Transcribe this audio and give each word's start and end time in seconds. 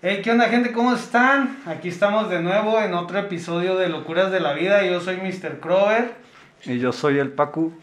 Hey, 0.00 0.20
¿qué 0.22 0.30
onda 0.30 0.48
gente? 0.48 0.70
¿Cómo 0.70 0.94
están? 0.94 1.58
Aquí 1.66 1.88
estamos 1.88 2.30
de 2.30 2.40
nuevo 2.40 2.80
en 2.80 2.94
otro 2.94 3.18
episodio 3.18 3.76
de 3.76 3.88
Locuras 3.88 4.30
de 4.30 4.38
la 4.38 4.52
Vida. 4.52 4.86
Yo 4.86 5.00
soy 5.00 5.16
Mr. 5.16 5.58
Crover. 5.58 6.14
Y 6.64 6.78
yo 6.78 6.92
soy 6.92 7.18
el 7.18 7.32
Pacu. 7.32 7.76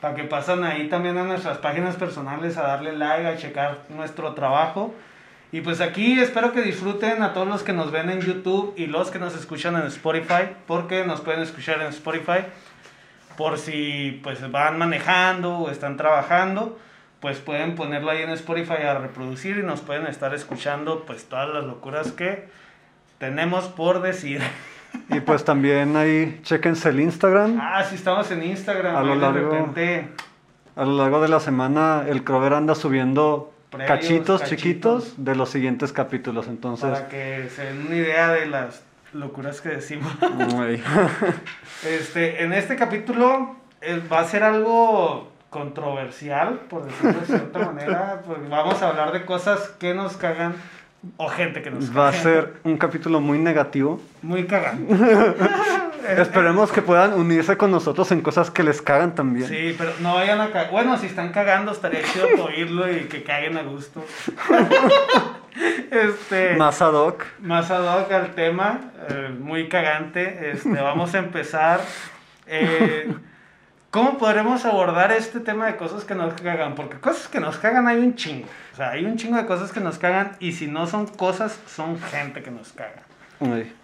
Para 0.00 0.16
que 0.16 0.24
pasan 0.24 0.64
ahí 0.64 0.88
también 0.88 1.18
a 1.18 1.22
nuestras 1.22 1.58
páginas 1.58 1.94
personales 1.94 2.56
a 2.56 2.62
darle 2.62 2.96
like, 2.96 3.28
a 3.28 3.36
checar 3.36 3.78
nuestro 3.90 4.34
trabajo. 4.34 4.92
Y 5.52 5.60
pues 5.60 5.80
aquí 5.80 6.18
espero 6.18 6.52
que 6.52 6.62
disfruten 6.62 7.22
a 7.22 7.32
todos 7.32 7.46
los 7.46 7.62
que 7.62 7.72
nos 7.72 7.92
ven 7.92 8.10
en 8.10 8.20
YouTube 8.22 8.74
y 8.76 8.86
los 8.86 9.12
que 9.12 9.20
nos 9.20 9.36
escuchan 9.36 9.76
en 9.76 9.86
Spotify, 9.86 10.56
porque 10.66 11.04
nos 11.04 11.20
pueden 11.20 11.42
escuchar 11.42 11.80
en 11.80 11.86
Spotify 11.86 12.44
por 13.36 13.56
si 13.56 14.20
pues 14.24 14.50
van 14.50 14.78
manejando 14.78 15.58
o 15.58 15.70
están 15.70 15.96
trabajando 15.96 16.76
pues 17.22 17.38
pueden 17.38 17.76
ponerlo 17.76 18.10
ahí 18.10 18.20
en 18.20 18.30
Spotify 18.30 18.82
a 18.82 18.98
reproducir 18.98 19.56
y 19.56 19.62
nos 19.62 19.80
pueden 19.80 20.08
estar 20.08 20.34
escuchando 20.34 21.04
pues 21.06 21.24
todas 21.26 21.48
las 21.48 21.62
locuras 21.62 22.10
que 22.10 22.48
tenemos 23.18 23.66
por 23.66 24.02
decir. 24.02 24.42
Y 25.08 25.20
pues 25.20 25.44
también 25.44 25.96
ahí 25.96 26.40
chequense 26.42 26.88
el 26.88 26.98
Instagram. 26.98 27.60
Ah, 27.60 27.84
sí, 27.84 27.94
estamos 27.94 28.28
en 28.32 28.42
Instagram. 28.42 28.96
A 28.96 29.02
lo 29.02 29.14
largo, 29.14 29.38
de 29.38 29.58
repente... 29.60 30.08
A 30.74 30.84
lo 30.84 30.96
largo 30.96 31.22
de 31.22 31.28
la 31.28 31.38
semana 31.38 32.04
el 32.08 32.24
Crover 32.24 32.54
anda 32.54 32.74
subiendo 32.74 33.54
cachitos, 33.70 34.42
chiquitos 34.42 35.14
de 35.16 35.36
los 35.36 35.48
siguientes 35.48 35.92
capítulos. 35.92 36.48
Entonces... 36.48 36.90
Para 36.90 37.08
que 37.08 37.48
se 37.54 37.66
den 37.66 37.86
una 37.86 37.96
idea 37.96 38.32
de 38.32 38.46
las 38.46 38.82
locuras 39.12 39.60
que 39.60 39.68
decimos. 39.68 40.12
este, 41.86 42.42
en 42.42 42.52
este 42.52 42.74
capítulo 42.74 43.54
eh, 43.80 44.02
va 44.10 44.20
a 44.20 44.24
ser 44.24 44.42
algo 44.42 45.31
controversial, 45.52 46.60
por 46.70 46.86
decirlo 46.86 47.20
de 47.20 47.26
cierta 47.26 47.58
manera, 47.66 48.22
porque 48.26 48.48
vamos 48.48 48.82
a 48.82 48.88
hablar 48.88 49.12
de 49.12 49.26
cosas 49.26 49.60
que 49.78 49.92
nos 49.92 50.16
cagan 50.16 50.54
o 51.18 51.28
gente 51.28 51.62
que 51.62 51.70
nos 51.70 51.90
caga. 51.90 52.00
Va 52.00 52.08
a 52.08 52.12
ser 52.12 52.54
un 52.64 52.78
capítulo 52.78 53.20
muy 53.20 53.38
negativo. 53.38 54.00
Muy 54.22 54.46
cagán. 54.46 54.88
Esperemos 56.18 56.72
que 56.72 56.80
puedan 56.80 57.12
unirse 57.12 57.56
con 57.56 57.70
nosotros 57.70 58.10
en 58.12 58.22
cosas 58.22 58.50
que 58.50 58.62
les 58.62 58.80
cagan 58.80 59.14
también. 59.14 59.46
Sí, 59.46 59.74
pero 59.76 59.92
no 60.00 60.14
vayan 60.14 60.40
a 60.40 60.48
cagar. 60.48 60.70
Bueno, 60.70 60.96
si 60.96 61.06
están 61.06 61.32
cagando, 61.32 61.70
estaría 61.70 62.02
chido 62.02 62.44
oírlo 62.46 62.90
y 62.90 63.04
que 63.04 63.22
caguen 63.22 63.58
a 63.58 63.62
gusto. 63.62 64.02
este, 65.90 66.56
más 66.56 66.80
ad 66.80 66.94
hoc. 66.94 67.24
Más 67.40 67.70
ad 67.70 67.84
hoc 67.84 68.10
al 68.10 68.34
tema. 68.34 68.80
Eh, 69.10 69.36
muy 69.38 69.68
cagante. 69.68 70.50
Este, 70.52 70.80
vamos 70.80 71.14
a 71.14 71.18
empezar. 71.18 71.80
Eh, 72.46 73.12
¿Cómo 73.92 74.16
podremos 74.16 74.64
abordar 74.64 75.12
este 75.12 75.38
tema 75.38 75.66
de 75.66 75.76
cosas 75.76 76.04
que 76.06 76.14
nos 76.14 76.32
cagan? 76.40 76.74
Porque 76.74 76.96
cosas 76.96 77.28
que 77.28 77.40
nos 77.40 77.58
cagan 77.58 77.86
hay 77.86 77.98
un 77.98 78.14
chingo. 78.14 78.48
O 78.72 78.76
sea, 78.76 78.92
hay 78.92 79.04
un 79.04 79.18
chingo 79.18 79.36
de 79.36 79.44
cosas 79.44 79.70
que 79.70 79.80
nos 79.80 79.98
cagan 79.98 80.32
y 80.40 80.52
si 80.52 80.66
no 80.66 80.86
son 80.86 81.06
cosas, 81.06 81.60
son 81.66 82.00
gente 82.00 82.42
que 82.42 82.50
nos 82.50 82.72
caga. 82.72 83.02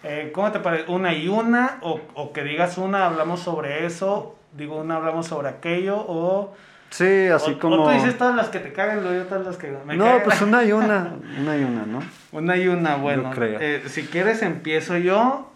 Eh, 0.03 0.31
¿Cómo 0.33 0.51
te 0.51 0.61
parece? 0.61 0.91
¿Una 0.91 1.13
y 1.13 1.27
una? 1.27 1.77
O, 1.81 2.01
o, 2.15 2.33
que 2.33 2.43
digas 2.43 2.79
una, 2.79 3.05
hablamos 3.05 3.41
sobre 3.41 3.85
eso. 3.85 4.35
Digo 4.53 4.77
una, 4.77 4.95
hablamos 4.95 5.27
sobre 5.27 5.49
aquello. 5.49 5.97
O... 5.99 6.55
Sí, 6.89 7.27
así 7.27 7.53
como... 7.55 7.83
O 7.83 7.83
tú 7.83 7.91
dices 7.91 8.17
todas 8.17 8.35
las 8.35 8.49
que 8.49 8.57
te 8.57 8.73
cagan, 8.73 9.03
luego 9.03 9.15
yo 9.15 9.25
todas 9.25 9.45
las 9.45 9.57
que 9.57 9.71
me 9.85 9.95
No, 9.95 10.23
pues 10.23 10.41
una 10.41 10.63
y 10.63 10.71
una. 10.71 11.13
Una 11.39 11.55
y 11.55 11.63
una, 11.63 11.85
¿no? 11.85 12.01
Una 12.31 12.57
y 12.57 12.67
una, 12.67 12.95
bueno. 12.95 13.31
Eh, 13.37 13.83
si 13.85 14.07
quieres 14.07 14.41
empiezo 14.41 14.97
yo. 14.97 15.51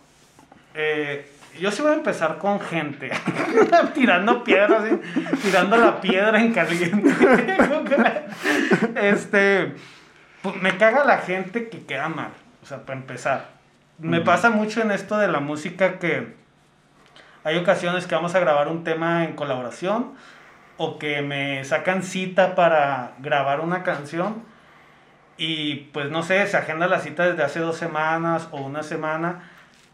Eh, 0.75 1.32
yo 1.59 1.71
sí 1.71 1.81
voy 1.81 1.91
a 1.91 1.95
empezar 1.95 2.37
con 2.37 2.59
gente. 2.59 3.11
tirando 3.93 4.43
piedras, 4.43 4.83
tirando 5.41 5.77
la 5.77 6.01
piedra 6.01 6.39
en 6.39 6.53
caliente. 6.53 7.13
este. 8.95 9.75
Pues, 10.41 10.55
me 10.61 10.77
caga 10.77 11.05
la 11.05 11.19
gente 11.19 11.69
que 11.69 11.85
queda 11.85 12.09
mal. 12.09 12.31
O 12.61 12.65
sea, 12.65 12.85
para 12.85 12.99
empezar. 12.99 13.49
Me 13.99 14.21
pasa 14.21 14.49
mucho 14.49 14.81
en 14.81 14.91
esto 14.91 15.17
de 15.17 15.27
la 15.27 15.39
música 15.39 15.99
que 15.99 16.35
hay 17.43 17.57
ocasiones 17.57 18.07
que 18.07 18.15
vamos 18.15 18.33
a 18.35 18.39
grabar 18.39 18.67
un 18.67 18.83
tema 18.83 19.23
en 19.23 19.35
colaboración 19.35 20.13
o 20.77 20.97
que 20.97 21.21
me 21.21 21.63
sacan 21.63 22.03
cita 22.03 22.55
para 22.55 23.13
grabar 23.19 23.59
una 23.59 23.83
canción 23.83 24.43
y 25.37 25.75
pues 25.93 26.09
no 26.09 26.23
sé, 26.23 26.45
se 26.47 26.57
agenda 26.57 26.87
la 26.87 26.99
cita 26.99 27.27
desde 27.27 27.43
hace 27.43 27.59
dos 27.59 27.77
semanas 27.77 28.47
o 28.51 28.61
una 28.61 28.83
semana 28.83 29.51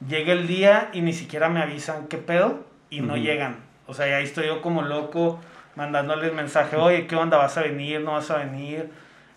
llega 0.07 0.33
el 0.33 0.47
día 0.47 0.89
y 0.93 1.01
ni 1.01 1.13
siquiera 1.13 1.49
me 1.49 1.61
avisan 1.61 2.07
qué 2.07 2.17
pedo 2.17 2.65
y 2.89 3.01
no 3.01 3.17
llegan. 3.17 3.57
O 3.87 3.93
sea, 3.93 4.17
ahí 4.17 4.23
estoy 4.23 4.47
yo 4.47 4.61
como 4.61 4.81
loco 4.81 5.39
mandándoles 5.75 6.33
mensaje, 6.33 6.75
oye, 6.75 7.07
¿qué 7.07 7.15
onda? 7.15 7.37
¿Vas 7.37 7.57
a 7.57 7.61
venir? 7.61 8.01
¿No 8.01 8.13
vas 8.13 8.29
a 8.31 8.37
venir? 8.37 8.89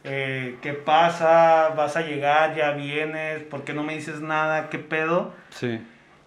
Eh, 0.05 0.57
¿Qué 0.61 0.73
pasa? 0.73 1.71
¿Vas 1.77 1.97
a 1.97 2.03
llegar? 2.03 2.57
¿Ya 2.57 2.73
vienes? 2.73 3.43
¿Por 3.45 3.63
qué 3.63 3.73
no 3.73 3.83
me 3.83 3.95
dices 3.95 4.21
nada? 4.21 4.69
¿Qué 4.69 4.79
pedo? 4.79 5.33
Sí. 5.51 5.81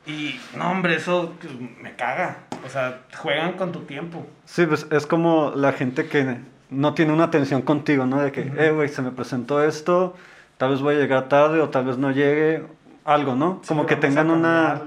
Y 0.08 0.40
no, 0.56 0.72
hombre, 0.72 0.96
eso 0.96 1.34
me 1.82 1.96
caga. 1.96 2.38
O 2.66 2.70
sea, 2.70 3.02
juegan 3.18 3.54
con 3.54 3.72
tu 3.72 3.82
tiempo. 3.82 4.26
Sí, 4.46 4.66
pues 4.66 4.88
es 4.92 5.06
como 5.06 5.52
la 5.56 5.74
gente 5.74 6.08
que 6.08 6.38
no 6.70 6.94
tiene 6.94 7.12
una 7.12 7.26
atención 7.26 7.62
contigo, 7.62 8.06
¿no? 8.06 8.22
De 8.22 8.32
que, 8.32 8.52
eh, 8.58 8.72
güey, 8.72 8.90
se 8.90 9.02
me 9.02 9.12
presentó 9.12 9.64
esto, 9.64 10.16
tal 10.58 10.72
vez 10.72 10.82
voy 10.82 10.96
a 10.96 11.00
llegar 11.00 11.28
tarde 11.28 11.60
o 11.62 11.70
tal 11.70 11.86
vez 11.86 11.98
no 11.98 12.12
llegue, 12.12 12.64
algo, 13.06 13.36
¿no? 13.36 13.62
Como 13.66 13.86
que 13.86 13.96
tengan 13.96 14.30
una... 14.30 14.82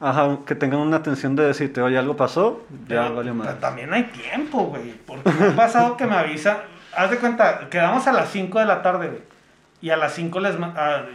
Ajá, 0.00 0.38
que 0.44 0.56
tengan 0.56 0.80
una 0.80 0.96
atención 0.96 1.36
de 1.36 1.44
decirte, 1.44 1.80
oye, 1.80 1.96
algo 1.96 2.16
pasó, 2.16 2.64
ya 2.88 3.08
valió 3.08 3.34
más. 3.34 3.60
También 3.60 3.92
hay 3.92 4.04
tiempo, 4.04 4.64
güey. 4.64 4.94
Porque 5.06 5.30
me 5.30 5.46
ha 5.46 5.56
pasado 5.56 5.96
que 5.96 6.06
me 6.06 6.16
avisa. 6.16 6.62
Haz 6.96 7.10
de 7.10 7.18
cuenta, 7.18 7.68
quedamos 7.70 8.06
a 8.08 8.12
las 8.12 8.28
5 8.30 8.58
de 8.58 8.64
la 8.64 8.82
tarde, 8.82 9.08
güey. 9.08 9.20
Y 9.80 9.90
a 9.90 9.96
las 9.96 10.12
5 10.14 10.40
les, 10.40 10.56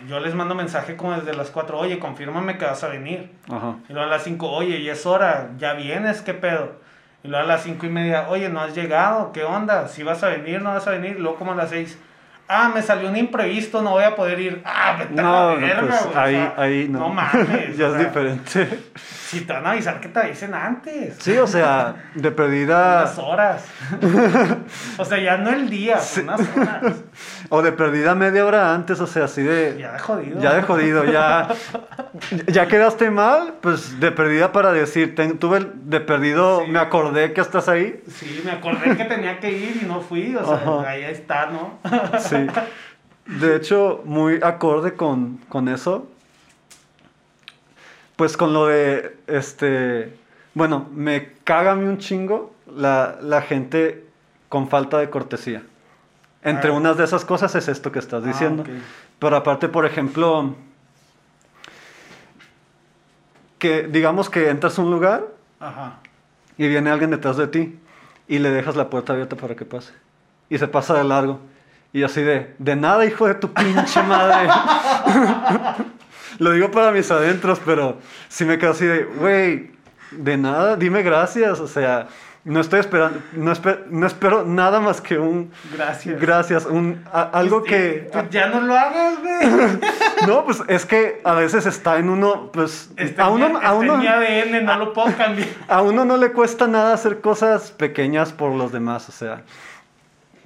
yo 0.07 0.19
les 0.19 0.35
mando 0.35 0.55
mensaje 0.55 0.95
como 0.95 1.13
desde 1.13 1.33
las 1.33 1.51
4, 1.51 1.77
oye, 1.77 1.99
confírmame 1.99 2.57
que 2.57 2.65
vas 2.65 2.81
a 2.83 2.87
venir. 2.87 3.31
Ajá. 3.49 3.75
Y 3.89 3.93
luego 3.93 4.07
a 4.07 4.11
las 4.11 4.23
5, 4.23 4.49
oye, 4.49 4.77
y 4.79 4.89
es 4.89 5.05
hora, 5.05 5.49
ya 5.57 5.73
vienes, 5.73 6.21
¿qué 6.21 6.33
pedo? 6.33 6.73
Y 7.23 7.27
luego 7.27 7.43
a 7.43 7.47
las 7.47 7.63
5 7.63 7.85
y 7.85 7.89
media, 7.89 8.27
oye, 8.29 8.47
no 8.49 8.61
has 8.61 8.73
llegado, 8.73 9.33
¿qué 9.33 9.43
onda? 9.43 9.87
Si 9.89 10.03
vas 10.03 10.23
a 10.23 10.29
venir, 10.29 10.61
no 10.61 10.69
vas 10.73 10.87
a 10.87 10.91
venir. 10.91 11.17
Y 11.17 11.21
luego 11.21 11.37
como 11.37 11.51
a 11.51 11.55
las 11.55 11.69
6, 11.71 11.97
ah, 12.47 12.71
me 12.73 12.81
salió 12.81 13.09
un 13.09 13.17
imprevisto, 13.17 13.81
no 13.81 13.91
voy 13.91 14.03
a 14.03 14.15
poder 14.15 14.39
ir. 14.39 14.61
Ah, 14.65 14.95
vete 14.97 15.13
no, 15.13 15.37
a 15.37 15.53
la 15.53 15.59
verga, 15.59 15.99
pues, 16.03 16.15
ahí, 16.15 16.51
ahí 16.57 16.87
no. 16.89 16.99
No 16.99 17.09
mames. 17.09 17.77
ya 17.77 17.87
es 17.87 17.99
diferente. 17.99 18.79
Si 18.95 19.41
te 19.41 19.53
van 19.53 19.67
a 19.67 19.71
avisar 19.71 19.99
que 19.99 20.07
te 20.07 20.19
avisen 20.19 20.53
antes. 20.53 21.17
Sí, 21.19 21.37
o 21.37 21.47
sea, 21.47 21.95
de 22.15 22.31
perdida. 22.31 23.01
Unas 23.01 23.17
horas. 23.17 23.65
o 24.97 25.05
sea, 25.05 25.17
ya 25.17 25.37
no 25.37 25.51
el 25.51 25.69
día, 25.69 25.99
unas 26.21 26.41
horas. 26.55 26.95
O 27.49 27.61
de 27.61 27.71
perdida 27.71 28.15
media 28.15 28.45
hora 28.45 28.73
antes, 28.73 28.99
o 28.99 29.07
sea, 29.07 29.25
así 29.25 29.41
de. 29.41 29.77
Ya 29.79 29.93
de 29.93 29.99
jodido. 29.99 30.41
Ya 30.41 30.53
de 30.53 30.61
jodido, 30.63 31.05
ya. 31.05 31.49
ya 32.47 32.67
quedaste 32.67 33.09
mal, 33.09 33.55
pues 33.61 33.99
de 33.99 34.11
perdida 34.11 34.51
para 34.51 34.71
decir, 34.71 35.15
tuve 35.39 35.67
de 35.73 35.99
perdido, 35.99 36.65
me 36.67 36.79
acordé 36.79 37.33
que 37.33 37.41
estás 37.41 37.69
ahí. 37.69 38.01
Sí, 38.09 38.41
me 38.43 38.51
acordé 38.51 38.97
que 38.97 39.05
tenía 39.05 39.39
que 39.39 39.51
ir 39.51 39.79
y 39.83 39.85
no 39.85 40.01
fui, 40.01 40.35
o 40.35 40.45
sea, 40.45 40.89
ahí 40.89 41.03
está, 41.03 41.47
¿no? 41.47 41.79
sí. 42.19 42.47
De 43.25 43.55
hecho, 43.55 44.01
muy 44.05 44.39
acorde 44.41 44.93
con, 44.93 45.37
con 45.49 45.67
eso 45.67 46.07
pues 48.17 48.35
con 48.35 48.51
lo 48.51 48.65
de, 48.65 49.15
este, 49.27 50.11
bueno, 50.55 50.89
me 50.91 51.33
caga 51.43 51.71
a 51.71 51.75
mí 51.75 51.85
un 51.85 51.99
chingo 51.99 52.51
la, 52.75 53.43
gente 53.47 54.05
con 54.49 54.67
falta 54.67 54.97
de 54.97 55.09
cortesía. 55.09 55.63
Entre 56.47 56.69
ah. 56.69 56.73
unas 56.73 56.95
de 56.95 57.03
esas 57.03 57.25
cosas 57.25 57.53
es 57.55 57.67
esto 57.67 57.91
que 57.91 57.99
estás 57.99 58.23
ah, 58.23 58.27
diciendo. 58.27 58.63
Pero 59.19 59.35
aparte, 59.35 59.67
por 59.67 59.85
ejemplo, 59.85 60.55
que 63.59 63.83
digamos 63.83 64.29
que 64.29 64.49
entras 64.49 64.79
a 64.79 64.81
un 64.81 64.91
lugar 64.91 65.27
y 66.57 66.67
viene 66.69 66.89
alguien 66.89 67.11
detrás 67.11 67.35
de 67.35 67.47
ti 67.47 67.77
y 68.29 68.39
le 68.39 68.49
dejas 68.49 68.77
la 68.77 68.89
puerta 68.89 69.11
abierta 69.11 69.35
para 69.35 69.55
que 69.55 69.65
pase. 69.65 69.91
Y 70.49 70.57
se 70.57 70.69
pasa 70.69 70.93
de 70.93 71.03
largo. 71.03 71.41
Y 71.91 72.03
así 72.03 72.21
de, 72.21 72.55
de 72.59 72.75
nada, 72.77 73.05
hijo 73.05 73.27
de 73.27 73.35
tu 73.35 73.51
pinche 73.53 74.01
madre. 74.03 74.47
Lo 76.39 76.51
digo 76.51 76.71
para 76.71 76.91
mis 76.91 77.11
adentros, 77.11 77.59
pero 77.65 77.97
sí 78.29 78.45
me 78.45 78.57
quedo 78.57 78.71
así 78.71 78.85
de, 78.85 79.03
güey, 79.03 79.71
de 80.11 80.37
nada, 80.37 80.77
dime 80.77 81.03
gracias. 81.03 81.59
O 81.59 81.67
sea, 81.67 82.07
no 82.47 82.61
estoy 82.61 82.79
esperando, 82.79 83.19
no, 83.33 83.51
no 83.89 84.07
espero 84.07 84.45
nada 84.45 84.79
más 84.79 85.01
que 85.01 85.19
un... 85.19 85.51
Gracias. 85.73 86.21
Gracias, 86.21 86.65
un, 86.65 87.03
algo 87.11 87.61
que... 87.61 88.09
Pues 88.09 88.29
ya 88.29 88.47
no 88.47 88.61
lo 88.61 88.73
hagas, 88.73 89.19
güey. 89.19 89.79
no, 90.27 90.45
pues 90.45 90.63
es 90.69 90.85
que 90.85 91.19
a 91.25 91.33
veces 91.33 91.65
está 91.65 91.97
en 91.99 92.09
uno, 92.09 92.49
pues... 92.53 92.89
a 93.17 93.29
uno... 93.29 93.59
a 93.61 93.73
uno 93.73 93.95
ADN, 93.95 94.63
no 94.63 94.77
lo 94.77 94.93
puedo 94.93 95.13
cambiar. 95.17 95.49
A 95.67 95.81
uno 95.81 96.05
no 96.05 96.15
le 96.15 96.31
cuesta 96.31 96.67
nada 96.67 96.93
hacer 96.93 97.19
cosas 97.19 97.71
pequeñas 97.71 98.31
por 98.31 98.53
los 98.53 98.71
demás, 98.71 99.09
o 99.09 99.11
sea 99.11 99.43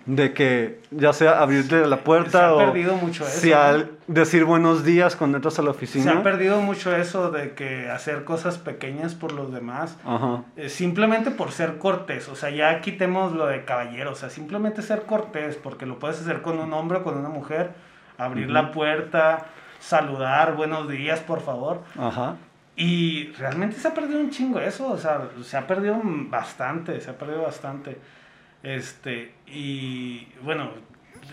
de 0.05 0.33
que 0.33 0.79
ya 0.89 1.13
sea 1.13 1.41
abrirte 1.41 1.85
la 1.85 1.97
puerta 1.97 2.31
se 2.31 2.37
ha 2.45 2.53
o 2.53 2.57
perdido 2.57 2.95
mucho 2.95 3.25
eso, 3.25 3.39
si 3.39 3.53
al 3.53 3.91
decir 4.07 4.45
buenos 4.45 4.83
días 4.83 5.15
cuando 5.15 5.37
entras 5.37 5.59
a 5.59 5.61
la 5.61 5.71
oficina. 5.71 6.03
Se 6.03 6.17
ha 6.17 6.23
perdido 6.23 6.61
mucho 6.61 6.95
eso 6.95 7.29
de 7.31 7.53
que 7.53 7.89
hacer 7.89 8.23
cosas 8.23 8.57
pequeñas 8.57 9.13
por 9.13 9.31
los 9.31 9.53
demás, 9.53 9.97
eh, 10.57 10.69
simplemente 10.69 11.31
por 11.31 11.51
ser 11.51 11.77
cortés, 11.77 12.29
o 12.29 12.35
sea, 12.35 12.49
ya 12.49 12.81
quitemos 12.81 13.33
lo 13.33 13.45
de 13.47 13.63
caballero, 13.63 14.11
o 14.11 14.15
sea, 14.15 14.29
simplemente 14.29 14.81
ser 14.81 15.03
cortés, 15.03 15.55
porque 15.55 15.85
lo 15.85 15.99
puedes 15.99 16.19
hacer 16.19 16.41
con 16.41 16.59
un 16.59 16.73
hombre 16.73 16.99
o 16.99 17.03
con 17.03 17.17
una 17.17 17.29
mujer, 17.29 17.71
abrir 18.17 18.49
la 18.49 18.71
puerta, 18.71 19.45
saludar, 19.79 20.55
buenos 20.55 20.89
días, 20.89 21.19
por 21.19 21.41
favor. 21.41 21.81
Ajá. 21.97 22.37
Y 22.75 23.27
realmente 23.33 23.77
se 23.77 23.87
ha 23.87 23.93
perdido 23.93 24.19
un 24.19 24.31
chingo 24.31 24.59
eso, 24.59 24.89
o 24.89 24.97
sea, 24.97 25.29
se 25.43 25.57
ha 25.57 25.67
perdido 25.67 25.99
bastante, 26.03 26.99
se 27.01 27.11
ha 27.11 27.17
perdido 27.17 27.43
bastante. 27.43 27.97
Este, 28.63 29.33
y 29.47 30.27
bueno, 30.43 30.69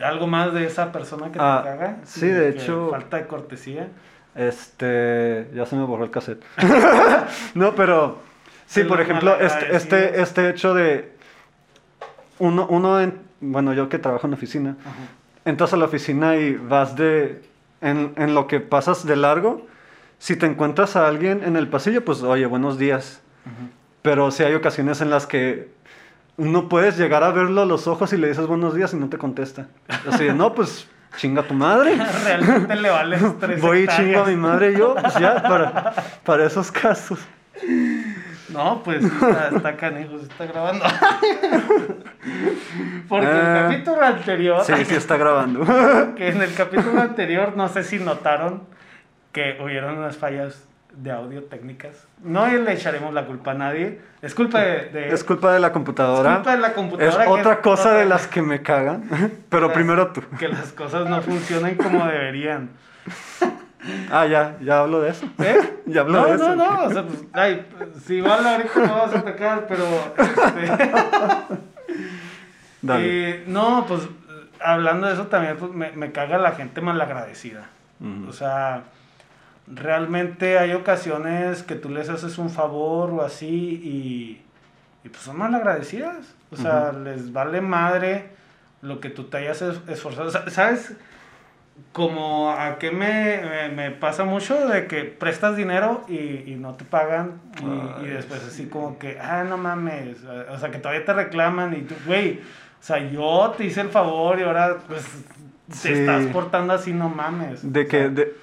algo 0.03 0.27
más 0.27 0.53
de 0.55 0.67
esa 0.67 0.93
persona 0.93 1.27
que 1.27 1.39
te 1.39 1.45
ah, 1.45 1.63
caga. 1.65 1.97
Sí, 2.05 2.27
de 2.27 2.51
hecho. 2.51 2.91
Falta 2.91 3.19
de 3.19 3.27
cortesía. 3.27 3.89
Este, 4.35 5.51
ya 5.55 5.67
se 5.67 5.77
me 5.77 5.85
borró 5.85 6.05
el 6.05 6.11
cassette. 6.11 6.45
no, 7.55 7.75
pero 7.75 8.19
sí, 8.67 8.85
por 8.85 9.01
ejemplo, 9.01 9.39
este, 9.41 9.77
este, 9.77 10.23
este 10.23 10.51
hecho 10.51 10.75
de 10.75 11.13
uno, 12.39 12.67
uno 12.71 13.01
en, 13.01 13.21
bueno, 13.41 13.75
yo 13.75 13.89
que 13.89 13.99
trabajo 13.99 14.27
en 14.27 14.35
oficina, 14.35 14.77
entras 15.45 15.73
a 15.73 15.77
la 15.77 15.87
oficina 15.87 16.37
y 16.37 16.55
vas 16.55 16.95
de, 16.95 17.43
en, 17.81 18.13
en, 18.17 18.35
lo 18.35 18.47
que 18.47 18.61
pasas 18.61 19.05
de 19.05 19.17
largo, 19.17 19.67
si 20.19 20.37
te 20.37 20.47
encuentras 20.47 20.95
a 20.95 21.09
alguien 21.09 21.43
en 21.43 21.57
el 21.57 21.69
pasillo, 21.69 22.05
pues, 22.05 22.23
oye, 22.23 22.47
buenos 22.47 22.79
días. 22.79 23.21
Pero 24.03 24.31
si 24.31 24.45
hay 24.45 24.55
ocasiones 24.55 25.01
en 25.01 25.11
las 25.11 25.27
que 25.27 25.69
no 26.39 26.69
puedes 26.69 26.97
llegar 26.97 27.25
a 27.25 27.33
verlo 27.33 27.63
a 27.63 27.67
los 27.67 27.87
ojos 27.87 28.13
y 28.13 28.17
le 28.17 28.29
dices 28.29 28.47
buenos 28.47 28.75
días 28.75 28.95
y 28.95 28.97
no 28.97 29.09
te 29.09 29.19
contesta. 29.19 29.67
Así 30.09 30.25
de, 30.25 30.35
no, 30.35 30.55
pues 30.55 30.89
chinga 31.17 31.43
tu 31.43 31.55
madre. 31.55 31.97
Realmente 32.25 32.77
le 32.77 32.91
vale 32.91 33.19
tres 33.41 33.61
Voy 33.61 33.81
y 33.81 33.89
chingo 33.89 34.21
a 34.21 34.27
mi 34.27 34.37
madre 34.37 34.77
yo, 34.77 34.95
pues 34.95 35.15
ya, 35.15 35.43
para, 35.43 35.95
para 36.25 36.47
esos 36.47 36.71
casos. 36.71 37.19
No, 38.49 38.83
pues 38.83 39.05
está, 39.05 39.49
está 39.49 39.77
canijo, 39.77 40.19
se 40.19 40.27
está 40.27 40.47
grabando. 40.47 40.85
Porque 43.09 43.27
en 43.27 43.37
el 43.37 43.47
ah. 43.47 43.69
capítulo 43.69 44.03
anterior. 44.03 44.65
Sí, 44.65 44.73
sí 44.87 44.95
está 44.95 45.17
grabando. 45.17 45.65
Que 46.15 46.29
en 46.29 46.41
el 46.41 46.55
capítulo 46.55 47.01
anterior, 47.01 47.55
no 47.57 47.69
sé 47.69 47.83
si 47.83 47.99
notaron 47.99 48.63
que 49.33 49.59
hubieron 49.61 49.99
unas 49.99 50.17
fallas 50.17 50.68
de 50.93 51.11
audio 51.11 51.45
técnicas. 51.45 52.07
No 52.23 52.47
le 52.47 52.73
echaremos 52.73 53.15
la 53.15 53.27
culpa 53.27 53.53
a 53.53 53.55
nadie. 53.55 54.01
Es 54.23 54.35
culpa 54.35 54.61
de, 54.61 55.13
Es 55.13 55.23
culpa 55.23 55.53
de 55.53 55.61
la 55.61 55.73
computadora. 55.73 56.31
Es 56.31 56.37
culpa 56.37 56.53
de 56.53 56.59
la 56.59 56.75
computadora. 56.75 57.25
Es 57.25 57.31
otra 57.31 57.61
cosa 57.61 57.95
de 57.95 58.07
las 58.07 58.27
que 58.27 58.43
me 58.43 58.63
cagan. 58.63 59.09
Pero 59.49 59.73
primero 59.73 60.13
tú. 60.13 60.23
Que 60.39 60.49
las 60.49 60.73
cosas 60.73 61.09
no 61.09 61.21
funcionen 61.23 61.77
como 61.77 62.05
deberían. 62.07 62.71
Ah, 64.11 64.27
ya, 64.27 64.57
ya 64.61 64.81
hablo 64.81 65.01
de 65.01 65.11
eso. 65.11 65.25
¿Eh? 65.39 65.77
Ya 65.87 66.01
hablo 66.01 66.25
de 66.27 66.35
eso. 66.35 66.57
No, 66.57 66.57
no, 66.57 66.77
no. 66.77 66.85
O 66.89 66.93
sea, 66.93 67.07
pues, 67.07 67.25
ay, 67.33 67.65
si 68.05 68.21
van 68.21 68.45
ahorita 68.45 68.81
no 68.81 68.97
vas 68.97 69.15
a 69.15 69.19
atacar, 69.21 69.67
pero. 69.69 69.85
Este... 70.19 70.93
Dale. 72.83 73.31
Eh, 73.31 73.45
no, 73.47 73.87
pues 73.87 74.03
hablando 74.61 75.07
de 75.07 75.15
eso 75.15 75.29
también, 75.29 75.57
pues 75.57 75.73
me, 75.73 75.93
me 75.93 76.11
caga 76.11 76.39
la 76.39 76.53
gente 76.53 76.81
malagradecida. 76.81 77.71
O 78.29 78.33
sea 78.33 78.83
realmente 79.75 80.59
hay 80.59 80.73
ocasiones 80.73 81.63
que 81.63 81.75
tú 81.75 81.89
les 81.89 82.09
haces 82.09 82.39
un 82.39 82.51
favor 82.51 83.11
o 83.11 83.23
así 83.23 83.47
y, 83.47 84.43
y 85.05 85.09
pues 85.09 85.23
son 85.23 85.39
mal 85.39 85.55
agradecidas. 85.55 86.35
O 86.51 86.57
sea, 86.57 86.93
les 86.93 87.33
vale 87.33 87.61
madre 87.61 88.31
lo 88.81 89.01
que 89.01 89.11
tú 89.11 89.25
te 89.25 89.39
hayas 89.39 89.61
esforzado. 89.63 90.31
¿Sabes? 90.51 90.95
Como 91.93 92.51
a 92.51 92.79
qué 92.79 92.91
me, 92.91 93.69
me, 93.69 93.91
pasa 93.93 94.25
mucho 94.25 94.67
de 94.67 94.87
que 94.89 95.05
prestas 95.05 95.57
dinero 95.57 96.05
y, 96.09 96.51
y 96.51 96.57
no 96.59 96.75
te 96.75 96.85
pagan 96.85 97.41
y, 97.63 98.05
y, 98.05 98.09
después 98.09 98.43
así 98.45 98.67
como 98.67 98.99
que, 98.99 99.19
ah, 99.21 99.45
no 99.49 99.59
mames, 99.59 100.25
o 100.51 100.59
sea, 100.59 100.73
que 100.73 100.79
todavía 100.79 101.05
te 101.05 101.13
reclaman 101.13 101.75
y 101.75 101.83
tú, 101.83 101.95
güey, 102.05 102.41
o 102.81 102.83
sea, 102.83 102.99
yo 102.99 103.55
te 103.57 103.67
hice 103.67 103.81
el 103.83 103.91
favor 103.91 104.41
y 104.41 104.43
ahora 104.43 104.79
pues 104.89 105.05
te 105.81 106.01
estás 106.01 106.27
portando 106.27 106.73
así, 106.73 106.93
no 106.93 107.09
mames. 107.09 107.73
De 107.73 107.87
que 107.87 108.09
de, 108.09 108.35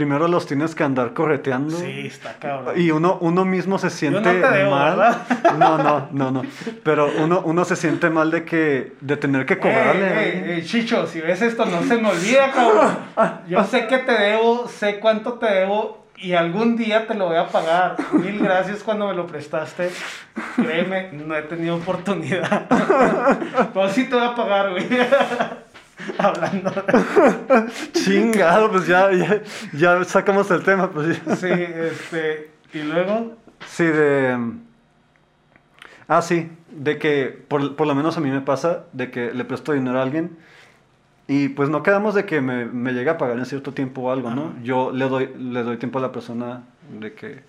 primero 0.00 0.28
los 0.28 0.46
tienes 0.46 0.74
que 0.74 0.82
andar 0.82 1.12
correteando. 1.12 1.76
Sí, 1.76 2.06
está 2.06 2.32
cabrón. 2.38 2.80
Y 2.80 2.90
uno, 2.90 3.18
uno 3.20 3.44
mismo 3.44 3.78
se 3.78 3.90
siente 3.90 4.32
mal. 4.64 5.18
No, 5.58 5.76
no, 5.76 6.08
no, 6.10 6.30
no. 6.30 6.42
Pero 6.82 7.10
uno, 7.18 7.42
uno 7.44 7.66
se 7.66 7.76
siente 7.76 8.08
mal 8.08 8.30
de 8.30 8.46
que 8.46 8.94
de 9.02 9.18
tener 9.18 9.44
que 9.44 9.58
cobrarle. 9.58 10.54
Ey, 10.54 10.64
Chicho, 10.64 11.06
si 11.06 11.20
ves 11.20 11.42
esto, 11.42 11.66
no 11.66 11.82
se 11.82 11.98
me 11.98 12.08
olvida, 12.08 12.50
cabrón. 12.50 12.96
Yo 13.46 13.62
sé 13.64 13.86
que 13.88 13.98
te 13.98 14.12
debo, 14.12 14.68
sé 14.68 15.00
cuánto 15.00 15.34
te 15.34 15.52
debo 15.52 16.06
y 16.16 16.32
algún 16.32 16.78
día 16.78 17.06
te 17.06 17.12
lo 17.12 17.26
voy 17.26 17.36
a 17.36 17.48
pagar. 17.48 17.96
Mil 18.12 18.38
gracias 18.38 18.82
cuando 18.82 19.06
me 19.06 19.12
lo 19.12 19.26
prestaste. 19.26 19.90
Créeme, 20.56 21.10
no 21.12 21.36
he 21.36 21.42
tenido 21.42 21.76
oportunidad. 21.76 22.68
Pero 23.74 23.88
sí 23.90 24.04
te 24.04 24.14
voy 24.14 24.24
a 24.24 24.34
pagar, 24.34 24.70
güey. 24.70 24.86
hablando. 26.18 26.72
Chingado, 27.92 28.70
pues 28.70 28.86
ya, 28.86 29.10
ya, 29.72 30.04
sacamos 30.04 30.50
el 30.50 30.62
tema, 30.62 30.90
pues 30.90 31.20
Sí, 31.38 31.48
este, 31.50 32.50
y 32.72 32.82
luego. 32.82 33.36
Sí, 33.66 33.84
de. 33.84 34.38
Ah, 36.08 36.22
sí, 36.22 36.50
de 36.70 36.98
que 36.98 37.26
por, 37.26 37.76
por, 37.76 37.86
lo 37.86 37.94
menos 37.94 38.16
a 38.16 38.20
mí 38.20 38.30
me 38.30 38.40
pasa 38.40 38.84
de 38.92 39.10
que 39.10 39.32
le 39.32 39.44
presto 39.44 39.72
dinero 39.72 39.98
a 40.00 40.02
alguien 40.02 40.36
y 41.28 41.50
pues 41.50 41.68
no 41.68 41.84
quedamos 41.84 42.16
de 42.16 42.24
que 42.24 42.40
me, 42.40 42.66
me 42.66 42.92
llegue 42.92 43.10
a 43.10 43.16
pagar 43.16 43.38
en 43.38 43.46
cierto 43.46 43.72
tiempo 43.72 44.02
o 44.02 44.10
algo, 44.10 44.30
¿no? 44.32 44.52
Yo 44.64 44.90
le 44.90 45.08
doy, 45.08 45.32
le 45.38 45.62
doy 45.62 45.76
tiempo 45.76 46.00
a 46.00 46.02
la 46.02 46.10
persona 46.10 46.64
de 46.98 47.12
que, 47.12 47.44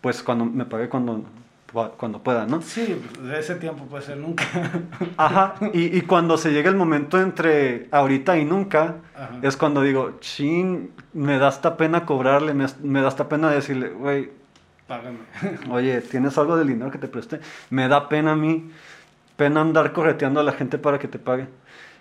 pues 0.00 0.24
cuando 0.24 0.44
me 0.44 0.64
pague 0.64 0.88
cuando 0.88 1.24
cuando 1.72 2.22
pueda, 2.22 2.46
¿no? 2.46 2.60
Sí, 2.60 3.02
de 3.20 3.38
ese 3.38 3.54
tiempo 3.54 3.84
puede 3.84 4.04
ser 4.04 4.18
nunca. 4.18 4.44
Ajá, 5.16 5.54
y, 5.72 5.96
y, 5.96 6.02
cuando 6.02 6.36
se 6.36 6.52
llega 6.52 6.68
el 6.68 6.76
momento 6.76 7.20
entre 7.20 7.88
ahorita 7.90 8.36
y 8.38 8.44
nunca, 8.44 8.96
es 9.40 9.56
cuando 9.56 9.82
digo, 9.82 10.18
chin, 10.20 10.92
me 11.12 11.38
da 11.38 11.48
esta 11.48 11.76
pena 11.76 12.04
cobrarle, 12.04 12.52
me, 12.54 12.66
me 12.82 13.00
da 13.00 13.08
esta 13.08 13.28
pena 13.28 13.50
decirle, 13.50 13.88
güey, 13.88 14.30
págame. 14.86 15.18
Oye, 15.70 16.00
¿tienes 16.02 16.36
algo 16.36 16.56
del 16.56 16.68
dinero 16.68 16.90
que 16.90 16.98
te 16.98 17.08
preste? 17.08 17.40
Me 17.70 17.88
da 17.88 18.08
pena 18.08 18.32
a 18.32 18.36
mí, 18.36 18.70
pena 19.36 19.62
andar 19.62 19.92
correteando 19.92 20.40
a 20.40 20.42
la 20.42 20.52
gente 20.52 20.78
para 20.78 20.98
que 20.98 21.08
te 21.08 21.18
pague. 21.18 21.46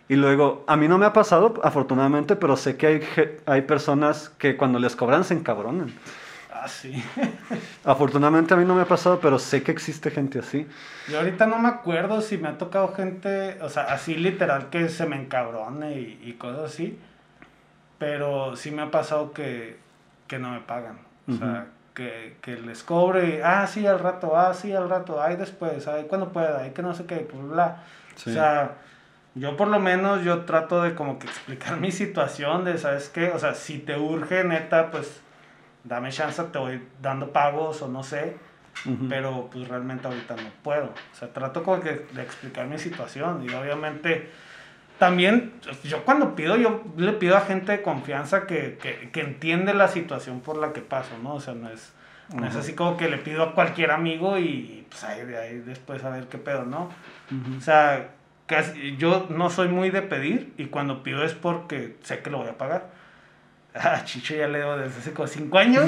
Y 0.10 0.16
luego, 0.16 0.66
a 0.68 0.76
mí 0.76 0.90
no 0.90 0.98
me 0.98 1.06
ha 1.06 1.14
pasado, 1.14 1.54
afortunadamente, 1.64 2.36
pero 2.36 2.58
sé 2.58 2.76
que 2.76 2.88
hay, 2.88 3.02
hay 3.46 3.62
personas 3.62 4.30
que 4.38 4.58
cuando 4.58 4.80
les 4.80 4.98
cobran 4.98 5.24
se 5.24 5.34
encabronan. 5.34 5.94
Ah, 6.64 6.68
sí. 6.68 7.04
Afortunadamente 7.86 8.54
a 8.54 8.58
mí 8.58 8.66
no 8.66 8.76
me 8.76 8.84
ha 8.84 8.86
pasado, 8.86 9.20
pero 9.20 9.40
sé 9.40 9.64
que 9.64 9.72
existe 9.72 10.12
gente 10.12 10.38
así. 10.38 10.68
Yo 11.10 11.18
ahorita 11.18 11.48
no 11.48 11.58
me 11.58 11.68
acuerdo 11.68 12.22
si 12.22 12.38
me 12.38 12.50
ha 12.50 12.60
tocado 12.60 12.94
gente, 12.94 13.58
o 13.64 13.70
sea, 13.70 13.86
así 13.92 14.14
literal 14.14 14.70
que 14.70 14.88
se 14.88 15.08
me 15.08 15.16
encabrone 15.16 16.00
y, 16.00 16.36
cosas 16.38 16.72
así. 16.72 17.00
Pero 17.98 18.56
sí 18.56 18.70
me 18.70 18.84
ha 18.84 18.92
pasado 18.92 19.34
que, 19.34 19.80
que 20.28 20.38
no 20.38 20.52
me 20.52 20.60
pagan. 20.60 21.00
O 21.28 21.34
sea, 21.34 21.66
que, 21.96 22.38
que, 22.42 22.58
les 22.58 22.84
cobre, 22.84 23.42
ah, 23.44 23.66
sí, 23.66 23.88
al 23.88 23.98
rato, 23.98 24.38
ah, 24.38 24.54
sí, 24.54 24.72
al 24.72 24.88
rato, 24.88 25.20
ay, 25.20 25.38
después, 25.38 25.88
ay, 25.88 26.06
cuando 26.08 26.32
pueda, 26.32 26.60
ay, 26.60 26.72
que 26.72 26.84
no 26.84 26.94
sé 26.94 27.06
qué, 27.06 27.16
pues, 27.18 27.42
bla. 27.42 27.84
O 28.16 28.20
sea, 28.20 28.76
yo 29.34 29.58
por 29.58 29.68
lo 29.68 29.80
menos 29.80 30.24
yo 30.24 30.42
trato 30.42 30.84
de 30.84 30.94
como 30.94 31.18
que 31.18 31.26
explicar 31.26 31.78
mi 31.82 31.92
situación, 31.92 32.66
de, 32.66 32.78
¿sabes 32.78 33.10
qué? 33.10 33.32
O 33.32 33.40
sea, 33.40 33.56
si 33.56 33.80
te 33.80 33.98
urge, 33.98 34.44
neta, 34.44 34.92
pues 34.92 35.22
dame 35.84 36.10
chance, 36.12 36.42
te 36.44 36.60
voy 36.60 36.82
dando 37.02 37.32
pagos 37.32 37.82
o 37.82 37.88
no 37.88 38.04
sé, 38.04 38.38
pero 39.10 39.50
pues 39.52 39.68
realmente 39.68 40.08
ahorita 40.08 40.36
no 40.36 40.50
puedo. 40.64 40.86
O 40.86 41.16
sea, 41.16 41.32
trato 41.34 41.64
como 41.64 41.82
que 41.82 42.06
de 42.12 42.22
explicar 42.22 42.68
mi 42.68 42.78
situación 42.78 43.44
y 43.48 43.54
obviamente 43.54 44.30
también 44.98 45.54
yo 45.84 46.06
cuando 46.06 46.36
pido, 46.36 46.56
yo 46.58 46.84
le 46.96 47.14
pido 47.14 47.36
a 47.36 47.42
gente 47.42 47.72
de 47.72 47.82
confianza 47.82 48.46
que, 48.46 48.78
que, 48.82 49.10
que 49.12 49.22
entiende 49.22 49.74
la 49.74 49.88
situación 49.88 50.42
por 50.42 50.58
la 50.58 50.74
que 50.74 50.82
paso, 50.82 51.18
¿no? 51.22 51.36
O 51.36 51.40
sea, 51.40 51.56
no 51.56 51.70
es, 51.70 51.92
no 52.36 52.48
es 52.48 52.56
así 52.56 52.74
como 52.74 52.98
que 52.98 53.10
le 53.10 53.18
pido 53.18 53.44
a 53.44 53.56
cualquier 53.56 53.92
amigo 53.92 54.38
y 54.38 54.86
pues 54.90 55.04
ahí, 55.04 55.26
de 55.26 55.38
ahí 55.38 55.58
después 55.60 56.04
a 56.04 56.12
ver 56.12 56.28
qué 56.28 56.38
pedo, 56.38 56.66
¿no? 56.66 56.90
O 57.58 57.62
sea, 57.62 58.12
casi, 58.46 58.96
yo 58.98 59.28
no 59.30 59.50
soy 59.50 59.70
muy 59.70 59.90
de 59.90 60.02
pedir 60.02 60.54
y 60.58 60.66
cuando 60.66 61.02
pido 61.02 61.24
es 61.24 61.34
porque 61.34 61.98
sé 62.04 62.20
que 62.20 62.30
lo 62.30 62.38
voy 62.38 62.50
a 62.50 62.58
pagar. 62.58 63.01
Ah, 63.76 64.02
Chicho 64.04 64.36
ya 64.36 64.48
leo 64.48 64.78
desde 64.78 65.00
hace 65.00 65.14
como 65.14 65.28
5 65.28 65.58
años. 65.58 65.86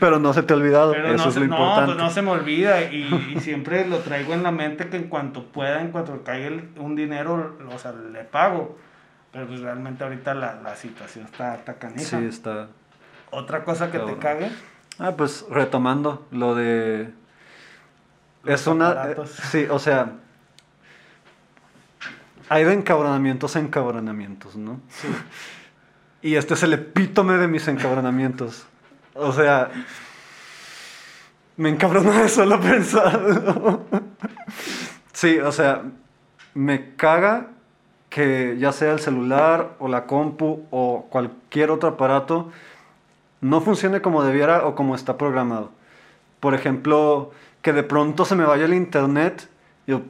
Pero 0.00 0.18
no 0.18 0.32
se 0.32 0.42
te 0.42 0.54
ha 0.54 0.56
olvidado. 0.56 0.94
Eso 0.94 1.02
no, 1.02 1.28
es 1.28 1.36
lo 1.36 1.46
no, 1.46 1.84
pues 1.84 1.96
no 1.96 2.10
se 2.10 2.22
me 2.22 2.30
olvida. 2.30 2.82
Y, 2.90 3.38
siempre 3.40 3.86
lo 3.86 3.98
traigo 3.98 4.32
en 4.34 4.42
la 4.42 4.50
mente 4.50 4.88
que 4.88 4.96
en 4.96 5.08
cuanto 5.08 5.44
pueda, 5.44 5.80
en 5.80 5.90
cuanto 5.90 6.22
caiga 6.22 6.62
un 6.78 6.96
dinero, 6.96 7.58
o 7.70 7.78
sea, 7.78 7.92
le 7.92 8.24
pago. 8.24 8.78
Pero 9.32 9.46
pues 9.46 9.60
realmente 9.60 10.04
ahorita 10.04 10.32
la, 10.32 10.60
la 10.62 10.76
situación 10.76 11.26
está, 11.26 11.56
está 11.56 11.74
canija. 11.74 12.18
Sí, 12.18 12.24
está. 12.24 12.68
¿Otra 13.30 13.64
cosa 13.64 13.90
que 13.90 13.98
te 13.98 14.16
cague? 14.16 14.50
Ah, 14.98 15.12
pues 15.16 15.44
retomando 15.50 16.26
lo 16.30 16.54
de. 16.54 17.12
es 18.46 18.66
una. 18.66 19.10
Eh, 19.10 19.16
sí, 19.50 19.66
o 19.68 19.78
sea. 19.78 20.12
Hay 22.48 22.62
de 22.64 22.74
encabronamientos 22.74 23.56
a 23.56 23.60
encabronamientos, 23.60 24.54
¿no? 24.54 24.80
Sí. 24.88 25.08
Y 26.24 26.36
este 26.36 26.54
es 26.54 26.62
el 26.62 26.72
epítome 26.72 27.34
de 27.34 27.46
mis 27.48 27.68
encabronamientos. 27.68 28.64
O 29.12 29.30
sea, 29.30 29.70
me 31.58 31.68
encabrona 31.68 32.22
de 32.22 32.30
solo 32.30 32.58
pensar. 32.60 33.20
sí, 35.12 35.38
o 35.38 35.52
sea, 35.52 35.82
me 36.54 36.94
caga 36.96 37.48
que 38.08 38.56
ya 38.58 38.72
sea 38.72 38.94
el 38.94 39.00
celular 39.00 39.74
o 39.78 39.86
la 39.86 40.06
compu 40.06 40.64
o 40.70 41.08
cualquier 41.10 41.70
otro 41.70 41.90
aparato 41.90 42.50
no 43.42 43.60
funcione 43.60 44.00
como 44.00 44.24
debiera 44.24 44.66
o 44.66 44.74
como 44.74 44.94
está 44.94 45.18
programado. 45.18 45.72
Por 46.40 46.54
ejemplo, 46.54 47.32
que 47.60 47.74
de 47.74 47.82
pronto 47.82 48.24
se 48.24 48.34
me 48.34 48.44
vaya 48.44 48.64
el 48.64 48.72
internet. 48.72 49.46
Yo, 49.86 50.00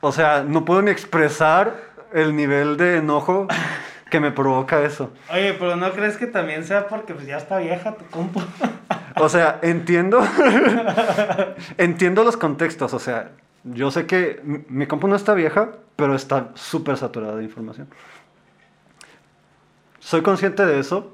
o 0.00 0.10
sea, 0.10 0.42
no 0.42 0.64
puedo 0.64 0.82
ni 0.82 0.90
expresar 0.90 1.94
el 2.12 2.34
nivel 2.36 2.76
de 2.76 2.98
enojo 2.98 3.48
que 4.10 4.20
me 4.20 4.30
provoca 4.30 4.82
eso. 4.82 5.12
Oye, 5.32 5.54
pero 5.54 5.76
¿no 5.76 5.90
crees 5.92 6.16
que 6.16 6.26
también 6.26 6.64
sea 6.64 6.88
porque 6.88 7.14
pues, 7.14 7.26
ya 7.26 7.36
está 7.36 7.58
vieja 7.58 7.96
tu 7.96 8.04
compu? 8.06 8.40
o 9.16 9.28
sea, 9.28 9.58
entiendo. 9.62 10.20
entiendo 11.78 12.24
los 12.24 12.36
contextos. 12.36 12.94
O 12.94 12.98
sea, 12.98 13.30
yo 13.64 13.90
sé 13.90 14.06
que 14.06 14.40
mi, 14.68 14.86
compu 14.86 15.08
no 15.08 15.16
está 15.16 15.34
vieja, 15.34 15.72
pero 15.96 16.14
está 16.14 16.50
súper 16.54 16.96
saturada 16.96 17.36
de 17.36 17.44
información. 17.44 17.88
Soy 19.98 20.22
consciente 20.22 20.64
de 20.64 20.78
eso, 20.78 21.12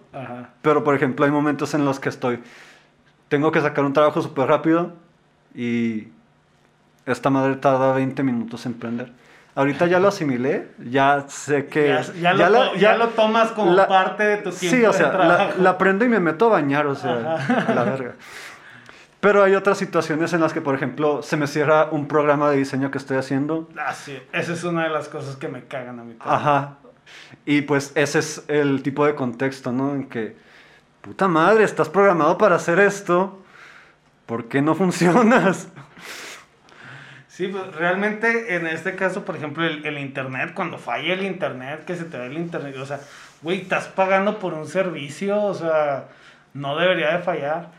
pero 0.60 0.84
por 0.84 0.94
ejemplo 0.94 1.24
hay 1.24 1.30
momentos 1.30 1.72
en 1.72 1.86
los 1.86 1.98
que 1.98 2.10
estoy, 2.10 2.40
tengo 3.28 3.50
que 3.50 3.62
sacar 3.62 3.86
un 3.86 3.94
trabajo 3.94 4.20
súper 4.20 4.48
rápido 4.48 4.92
y 5.54 6.08
esta 7.06 7.30
madre 7.30 7.56
tarda 7.56 7.94
20 7.94 8.22
minutos 8.22 8.66
en 8.66 8.74
prender. 8.74 9.12
Ahorita 9.54 9.86
ya 9.86 10.00
lo 10.00 10.08
asimilé, 10.08 10.68
ya 10.78 11.26
sé 11.28 11.66
que... 11.66 12.00
Ya, 12.20 12.32
lo, 12.32 13.08
tomas 13.10 13.50
como 13.50 13.76
parte 13.86 14.22
de 14.22 14.36
tu 14.38 14.50
tiempo 14.50 14.76
Sí, 14.76 14.84
o 14.84 14.92
sea, 14.94 15.52
la, 15.58 15.76
prendo 15.76 16.06
y 16.06 16.08
me 16.08 16.20
meto 16.20 16.46
a 16.46 16.50
bañar, 16.50 16.86
o 16.86 16.94
sea, 16.94 17.36
a 17.68 17.74
la 17.74 17.84
verga. 17.84 18.14
Pero 19.20 19.44
hay 19.44 19.54
otras 19.54 19.76
situaciones 19.76 20.32
en 20.32 20.40
las 20.40 20.52
que, 20.54 20.60
por 20.60 20.74
ejemplo, 20.74 21.22
se 21.22 21.36
me 21.36 21.46
cierra 21.46 21.88
un 21.90 22.08
programa 22.08 22.50
de 22.50 22.56
diseño 22.56 22.90
que 22.90 22.98
estoy 22.98 23.18
haciendo. 23.18 23.68
Ah, 23.78 23.92
sí. 23.92 24.18
Esa 24.32 24.54
es 24.54 24.64
una 24.64 24.84
de 24.84 24.90
las 24.90 25.08
cosas 25.08 25.36
que 25.36 25.48
me 25.48 25.64
cagan 25.64 26.00
a 26.00 26.02
mí. 26.02 26.16
Ajá. 26.18 26.78
Y 27.44 27.60
pues 27.62 27.92
ese 27.94 28.20
es 28.20 28.44
el 28.48 28.82
tipo 28.82 29.06
de 29.06 29.14
contexto, 29.14 29.70
¿no? 29.70 29.94
En 29.94 30.08
que, 30.08 30.34
puta 31.02 31.28
madre, 31.28 31.62
estás 31.62 31.88
programado 31.88 32.38
para 32.38 32.56
hacer 32.56 32.80
esto. 32.80 33.38
¿Por 34.26 34.48
qué 34.48 34.62
no 34.62 34.74
funcionas? 34.74 35.68
Sí, 37.32 37.48
pues 37.48 37.74
realmente 37.74 38.56
en 38.56 38.66
este 38.66 38.94
caso, 38.94 39.24
por 39.24 39.36
ejemplo, 39.36 39.64
el, 39.64 39.86
el, 39.86 39.96
internet, 39.98 40.52
cuando 40.52 40.76
falla 40.76 41.14
el 41.14 41.22
internet, 41.22 41.86
que 41.86 41.96
se 41.96 42.04
te 42.04 42.18
ve 42.18 42.26
el 42.26 42.36
internet, 42.36 42.76
o 42.76 42.84
sea, 42.84 43.00
güey, 43.40 43.62
estás 43.62 43.88
pagando 43.88 44.38
por 44.38 44.52
un 44.52 44.66
servicio, 44.66 45.42
o 45.42 45.54
sea, 45.54 46.08
no 46.52 46.76
debería 46.76 47.16
de 47.16 47.22
fallar. 47.22 47.70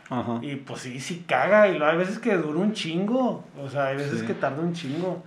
Y 0.42 0.56
pues 0.56 0.80
sí, 0.80 0.98
sí 0.98 1.24
caga. 1.28 1.68
Y 1.68 1.78
luego 1.78 1.92
hay 1.92 1.98
veces 1.98 2.18
que 2.18 2.36
dura 2.36 2.58
un 2.58 2.72
chingo. 2.72 3.44
O 3.62 3.68
sea, 3.68 3.86
hay 3.86 3.96
veces 3.96 4.24
que 4.24 4.34
tarda 4.34 4.60
un 4.60 4.72
chingo. 4.72 5.22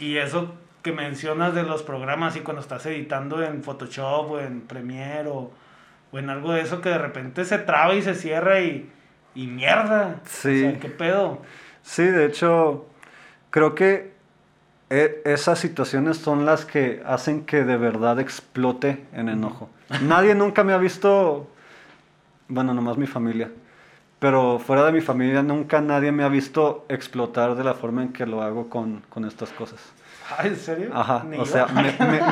Y 0.00 0.16
eso 0.16 0.52
que 0.82 0.90
mencionas 0.90 1.54
de 1.54 1.62
los 1.62 1.84
programas 1.84 2.34
y 2.34 2.40
cuando 2.40 2.62
estás 2.62 2.84
editando 2.86 3.40
en 3.40 3.62
Photoshop 3.62 4.32
o 4.32 4.40
en 4.40 4.62
Premiere 4.62 5.28
o, 5.28 5.52
en 6.12 6.28
algo 6.28 6.52
de 6.52 6.62
eso 6.62 6.80
que 6.80 6.88
de 6.88 6.98
repente 6.98 7.44
se 7.44 7.58
traba 7.58 7.94
y 7.94 8.02
se 8.02 8.16
cierra 8.16 8.60
y, 8.60 8.90
y 9.36 9.46
mierda. 9.46 10.16
Sí. 10.24 10.64
O 10.64 10.70
sea, 10.70 10.80
¿qué 10.80 10.88
pedo? 10.88 11.42
Sí, 11.82 12.02
de 12.02 12.26
hecho, 12.26 12.89
creo 13.50 13.74
que 13.74 14.12
e, 14.88 15.22
esas 15.24 15.58
situaciones 15.58 16.16
son 16.16 16.46
las 16.46 16.64
que 16.64 17.02
hacen 17.06 17.44
que 17.44 17.64
de 17.64 17.76
verdad 17.76 18.18
explote 18.18 19.04
en 19.12 19.28
enojo. 19.28 19.68
Nadie 20.02 20.34
nunca 20.34 20.64
me 20.64 20.72
ha 20.72 20.78
visto 20.78 21.48
bueno, 22.50 22.74
nomás 22.74 22.98
mi 22.98 23.06
familia. 23.06 23.50
Pero 24.18 24.58
fuera 24.58 24.84
de 24.84 24.92
mi 24.92 25.00
familia 25.00 25.42
nunca 25.42 25.80
nadie 25.80 26.12
me 26.12 26.24
ha 26.24 26.28
visto 26.28 26.84
explotar 26.88 27.54
de 27.54 27.64
la 27.64 27.74
forma 27.74 28.02
en 28.02 28.12
que 28.12 28.26
lo 28.26 28.42
hago 28.42 28.68
con, 28.68 29.02
con 29.08 29.24
estas 29.24 29.50
cosas. 29.50 29.80
¿En 30.42 30.56
serio? 30.56 30.90
Ajá, 30.92 31.24
o 31.38 31.46
sea, 31.46 31.66
me, 31.66 31.82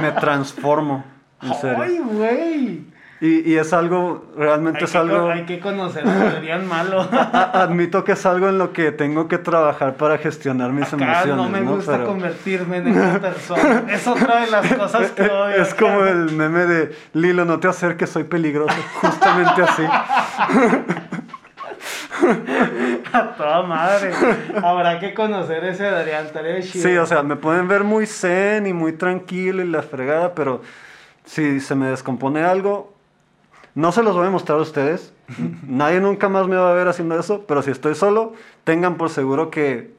me, 0.00 0.12
transformo. 0.20 1.04
En 1.40 1.54
serio. 1.54 1.82
¡Ay, 1.82 1.98
güey! 1.98 2.84
Y, 3.20 3.52
y, 3.52 3.56
es 3.56 3.72
algo, 3.72 4.26
realmente 4.36 4.84
es 4.84 4.94
algo... 4.94 5.28
Hay 5.28 5.44
que 5.44 5.58
conocer 5.58 6.06
Adrián 6.06 6.68
Malo. 6.68 7.08
admito 7.52 8.04
que 8.04 8.12
es 8.12 8.24
algo 8.24 8.48
en 8.48 8.58
lo 8.58 8.72
que 8.72 8.92
tengo 8.92 9.26
que 9.26 9.38
trabajar 9.38 9.94
para 9.94 10.18
gestionar 10.18 10.70
mis 10.70 10.92
Acá 10.92 11.22
emociones. 11.22 11.36
no 11.36 11.48
me 11.48 11.60
gusta 11.62 12.04
convertirme 12.04 12.76
en 12.76 12.88
esa 12.88 13.18
persona. 13.18 13.84
Es 13.90 14.06
otra 14.06 14.42
de 14.42 14.50
las 14.52 14.72
cosas 14.72 15.10
que 15.10 15.22
odio. 15.22 15.56
Es 15.56 15.74
como 15.74 16.04
el 16.04 16.30
meme 16.30 16.66
de 16.66 16.96
Lilo, 17.12 17.44
no 17.44 17.58
te 17.58 17.66
acerques, 17.66 18.08
soy 18.08 18.22
peligroso. 18.22 18.76
Justamente 19.00 19.62
así. 19.62 19.82
A 23.12 23.22
toda 23.36 23.62
madre. 23.62 24.12
Habrá 24.62 25.00
que 25.00 25.14
conocer 25.14 25.64
ese 25.64 25.86
Adrián 25.86 26.26
Sí, 26.62 26.96
o 26.96 27.06
sea, 27.06 27.22
me 27.22 27.36
pueden 27.36 27.68
ver 27.68 27.84
muy 27.84 28.06
zen 28.06 28.66
y 28.66 28.72
muy 28.72 28.92
tranquilo 28.92 29.62
y 29.62 29.68
la 29.68 29.82
fregada, 29.82 30.34
pero 30.34 30.62
si 31.24 31.60
se 31.60 31.74
me 31.74 31.86
descompone 31.86 32.42
algo, 32.42 32.94
no 33.78 33.92
se 33.92 34.02
los 34.02 34.16
voy 34.16 34.26
a 34.26 34.30
mostrar 34.30 34.58
a 34.58 34.62
ustedes. 34.62 35.12
Nadie 35.62 36.00
nunca 36.00 36.28
más 36.28 36.48
me 36.48 36.56
va 36.56 36.72
a 36.72 36.74
ver 36.74 36.88
haciendo 36.88 37.18
eso, 37.18 37.44
pero 37.46 37.62
si 37.62 37.70
estoy 37.70 37.94
solo, 37.94 38.32
tengan 38.64 38.96
por 38.96 39.08
seguro 39.08 39.52
que 39.52 39.92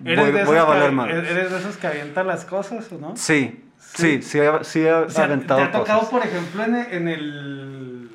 voy, 0.00 0.56
a 0.58 0.64
valer 0.64 0.92
más. 0.92 1.08
¿Eres 1.08 1.50
de 1.50 1.56
esos 1.56 1.78
que 1.78 1.86
avientan 1.86 2.26
las 2.26 2.44
cosas 2.44 2.92
o 2.92 2.98
no? 2.98 3.16
Sí, 3.16 3.64
sí, 3.78 4.20
sí, 4.20 4.38
sí, 4.62 4.80
he, 4.82 4.90
aventado 4.90 5.60
¿Te 5.60 5.66
ha 5.66 5.72
tocado, 5.72 6.10
por 6.10 6.22
ejemplo, 6.22 6.62
en, 6.62 7.08
el... 7.08 8.10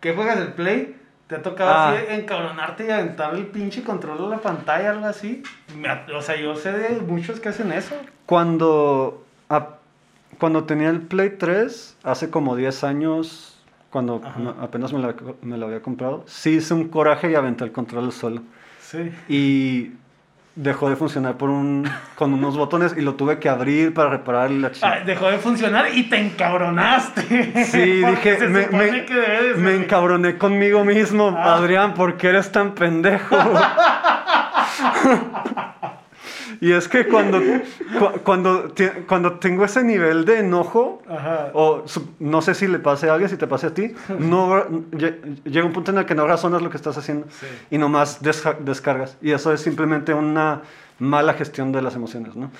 ¿Qué 0.00 0.12
juegas 0.14 0.38
el 0.38 0.52
Play? 0.54 0.96
¿Te 1.28 1.36
ha 1.36 1.42
tocado 1.42 1.70
así 1.70 2.04
ah. 2.08 2.14
encabronarte 2.16 2.84
y 2.88 2.90
aventar 2.90 3.34
el 3.36 3.46
pinche 3.46 3.84
control 3.84 4.18
de 4.18 4.28
la 4.28 4.38
pantalla, 4.38 4.90
algo 4.90 5.06
así? 5.06 5.44
O 6.12 6.20
sea, 6.20 6.34
yo 6.34 6.56
sé 6.56 6.72
de 6.72 7.00
muchos 7.00 7.38
que 7.38 7.50
hacen 7.50 7.70
eso. 7.70 7.94
Cuando, 8.26 9.24
cuando 10.40 10.64
tenía 10.64 10.88
el 10.88 11.02
Play 11.02 11.36
3, 11.38 11.98
hace 12.02 12.28
como 12.28 12.56
10 12.56 12.82
años 12.82 13.57
cuando 13.90 14.20
apenas 14.60 14.92
me 14.92 15.56
lo, 15.56 15.66
había 15.66 15.80
comprado, 15.80 16.24
sí 16.26 16.56
hice 16.56 16.74
un 16.74 16.88
coraje 16.88 17.30
y 17.30 17.34
aventé 17.34 17.64
el 17.64 17.72
control 17.72 18.12
solo. 18.12 18.42
Sí. 18.80 19.10
Y 19.28 19.92
dejó 20.54 20.90
de 20.90 20.96
funcionar 20.96 21.36
por 21.36 21.50
un, 21.50 21.88
con 22.16 22.34
unos 22.34 22.56
botones 22.56 22.94
y 22.96 23.00
lo 23.00 23.14
tuve 23.14 23.38
que 23.38 23.48
abrir 23.48 23.94
para 23.94 24.10
reparar 24.10 24.50
la 24.50 24.72
chica. 24.72 25.02
dejó 25.06 25.30
de 25.30 25.38
funcionar 25.38 25.86
y 25.94 26.08
te 26.08 26.18
encabronaste. 26.18 27.64
Sí, 27.64 28.04
dije, 28.04 28.48
me, 28.48 28.66
me, 28.66 29.06
me 29.56 29.76
encabroné 29.76 30.36
conmigo 30.36 30.84
mismo, 30.84 31.34
ah. 31.36 31.54
Adrián, 31.54 31.94
¿por 31.94 32.16
qué 32.16 32.28
eres 32.28 32.50
tan 32.50 32.74
pendejo? 32.74 33.36
Y 36.60 36.72
es 36.72 36.88
que 36.88 37.06
cuando, 37.06 37.40
cuando, 38.24 38.72
cuando 39.06 39.32
tengo 39.38 39.64
ese 39.64 39.82
nivel 39.82 40.24
de 40.24 40.40
enojo, 40.40 41.02
o 41.52 41.84
no 42.18 42.42
sé 42.42 42.54
si 42.54 42.66
le 42.66 42.78
pase 42.78 43.08
a 43.08 43.12
alguien, 43.12 43.30
si 43.30 43.36
te 43.36 43.46
pase 43.46 43.68
a 43.68 43.74
ti, 43.74 43.94
no, 44.18 44.64
llega 45.44 45.66
un 45.66 45.72
punto 45.72 45.90
en 45.90 45.98
el 45.98 46.06
que 46.06 46.14
no 46.14 46.26
razonas 46.26 46.62
lo 46.62 46.70
que 46.70 46.76
estás 46.76 46.96
haciendo 46.98 47.26
y 47.70 47.78
nomás 47.78 48.20
descargas. 48.22 49.16
Y 49.20 49.32
eso 49.32 49.52
es 49.52 49.60
simplemente 49.60 50.14
una 50.14 50.62
mala 50.98 51.34
gestión 51.34 51.72
de 51.72 51.82
las 51.82 51.94
emociones, 51.94 52.34
¿no? 52.34 52.50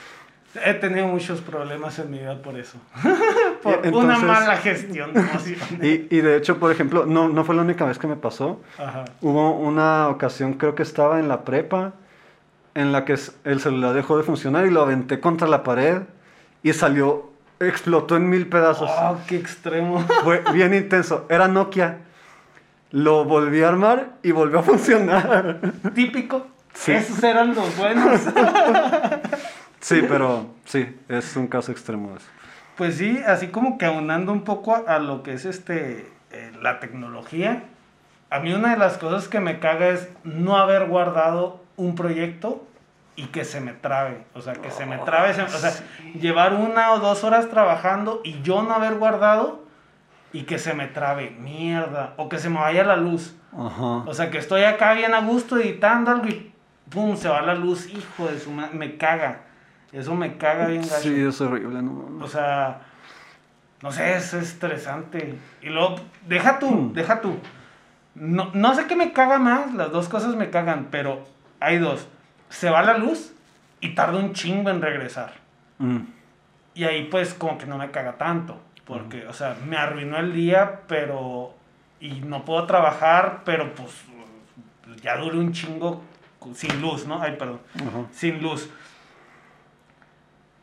He 0.65 0.75
tenido 0.75 1.07
muchos 1.07 1.43
problemas 1.43 1.99
en 1.99 2.11
mi 2.11 2.19
vida 2.19 2.41
por 2.41 2.59
eso. 2.59 2.79
por 3.63 3.87
una 3.87 4.19
mala 4.19 4.57
gestión 4.57 5.13
de 5.13 5.21
emociones. 5.21 5.85
Y, 5.85 6.17
y, 6.17 6.21
de 6.21 6.39
hecho, 6.39 6.59
por 6.59 6.73
ejemplo, 6.73 7.05
no, 7.05 7.29
no 7.29 7.45
fue 7.45 7.55
la 7.55 7.63
única 7.63 7.85
vez 7.85 7.99
que 7.99 8.07
me 8.07 8.17
pasó. 8.17 8.61
Hubo 9.21 9.53
una 9.53 10.09
ocasión, 10.09 10.55
creo 10.55 10.75
que 10.75 10.83
estaba 10.83 11.21
en 11.21 11.29
la 11.29 11.45
prepa 11.45 11.93
en 12.79 12.93
la 12.93 13.05
que 13.05 13.17
el 13.43 13.61
celular 13.61 13.93
dejó 13.93 14.17
de 14.17 14.23
funcionar 14.23 14.65
y 14.65 14.71
lo 14.71 14.83
aventé 14.83 15.19
contra 15.19 15.49
la 15.49 15.65
pared 15.65 16.03
y 16.63 16.73
salió, 16.73 17.33
explotó 17.59 18.17
en 18.17 18.31
mil 18.31 18.47
pedazos. 18.47 18.89
¡Oh, 18.89 19.19
qué 19.27 19.37
extremo! 19.37 20.01
Fue 20.23 20.45
bien 20.53 20.73
intenso. 20.73 21.27
Era 21.29 21.49
Nokia. 21.49 21.99
Lo 22.93 23.25
volví 23.25 23.63
a 23.63 23.69
armar 23.69 24.13
y 24.23 24.31
volvió 24.31 24.61
a 24.61 24.63
funcionar. 24.63 25.61
Típico. 25.93 26.47
Esos 26.87 27.21
eran 27.25 27.53
los 27.57 27.77
buenos. 27.77 28.21
sí, 29.81 30.01
pero 30.09 30.47
sí, 30.65 30.97
es 31.09 31.37
un 31.37 31.49
caso 31.49 31.73
extremo 31.73 32.17
eso. 32.17 32.27
Pues 32.77 32.97
sí, 32.97 33.19
así 33.27 33.49
como 33.49 33.77
que 33.77 33.87
aunando 33.87 34.31
un 34.31 34.45
poco 34.45 34.85
a, 34.87 35.01
lo 35.01 35.25
que 35.25 35.33
es 35.33 35.45
este 35.45 36.09
eh, 36.31 36.53
la 36.63 36.79
tecnología, 36.79 37.65
a 38.31 38.39
mí 38.39 38.53
una 38.53 38.71
de 38.71 38.77
las 38.77 38.99
cosas 38.99 39.27
que 39.27 39.41
me 39.41 39.59
caga 39.59 39.89
es 39.89 40.09
no 40.23 40.57
haber 40.57 40.87
guardado 40.87 41.61
un 41.77 41.95
proyecto 41.97 42.68
y 43.19 43.27
que 43.27 43.45
se 43.45 43.61
me 43.61 43.73
trabe. 43.73 44.25
O 44.33 44.41
sea, 44.41 44.53
que 44.53 44.71
se 44.71 44.87
me 44.87 44.97
trabe. 44.99 45.31
o 45.31 45.49
sea, 45.49 45.73
llevar 46.21 46.55
una 46.55 46.93
o 46.93 47.01
dos 47.01 47.25
horas 47.25 47.49
trabajando 47.51 48.21
y 48.23 48.41
yo 48.43 48.63
no 48.63 48.73
haber 48.73 48.95
guardado 48.95 49.65
y 50.33 50.45
que 50.45 50.61
se 50.61 50.73
me 50.73 50.87
trabe. 50.87 51.31
Mierda. 51.31 52.15
O 52.17 52.29
que 52.29 52.39
se 52.39 52.49
me 52.49 52.61
vaya 52.61 52.85
la 52.85 52.97
luz. 52.97 53.35
O 53.53 54.15
sea, 54.15 54.31
que 54.31 54.39
estoy 54.39 54.63
acá 54.63 54.93
bien 54.93 55.15
a 55.15 55.21
gusto 55.23 55.59
editando 55.59 56.13
algo 56.13 56.29
y 56.29 56.53
pum, 56.91 57.17
se 57.17 57.29
va 57.29 57.43
la 57.43 57.57
luz. 57.57 57.93
Hijo 57.93 58.29
de 58.29 58.39
su 58.39 58.53
madre. 58.53 58.79
Me 58.79 58.97
caga. 58.97 59.41
Eso 59.91 60.15
me 60.15 60.37
caga 60.37 60.69
bien 60.69 60.83
gacho. 60.83 61.01
Sí, 61.01 61.21
es 61.21 61.41
horrible, 61.41 61.83
¿no? 61.83 62.25
O 62.25 62.29
sea, 62.29 62.83
no 63.83 63.91
sé, 63.91 64.15
es 64.15 64.33
estresante. 64.33 65.37
Y 65.61 65.71
luego, 65.71 65.97
deja 66.25 66.61
tú, 66.61 66.71
hmm. 66.71 66.93
deja 66.93 67.21
tú. 67.21 67.37
No, 68.15 68.53
no 68.55 68.77
sé 68.77 68.87
qué 68.87 68.95
me 68.95 69.13
caga 69.13 69.41
más, 69.41 69.75
las 69.75 69.91
dos 69.91 70.09
cosas 70.09 70.37
me 70.37 70.51
cagan, 70.51 70.87
pero 70.93 71.25
hay 71.59 71.79
dos 71.79 72.07
se 72.49 72.71
va 72.71 72.83
la 72.83 72.97
luz 72.97 73.33
y 73.81 73.95
tarda 73.95 74.19
un 74.19 74.33
chingo 74.33 74.71
en 74.71 74.83
regresar. 74.83 75.35
Mm. 75.79 76.01
Y 76.75 76.85
ahí 76.85 77.05
pues 77.05 77.35
como 77.35 77.59
que 77.59 77.67
no 77.67 77.79
me 77.79 77.91
caga 77.91 78.19
tanto, 78.19 78.61
porque, 78.85 79.27
o 79.27 79.33
sea, 79.33 79.57
me 79.67 79.77
arruinó 79.77 80.19
el 80.19 80.33
día, 80.33 80.83
pero... 80.87 81.55
Y 82.01 82.21
no 82.21 82.45
puedo 82.45 82.65
trabajar, 82.65 83.43
pero 83.45 83.75
pues 83.75 84.05
ya 85.03 85.17
dure 85.17 85.39
un 85.39 85.53
chingo 85.53 86.03
sin 86.55 86.81
luz, 86.81 87.07
¿no? 87.07 87.21
Ay, 87.21 87.37
perdón. 87.37 87.61
Sin 88.13 88.41
luz. 88.41 88.71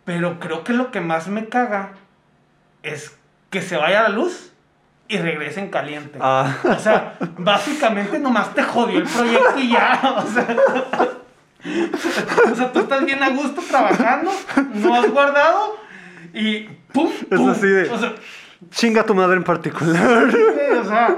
Pero 0.06 0.40
creo 0.40 0.64
que 0.64 0.74
lo 0.74 0.92
que 0.92 1.02
más 1.02 1.28
me 1.28 1.50
caga 1.50 1.94
es 2.84 3.18
que 3.50 3.62
se 3.62 3.76
vaya 3.76 4.04
la 4.04 4.10
luz 4.10 4.54
y 5.08 5.18
regrese 5.18 5.60
en 5.60 5.70
caliente. 5.70 6.20
Ah. 6.22 6.56
O 6.64 6.80
sea, 6.80 7.18
básicamente 7.38 8.20
nomás 8.20 8.54
te 8.54 8.64
jodió 8.64 9.00
el 9.00 9.08
proyecto 9.08 9.60
y 9.60 9.72
ya. 9.72 10.00
O 10.24 10.28
sea, 10.28 10.56
o 12.52 12.56
sea, 12.56 12.72
tú 12.72 12.80
estás 12.80 13.06
bien 13.06 13.22
a 13.24 13.30
gusto 13.30 13.62
trabajando, 13.68 14.32
no 14.76 14.96
has 14.96 15.10
guardado 15.10 15.78
y 16.34 16.68
¡pum! 16.92 17.10
Es 17.30 17.40
así 17.40 17.68
de. 17.68 17.90
O 17.90 17.98
sea, 17.98 18.14
chinga 18.70 19.06
tu 19.06 19.16
madre 19.16 19.38
en 19.38 19.44
particular. 19.44 20.28
o 20.80 20.84
sea, 20.86 21.18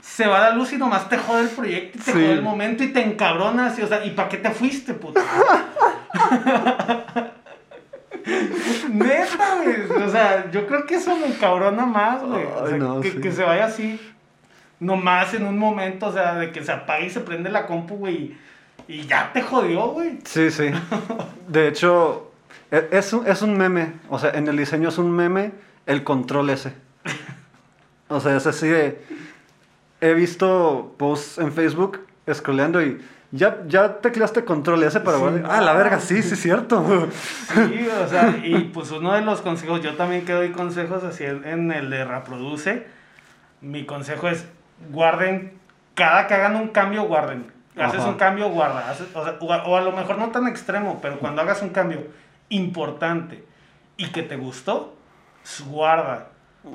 se 0.00 0.26
va 0.26 0.40
la 0.40 0.50
luz 0.50 0.72
y 0.72 0.76
nomás 0.76 1.08
te 1.08 1.16
jode 1.16 1.42
el 1.42 1.48
proyecto 1.48 1.98
y 1.98 2.00
te 2.02 2.12
jode 2.12 2.32
el 2.32 2.42
momento 2.42 2.84
y 2.84 2.88
te 2.88 3.02
encabronas. 3.02 3.78
Y, 3.78 3.82
o 3.82 3.86
sea, 3.88 4.04
¿y 4.04 4.10
para 4.10 4.28
qué 4.28 4.36
te 4.36 4.50
fuiste, 4.50 4.94
puto? 4.94 5.20
Neta, 8.90 9.56
güey. 9.62 10.02
O 10.02 10.10
sea, 10.10 10.50
yo 10.50 10.66
creo 10.66 10.84
que 10.86 10.96
eso 10.96 11.16
me 11.16 11.26
encabrona 11.26 11.86
más, 11.86 12.22
güey. 12.22 12.44
O 12.44 12.66
sea, 12.66 12.78
que, 13.20 13.32
se 13.32 13.42
vaya 13.42 13.66
así. 13.66 14.00
Nomás 14.78 15.34
en 15.34 15.46
un 15.46 15.58
momento, 15.58 16.06
o 16.06 16.12
sea, 16.12 16.34
de 16.34 16.52
que 16.52 16.62
se 16.64 16.72
apague 16.72 17.06
y 17.06 17.10
se 17.10 17.20
prende 17.20 17.50
la 17.50 17.66
compu, 17.66 17.96
güey. 17.96 18.36
Y 18.88 19.02
ya 19.06 19.32
te 19.32 19.42
jodió, 19.42 19.88
güey. 19.88 20.18
Sí, 20.24 20.50
sí. 20.50 20.70
De 21.48 21.68
hecho, 21.68 22.30
e, 22.70 22.88
es 22.92 23.12
un, 23.12 23.26
es 23.26 23.42
un 23.42 23.56
meme. 23.56 23.92
O 24.08 24.18
sea, 24.18 24.30
en 24.30 24.48
el 24.48 24.56
diseño 24.56 24.88
es 24.88 24.98
un 24.98 25.10
meme 25.10 25.52
el 25.86 26.04
control 26.04 26.50
ese. 26.50 26.72
O 28.08 28.20
sea, 28.20 28.36
es 28.36 28.46
así 28.46 28.68
de. 28.68 29.00
He 30.00 30.14
visto 30.14 30.94
posts 30.98 31.38
en 31.38 31.52
Facebook 31.52 32.00
scrolleando 32.32 32.82
y 32.82 33.00
ya, 33.32 33.62
ya 33.68 33.98
tecleaste 34.00 34.44
control 34.44 34.82
ese 34.82 35.00
para 35.00 35.18
Ah, 35.44 35.60
la 35.60 35.72
verga, 35.74 36.00
sí, 36.00 36.22
sí, 36.22 36.34
es 36.34 36.40
cierto. 36.40 37.08
Sí, 37.54 37.86
o 38.04 38.08
sea, 38.08 38.36
y 38.42 38.70
pues 38.74 38.90
uno 38.90 39.12
de 39.12 39.20
los 39.20 39.40
consejos, 39.40 39.80
yo 39.82 39.94
también 39.94 40.24
que 40.24 40.32
doy 40.32 40.50
consejos 40.50 41.04
así 41.04 41.24
en 41.24 41.70
el 41.70 41.90
de 41.90 42.04
reproduce. 42.04 42.86
Mi 43.60 43.84
consejo 43.84 44.28
es 44.28 44.46
guarden, 44.90 45.52
cada 45.94 46.26
que 46.26 46.34
hagan 46.34 46.56
un 46.56 46.68
cambio, 46.68 47.04
guarden. 47.04 47.46
Haces 47.80 48.04
un 48.04 48.14
cambio, 48.14 48.48
guarda. 48.50 48.94
o, 49.14 49.24
sea, 49.24 49.36
o, 49.40 49.76
a 49.76 49.80
lo 49.80 49.92
mejor 49.92 50.18
no 50.18 50.28
tan 50.30 50.46
extremo, 50.46 50.98
pero 51.00 51.18
cuando 51.18 51.42
hagas 51.42 51.62
un 51.62 51.70
cambio 51.70 52.06
importante 52.48 53.44
y 53.96 54.08
que 54.08 54.22
te 54.22 54.36
gustó, 54.36 54.96
guarda. 55.66 56.28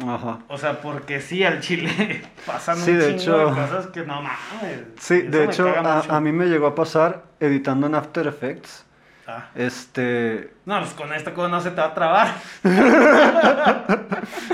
Ajá. 0.08 0.40
O 0.48 0.58
sea, 0.58 0.82
porque 0.82 1.22
sí, 1.22 1.44
al 1.44 1.60
chile 1.62 2.24
pasan 2.46 2.80
un 2.80 2.86
de 2.86 3.16
chingo 3.18 3.38
de 3.38 3.46
cosas 3.46 3.88
que 3.88 4.04
no 4.04 4.22
mames. 4.22 4.82
Sí, 5.00 5.22
de 5.22 5.46
hecho, 5.46 5.68
a, 5.68 6.20
mí 6.20 6.32
me 6.32 6.46
llegó 6.46 6.68
a 6.68 6.76
pasar 6.76 7.24
editando 7.40 7.88
en 7.88 7.96
After 7.96 8.26
Effects. 8.28 8.86
Ah. 9.28 9.46
Este. 9.56 10.54
No, 10.66 10.80
pues 10.80 10.94
con 10.94 11.12
esta 11.14 11.34
cosa 11.34 11.50
no 11.50 11.62
se 11.62 11.72
te 11.72 11.82
va 11.82 11.88
a 11.88 11.94
trabar. 11.94 12.28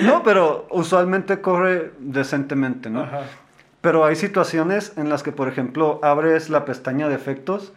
no, 0.01 0.23
pero 0.23 0.67
usualmente 0.71 1.41
corre 1.41 1.91
decentemente, 1.99 2.89
¿no? 2.89 3.03
Ajá. 3.03 3.21
Pero 3.81 4.05
hay 4.05 4.15
situaciones 4.15 4.93
en 4.95 5.09
las 5.09 5.23
que, 5.23 5.31
por 5.31 5.47
ejemplo, 5.47 5.99
abres 6.03 6.49
la 6.49 6.65
pestaña 6.65 7.09
de 7.09 7.15
efectos 7.15 7.73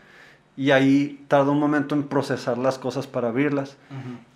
y 0.57 0.71
ahí 0.71 1.25
tarda 1.29 1.51
un 1.51 1.59
momento 1.59 1.95
en 1.95 2.05
procesar 2.05 2.59
las 2.59 2.79
cosas 2.79 3.07
para 3.07 3.29
abrirlas. 3.29 3.77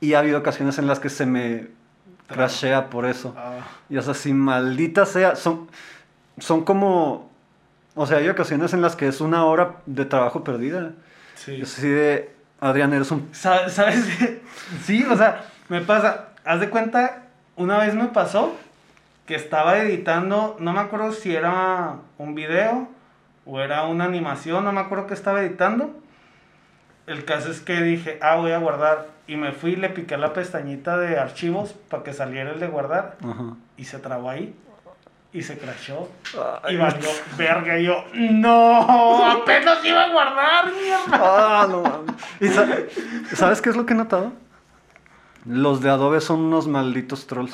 Y 0.00 0.14
ha 0.14 0.20
habido 0.20 0.38
ocasiones 0.38 0.78
en 0.78 0.86
las 0.86 0.98
que 0.98 1.10
se 1.10 1.26
me 1.26 1.68
crashea 2.26 2.88
por 2.88 3.04
eso. 3.04 3.34
Ah. 3.36 3.60
Y 3.88 3.98
es 3.98 4.08
así, 4.08 4.32
maldita 4.32 5.04
sea. 5.04 5.36
Son, 5.36 5.68
son 6.38 6.64
como. 6.64 7.30
O 7.94 8.06
sea, 8.06 8.18
hay 8.18 8.28
ocasiones 8.28 8.72
en 8.72 8.80
las 8.80 8.96
que 8.96 9.06
es 9.06 9.20
una 9.20 9.44
hora 9.44 9.76
de 9.86 10.04
trabajo 10.06 10.42
perdida. 10.42 10.92
Sí. 11.34 11.60
así 11.62 11.88
de. 11.88 12.34
Adrián, 12.60 12.92
eres 12.94 13.10
un. 13.10 13.28
¿Sabes? 13.32 13.74
sí, 14.84 15.04
o 15.04 15.16
sea, 15.16 15.44
me 15.68 15.82
pasa. 15.82 16.30
Haz 16.44 16.60
de 16.60 16.70
cuenta, 16.70 17.24
una 17.56 17.78
vez 17.78 17.94
me 17.94 18.06
pasó 18.06 18.56
que 19.28 19.34
estaba 19.34 19.78
editando. 19.78 20.56
No 20.58 20.72
me 20.72 20.80
acuerdo 20.80 21.12
si 21.12 21.36
era 21.36 21.96
un 22.16 22.34
video 22.34 22.88
o 23.44 23.60
era 23.60 23.84
una 23.84 24.06
animación, 24.06 24.64
no 24.64 24.72
me 24.72 24.80
acuerdo 24.80 25.06
qué 25.06 25.14
estaba 25.14 25.42
editando. 25.42 25.90
El 27.06 27.26
caso 27.26 27.50
es 27.50 27.60
que 27.60 27.82
dije, 27.82 28.18
ah, 28.22 28.36
voy 28.36 28.52
a 28.52 28.58
guardar 28.58 29.06
y 29.26 29.36
me 29.36 29.52
fui 29.52 29.72
y 29.72 29.76
le 29.76 29.90
piqué 29.90 30.16
la 30.16 30.32
pestañita 30.32 30.96
de 30.96 31.18
archivos 31.18 31.74
para 31.90 32.02
que 32.02 32.14
saliera 32.14 32.52
el 32.52 32.58
de 32.58 32.68
guardar. 32.68 33.18
Y 33.76 33.84
se 33.84 33.98
trabó 33.98 34.30
ahí. 34.30 34.56
Y 35.30 35.42
se 35.42 35.58
crashó. 35.58 36.08
y 36.70 36.76
valió 36.76 37.08
verga. 37.36 37.78
Y 37.78 37.84
yo, 37.84 38.04
no, 38.14 39.30
apenas 39.30 39.84
iba 39.84 40.04
a 40.04 40.10
guardar, 40.10 40.72
mierda. 40.72 41.04
Ah, 41.12 41.66
no 41.68 41.82
mames. 41.82 42.14
¿Y 43.30 43.36
sabes 43.36 43.60
qué 43.60 43.68
es 43.68 43.76
lo 43.76 43.84
que 43.84 43.92
he 43.92 43.96
notado? 43.96 44.32
Los 45.44 45.82
de 45.82 45.90
Adobe 45.90 46.22
son 46.22 46.40
unos 46.40 46.66
malditos 46.66 47.26
trolls. 47.26 47.52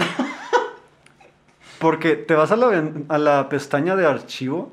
Porque 1.85 2.17
te 2.17 2.35
vas 2.35 2.51
a 2.51 2.57
la, 2.57 2.83
a 3.11 3.19
la 3.19 3.51
pestaña 3.51 3.95
de 3.95 4.07
archivo 4.07 4.73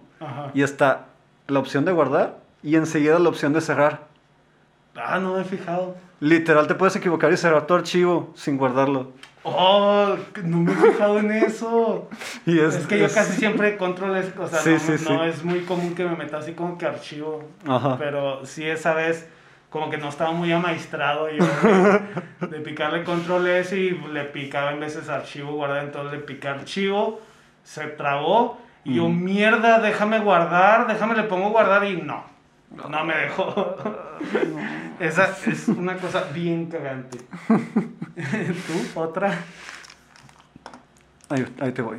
y 0.53 0.61
está 0.61 1.07
la 1.49 1.59
opción 1.59 1.83
de 1.83 1.91
guardar 1.91 2.37
y 2.63 2.77
enseguida 2.77 3.19
la 3.19 3.27
opción 3.27 3.51
de 3.51 3.59
cerrar. 3.59 4.07
Ah, 4.95 5.19
no 5.19 5.35
me 5.35 5.41
he 5.41 5.43
fijado. 5.43 5.97
Literal, 6.21 6.67
te 6.67 6.75
puedes 6.75 6.95
equivocar 6.95 7.33
y 7.33 7.35
cerrar 7.35 7.67
tu 7.67 7.73
archivo 7.73 8.31
sin 8.33 8.55
guardarlo. 8.55 9.11
Oh, 9.43 10.15
no 10.41 10.57
me 10.59 10.71
he 10.71 10.75
fijado 10.75 11.19
en 11.19 11.31
eso. 11.31 12.07
Y 12.45 12.57
es, 12.59 12.77
que 12.87 12.97
yo 12.97 13.09
casi 13.13 13.33
siempre 13.33 13.75
controlo 13.75 14.17
o 14.17 14.47
sea, 14.47 14.61
no, 15.09 15.25
es 15.25 15.43
muy 15.43 15.65
común 15.65 15.93
que 15.93 16.05
me 16.05 16.15
meta 16.15 16.37
así 16.37 16.53
como 16.53 16.77
que 16.77 16.85
archivo. 16.85 17.43
Ajá. 17.67 17.97
Pero 17.99 18.45
sí 18.45 18.63
esa 18.63 18.93
vez 18.93 19.27
como 19.71 19.89
que 19.89 19.97
no 19.97 20.09
estaba 20.09 20.31
muy 20.33 20.51
amaestrado 20.51 21.29
yo 21.31 21.45
de, 22.41 22.59
picarle 22.59 23.05
control 23.05 23.47
S 23.47 23.75
y 23.75 23.91
le 23.91 24.25
picaba 24.25 24.73
en 24.73 24.81
veces 24.81 25.07
archivo, 25.07 25.53
guardar, 25.53 25.85
entonces 25.85 26.11
le 26.11 26.19
piqué 26.19 26.49
archivo, 26.49 27.21
se 27.63 27.87
trabó 27.87 28.59
y 28.83 28.95
yo, 28.95 29.07
mm. 29.07 29.23
mierda, 29.23 29.79
déjame 29.79 30.19
guardar, 30.19 30.87
déjame 30.87 31.15
le 31.15 31.23
pongo 31.23 31.49
guardar 31.49 31.85
y 31.85 32.01
no. 32.01 32.29
No 32.89 33.05
me 33.05 33.15
dejó. 33.15 33.75
Esa 34.99 35.35
es 35.45 35.67
una 35.67 35.95
cosa 35.95 36.25
bien 36.33 36.67
cagante. 36.67 37.19
¿Tú? 37.47 38.99
¿Otra? 38.99 39.33
Ahí, 41.29 41.45
ahí 41.59 41.71
te 41.71 41.81
voy. 41.81 41.97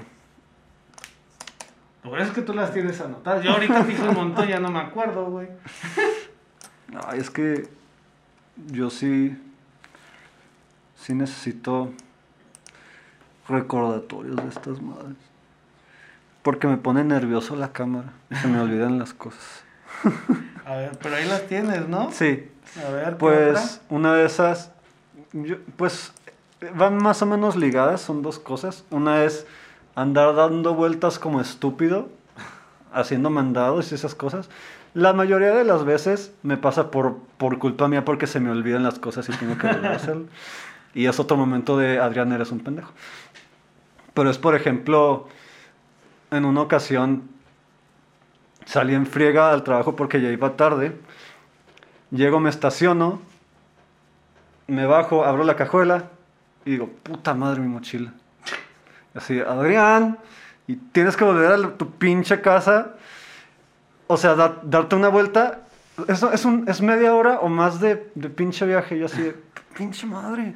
Lo 2.05 2.11
bueno 2.11 2.25
es 2.25 2.33
que 2.33 2.43
tú 2.43 2.53
las 2.53 2.73
tienes 2.73 3.01
anotadas. 3.01 3.45
Yo 3.45 3.53
ahorita 3.53 3.85
dije 3.85 4.03
un 4.03 4.15
montón, 4.15 4.47
ya 4.47 4.61
no 4.61 4.71
me 4.71 4.81
acuerdo, 4.81 5.27
güey. 5.27 5.49
No, 6.93 7.13
es 7.13 7.31
que 7.31 7.69
yo 8.69 8.91
sí. 8.91 9.37
Sí 10.97 11.15
necesito 11.15 11.91
recordatorios 13.49 14.37
de 14.37 14.49
estas 14.49 14.81
madres. 14.81 15.17
Porque 16.43 16.69
me 16.69 16.77
pone 16.77 17.03
nervioso 17.03 17.57
la 17.57 17.73
cámara. 17.73 18.13
Se 18.41 18.47
me 18.47 18.61
olvidan 18.61 18.99
las 18.99 19.13
cosas. 19.13 19.65
A 20.65 20.77
ver, 20.77 20.99
pero 21.03 21.17
ahí 21.17 21.27
las 21.27 21.47
tienes, 21.47 21.89
¿no? 21.89 22.13
Sí. 22.13 22.49
A 22.87 22.91
ver, 22.91 23.17
pues 23.17 23.81
una 23.91 24.15
de 24.15 24.25
esas, 24.25 24.71
pues 25.77 26.13
van 26.75 26.97
más 26.97 27.21
o 27.23 27.27
menos 27.27 27.57
ligadas, 27.57 28.01
son 28.01 28.23
dos 28.23 28.39
cosas. 28.39 28.85
Una 28.91 29.25
es 29.25 29.47
andar 29.95 30.35
dando 30.35 30.75
vueltas 30.75 31.19
como 31.19 31.41
estúpido, 31.41 32.09
haciendo 32.93 33.31
mandados 33.31 33.93
y 33.93 33.95
esas 33.95 34.15
cosas. 34.15 34.49
La 34.95 35.13
mayoría 35.13 35.55
de 35.55 35.65
las 35.65 35.85
veces 35.85 36.35
me 36.43 36.57
pasa 36.57 36.91
por, 36.91 37.17
por 37.39 37.59
culpa 37.59 37.89
mía 37.89 38.05
porque 38.05 38.27
se 38.27 38.41
me 38.41 38.51
olvidan 38.51 38.83
las 38.83 38.99
cosas 38.99 39.29
y 39.29 39.33
tengo 39.33 39.57
que 39.57 39.67
volver 39.67 39.93
a 39.93 39.97
hacerlo. 39.97 40.27
Y 40.95 41.07
es 41.07 41.19
otro 41.19 41.39
momento 41.39 41.79
de 41.79 41.99
Adrián, 41.99 42.33
eres 42.33 42.53
un 42.53 42.61
pendejo. 42.61 42.93
Pero 44.13 44.29
es, 44.29 44.37
por 44.37 44.55
ejemplo, 44.55 45.27
en 46.31 46.45
una 46.45 46.61
ocasión 46.61 47.31
Salí 48.67 48.95
en 48.95 49.07
friega 49.07 49.51
al 49.51 49.65
trabajo 49.65 49.97
porque 49.97 50.21
ya 50.21 50.31
iba 50.31 50.57
tarde. 50.57 50.97
Llego, 52.11 52.41
me 52.41 52.51
estaciono, 52.51 53.21
me 54.67 54.87
bajo, 54.87 55.25
abro 55.25 55.45
la 55.45 55.57
cajuela 55.57 56.11
y 56.65 56.73
digo, 56.73 56.89
puta 57.03 57.35
madre 57.35 57.61
mi 57.61 57.69
mochila. 57.69 58.13
Así, 59.15 59.41
Adrián, 59.41 60.19
y 60.67 60.77
tienes 60.77 61.17
que 61.17 61.25
volver 61.25 61.53
a 61.53 61.77
tu 61.77 61.91
pinche 61.93 62.41
casa. 62.41 62.95
O 64.07 64.17
sea, 64.17 64.35
darte 64.63 64.97
una 64.97 65.09
vuelta. 65.09 65.61
Eso 66.09 66.33
es, 66.33 66.45
un, 66.45 66.69
es 66.69 66.81
media 66.81 67.15
hora 67.15 67.41
o 67.41 67.49
más 67.49 67.81
de, 67.81 68.11
de 68.15 68.31
pinche 68.31 68.67
viaje. 68.67 68.97
Y 68.97 69.05
así, 69.05 69.33
pinche 69.77 70.07
madre. 70.07 70.55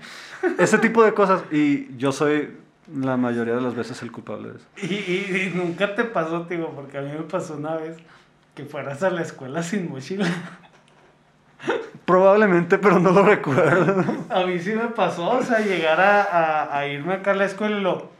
Ese 0.58 0.78
tipo 0.78 1.04
de 1.04 1.12
cosas. 1.14 1.42
Y 1.50 1.94
yo 1.96 2.12
soy 2.12 2.50
la 2.94 3.16
mayoría 3.16 3.54
de 3.54 3.60
las 3.60 3.74
veces 3.74 4.00
el 4.02 4.12
culpable 4.12 4.50
de 4.50 4.56
eso. 4.56 4.66
Y, 4.76 4.94
y, 4.94 5.52
nunca 5.54 5.94
te 5.94 6.04
pasó, 6.04 6.46
tío, 6.46 6.70
porque 6.70 6.98
a 6.98 7.02
mí 7.02 7.10
me 7.10 7.24
pasó 7.24 7.54
una 7.54 7.76
vez 7.76 7.96
que 8.54 8.64
fueras 8.64 9.02
a 9.02 9.10
la 9.10 9.22
escuela 9.22 9.62
sin 9.62 9.90
mochila. 9.90 10.26
Probablemente, 12.04 12.78
pero 12.78 13.00
no 13.00 13.10
lo 13.10 13.24
recuerdo. 13.24 14.04
A 14.30 14.44
mí 14.46 14.58
sí 14.60 14.72
me 14.72 14.86
pasó, 14.88 15.30
o 15.30 15.42
sea, 15.42 15.58
llegar 15.58 16.00
a, 16.00 16.76
a, 16.76 16.86
irme 16.86 17.14
acá 17.14 17.32
a 17.32 17.34
la 17.34 17.46
escuela 17.46 17.78
y 17.78 17.80
lo... 17.80 18.15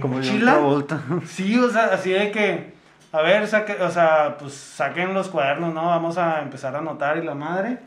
Como 0.00 0.16
mochila? 0.16 0.58
vuelta. 0.58 1.00
Sí, 1.26 1.58
o 1.58 1.70
sea, 1.70 1.86
así 1.86 2.10
de 2.10 2.30
que, 2.30 2.72
a 3.12 3.22
ver, 3.22 3.46
saque, 3.46 3.74
o 3.82 3.90
sea, 3.90 4.36
pues 4.38 4.54
saquen 4.54 5.14
los 5.14 5.28
cuadernos, 5.28 5.74
¿no? 5.74 5.86
Vamos 5.86 6.18
a 6.18 6.42
empezar 6.42 6.74
a 6.74 6.78
anotar 6.78 7.18
y 7.18 7.24
la 7.24 7.34
madre. 7.34 7.78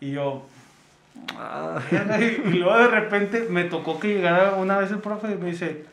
Y 0.00 0.12
yo... 0.12 0.46
Ah. 1.36 1.78
y 1.90 2.50
luego 2.50 2.78
de 2.78 2.88
repente 2.88 3.46
me 3.50 3.64
tocó 3.64 3.98
que 3.98 4.14
llegara 4.14 4.54
una 4.54 4.78
vez 4.78 4.90
el 4.92 4.98
profe 4.98 5.32
y 5.32 5.36
me 5.36 5.50
dice, 5.50 5.84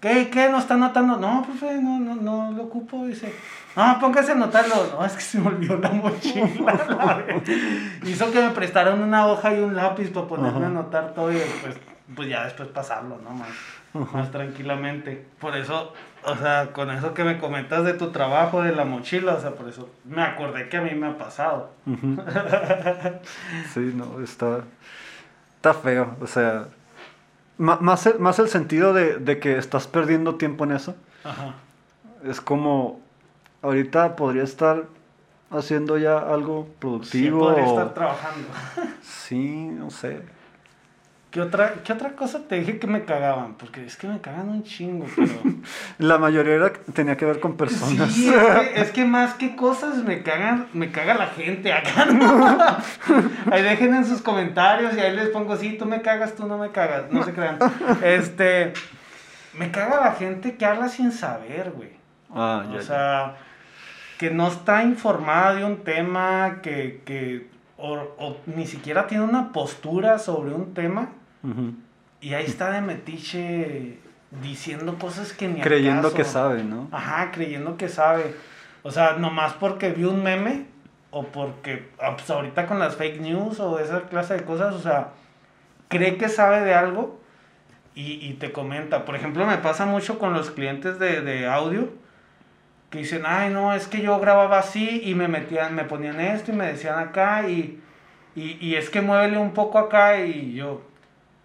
¿qué, 0.00 0.30
qué, 0.30 0.48
no 0.48 0.58
está 0.58 0.74
anotando? 0.74 1.16
No, 1.16 1.42
profe, 1.42 1.80
no, 1.80 2.00
no, 2.00 2.16
no 2.16 2.52
lo 2.52 2.64
ocupo. 2.64 3.06
Dice, 3.06 3.32
no, 3.76 3.98
póngase 4.00 4.32
a 4.32 4.34
anotarlo. 4.34 4.74
No, 4.92 5.04
es 5.04 5.12
que 5.12 5.20
se 5.20 5.38
me 5.38 5.48
olvidó 5.48 5.78
la 5.78 5.90
mochila. 5.90 7.24
Hizo 8.04 8.30
que 8.30 8.40
me 8.40 8.50
prestaran 8.50 9.00
una 9.02 9.26
hoja 9.26 9.54
y 9.54 9.60
un 9.60 9.74
lápiz 9.74 10.10
para 10.10 10.26
ponerme 10.26 10.64
a 10.64 10.68
anotar 10.68 11.14
todo 11.14 11.32
y 11.32 11.40
pues, 11.62 11.76
pues 12.14 12.28
ya 12.28 12.44
después 12.44 12.68
pasarlo, 12.68 13.18
¿no? 13.22 13.30
Más, 13.30 13.48
más 13.94 14.30
tranquilamente. 14.30 15.26
Por 15.40 15.56
eso, 15.56 15.92
o 16.24 16.36
sea, 16.36 16.72
con 16.72 16.90
eso 16.90 17.14
que 17.14 17.24
me 17.24 17.38
comentas 17.38 17.84
de 17.84 17.94
tu 17.94 18.10
trabajo, 18.10 18.62
de 18.62 18.74
la 18.74 18.84
mochila, 18.84 19.34
o 19.34 19.40
sea, 19.40 19.52
por 19.52 19.68
eso 19.68 19.88
me 20.04 20.22
acordé 20.22 20.68
que 20.68 20.78
a 20.78 20.82
mí 20.82 20.94
me 20.94 21.08
ha 21.08 21.18
pasado. 21.18 21.70
sí, 23.74 23.92
no, 23.94 24.22
está, 24.22 24.60
está 25.56 25.74
feo, 25.74 26.16
o 26.20 26.26
sea, 26.26 26.68
más 27.58 28.06
el, 28.06 28.18
más 28.18 28.38
el 28.38 28.48
sentido 28.48 28.92
de, 28.92 29.18
de 29.18 29.38
que 29.38 29.58
estás 29.58 29.86
perdiendo 29.86 30.36
tiempo 30.36 30.64
en 30.64 30.72
eso. 30.72 30.96
Ajá. 31.24 31.54
Es 32.24 32.40
como, 32.40 33.00
ahorita 33.62 34.16
podría 34.16 34.42
estar 34.42 34.84
haciendo 35.50 35.98
ya 35.98 36.18
algo 36.18 36.68
productivo. 36.78 37.40
Sí, 37.40 37.44
podría 37.44 37.66
estar 37.66 37.94
trabajando. 37.94 38.48
sí, 39.02 39.66
no 39.66 39.90
sé. 39.90 40.22
¿Qué 41.32 41.40
otra, 41.40 41.76
¿Qué 41.82 41.94
otra 41.94 42.10
cosa 42.10 42.40
te 42.46 42.56
dije 42.56 42.78
que 42.78 42.86
me 42.86 43.06
cagaban? 43.06 43.54
Porque 43.54 43.86
es 43.86 43.96
que 43.96 44.06
me 44.06 44.20
cagan 44.20 44.50
un 44.50 44.64
chingo, 44.64 45.06
pero... 45.16 45.32
La 45.96 46.18
mayoría 46.18 46.56
era, 46.56 46.72
tenía 46.92 47.16
que 47.16 47.24
ver 47.24 47.40
con 47.40 47.56
personas. 47.56 48.12
Sí, 48.12 48.30
es 48.74 48.90
que, 48.90 49.04
más 49.06 49.32
que 49.32 49.56
cosas 49.56 49.96
me 50.04 50.22
cagan, 50.22 50.66
me 50.74 50.92
caga 50.92 51.14
la 51.14 51.28
gente 51.28 51.72
acá, 51.72 52.06
ahí 53.50 53.62
dejen 53.62 53.94
en 53.94 54.04
sus 54.04 54.20
comentarios 54.20 54.94
y 54.94 55.00
ahí 55.00 55.16
les 55.16 55.30
pongo, 55.30 55.56
sí, 55.56 55.78
tú 55.78 55.86
me 55.86 56.02
cagas, 56.02 56.34
tú 56.34 56.46
no 56.46 56.58
me 56.58 56.70
cagas, 56.70 57.10
no 57.10 57.24
se 57.24 57.32
crean. 57.32 57.58
Este, 58.04 58.74
me 59.54 59.70
caga 59.70 60.04
la 60.04 60.12
gente 60.12 60.56
que 60.56 60.66
habla 60.66 60.90
sin 60.90 61.12
saber, 61.12 61.70
güey. 61.70 61.92
Ah, 62.34 62.66
ya, 62.70 62.78
o 62.78 62.82
sea, 62.82 63.36
que 64.18 64.30
no 64.30 64.48
está 64.48 64.82
informada 64.82 65.54
de 65.54 65.64
un 65.64 65.78
tema, 65.78 66.58
que, 66.62 67.00
que 67.06 67.46
o, 67.78 67.94
o 68.18 68.36
ni 68.44 68.66
siquiera 68.66 69.06
tiene 69.06 69.24
una 69.24 69.50
postura 69.52 70.18
sobre 70.18 70.52
un 70.52 70.74
tema 70.74 71.08
y 72.20 72.34
ahí 72.34 72.44
está 72.44 72.70
de 72.70 72.80
metiche 72.80 73.98
diciendo 74.42 74.96
cosas 74.98 75.32
que 75.32 75.48
ni 75.48 75.60
Creyendo 75.60 76.12
que 76.14 76.24
sabe, 76.24 76.64
¿no? 76.64 76.88
Ajá, 76.92 77.30
creyendo 77.32 77.76
que 77.76 77.88
sabe. 77.88 78.34
O 78.82 78.90
sea, 78.90 79.14
nomás 79.14 79.52
porque 79.54 79.90
vi 79.90 80.04
un 80.04 80.22
meme 80.22 80.66
o 81.10 81.24
porque 81.24 81.90
ah, 82.00 82.16
pues 82.16 82.28
ahorita 82.30 82.66
con 82.66 82.78
las 82.78 82.96
fake 82.96 83.20
news 83.20 83.60
o 83.60 83.78
esa 83.78 84.02
clase 84.02 84.34
de 84.34 84.44
cosas, 84.44 84.74
o 84.74 84.80
sea, 84.80 85.10
cree 85.88 86.16
que 86.16 86.28
sabe 86.28 86.60
de 86.60 86.74
algo 86.74 87.20
y, 87.94 88.26
y 88.26 88.34
te 88.34 88.52
comenta. 88.52 89.04
Por 89.04 89.14
ejemplo, 89.14 89.46
me 89.46 89.58
pasa 89.58 89.84
mucho 89.84 90.18
con 90.18 90.32
los 90.32 90.50
clientes 90.50 90.98
de, 90.98 91.20
de, 91.20 91.46
audio 91.46 91.90
que 92.90 92.98
dicen, 92.98 93.22
ay, 93.26 93.50
no, 93.50 93.74
es 93.74 93.86
que 93.88 94.00
yo 94.00 94.18
grababa 94.20 94.58
así 94.58 95.02
y 95.04 95.14
me 95.14 95.28
metían, 95.28 95.74
me 95.74 95.84
ponían 95.84 96.20
esto 96.20 96.52
y 96.52 96.54
me 96.54 96.66
decían 96.66 96.98
acá 96.98 97.48
y, 97.48 97.80
y, 98.34 98.58
y 98.60 98.76
es 98.76 98.90
que 98.90 99.00
muévele 99.00 99.38
un 99.38 99.52
poco 99.52 99.78
acá 99.78 100.18
y 100.18 100.54
yo, 100.54 100.82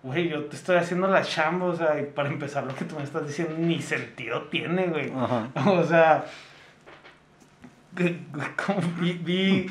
güey, 0.07 0.29
yo 0.29 0.45
te 0.45 0.55
estoy 0.55 0.77
haciendo 0.77 1.07
la 1.07 1.21
chamba, 1.21 1.65
o 1.65 1.75
sea, 1.75 1.99
y 1.99 2.05
para 2.05 2.29
empezar 2.29 2.63
lo 2.63 2.73
que 2.73 2.85
tú 2.85 2.95
me 2.95 3.03
estás 3.03 3.27
diciendo 3.27 3.55
ni 3.57 3.81
sentido 3.81 4.43
tiene, 4.43 4.87
güey. 4.87 5.11
O 5.65 5.83
sea, 5.83 6.25
como 8.65 8.81
vi, 8.99 9.69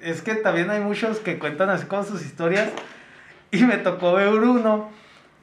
es 0.00 0.22
que 0.22 0.36
también 0.36 0.70
hay 0.70 0.80
muchos 0.80 1.18
que 1.18 1.38
cuentan 1.38 1.70
así 1.70 1.86
con 1.86 2.06
sus 2.06 2.24
historias 2.24 2.70
y 3.50 3.64
me 3.64 3.78
tocó 3.78 4.12
ver 4.12 4.28
uno 4.28 4.90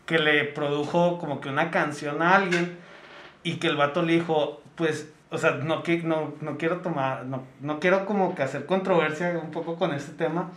que 0.05 0.17
le 0.17 0.45
produjo 0.45 1.19
como 1.19 1.41
que 1.41 1.49
una 1.49 1.69
canción 1.69 2.21
a 2.21 2.35
alguien 2.35 2.77
y 3.43 3.57
que 3.57 3.67
el 3.67 3.75
vato 3.75 4.01
le 4.01 4.13
dijo, 4.13 4.61
pues, 4.75 5.11
o 5.29 5.37
sea, 5.37 5.51
no, 5.51 5.83
no, 6.03 6.33
no 6.39 6.57
quiero 6.57 6.77
tomar, 6.77 7.25
no, 7.25 7.43
no 7.59 7.79
quiero 7.79 8.05
como 8.05 8.33
que 8.33 8.43
hacer 8.43 8.65
controversia 8.65 9.37
un 9.43 9.51
poco 9.51 9.75
con 9.75 9.93
este 9.93 10.13
tema, 10.13 10.51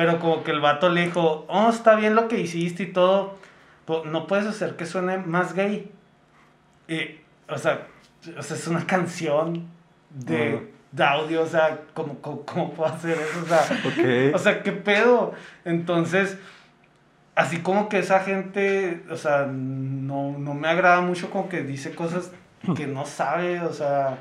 pero 0.00 0.18
como 0.18 0.42
que 0.42 0.50
el 0.50 0.60
vato 0.60 0.88
le 0.88 1.04
dijo, 1.04 1.44
oh, 1.46 1.68
está 1.68 1.94
bien 1.94 2.14
lo 2.14 2.26
que 2.26 2.40
hiciste 2.40 2.84
y 2.84 2.86
todo, 2.86 3.36
no 4.06 4.26
puedes 4.26 4.46
hacer 4.46 4.74
que 4.76 4.86
suene 4.86 5.18
más 5.18 5.52
gay. 5.52 5.92
Y, 6.88 7.20
o 7.46 7.58
sea, 7.58 7.86
o 8.34 8.42
sea 8.42 8.56
es 8.56 8.66
una 8.66 8.86
canción 8.86 9.66
de, 10.08 10.72
de 10.90 11.04
audio, 11.04 11.42
o 11.42 11.46
sea, 11.46 11.80
¿cómo, 11.92 12.18
cómo, 12.22 12.72
puedo 12.72 12.90
hacer 12.90 13.18
eso? 13.18 13.42
O 13.42 13.46
sea, 13.46 14.32
o 14.34 14.38
sea, 14.38 14.62
¿qué 14.62 14.72
pedo? 14.72 15.34
Entonces, 15.66 16.38
así 17.34 17.58
como 17.58 17.90
que 17.90 17.98
esa 17.98 18.20
gente, 18.20 19.04
o 19.10 19.16
sea, 19.18 19.48
no, 19.52 20.38
no 20.38 20.54
me 20.54 20.68
agrada 20.68 21.02
mucho 21.02 21.28
como 21.28 21.50
que 21.50 21.62
dice 21.62 21.94
cosas 21.94 22.32
que 22.74 22.86
no 22.86 23.04
sabe, 23.04 23.60
o 23.60 23.74
sea, 23.74 24.16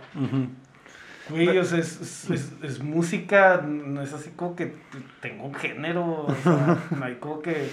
Güey, 1.30 1.58
o 1.58 1.64
sea, 1.64 1.80
es, 1.80 2.30
es, 2.30 2.54
es, 2.64 2.84
música, 2.84 3.62
no 3.62 4.02
es 4.02 4.14
así 4.14 4.32
como 4.32 4.56
que 4.56 4.76
tengo 5.22 5.46
un 5.46 5.54
género, 5.54 6.26
o 6.26 6.36
sea, 6.44 6.78
no 6.98 7.06
hay 7.06 7.16
como 7.16 7.42
que 7.42 7.70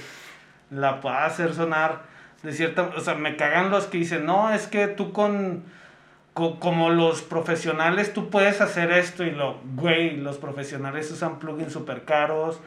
la 0.71 1.01
pueda 1.01 1.25
hacer 1.25 1.55
sonar 1.55 2.03
de 2.43 2.53
cierta, 2.53 2.91
o 2.97 3.01
sea, 3.01 3.15
me 3.15 3.37
cagan 3.37 3.71
los 3.71 3.87
que 3.87 3.99
dicen, 3.99 4.27
no, 4.27 4.53
es 4.53 4.67
que 4.67 4.89
tú 4.89 5.13
con, 5.13 5.65
como 6.35 6.91
los 6.91 7.23
profesionales 7.23 8.13
tú 8.13 8.29
puedes 8.29 8.61
hacer 8.61 8.91
esto 8.93 9.25
y 9.25 9.31
lo, 9.31 9.59
güey, 9.75 10.17
los 10.17 10.37
profesionales 10.37 11.11
usan 11.11 11.39
plugins 11.39 11.73
súper 11.73 12.05
caros, 12.05 12.61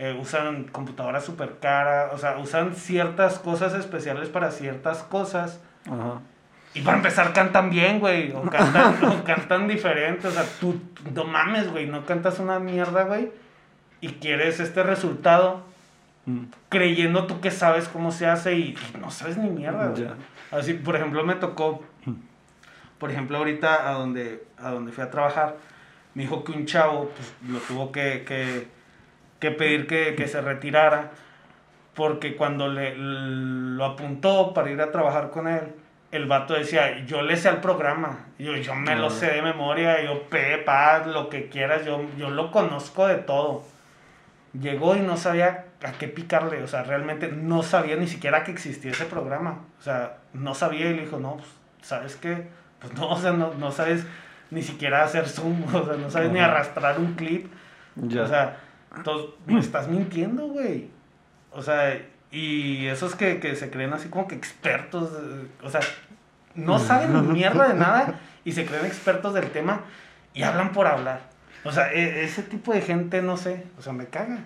eh, 0.00 0.16
usan 0.20 0.64
computadoras 0.64 1.24
súper 1.24 1.58
caras, 1.60 2.12
o 2.12 2.18
sea, 2.18 2.38
usan 2.38 2.74
ciertas 2.74 3.38
cosas 3.38 3.74
especiales 3.74 4.28
para 4.28 4.50
ciertas 4.50 5.04
cosas. 5.04 5.60
Ajá. 5.86 6.20
Y 6.74 6.82
para 6.82 6.96
empezar 6.96 7.32
cantan 7.32 7.70
bien, 7.70 8.00
güey. 8.00 8.32
O 8.32 8.42
cantan, 8.42 9.04
o 9.08 9.24
cantan 9.24 9.68
diferente. 9.68 10.26
O 10.26 10.30
sea, 10.30 10.44
tú, 10.60 10.80
no 11.14 11.24
mames, 11.24 11.70
güey. 11.70 11.86
No 11.86 12.04
cantas 12.04 12.40
una 12.40 12.58
mierda, 12.58 13.04
güey. 13.04 13.30
Y 14.00 14.08
quieres 14.14 14.58
este 14.58 14.82
resultado 14.82 15.62
mm. 16.26 16.44
creyendo 16.68 17.26
tú 17.26 17.40
que 17.40 17.52
sabes 17.52 17.88
cómo 17.88 18.10
se 18.10 18.26
hace 18.26 18.54
y, 18.58 18.76
no 19.00 19.10
sabes 19.10 19.38
ni 19.38 19.48
mierda. 19.48 19.94
Así, 20.50 20.74
por 20.74 20.96
ejemplo, 20.96 21.24
me 21.24 21.36
tocó, 21.36 21.84
mm. 22.04 22.12
por 22.98 23.10
ejemplo, 23.10 23.38
ahorita 23.38 23.88
a 23.88 23.92
donde, 23.92 24.44
a 24.58 24.70
donde 24.70 24.90
fui 24.90 25.04
a 25.04 25.10
trabajar, 25.10 25.56
me 26.14 26.24
dijo 26.24 26.44
que 26.44 26.52
un 26.52 26.66
chavo 26.66 27.10
pues, 27.10 27.34
lo 27.48 27.60
tuvo 27.60 27.92
que, 27.92 28.24
que, 28.26 28.66
que 29.38 29.50
pedir 29.52 29.86
que, 29.86 30.14
que, 30.16 30.28
se 30.28 30.40
retirara 30.40 31.12
porque 31.94 32.36
cuando 32.36 32.68
le, 32.68 32.94
lo 32.96 33.84
apuntó 33.84 34.52
para 34.52 34.70
ir 34.70 34.80
a 34.80 34.90
trabajar 34.90 35.30
con 35.30 35.48
él, 35.48 35.72
el 36.16 36.26
vato 36.26 36.54
decía, 36.54 37.04
yo 37.06 37.22
le 37.22 37.36
sé 37.36 37.48
al 37.48 37.60
programa, 37.60 38.26
yo, 38.38 38.56
yo 38.56 38.74
me 38.74 38.96
lo 38.96 39.10
sé 39.10 39.26
de 39.26 39.42
memoria, 39.42 40.02
yo 40.04 40.22
pepa, 40.24 41.04
lo 41.06 41.28
que 41.28 41.48
quieras, 41.48 41.84
yo, 41.84 42.00
yo 42.16 42.30
lo 42.30 42.50
conozco 42.50 43.06
de 43.06 43.16
todo. 43.16 43.64
Llegó 44.58 44.96
y 44.96 45.00
no 45.00 45.16
sabía 45.16 45.66
a 45.82 45.92
qué 45.92 46.06
picarle, 46.08 46.62
o 46.62 46.68
sea, 46.68 46.84
realmente 46.84 47.28
no 47.28 47.62
sabía 47.62 47.96
ni 47.96 48.06
siquiera 48.06 48.44
que 48.44 48.52
existía 48.52 48.92
ese 48.92 49.06
programa, 49.06 49.64
o 49.78 49.82
sea, 49.82 50.18
no 50.32 50.54
sabía 50.54 50.90
y 50.90 50.94
le 50.94 51.02
dijo, 51.02 51.18
no, 51.18 51.36
pues, 51.36 51.48
¿sabes 51.82 52.16
qué? 52.16 52.46
Pues 52.80 52.94
no, 52.94 53.08
o 53.10 53.18
sea, 53.18 53.32
no, 53.32 53.54
no 53.54 53.72
sabes 53.72 54.06
ni 54.50 54.62
siquiera 54.62 55.02
hacer 55.02 55.28
zoom, 55.28 55.64
o 55.74 55.84
sea, 55.84 55.96
no 55.96 56.10
sabes 56.10 56.30
ni 56.30 56.38
arrastrar 56.38 56.98
un 56.98 57.14
clip, 57.14 57.52
o 57.96 58.26
sea, 58.26 58.56
entonces, 58.96 59.30
me 59.46 59.58
estás 59.60 59.88
mintiendo, 59.88 60.46
güey. 60.48 60.88
O 61.50 61.62
sea, 61.62 62.00
y 62.34 62.88
esos 62.88 63.14
que, 63.14 63.38
que 63.38 63.54
se 63.54 63.70
creen 63.70 63.92
así 63.92 64.08
como 64.08 64.26
que 64.26 64.34
expertos, 64.34 65.10
o 65.62 65.70
sea, 65.70 65.80
no 66.56 66.80
saben 66.80 67.32
mierda 67.32 67.68
de 67.68 67.74
nada 67.74 68.20
y 68.44 68.52
se 68.52 68.66
creen 68.66 68.86
expertos 68.86 69.34
del 69.34 69.50
tema 69.50 69.82
y 70.34 70.42
hablan 70.42 70.72
por 70.72 70.88
hablar. 70.88 71.20
O 71.64 71.70
sea, 71.70 71.92
e, 71.92 72.24
ese 72.24 72.42
tipo 72.42 72.72
de 72.72 72.80
gente, 72.80 73.22
no 73.22 73.36
sé, 73.36 73.64
o 73.78 73.82
sea, 73.82 73.92
me 73.92 74.06
caga. 74.06 74.40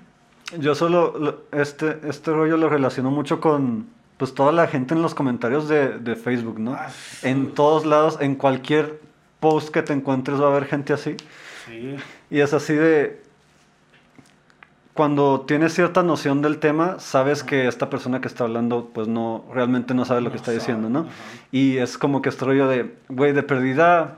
Yo 0.58 0.74
solo, 0.74 1.44
este, 1.50 1.98
este 2.06 2.30
rollo 2.30 2.58
lo 2.58 2.68
relaciono 2.68 3.10
mucho 3.10 3.40
con, 3.40 3.88
pues, 4.18 4.34
toda 4.34 4.52
la 4.52 4.66
gente 4.66 4.92
en 4.94 5.00
los 5.00 5.14
comentarios 5.14 5.66
de, 5.66 5.98
de 5.98 6.14
Facebook, 6.14 6.58
¿no? 6.58 6.74
Ah, 6.74 6.88
en 7.22 7.54
todos 7.54 7.86
lados, 7.86 8.18
en 8.20 8.34
cualquier 8.34 9.00
post 9.40 9.70
que 9.70 9.82
te 9.82 9.94
encuentres 9.94 10.40
va 10.40 10.46
a 10.46 10.50
haber 10.50 10.66
gente 10.66 10.92
así. 10.92 11.16
Sí. 11.66 11.96
Y 12.30 12.40
es 12.40 12.52
así 12.52 12.74
de, 12.74 13.22
cuando 14.98 15.42
tienes 15.42 15.74
cierta 15.74 16.02
noción 16.02 16.42
del 16.42 16.58
tema, 16.58 16.98
sabes 16.98 17.44
que 17.44 17.68
esta 17.68 17.88
persona 17.88 18.20
que 18.20 18.26
está 18.26 18.42
hablando, 18.42 18.90
pues 18.92 19.06
no, 19.06 19.44
realmente 19.54 19.94
no 19.94 20.04
sabe 20.04 20.22
lo 20.22 20.32
que 20.32 20.38
está 20.38 20.50
diciendo, 20.50 20.90
¿no? 20.90 21.06
Y 21.52 21.76
es 21.76 21.96
como 21.96 22.20
que 22.20 22.30
este 22.30 22.44
rollo 22.44 22.66
de, 22.66 22.96
güey, 23.08 23.32
de 23.32 23.44
perdida, 23.44 24.16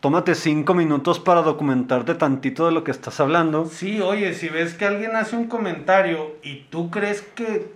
tómate 0.00 0.34
cinco 0.34 0.74
minutos 0.74 1.20
para 1.20 1.40
documentarte 1.40 2.16
tantito 2.16 2.66
de 2.66 2.72
lo 2.72 2.84
que 2.84 2.90
estás 2.90 3.18
hablando. 3.18 3.64
Sí, 3.64 4.02
oye, 4.02 4.34
si 4.34 4.50
ves 4.50 4.74
que 4.74 4.84
alguien 4.84 5.16
hace 5.16 5.36
un 5.36 5.46
comentario 5.46 6.36
y 6.42 6.66
tú 6.68 6.90
crees 6.90 7.22
que 7.22 7.72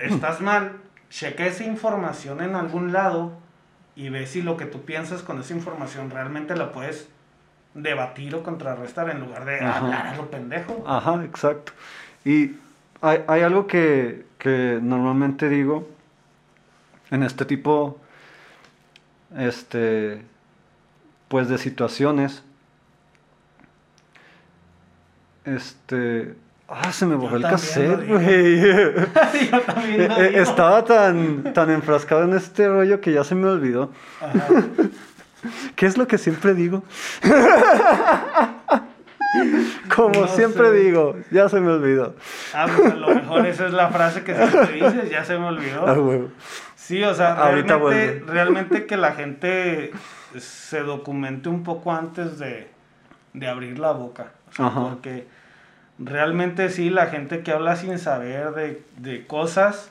estás 0.00 0.40
mal, 0.40 0.78
checa 1.10 1.46
esa 1.46 1.62
información 1.62 2.42
en 2.42 2.56
algún 2.56 2.92
lado 2.92 3.34
y 3.94 4.08
ve 4.08 4.26
si 4.26 4.42
lo 4.42 4.56
que 4.56 4.64
tú 4.64 4.82
piensas 4.84 5.22
con 5.22 5.38
esa 5.38 5.54
información 5.54 6.10
realmente 6.10 6.56
la 6.56 6.72
puedes 6.72 7.08
debatir 7.74 8.34
o 8.34 8.42
contrarrestar 8.42 9.10
en 9.10 9.20
lugar 9.20 9.44
de 9.44 9.60
hablar 9.60 10.06
a 10.06 10.16
lo 10.16 10.30
pendejo. 10.30 10.84
Ajá, 10.86 11.22
exacto. 11.24 11.72
Y 12.24 12.52
hay, 13.00 13.24
hay 13.26 13.42
algo 13.42 13.66
que, 13.66 14.24
que 14.38 14.78
normalmente 14.80 15.48
digo 15.48 15.88
en 17.10 17.22
este 17.22 17.44
tipo 17.44 17.98
este 19.36 20.22
pues 21.28 21.48
de 21.48 21.58
situaciones. 21.58 22.42
Este 25.44 26.34
ah 26.68 26.92
se 26.92 27.06
me 27.06 27.14
borró 27.16 27.36
el 27.36 27.42
cassette 27.42 28.06
güey. 28.06 28.24
Eh, 29.86 30.08
eh, 30.18 30.32
estaba 30.36 30.84
tan 30.84 31.52
tan 31.54 31.70
enfrascado 31.70 32.24
en 32.24 32.34
este 32.34 32.68
rollo 32.68 33.00
que 33.00 33.12
ya 33.12 33.24
se 33.24 33.34
me 33.34 33.48
olvidó 33.48 33.90
¿Qué 35.76 35.86
es 35.86 35.96
lo 35.96 36.06
que 36.06 36.18
siempre 36.18 36.54
digo? 36.54 36.82
Como 39.94 40.26
siempre 40.28 40.70
digo, 40.72 41.16
ya 41.30 41.48
se 41.48 41.60
me 41.60 41.72
olvidó. 41.72 42.14
Ah, 42.54 42.66
pues 42.74 42.92
a 42.92 42.96
lo 42.96 43.14
mejor 43.14 43.46
esa 43.46 43.66
es 43.66 43.72
la 43.72 43.88
frase 43.88 44.22
que 44.22 44.34
siempre 44.34 44.72
dices, 44.72 45.10
ya 45.10 45.24
se 45.24 45.38
me 45.38 45.46
olvidó. 45.46 45.86
Ah, 45.86 45.96
Sí, 46.76 47.02
o 47.02 47.14
sea, 47.14 47.34
realmente, 47.34 48.22
realmente 48.26 48.84
que 48.84 48.98
la 48.98 49.12
gente 49.12 49.92
se 50.38 50.80
documente 50.80 51.48
un 51.48 51.62
poco 51.62 51.92
antes 51.92 52.38
de, 52.38 52.68
abrir 53.48 53.78
la 53.78 53.92
boca. 53.92 54.32
porque 54.56 55.26
realmente 55.98 56.68
sí, 56.68 56.90
la 56.90 57.06
gente 57.06 57.42
que 57.42 57.52
habla 57.52 57.76
sin 57.76 57.98
saber 57.98 58.52
de, 58.52 58.82
de 58.98 59.26
cosas, 59.26 59.90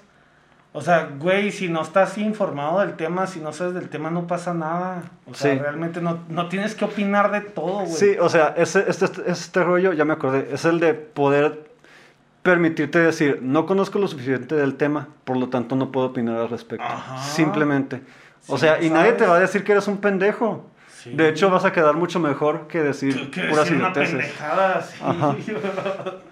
o 0.76 0.82
sea, 0.82 1.10
güey, 1.20 1.52
si 1.52 1.70
no 1.70 1.84
estás 1.84 2.18
informado 2.18 2.80
del 2.80 2.96
tema, 2.96 3.28
si 3.28 3.40
no 3.40 3.54
sabes 3.54 3.76
del 3.76 3.90
tema, 3.90 4.10
no 4.10 4.26
pasa 4.26 4.56
nada. 4.56 5.04
O 5.30 5.36
sea, 5.36 5.54
realmente 5.54 6.02
no, 6.02 6.24
no, 6.30 6.50
tienes 6.50 6.74
que 6.74 6.84
opinar 6.84 7.32
de 7.32 7.42
todo, 7.42 7.82
güey. 7.82 7.92
Sí, 7.92 8.16
o 8.20 8.28
sea, 8.28 8.56
ese, 8.58 8.84
este, 8.88 9.06
este 9.28 9.64
rollo, 9.64 9.94
ya 9.94 10.04
me 10.04 10.14
acordé, 10.14 10.50
es 10.52 10.66
el 10.66 10.80
de 10.80 10.96
poder 10.96 11.72
permitirte 12.42 12.98
decir, 12.98 13.40
no 13.44 13.68
conozco 13.68 14.00
lo 14.00 14.08
suficiente 14.08 14.56
del 14.56 14.76
tema, 14.76 15.10
por 15.24 15.38
lo 15.38 15.50
tanto 15.50 15.76
no 15.76 15.92
puedo 15.92 16.08
opinar 16.08 16.38
al 16.38 16.50
respecto. 16.50 16.86
Simplemente. 17.22 18.02
O 18.48 18.58
sea, 18.58 18.82
y 18.82 18.90
nadie 18.90 19.14
te 19.14 19.28
va 19.28 19.38
a 19.38 19.40
decir 19.40 19.64
que 19.64 19.74
eres 19.74 19.88
un 19.88 19.98
pendejo. 19.98 20.66
De 21.06 21.30
hecho, 21.30 21.50
vas 21.50 21.66
a 21.66 21.72
quedar 21.72 21.96
mucho 21.96 22.20
mejor 22.20 22.68
que 22.68 22.82
decir 22.82 23.30
puras 23.50 23.66
decir 23.66 23.76
una 23.76 23.92
pendejada, 23.92 24.82
sí. 24.82 25.04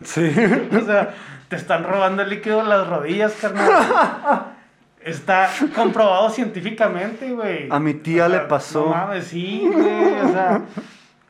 sí. 0.32 0.32
o 0.76 0.86
sea, 0.86 1.14
te 1.52 1.58
están 1.58 1.84
robando 1.84 2.22
el 2.22 2.30
líquido 2.30 2.62
en 2.62 2.70
las 2.70 2.88
rodillas, 2.88 3.34
carnal. 3.34 4.56
Está 5.04 5.50
comprobado 5.76 6.30
científicamente, 6.30 7.30
güey. 7.34 7.68
A 7.70 7.78
mi 7.78 7.94
tía 7.94 8.30
le 8.30 8.40
pasó. 8.40 8.86
No 8.86 8.92
mames, 8.92 9.26
sí, 9.28 9.70
güey. 9.70 10.22
O 10.22 10.32
sea, 10.32 10.62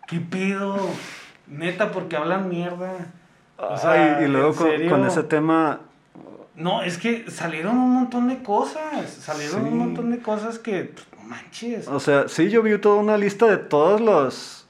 ¿qué 0.08 0.20
pedo? 0.20 0.78
Neta, 1.48 1.92
porque 1.92 2.18
hablan 2.18 2.50
mierda. 2.50 3.08
O 3.58 3.76
sea, 3.76 4.22
y, 4.22 4.28
luego 4.28 4.54
con, 4.54 5.08
ese 5.08 5.24
tema. 5.24 5.80
No, 6.54 6.84
es 6.84 7.00
que 7.00 7.32
salieron 7.32 7.80
un 7.80 7.92
montón 7.92 8.28
de 8.28 8.44
cosas. 8.44 9.10
Salieron 9.10 9.66
un 9.66 9.76
montón 9.76 10.12
de 10.12 10.20
cosas 10.20 10.60
que. 10.60 10.84
Pues, 10.84 11.08
no 11.18 11.28
manches. 11.28 11.88
O 11.88 12.00
sea, 12.00 12.28
sí, 12.28 12.52
yo 12.52 12.62
vi 12.62 12.78
toda 12.78 12.98
una 12.98 13.18
lista 13.18 13.48
de 13.48 13.58
todas 13.58 14.00
las 14.00 14.61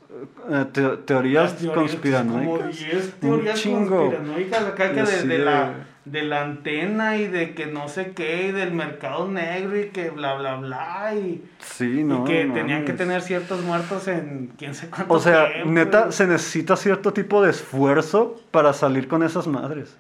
eh, 0.49 0.65
teorías, 1.05 1.53
conspiranoicas. 1.73 2.77
teorías 3.19 3.62
conspiranoicas 3.62 4.63
acá 4.63 4.91
que 4.93 5.03
de, 5.03 5.38
la, 5.39 5.73
de 6.05 6.23
la 6.23 6.41
antena 6.41 7.17
y 7.17 7.27
de 7.27 7.53
que 7.53 7.67
no 7.67 7.88
sé 7.88 8.12
qué, 8.13 8.47
y 8.47 8.51
del 8.51 8.73
mercado 8.73 9.27
negro 9.27 9.79
y 9.79 9.89
que 9.89 10.10
bla, 10.10 10.36
bla, 10.36 10.55
bla. 10.55 11.13
Y, 11.15 11.43
sí, 11.60 12.03
no, 12.03 12.23
y 12.23 12.27
que 12.27 12.45
tenían 12.45 12.86
que 12.86 12.93
tener 12.93 13.21
ciertos 13.21 13.62
muertos 13.62 14.07
en 14.07 14.51
quién 14.57 14.75
sé 14.75 14.89
cuánto 14.89 15.13
O 15.13 15.19
sea, 15.19 15.63
neta, 15.65 16.12
se 16.12 16.27
necesita 16.27 16.75
cierto 16.75 17.13
tipo 17.13 17.41
de 17.43 17.51
esfuerzo 17.51 18.41
para 18.51 18.73
salir 18.73 19.07
con 19.07 19.23
esas 19.23 19.47
madres. 19.47 19.97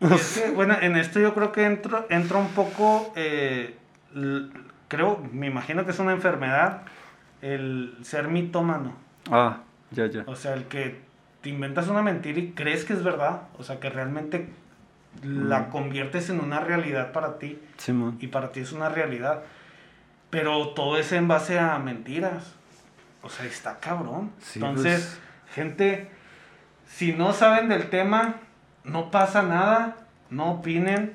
bueno, 0.54 0.76
en 0.80 0.96
esto 0.96 1.20
yo 1.20 1.34
creo 1.34 1.52
que 1.52 1.64
entro, 1.64 2.06
entra 2.08 2.38
un 2.38 2.48
poco, 2.48 3.12
eh, 3.16 3.74
creo, 4.88 5.20
me 5.32 5.46
imagino 5.46 5.84
que 5.84 5.90
es 5.90 5.98
una 5.98 6.12
enfermedad, 6.12 6.82
el 7.42 7.96
ser 8.02 8.28
mitómano. 8.28 9.07
Ah, 9.30 9.58
ya, 9.90 10.06
ya. 10.06 10.24
O 10.26 10.36
sea, 10.36 10.54
el 10.54 10.64
que 10.64 11.00
te 11.40 11.50
inventas 11.50 11.88
una 11.88 12.02
mentira 12.02 12.38
y 12.38 12.52
crees 12.52 12.84
que 12.84 12.92
es 12.92 13.02
verdad. 13.02 13.42
O 13.58 13.62
sea, 13.62 13.80
que 13.80 13.90
realmente 13.90 14.48
la 15.22 15.68
conviertes 15.68 16.30
en 16.30 16.40
una 16.40 16.60
realidad 16.60 17.12
para 17.12 17.38
ti. 17.38 17.58
Sí, 17.76 17.94
y 18.20 18.26
para 18.28 18.52
ti 18.52 18.60
es 18.60 18.72
una 18.72 18.88
realidad. 18.88 19.42
Pero 20.30 20.68
todo 20.70 20.98
es 20.98 21.12
en 21.12 21.28
base 21.28 21.58
a 21.58 21.78
mentiras. 21.78 22.54
O 23.22 23.28
sea, 23.28 23.46
está 23.46 23.78
cabrón. 23.80 24.30
Entonces, 24.54 25.18
pues. 25.44 25.54
gente, 25.54 26.10
si 26.86 27.12
no 27.12 27.32
saben 27.32 27.68
del 27.68 27.90
tema, 27.90 28.36
no 28.84 29.10
pasa 29.10 29.42
nada. 29.42 29.96
No 30.30 30.52
opinen. 30.52 31.14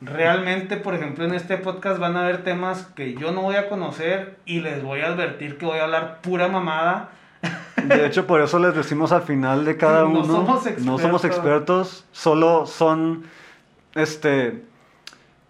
Realmente, 0.00 0.76
por 0.76 0.94
ejemplo, 0.94 1.24
en 1.24 1.34
este 1.34 1.56
podcast 1.56 1.98
van 1.98 2.16
a 2.16 2.24
haber 2.24 2.44
temas 2.44 2.82
que 2.94 3.14
yo 3.14 3.32
no 3.32 3.42
voy 3.42 3.56
a 3.56 3.70
conocer 3.70 4.36
y 4.44 4.60
les 4.60 4.82
voy 4.82 5.00
a 5.00 5.06
advertir 5.06 5.56
que 5.56 5.64
voy 5.64 5.78
a 5.78 5.84
hablar 5.84 6.20
pura 6.20 6.48
mamada 6.48 7.10
de 7.82 8.06
hecho, 8.06 8.26
por 8.26 8.40
eso 8.40 8.58
les 8.58 8.74
decimos 8.74 9.12
al 9.12 9.22
final 9.22 9.64
de 9.64 9.76
cada 9.76 10.04
uno. 10.04 10.22
No 10.78 10.98
somos 10.98 11.24
expertos. 11.24 12.04
solo 12.12 12.66
son 12.66 13.24
este 13.94 14.62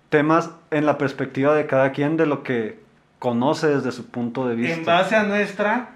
temas 0.08 0.50
en 0.70 0.86
la 0.86 0.96
perspectiva 0.96 1.54
de 1.54 1.66
cada 1.66 1.90
quien 1.90 2.16
de 2.16 2.26
lo 2.26 2.42
que 2.42 2.78
conoce 3.18 3.66
desde 3.66 3.90
su 3.90 4.06
punto 4.06 4.46
de 4.46 4.54
vista. 4.54 4.74
En 4.76 4.84
base 4.84 5.16
a 5.16 5.24
nuestra 5.24 5.88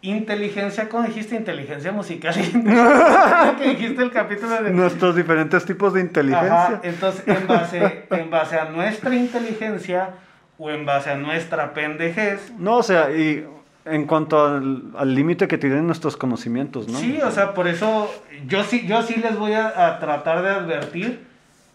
inteligencia, 0.00 0.88
¿cómo 0.88 1.02
dijiste? 1.04 1.36
Inteligencia 1.36 1.92
musical. 1.92 2.34
que 3.58 3.68
dijiste 3.68 4.02
el 4.02 4.10
capítulo 4.12 4.62
de... 4.62 4.70
Nuestros 4.70 5.16
diferentes 5.16 5.64
tipos 5.64 5.92
de 5.92 6.00
inteligencia. 6.00 6.80
entonces, 6.82 7.22
en 7.26 7.46
base, 7.46 8.06
en 8.10 8.30
base 8.30 8.58
a 8.58 8.66
nuestra 8.66 9.14
inteligencia 9.14 10.10
o 10.58 10.70
en 10.70 10.86
base 10.86 11.10
a 11.10 11.16
nuestra 11.16 11.74
pendejez. 11.74 12.52
No, 12.56 12.76
o 12.78 12.82
sea, 12.82 13.10
y 13.10 13.44
en 13.84 14.06
cuanto 14.06 14.42
al 14.44 15.14
límite 15.14 15.46
que 15.46 15.58
tienen 15.58 15.86
nuestros 15.86 16.16
conocimientos, 16.16 16.88
¿no? 16.88 16.98
Sí, 16.98 17.20
o 17.22 17.30
sea, 17.30 17.52
por 17.52 17.68
eso 17.68 18.10
yo 18.46 18.64
sí, 18.64 18.86
yo 18.86 19.02
sí 19.02 19.16
les 19.16 19.36
voy 19.36 19.52
a, 19.52 19.98
tratar 20.00 20.42
de 20.42 20.50
advertir 20.50 21.26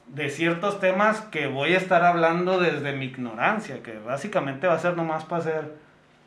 de 0.08 0.30
ciertos 0.30 0.80
temas 0.80 1.22
que 1.22 1.45
voy 1.48 1.76
a 1.76 1.78
estar 1.78 2.04
hablando 2.04 2.60
desde 2.60 2.93
mi 2.93 3.06
ignorancia, 3.06 3.84
que 3.84 4.00
básicamente 4.00 4.65
va 4.65 4.74
a 4.74 4.80
ser 4.80 4.98
nomás 4.98 5.24
para 5.26 5.41
hacer 5.41 5.76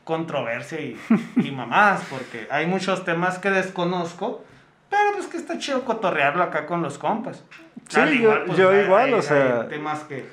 controversia 0.05 0.81
y, 0.81 0.97
y 1.37 1.51
mamás, 1.53 2.03
porque 2.09 2.47
hay 2.51 2.67
muchos 2.67 3.05
temas 3.05 3.39
que 3.39 3.51
desconozco, 3.51 4.45
pero 4.89 5.13
pues 5.15 5.27
que 5.27 5.37
está 5.37 5.59
chido 5.59 5.85
cotorrearlo 5.85 6.45
acá 6.45 6.67
con 6.67 6.83
los 6.83 6.97
compas. 6.97 7.45
Sí, 7.89 8.21
yo, 8.21 8.45
pues, 8.47 8.59
igual, 8.59 9.15
o 9.15 9.23
sea... 9.23 9.67
temas 9.69 10.05
que, 10.05 10.27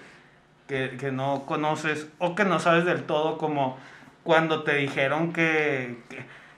que, 0.68 0.96
que 0.98 1.12
no 1.12 1.44
conoces 1.48 2.08
o 2.20 2.36
que 2.36 2.46
no 2.46 2.60
sabes 2.60 2.86
del 2.86 3.04
todo 3.04 3.40
como 3.40 3.78
cuando 4.24 4.64
te 4.64 4.76
dijeron 4.76 5.34
que, 5.34 5.98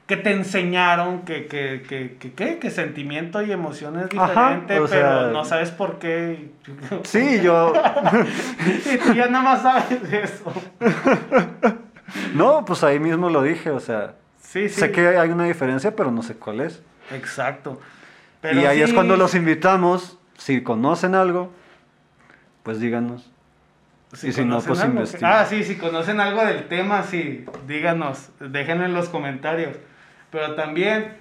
que, 0.07 0.17
te 0.17 0.31
enseñaron 0.31 1.21
que, 1.21 1.47
que, 1.47 2.59
que, 2.59 2.69
sentimiento 2.69 3.41
y 3.41 3.51
emoción 3.51 3.99
es 3.99 4.09
diferente, 4.09 4.81
pero 4.89 5.31
no 5.31 5.45
sabes 5.45 5.71
por 5.71 5.99
qué. 5.99 6.51
Sí, 7.03 7.39
yo. 7.41 7.73
y 8.65 8.97
tú 9.05 9.13
ya 9.13 9.27
nada 9.27 9.43
más 9.43 9.61
sabes 9.61 10.01
eso. 10.11 10.53
no, 12.33 12.65
pues 12.65 12.83
ahí 12.83 12.99
mismo 12.99 13.29
lo 13.29 13.41
dije, 13.41 13.69
o 13.69 13.79
sea. 13.79 14.15
Sí, 14.41 14.67
sí. 14.67 14.81
Sé 14.81 14.91
que 14.91 15.07
hay 15.07 15.29
una 15.29 15.45
diferencia, 15.45 15.95
pero 15.95 16.11
no 16.11 16.23
sé 16.23 16.35
cuál 16.35 16.59
es. 16.59 16.83
Exacto. 17.13 17.79
y 18.43 18.65
ahí 18.65 18.81
es 18.81 18.93
cuando 18.93 19.15
los 19.15 19.33
invitamos, 19.33 20.17
si 20.37 20.61
conocen 20.61 21.15
algo, 21.15 21.51
pues 22.63 22.79
díganos 22.81 23.30
y 24.23 24.33
si 24.33 24.43
no, 24.43 24.59
pues 24.59 24.83
Ah, 25.21 25.45
sí, 25.47 25.63
si 25.63 25.77
conocen 25.77 26.19
algo 26.19 26.43
del 26.43 26.67
tema, 26.67 27.03
sí, 27.03 27.45
díganos, 27.67 28.29
déjenlo 28.39 28.85
en 28.85 28.93
los 28.93 29.09
comentarios. 29.09 29.77
Pero 30.31 30.55
también 30.55 31.15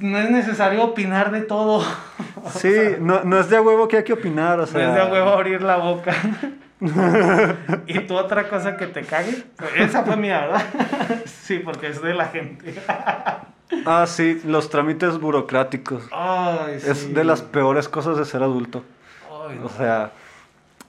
no 0.00 0.18
es 0.18 0.30
necesario 0.30 0.82
opinar 0.82 1.30
de 1.30 1.42
todo. 1.42 1.84
Sí, 2.50 2.68
no, 3.00 3.24
no, 3.24 3.40
es 3.40 3.48
de 3.48 3.58
huevo 3.58 3.88
que 3.88 3.96
hay 3.96 4.04
que 4.04 4.12
opinar, 4.12 4.60
o 4.60 4.66
sea... 4.66 4.86
No 4.86 4.96
es 4.96 5.04
de 5.06 5.12
huevo 5.12 5.30
abrir 5.30 5.62
la 5.62 5.76
boca. 5.78 6.14
¿Y 7.86 8.00
tú 8.00 8.16
otra 8.16 8.48
cosa 8.50 8.76
que 8.76 8.86
te 8.86 9.02
cague? 9.02 9.44
Esa 9.76 10.04
fue 10.04 10.16
mía, 10.16 10.42
¿verdad? 10.42 10.62
sí, 11.24 11.60
porque 11.60 11.88
es 11.88 12.02
de 12.02 12.12
la 12.12 12.26
gente. 12.26 12.74
ah, 13.86 14.04
sí, 14.06 14.42
los 14.44 14.68
trámites 14.68 15.18
burocráticos. 15.18 16.06
Ay, 16.12 16.80
sí. 16.80 16.90
Es 16.90 17.14
de 17.14 17.24
las 17.24 17.40
peores 17.40 17.88
cosas 17.88 18.18
de 18.18 18.26
ser 18.26 18.42
adulto. 18.42 18.84
Ay, 19.48 19.58
O 19.64 19.70
sea 19.70 20.12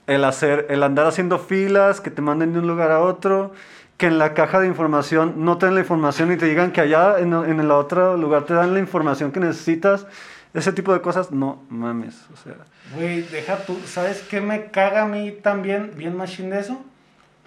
el 0.06 0.24
hacer, 0.24 0.66
el 0.70 0.82
andar 0.82 1.06
haciendo 1.06 1.38
filas, 1.38 2.00
que 2.00 2.10
te 2.10 2.22
manden 2.22 2.52
de 2.52 2.60
un 2.60 2.66
lugar 2.66 2.90
a 2.90 3.00
otro, 3.00 3.52
que 3.96 4.06
en 4.06 4.18
la 4.18 4.34
caja 4.34 4.60
de 4.60 4.66
información 4.66 5.44
no 5.44 5.58
te 5.58 5.66
den 5.66 5.74
la 5.74 5.80
información 5.80 6.30
y 6.32 6.36
te 6.36 6.46
digan 6.46 6.70
que 6.72 6.80
allá 6.80 7.18
en, 7.18 7.32
en 7.32 7.60
el 7.60 7.70
otro 7.70 8.16
lugar 8.16 8.44
te 8.44 8.54
dan 8.54 8.74
la 8.74 8.80
información 8.80 9.32
que 9.32 9.40
necesitas. 9.40 10.06
Ese 10.54 10.72
tipo 10.72 10.92
de 10.92 11.00
cosas, 11.00 11.32
no 11.32 11.62
mames, 11.68 12.26
o 12.32 12.36
sea. 12.36 12.54
Güey, 12.94 13.22
deja 13.22 13.58
tú, 13.64 13.78
¿sabes 13.84 14.22
qué 14.22 14.40
me 14.40 14.66
caga 14.70 15.02
a 15.02 15.06
mí 15.06 15.32
también, 15.32 15.92
bien 15.96 16.16
machine 16.16 16.54
de 16.54 16.60
eso? 16.60 16.82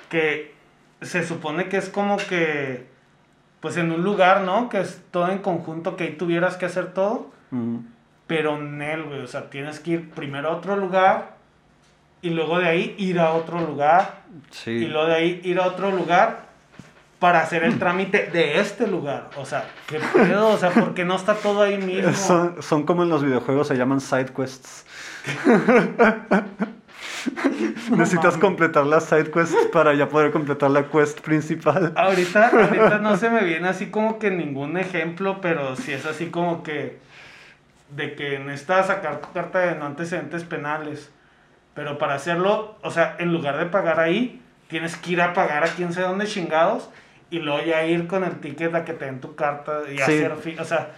Que 0.10 0.54
se 1.02 1.26
supone 1.26 1.70
que 1.70 1.78
es 1.78 1.90
como 1.90 2.18
que, 2.18 2.86
pues 3.62 3.78
en 3.78 3.92
un 3.92 4.04
lugar, 4.04 4.42
¿no? 4.42 4.70
Que 4.70 4.82
es 4.82 5.02
todo 5.12 5.30
en 5.32 5.40
conjunto, 5.40 5.96
que 5.96 6.04
ahí 6.04 6.16
tuvieras 6.18 6.58
que 6.58 6.66
hacer 6.66 6.94
todo. 6.94 7.32
Pero 8.28 8.58
en 8.58 8.80
él, 8.82 9.06
güey, 9.06 9.22
o 9.22 9.28
sea, 9.28 9.50
tienes 9.50 9.80
que 9.80 9.92
ir 9.92 10.12
primero 10.12 10.50
a 10.50 10.58
otro 10.58 10.76
lugar 10.76 11.39
y 12.22 12.30
luego 12.30 12.60
de 12.60 12.68
ahí 12.68 12.96
ir 12.98 13.20
a 13.20 13.34
otro 13.34 13.60
lugar. 13.62 14.22
Sí. 14.52 14.72
Y 14.72 14.88
luego 14.88 15.08
de 15.08 15.16
ahí 15.16 15.42
ir 15.44 15.60
a 15.60 15.68
otro 15.68 15.92
lugar 15.92 16.50
para 17.20 17.42
hacer 17.42 17.64
el 17.64 17.78
trámite 17.78 18.30
de 18.32 18.60
este 18.60 18.88
lugar. 18.88 19.30
O 19.36 19.46
sea, 19.46 19.66
¿qué 19.88 20.00
pedo? 20.14 20.50
O 20.50 20.58
sea, 20.58 20.72
porque 20.72 21.04
no 21.06 21.16
está 21.16 21.36
todo 21.36 21.62
ahí 21.62 21.78
mismo. 21.82 22.14
Son, 22.14 22.62
son 22.62 22.84
como 22.84 23.04
en 23.04 23.10
los 23.10 23.24
videojuegos, 23.24 23.68
se 23.68 23.76
llaman 23.76 24.00
side 24.02 24.34
quests. 24.36 24.86
Necesitas 27.92 28.38
completar 28.38 28.86
las 28.86 29.06
side 29.06 29.32
quests 29.32 29.68
para 29.74 29.94
ya 29.94 30.08
poder 30.08 30.32
completar 30.32 30.72
la 30.72 30.88
quest 30.88 31.20
principal. 31.20 31.92
Ahorita, 31.96 32.48
ahorita 32.48 33.00
no 33.00 33.18
se 33.18 33.30
me 33.30 33.44
viene 33.44 33.68
así 33.68 33.88
como 33.88 34.20
que 34.20 34.32
ningún 34.32 34.78
ejemplo, 34.78 35.40
pero 35.42 35.76
sí 35.76 35.92
es 35.92 36.06
así 36.06 36.28
como 36.28 36.64
que 36.64 37.00
de 37.90 38.16
que 38.16 38.40
necesitas 38.40 38.88
sacar 38.88 39.20
tu 39.20 39.32
carta 39.34 39.60
de 39.60 39.76
no 39.76 39.86
antecedentes 39.86 40.44
penales. 40.44 41.12
Pero 41.80 41.98
para 41.98 42.16
hacerlo, 42.16 42.76
o 42.82 42.92
sea, 42.92 43.16
en 43.20 43.32
lugar 43.32 43.58
de 43.58 43.66
pagar 43.66 44.02
ahí, 44.02 44.42
tienes 44.68 44.98
que 44.98 45.14
ir 45.14 45.22
a 45.22 45.34
pagar 45.34 45.64
a 45.64 45.68
quién 45.68 45.94
sabe 45.94 46.08
dónde 46.08 46.28
chingados 46.28 46.90
y 47.30 47.40
luego 47.40 47.64
ya 47.64 47.86
ir 47.86 48.06
con 48.06 48.26
el 48.26 48.42
ticket 48.42 48.76
a 48.76 48.84
que 48.84 48.92
te 48.92 49.06
den 49.06 49.22
tu 49.22 49.34
carta 49.36 49.84
y 49.90 50.02
hacer, 50.02 50.34
o 50.60 50.66
sea, 50.66 50.90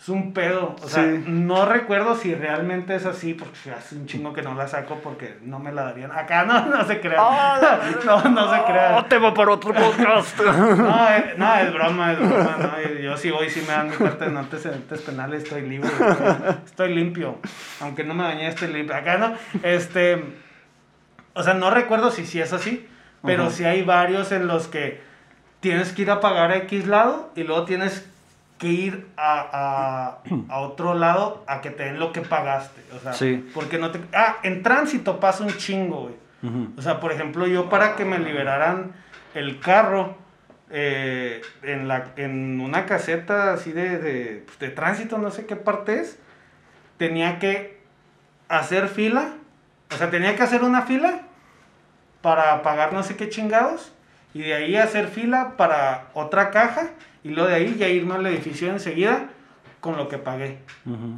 es 0.00 0.08
un 0.08 0.32
pedo. 0.32 0.76
O 0.80 0.88
sea, 0.88 1.02
no 1.02 1.66
recuerdo 1.66 2.14
si 2.14 2.32
realmente 2.32 2.94
es 2.94 3.04
así, 3.04 3.34
porque 3.34 3.72
hace 3.76 3.96
un 3.96 4.06
chingo 4.06 4.32
que 4.32 4.42
no 4.42 4.54
la 4.54 4.68
saco 4.68 5.00
porque 5.02 5.38
no 5.42 5.58
me 5.58 5.72
la 5.72 5.84
darían. 5.84 6.12
Acá 6.12 6.44
no, 6.44 6.66
no 6.66 6.84
se 6.84 7.00
crea. 7.00 7.18
Ah, 7.18 7.80
no, 8.04 8.22
no 8.30 8.54
se 8.54 8.62
crea. 8.62 8.92
No, 8.92 9.04
te 9.06 9.18
va 9.18 9.34
para 9.34 9.52
otro 9.52 9.74
podcast. 9.74 10.38
no, 10.38 11.10
eh, 11.10 11.34
no, 11.36 11.56
es 11.56 11.74
broma, 11.74 12.12
es 12.12 12.18
broma. 12.20 12.56
No, 12.60 13.00
yo 13.00 13.16
sí 13.16 13.30
voy, 13.30 13.50
si 13.50 13.60
me 13.62 13.68
dan 13.68 13.90
mi 13.90 13.96
carta 13.96 14.28
de 14.28 14.38
antecedentes 14.38 15.00
penales, 15.00 15.42
estoy 15.42 15.62
libre. 15.62 15.90
Estoy, 16.64 16.94
limpio. 16.94 17.38
Aunque 17.80 18.04
no 18.04 18.14
me 18.14 18.22
dañé, 18.22 18.46
estoy 18.48 18.72
limpio. 18.72 18.94
Acá 18.94 19.18
no. 19.18 19.34
Este. 19.64 20.24
O 21.34 21.42
sea, 21.42 21.54
no 21.54 21.70
recuerdo 21.70 22.12
si 22.12 22.24
sí 22.24 22.40
es 22.40 22.52
así, 22.52 22.88
pero 23.24 23.50
sí 23.50 23.64
hay 23.64 23.82
varios 23.82 24.30
en 24.30 24.46
los 24.46 24.68
que 24.68 25.00
tienes 25.60 25.92
que 25.92 26.02
ir 26.02 26.10
a 26.10 26.20
pagar 26.20 26.52
a 26.52 26.56
X 26.58 26.86
lado 26.86 27.32
y 27.34 27.42
luego 27.42 27.64
tienes 27.64 28.07
que 28.58 28.66
ir 28.68 29.06
a, 29.16 30.18
a, 30.48 30.58
otro 30.58 30.94
lado 30.94 31.44
a 31.46 31.60
que 31.60 31.70
te 31.70 31.84
den 31.84 31.98
lo 31.98 32.12
que 32.12 32.20
pagaste. 32.20 32.82
O 32.94 32.98
sea, 32.98 33.12
sí. 33.12 33.48
porque 33.54 33.78
no 33.78 33.90
te... 33.90 34.00
Ah, 34.12 34.38
en 34.42 34.62
tránsito 34.62 35.20
pasa 35.20 35.44
un 35.44 35.56
chingo, 35.56 36.02
güey. 36.02 36.14
O 36.76 36.82
sea, 36.82 37.00
por 37.00 37.12
ejemplo, 37.12 37.46
yo 37.46 37.68
para 37.68 37.96
que 37.96 38.04
me 38.04 38.18
liberaran 38.18 38.92
el 39.34 39.58
carro 39.58 40.16
eh, 40.70 41.40
en, 41.62 41.88
la, 41.88 42.12
en 42.16 42.60
una 42.60 42.86
caseta 42.86 43.52
así 43.52 43.72
de, 43.72 43.98
de, 43.98 44.42
pues, 44.46 44.58
de 44.58 44.68
tránsito, 44.68 45.18
no 45.18 45.30
sé 45.30 45.46
qué 45.46 45.56
parte 45.56 46.00
es, 46.00 46.18
tenía 46.96 47.38
que 47.38 47.80
hacer 48.48 48.88
fila. 48.88 49.34
O 49.92 49.96
sea, 49.96 50.10
tenía 50.10 50.36
que 50.36 50.42
hacer 50.42 50.62
una 50.62 50.82
fila 50.82 51.22
para 52.20 52.62
pagar 52.62 52.92
no 52.92 53.02
sé 53.02 53.16
qué 53.16 53.28
chingados. 53.28 53.92
Y 54.38 54.42
de 54.42 54.54
ahí 54.54 54.76
hacer 54.76 55.08
fila 55.08 55.54
para 55.56 56.10
otra 56.14 56.52
caja 56.52 56.90
y 57.24 57.30
luego 57.30 57.48
de 57.48 57.56
ahí 57.56 57.74
ya 57.76 57.88
irme 57.88 58.14
al 58.14 58.24
edificio 58.26 58.70
enseguida 58.70 59.30
con 59.80 59.96
lo 59.96 60.06
que 60.06 60.16
pagué. 60.16 60.58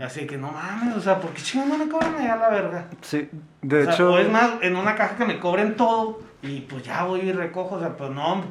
Así 0.03 0.27
que 0.27 0.39
no 0.39 0.51
mames, 0.51 0.97
o 0.97 1.03
sea, 1.03 1.21
¿por 1.21 1.33
qué 1.33 1.43
chingados 1.43 1.77
no 1.77 1.85
me 1.85 1.91
cobran 1.91 2.15
allá 2.15 2.37
la 2.37 2.49
verga? 2.49 2.87
Sí, 3.03 3.29
de 3.61 3.85
hecho. 3.85 4.15
O 4.15 4.19
es 4.19 4.31
más, 4.31 4.53
en 4.63 4.75
una 4.75 4.95
caja 4.95 5.17
que 5.17 5.27
me 5.27 5.39
cobren 5.39 5.77
todo 5.77 6.21
y 6.41 6.63
pues 6.63 6.83
ya 6.83 7.05
voy 7.05 7.21
y 7.21 7.33
recojo, 7.33 7.75
o 7.75 7.79
sea, 7.81 7.91
pues 7.95 8.11
no, 8.11 8.43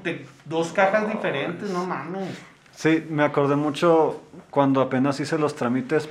dos 0.45 0.71
cajas 0.71 1.11
diferentes, 1.11 1.67
no 1.71 1.87
mames. 1.87 2.39
Sí, 2.71 3.03
me 3.09 3.23
acordé 3.23 3.55
mucho 3.55 4.21
cuando 4.51 4.81
apenas 4.81 5.19
hice 5.19 5.39
los 5.39 5.55
trámites 5.55 6.07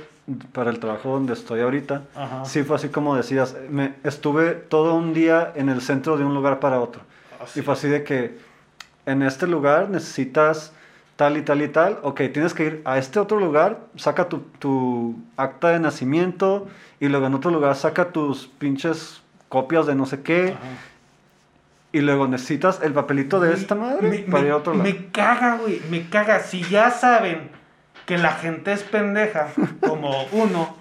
para 0.51 0.69
el 0.69 0.79
trabajo 0.79 1.11
donde 1.11 1.31
estoy 1.31 1.61
ahorita. 1.61 2.01
Sí, 2.43 2.63
fue 2.63 2.75
así 2.75 2.89
como 2.89 3.15
decías, 3.15 3.55
me 3.69 3.93
estuve 4.03 4.51
todo 4.51 4.95
un 4.95 5.13
día 5.13 5.53
en 5.55 5.69
el 5.69 5.79
centro 5.79 6.17
de 6.17 6.25
un 6.25 6.33
lugar 6.33 6.59
para 6.59 6.81
otro. 6.81 7.03
Ah, 7.39 7.45
y 7.55 7.61
fue 7.61 7.73
así 7.73 7.87
de 7.87 8.03
que 8.03 8.48
en 9.05 9.21
este 9.23 9.47
lugar 9.47 9.89
necesitas 9.89 10.73
tal 11.19 11.35
y 11.35 11.41
tal 11.41 11.61
y 11.61 11.67
tal, 11.67 11.99
ok, 12.01 12.21
tienes 12.31 12.53
que 12.53 12.63
ir 12.63 12.81
a 12.85 12.97
este 12.97 13.19
otro 13.19 13.41
lugar, 13.41 13.79
saca 13.97 14.29
tu, 14.29 15.15
acta 15.35 15.67
de 15.67 15.79
nacimiento 15.81 16.69
y 17.01 17.09
luego 17.09 17.27
en 17.27 17.33
otro 17.33 17.51
lugar 17.51 17.75
saca 17.75 18.13
tus 18.13 18.47
pinches 18.47 19.21
copias 19.49 19.85
de 19.85 19.95
no 19.95 20.05
sé 20.05 20.21
qué. 20.21 20.55
Y 21.91 21.99
luego 21.99 22.25
necesitas 22.27 22.79
el 22.83 22.93
papelito 22.93 23.41
de 23.41 23.53
esta 23.53 23.75
madre 23.75 24.25
para 24.31 24.45
ir 24.45 24.51
a 24.51 24.55
otro 24.55 24.73
lado. 24.73 24.83
Me 24.85 25.07
caga, 25.07 25.57
güey, 25.57 25.81
me 25.89 26.07
caga. 26.07 26.39
Si 26.39 26.61
ya 26.63 26.89
saben 26.89 27.49
que 28.05 28.17
la 28.17 28.31
gente 28.31 28.71
es 28.71 28.83
pendeja, 28.83 29.49
como 29.81 30.23
uno, 30.31 30.77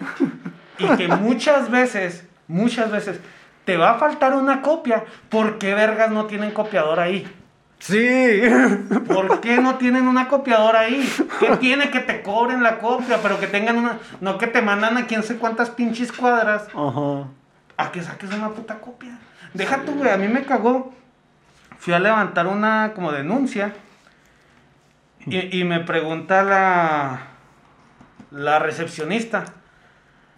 y 0.79 0.87
que 0.97 1.09
muchas 1.09 1.69
veces, 1.69 2.25
muchas 2.47 2.93
veces, 2.93 3.19
te 3.65 3.77
va 3.77 3.91
a 3.91 3.95
faltar 3.99 4.35
una 4.35 4.63
copia, 4.63 5.05
¿por 5.31 5.59
qué 5.59 5.75
vergas 5.75 6.13
no 6.13 6.27
tienen 6.27 6.53
copiador 6.53 7.01
ahí? 7.01 7.27
Sí. 7.79 8.43
¿Por 9.07 9.41
qué 9.41 9.59
no 9.59 9.77
tienen 9.77 10.09
una 10.09 10.29
copiadora 10.29 10.81
ahí? 10.81 11.09
¿Qué 11.41 11.57
tiene 11.57 11.91
que 11.91 12.01
te 12.01 12.23
cobren 12.23 12.63
la 12.63 12.79
copia, 12.79 13.19
pero 13.23 13.39
que 13.39 13.47
tengan 13.47 13.77
una. 13.77 13.99
No 14.21 14.39
que 14.39 14.47
te 14.47 14.63
mandan 14.63 14.97
a 14.97 15.07
quién 15.07 15.23
sé 15.23 15.37
cuántas 15.37 15.71
pinches 15.71 16.13
cuadras. 16.13 16.69
Ajá. 16.75 17.29
A 17.77 17.93
que 17.93 18.03
saques 18.03 18.33
una 18.33 18.51
puta 18.51 18.81
copia. 18.81 19.19
Deja 19.55 19.85
tú, 19.85 19.95
güey. 19.95 20.11
A 20.11 20.17
mí 20.17 20.29
me 20.29 20.45
cagó. 20.45 20.93
Fui 21.79 21.95
a 21.95 22.01
levantar 22.01 22.49
una 22.49 22.93
como 22.95 23.13
denuncia. 23.13 23.73
Y, 25.27 25.61
y 25.61 25.65
me 25.65 25.81
pregunta 25.81 26.43
la. 26.43 27.21
La 28.31 28.59
recepcionista. 28.59 29.45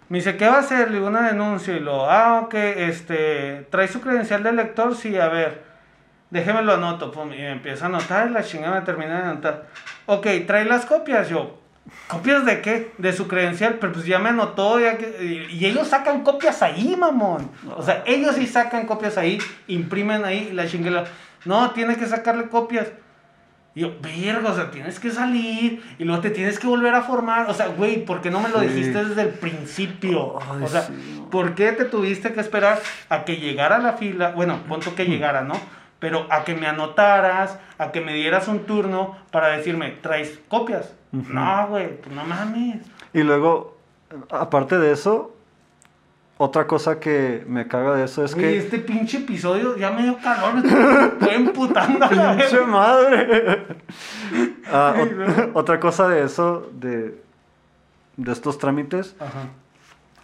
Me 0.07 0.19
dice, 0.19 0.37
¿qué 0.37 0.47
va 0.47 0.57
a 0.57 0.59
hacer? 0.59 0.89
Le 0.89 0.97
digo 0.97 1.07
una 1.07 1.27
denuncia. 1.27 1.75
Y 1.75 1.79
lo, 1.79 2.09
ah, 2.09 2.41
ok, 2.41 2.53
este. 2.53 3.67
¿Trae 3.71 3.87
su 3.87 3.99
credencial 3.99 4.43
de 4.43 4.53
lector? 4.53 4.95
Sí, 4.95 5.17
a 5.17 5.27
ver 5.27 5.70
déjeme 6.31 6.63
lo 6.63 6.73
anoto, 6.73 7.11
pum, 7.11 7.31
y 7.31 7.37
me 7.37 7.51
empieza 7.51 7.85
a 7.85 7.89
anotar, 7.89 8.31
la 8.31 8.43
chingada 8.43 8.79
me 8.79 8.85
termina 8.85 9.21
de 9.21 9.29
anotar. 9.29 9.67
Ok, 10.07 10.27
trae 10.47 10.65
las 10.65 10.85
copias, 10.85 11.29
yo. 11.29 11.59
¿Copias 12.07 12.45
de 12.45 12.61
qué? 12.61 12.93
De 12.97 13.11
su 13.11 13.27
credencial, 13.27 13.77
pero 13.79 13.93
pues 13.93 14.05
ya 14.05 14.19
me 14.19 14.29
anotó, 14.29 14.79
ya 14.79 14.97
que, 14.97 15.47
y, 15.51 15.65
ellos 15.65 15.87
sacan 15.87 16.23
copias 16.23 16.61
ahí, 16.61 16.95
mamón. 16.97 17.51
O 17.75 17.83
sea, 17.83 18.03
ellos 18.05 18.35
sí 18.35 18.47
sacan 18.47 18.85
copias 18.85 19.17
ahí, 19.17 19.39
imprimen 19.67 20.23
ahí, 20.25 20.51
la 20.53 20.67
chingada. 20.67 21.05
No, 21.45 21.71
tiene 21.71 21.95
que 21.97 22.05
sacarle 22.05 22.49
copias. 22.49 22.87
Y 23.73 23.81
yo, 23.81 23.93
verga, 24.01 24.49
o 24.49 24.55
sea, 24.55 24.69
tienes 24.69 24.99
que 24.99 25.11
salir 25.11 25.81
y 25.97 26.03
luego 26.03 26.21
te 26.21 26.29
tienes 26.29 26.59
que 26.59 26.67
volver 26.67 26.93
a 26.93 27.01
formar. 27.01 27.49
O 27.49 27.53
sea, 27.53 27.67
güey, 27.67 28.03
¿por 28.03 28.21
qué 28.21 28.29
no 28.29 28.41
me 28.41 28.49
lo 28.49 28.59
dijiste 28.59 29.03
desde 29.05 29.21
el 29.21 29.29
principio? 29.29 30.33
o 30.61 30.67
sea, 30.67 30.87
¿por 31.31 31.55
qué 31.55 31.71
te 31.71 31.85
tuviste 31.85 32.33
que 32.33 32.41
esperar 32.41 32.79
a 33.09 33.23
que 33.23 33.37
llegara 33.37 33.79
la 33.79 33.93
fila? 33.93 34.31
Bueno, 34.31 34.59
punto 34.67 34.93
que 34.93 35.05
llegara, 35.05 35.41
¿no? 35.41 35.55
Pero 36.01 36.25
a 36.31 36.43
que 36.43 36.55
me 36.55 36.65
anotaras, 36.65 37.59
a 37.77 37.91
que 37.91 38.01
me 38.01 38.13
dieras 38.13 38.47
un 38.47 38.65
turno 38.65 39.15
para 39.31 39.49
decirme, 39.49 39.91
¿traes 40.01 40.39
copias? 40.49 40.93
No, 41.11 41.67
güey, 41.69 42.01
pues 42.01 42.13
no 42.13 42.25
mames. 42.25 42.77
Y 43.13 43.21
luego, 43.21 43.77
aparte 44.31 44.79
de 44.79 44.93
eso, 44.93 45.35
otra 46.37 46.65
cosa 46.65 46.99
que 46.99 47.43
me 47.47 47.67
caga 47.67 47.93
de 47.93 48.05
eso 48.05 48.25
es 48.25 48.33
que. 48.33 48.57
este 48.57 48.79
pinche 48.79 49.17
episodio 49.19 49.77
ya 49.77 49.91
me 49.91 50.01
dio 50.01 50.17
calor, 50.17 50.55
me 50.55 50.67
estoy 51.07 51.29
emputando. 51.35 52.09
¡Pinche 52.09 52.61
madre! 52.65 53.65
Ah, 54.73 54.95
otra 55.53 55.79
cosa 55.81 56.07
de 56.07 56.23
eso, 56.23 56.69
de, 56.71 57.21
de 58.15 58.31
estos 58.31 58.57
trámites, 58.57 59.15
Ajá. 59.19 59.49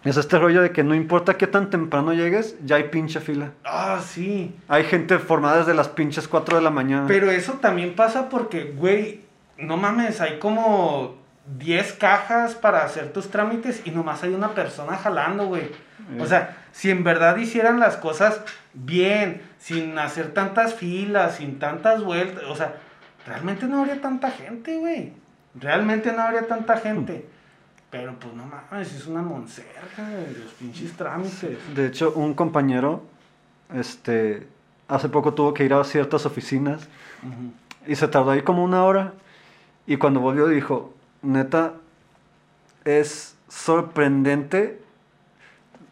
Es 0.04 0.16
este 0.16 0.38
rollo 0.38 0.62
de 0.62 0.70
que 0.70 0.84
no 0.84 0.94
importa 0.94 1.36
qué 1.36 1.46
tan 1.46 1.70
temprano 1.70 2.12
llegues, 2.12 2.56
ya 2.64 2.76
hay 2.76 2.84
pinche 2.84 3.20
fila. 3.20 3.52
Ah, 3.64 4.00
sí. 4.04 4.54
Hay 4.68 4.84
gente 4.84 5.18
formada 5.18 5.58
desde 5.58 5.74
las 5.74 5.88
pinches 5.88 6.28
4 6.28 6.56
de 6.56 6.62
la 6.62 6.70
mañana. 6.70 7.06
Pero 7.08 7.30
eso 7.30 7.54
también 7.54 7.94
pasa 7.94 8.28
porque, 8.28 8.72
güey, 8.76 9.22
no 9.58 9.76
mames, 9.76 10.20
hay 10.20 10.38
como 10.38 11.16
10 11.58 11.94
cajas 11.94 12.54
para 12.54 12.84
hacer 12.84 13.12
tus 13.12 13.30
trámites 13.30 13.82
y 13.84 13.90
nomás 13.90 14.22
hay 14.22 14.34
una 14.34 14.54
persona 14.54 14.96
jalando, 14.96 15.46
güey. 15.46 15.70
O 16.20 16.26
sea, 16.26 16.56
si 16.72 16.90
en 16.90 17.04
verdad 17.04 17.36
hicieran 17.36 17.80
las 17.80 17.96
cosas 17.96 18.40
bien, 18.72 19.42
sin 19.58 19.98
hacer 19.98 20.32
tantas 20.32 20.74
filas, 20.74 21.36
sin 21.36 21.58
tantas 21.58 22.02
vueltas, 22.02 22.44
o 22.48 22.54
sea, 22.54 22.76
realmente 23.26 23.66
no 23.66 23.80
habría 23.80 24.00
tanta 24.00 24.30
gente, 24.30 24.76
güey. 24.78 25.12
Realmente 25.54 26.12
no 26.12 26.22
habría 26.22 26.46
tanta 26.46 26.76
gente. 26.76 27.26
Pero 27.90 28.14
pues 28.18 28.34
no 28.34 28.44
mames, 28.44 28.94
es 28.94 29.06
una 29.06 29.22
monserga 29.22 30.08
de 30.10 30.38
los 30.38 30.52
pinches 30.52 30.92
trámites. 30.92 31.58
De 31.74 31.86
hecho, 31.86 32.12
un 32.14 32.34
compañero, 32.34 33.02
este, 33.74 34.46
hace 34.88 35.08
poco 35.08 35.32
tuvo 35.32 35.54
que 35.54 35.64
ir 35.64 35.72
a 35.72 35.82
ciertas 35.84 36.26
oficinas 36.26 36.88
Y 37.86 37.94
se 37.94 38.08
tardó 38.08 38.32
ahí 38.32 38.42
como 38.42 38.62
una 38.62 38.84
hora. 38.84 39.14
Y 39.86 39.96
cuando 39.96 40.20
volvió 40.20 40.48
dijo, 40.48 40.92
neta, 41.22 41.74
es 42.84 43.36
sorprendente 43.48 44.82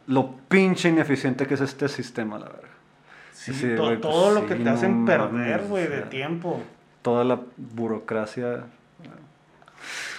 lo 0.06 0.36
pinche 0.48 0.90
ineficiente 0.90 1.46
que 1.46 1.54
es 1.54 1.60
este 1.60 1.88
sistema, 1.88 2.38
la 2.38 2.46
verdad. 2.46 2.62
Sí, 3.32 3.52
todo, 4.00 4.32
lo 4.32 4.46
que 4.46 4.56
te 4.56 4.68
hacen 4.68 5.04
perder, 5.04 5.64
güey, 5.64 5.86
de 5.86 6.02
tiempo. 6.02 6.60
Toda 7.02 7.24
la 7.24 7.40
burocracia. 7.56 8.64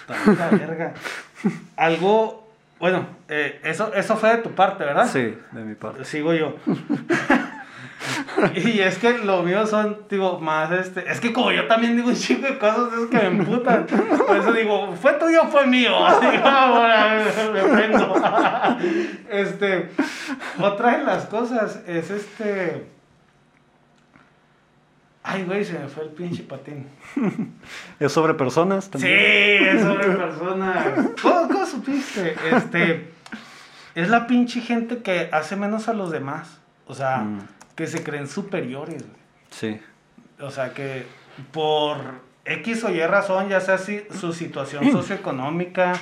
Tanta 0.06 0.50
verga. 0.50 0.94
Algo, 1.76 2.48
bueno, 2.80 3.06
eh, 3.28 3.60
eso, 3.64 3.92
eso 3.94 4.16
fue 4.16 4.36
de 4.36 4.42
tu 4.42 4.50
parte, 4.50 4.84
¿verdad? 4.84 5.08
Sí, 5.08 5.36
de 5.52 5.64
mi 5.64 5.74
parte. 5.74 6.04
Sigo 6.04 6.32
yo. 6.34 6.56
y 8.54 8.80
es 8.80 8.98
que 8.98 9.18
lo 9.18 9.42
mío 9.42 9.66
son, 9.66 9.98
digo, 10.08 10.38
más 10.38 10.70
este. 10.72 11.10
Es 11.10 11.20
que 11.20 11.32
como 11.32 11.50
yo 11.52 11.66
también 11.66 11.96
digo 11.96 12.08
un 12.08 12.14
chingo 12.14 12.46
de 12.46 12.58
cosas 12.58 12.92
es 12.92 13.06
que 13.06 13.16
me 13.28 13.40
emputan. 13.40 13.86
Por 13.86 14.36
eso 14.36 14.52
digo, 14.52 14.94
¿fue 14.94 15.12
tuyo 15.14 15.42
o 15.42 15.46
fue 15.48 15.66
mío? 15.66 15.94
Así, 16.06 16.26
ahora 16.42 17.24
me 17.52 17.62
prendo. 17.62 18.14
este. 19.30 19.90
Otra 20.60 20.98
de 20.98 21.04
las 21.04 21.26
cosas 21.26 21.80
es 21.86 22.10
este. 22.10 22.97
Ay, 25.30 25.44
güey, 25.44 25.64
se 25.64 25.78
me 25.78 25.88
fue 25.88 26.04
el 26.04 26.10
pinche 26.10 26.42
patín. 26.42 26.86
¿Es 28.00 28.12
sobre 28.12 28.34
personas 28.34 28.90
también? 28.90 29.14
Sí, 29.14 29.66
es 29.66 29.82
sobre 29.82 30.10
personas. 30.10 31.10
¿Cómo, 31.22 31.66
supiste? 31.66 32.34
Este. 32.52 33.10
Es 33.94 34.08
la 34.08 34.26
pinche 34.26 34.60
gente 34.60 35.02
que 35.02 35.28
hace 35.32 35.56
menos 35.56 35.88
a 35.88 35.92
los 35.92 36.10
demás. 36.10 36.60
O 36.86 36.94
sea. 36.94 37.18
Mm 37.18 37.40
que 37.78 37.86
se 37.86 38.02
creen 38.02 38.26
superiores. 38.26 39.04
Sí. 39.50 39.80
O 40.40 40.50
sea, 40.50 40.74
que 40.74 41.06
por 41.52 41.96
X 42.44 42.82
o 42.82 42.90
Y 42.90 43.00
razón, 43.06 43.48
ya 43.48 43.60
sea 43.60 43.78
si, 43.78 44.02
su 44.18 44.32
situación 44.32 44.90
socioeconómica, 44.90 45.92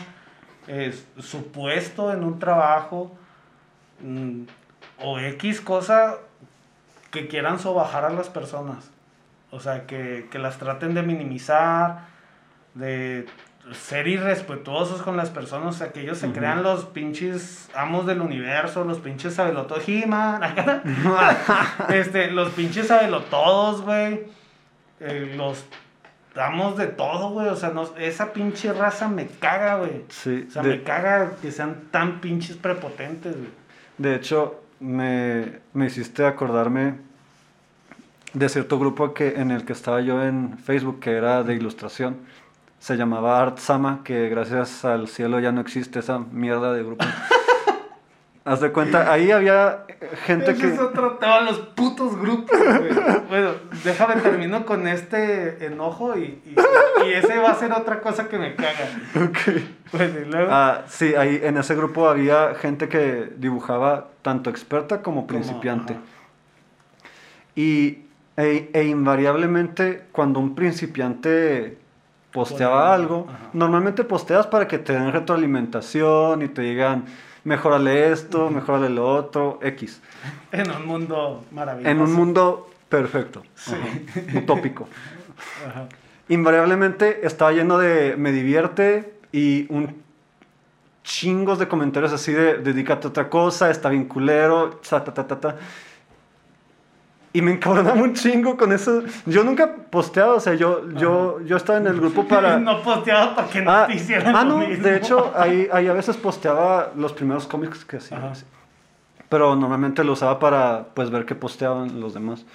su 1.19 1.53
puesto 1.53 2.15
en 2.15 2.25
un 2.25 2.39
trabajo, 2.39 3.15
mm, 4.01 4.45
o 5.03 5.19
X 5.19 5.61
cosa, 5.61 6.17
que 7.11 7.29
quieran 7.29 7.59
sobajar 7.59 8.07
a 8.07 8.11
las 8.11 8.31
personas. 8.31 8.91
O 9.51 9.61
sea, 9.61 9.87
que, 9.87 10.29
que 10.31 10.39
las 10.39 10.59
traten 10.59 10.95
de 10.95 11.03
minimizar, 11.03 12.07
de 12.75 13.27
ser 13.73 14.07
irrespetuosos 14.07 15.03
con 15.03 15.17
las 15.17 15.31
personas, 15.31 15.75
o 15.75 15.79
sea, 15.79 15.93
que 15.93 16.01
ellos 16.01 16.19
se 16.19 16.31
crean 16.31 16.63
los 16.63 16.85
pinches 16.85 17.69
amos 17.75 18.07
del 18.07 18.21
universo, 18.21 18.85
los 18.85 18.99
pinches 18.99 19.35
sabelotodos, 19.35 19.85
este, 21.89 22.31
los 22.31 22.51
pinches 22.51 22.87
sabelotodos, 22.87 23.83
güey, 23.83 24.25
eh, 25.01 25.35
los 25.37 25.65
amos 26.37 26.77
de 26.77 26.87
todo, 26.87 27.31
güey, 27.31 27.49
o 27.49 27.57
sea, 27.57 27.71
no, 27.71 27.91
esa 27.97 28.33
pinche 28.33 28.73
raza 28.73 29.09
me 29.09 29.27
caga, 29.27 29.79
güey. 29.79 30.05
Sí. 30.09 30.47
O 30.49 30.53
sea, 30.53 30.63
me 30.63 30.83
caga 30.83 31.33
que 31.43 31.51
sean 31.51 31.89
tan 31.91 32.21
pinches 32.21 32.57
prepotentes, 32.57 33.37
güey. 33.37 33.51
De 33.99 34.15
hecho, 34.15 34.63
me, 34.79 35.61
me 35.73 35.87
hiciste 35.87 36.25
acordarme 36.25 36.99
de 38.33 38.49
cierto 38.49 38.79
grupo 38.79 39.15
que, 39.15 39.41
en 39.41 39.51
el 39.51 39.65
que 39.65 39.73
estaba 39.73 40.01
yo 40.01 40.23
en 40.23 40.59
Facebook, 40.59 41.01
que 41.01 41.13
era 41.13 41.43
de 41.43 41.55
ilustración 41.55 42.19
se 42.79 42.97
llamaba 42.97 43.41
Art 43.41 43.59
Sama, 43.59 44.03
que 44.05 44.29
gracias 44.29 44.85
al 44.85 45.09
cielo 45.09 45.41
ya 45.41 45.53
no 45.53 45.61
existe 45.61 45.99
esa 45.99 46.19
mierda 46.19 46.73
de 46.73 46.85
grupo. 46.85 47.05
Haz 48.45 48.61
de 48.61 48.71
cuenta, 48.71 49.11
ahí 49.11 49.33
había 49.33 49.87
gente 50.25 50.55
que. 50.55 50.73
Es 50.73 50.79
otro 50.79 51.17
tema, 51.17 51.41
los 51.41 51.59
putos 51.59 52.17
grupos, 52.17 52.57
Bueno, 53.29 53.55
déjame 53.83 54.21
termino 54.21 54.65
con 54.65 54.87
este 54.87 55.67
enojo 55.67 56.17
y, 56.17 56.41
y, 57.05 57.13
ese 57.13 57.39
va 57.39 57.51
a 57.51 57.55
ser 57.57 57.73
otra 57.73 58.01
cosa 58.01 58.29
que 58.29 58.39
me 58.39 58.55
caga. 58.55 58.89
Ok. 59.17 59.63
Bueno, 59.91 60.21
y 60.21 60.25
luego. 60.27 60.49
Ah, 60.53 60.85
sí, 60.87 61.17
ahí 61.17 61.41
en 61.43 61.57
ese 61.59 61.75
grupo 61.75 62.09
había 62.09 62.55
gente 62.55 62.89
que 62.89 63.33
dibujaba 63.37 64.11
tanto 64.23 64.49
experta 64.49 65.03
como 65.03 65.27
principiante. 65.27 65.97
y 67.57 68.06
e, 68.37 68.71
e 68.73 68.85
invariablemente, 68.85 70.05
cuando 70.13 70.41
un 70.41 70.55
principiante 70.55 71.79
posteaba 72.33 72.93
algo, 72.93 73.27
normalmente 73.55 74.05
posteas 74.05 74.47
para 74.47 74.69
que 74.69 74.79
te 74.79 74.93
den 74.93 75.11
retroalimentación 75.13 76.43
y 76.43 76.49
te 76.49 76.63
digan, 76.63 77.07
mejorale 77.45 78.13
esto, 78.13 78.51
mejorale 78.51 78.91
lo 78.91 79.09
otro, 79.09 79.59
X. 79.63 80.03
En 80.53 80.71
un 80.71 80.87
mundo 80.87 81.45
maravilloso. 81.51 81.91
En 81.91 82.01
un 82.01 82.13
mundo 82.13 82.71
perfecto, 82.89 83.43
utópico. 84.35 84.89
Invariablemente 86.29 87.27
estaba 87.27 87.53
lleno 87.53 87.79
de 87.79 88.17
me 88.17 88.33
divierte 88.33 89.15
y 89.33 89.67
un 89.73 90.05
chingos 91.07 91.61
de 91.61 91.69
comentarios 91.69 92.13
así 92.13 92.33
de 92.33 92.59
dedícate 92.59 93.07
a 93.07 93.11
otra 93.11 93.31
cosa, 93.31 93.71
está 93.71 93.89
bien 93.89 94.07
culero, 94.07 94.81
ta, 94.89 95.05
ta, 95.05 95.15
ta, 95.15 95.41
ta. 95.41 95.57
Y 97.37 97.43
me 97.43 97.53
encabronaba 97.53 98.01
un 98.01 98.15
chingo 98.15 98.57
con 98.57 98.73
eso. 98.73 99.03
Yo 99.27 99.45
nunca 99.45 99.71
posteaba, 99.91 100.37
o 100.37 100.41
sea, 100.41 100.55
yo, 100.55 100.89
yo, 100.93 101.39
yo 101.43 101.59
estaba 101.59 101.79
en 101.79 101.87
el 101.87 102.01
grupo 102.01 102.25
para... 102.29 102.59
no 102.59 102.83
posteaba 102.83 103.37
para 103.37 103.49
que 103.49 103.61
no 103.61 103.71
ah, 103.71 103.87
te 103.87 103.95
hicieran 103.97 104.35
Ah, 104.35 104.43
no, 104.43 104.61
de 104.61 104.97
hecho, 104.97 105.35
ahí, 105.37 105.69
ahí, 105.71 105.87
a 105.87 105.93
veces 105.93 106.17
posteaba 106.17 106.93
los 106.97 107.13
primeros 107.13 107.47
cómics 107.47 107.85
que 107.85 107.99
hacía. 107.99 108.33
Pero 109.29 109.55
normalmente 109.55 110.03
lo 110.03 110.15
usaba 110.15 110.39
para, 110.39 110.87
pues, 110.95 111.11
ver 111.11 111.27
qué 111.27 111.35
posteaban 111.35 112.01
los 112.01 112.15
demás. 112.15 112.47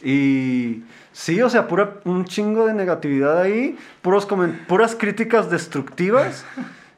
Y 0.00 0.84
sí, 1.10 1.42
o 1.42 1.50
sea, 1.50 1.66
pura, 1.66 1.94
un 2.04 2.24
chingo 2.24 2.66
de 2.66 2.74
negatividad 2.74 3.40
ahí, 3.40 3.76
puros 4.00 4.28
puras 4.68 4.94
críticas 4.94 5.50
destructivas. 5.50 6.44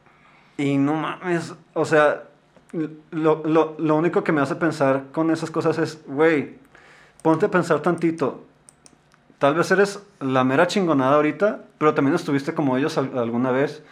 y 0.59 0.77
no 0.77 0.93
mames, 0.97 1.55
o 1.73 1.87
sea, 1.87 2.25
lo, 3.11 3.43
lo, 3.47 3.75
lo 3.79 3.97
único 3.97 4.23
que 4.23 4.33
me 4.33 4.43
hace 4.43 4.55
pensar 4.57 5.05
con 5.13 5.31
esas 5.31 5.51
cosas 5.51 5.79
es, 5.79 6.03
güey, 6.07 6.60
ponte 7.23 7.47
a 7.47 7.51
pensar 7.51 7.81
tantito. 7.81 8.45
Tal 9.39 9.55
vez 9.55 9.71
eres 9.71 10.03
la 10.21 10.45
mera 10.45 10.67
chingonada 10.67 11.17
ahorita, 11.17 11.61
pero 11.79 11.95
también 11.95 12.15
estuviste 12.15 12.53
como 12.55 12.77
ellos 12.77 12.99
alguna 12.99 13.51
vez 13.51 13.83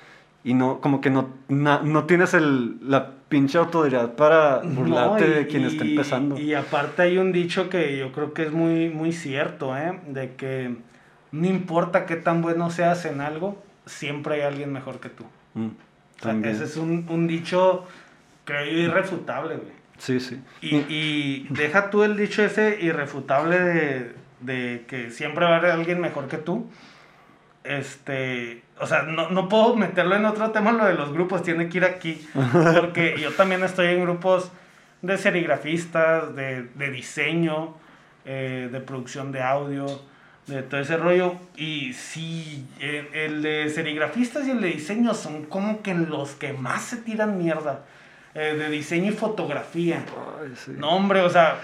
y 0.44 0.54
no, 0.54 0.80
como 0.80 1.00
que 1.00 1.10
no, 1.10 1.30
no 1.48 2.04
tienes 2.04 2.34
el, 2.34 2.78
la 2.88 3.12
pinche 3.28 3.58
autoridad 3.58 4.14
para 4.14 4.58
burlarte 4.58 5.26
de 5.26 5.46
quien 5.46 5.64
está 5.64 5.84
empezando. 5.84 6.38
Y 6.38 6.54
aparte 6.54 7.02
hay 7.02 7.18
un 7.18 7.32
dicho 7.32 7.68
que 7.68 7.96
yo 7.98 8.12
creo 8.12 8.32
que 8.32 8.44
es 8.44 8.52
muy, 8.52 8.88
muy 8.88 9.12
cierto, 9.12 9.76
¿eh? 9.76 9.98
De 10.06 10.34
que 10.34 10.76
no 11.32 11.46
importa 11.46 12.06
qué 12.06 12.16
tan 12.16 12.42
bueno 12.42 12.70
seas 12.70 13.04
en 13.04 13.20
algo, 13.20 13.62
siempre 13.86 14.36
hay 14.36 14.40
alguien 14.42 14.72
mejor 14.72 15.00
que 15.00 15.08
tú. 15.08 15.24
Mm, 15.54 16.44
ese 16.44 16.64
es 16.64 16.76
un, 16.76 17.06
un 17.08 17.26
dicho, 17.26 17.84
creo 18.44 18.64
yo, 18.64 18.78
irrefutable, 18.78 19.56
güey. 19.56 19.77
Sí, 19.98 20.20
sí. 20.20 20.40
Y, 20.60 20.76
y 20.88 21.46
deja 21.50 21.90
tú 21.90 22.04
el 22.04 22.16
dicho 22.16 22.42
ese 22.42 22.78
irrefutable 22.80 23.58
de, 23.58 24.12
de, 24.40 24.84
que 24.88 25.10
siempre 25.10 25.44
va 25.44 25.54
a 25.54 25.56
haber 25.58 25.72
alguien 25.72 26.00
mejor 26.00 26.28
que 26.28 26.38
tú. 26.38 26.70
Este, 27.64 28.62
o 28.80 28.86
sea, 28.86 29.02
no, 29.02 29.30
no, 29.30 29.48
puedo 29.48 29.76
meterlo 29.76 30.16
en 30.16 30.24
otro 30.24 30.52
tema, 30.52 30.72
lo 30.72 30.86
de 30.86 30.94
los 30.94 31.12
grupos, 31.12 31.42
tiene 31.42 31.68
que 31.68 31.78
ir 31.78 31.84
aquí. 31.84 32.26
Porque 32.80 33.16
yo 33.20 33.32
también 33.32 33.62
estoy 33.62 33.88
en 33.88 34.02
grupos 34.02 34.50
de 35.02 35.18
serigrafistas, 35.18 36.34
de, 36.34 36.62
de 36.62 36.90
diseño, 36.90 37.74
eh, 38.24 38.68
de 38.70 38.80
producción 38.80 39.32
de 39.32 39.42
audio, 39.42 39.86
de 40.46 40.62
todo 40.62 40.80
ese 40.80 40.96
rollo. 40.96 41.34
Y 41.56 41.92
sí, 41.92 42.66
el, 42.80 43.08
el, 43.12 43.42
de 43.42 43.68
serigrafistas 43.68 44.46
y 44.46 44.52
el 44.52 44.60
de 44.60 44.68
diseño 44.68 45.14
son 45.14 45.44
como 45.44 45.82
que 45.82 45.94
los 45.94 46.32
que 46.32 46.52
más 46.52 46.82
se 46.82 46.98
tiran 46.98 47.36
mierda. 47.38 47.84
Eh, 48.38 48.54
de 48.54 48.70
diseño 48.70 49.10
y 49.10 49.14
fotografía. 49.16 50.04
No, 50.68 50.90
hombre, 50.90 51.22
o 51.22 51.28
sea, 51.28 51.56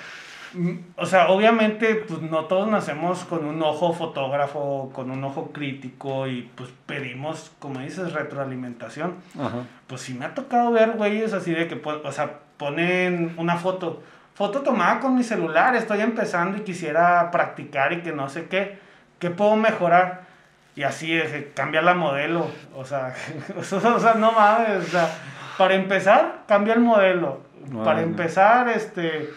o 0.96 1.06
sea, 1.06 1.28
obviamente, 1.28 1.94
pues 1.94 2.20
no 2.20 2.46
todos 2.46 2.66
nacemos 2.66 3.22
con 3.22 3.44
un 3.44 3.62
ojo 3.62 3.92
fotógrafo, 3.92 4.90
con 4.92 5.12
un 5.12 5.22
ojo 5.22 5.52
crítico 5.52 6.26
y 6.26 6.50
pues 6.56 6.70
pedimos, 6.86 7.52
como 7.60 7.78
dices, 7.78 8.12
retroalimentación. 8.12 9.14
Pues 9.86 10.00
sí 10.00 10.14
me 10.14 10.24
ha 10.24 10.34
tocado 10.34 10.72
ver 10.72 10.96
güeyes 10.96 11.32
así 11.32 11.52
de 11.52 11.68
que, 11.68 11.76
pues, 11.76 11.98
o 12.02 12.10
sea, 12.10 12.40
ponen 12.56 13.34
una 13.36 13.54
foto, 13.54 14.02
foto 14.34 14.62
tomada 14.62 14.98
con 14.98 15.14
mi 15.14 15.22
celular, 15.22 15.76
estoy 15.76 16.00
empezando 16.00 16.58
y 16.58 16.62
quisiera 16.62 17.30
practicar 17.30 17.92
y 17.92 18.00
que 18.00 18.10
no 18.10 18.28
sé 18.28 18.46
qué, 18.46 18.80
¿qué 19.20 19.30
puedo 19.30 19.54
mejorar? 19.54 20.22
Y 20.74 20.82
así, 20.82 21.20
cambia 21.54 21.82
la 21.82 21.94
modelo, 21.94 22.48
o 22.74 22.84
sea, 22.84 23.14
o 23.56 23.62
sea, 23.62 24.14
no 24.14 24.32
mames, 24.32 24.88
o 24.88 24.90
sea 24.90 25.08
para 25.56 25.74
empezar, 25.74 26.44
cambia 26.46 26.74
el 26.74 26.80
modelo. 26.80 27.40
Para 27.82 28.02
empezar, 28.02 28.68
este, 28.68 29.30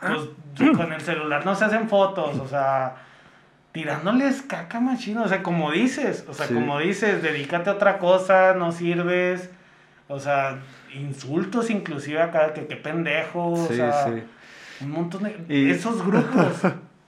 pues 0.00 0.70
con 0.76 0.92
el 0.92 1.00
celular 1.00 1.44
no 1.44 1.54
se 1.54 1.64
hacen 1.64 1.88
fotos, 1.88 2.38
o 2.38 2.48
sea, 2.48 2.96
tirándoles 3.72 4.42
caca 4.42 4.80
machino, 4.80 5.22
o 5.22 5.28
sea, 5.28 5.42
como 5.42 5.70
dices, 5.70 6.24
o 6.28 6.34
sea, 6.34 6.48
como 6.48 6.80
dices, 6.80 7.22
dedícate 7.22 7.70
a 7.70 7.74
otra 7.74 7.98
cosa, 7.98 8.54
no 8.54 8.72
sirves, 8.72 9.50
o 10.08 10.18
sea, 10.18 10.58
insultos 10.94 11.70
inclusive 11.70 12.20
acá, 12.20 12.52
que 12.52 12.66
qué 12.66 12.76
pendejo, 12.76 13.52
o 13.52 13.68
sea, 13.68 14.06
un 14.80 14.90
montón 14.90 15.22
de... 15.22 15.70
Esos 15.70 16.04
grupos, 16.04 16.62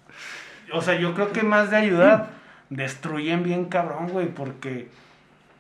o 0.73 0.81
sea, 0.81 0.95
yo 0.95 1.15
creo 1.15 1.33
que 1.33 1.43
más 1.43 1.71
de 1.71 1.77
ayudar 1.77 2.29
destruyen 2.71 3.43
bien 3.43 3.65
cabrón, 3.65 4.09
güey, 4.09 4.29
porque 4.29 4.89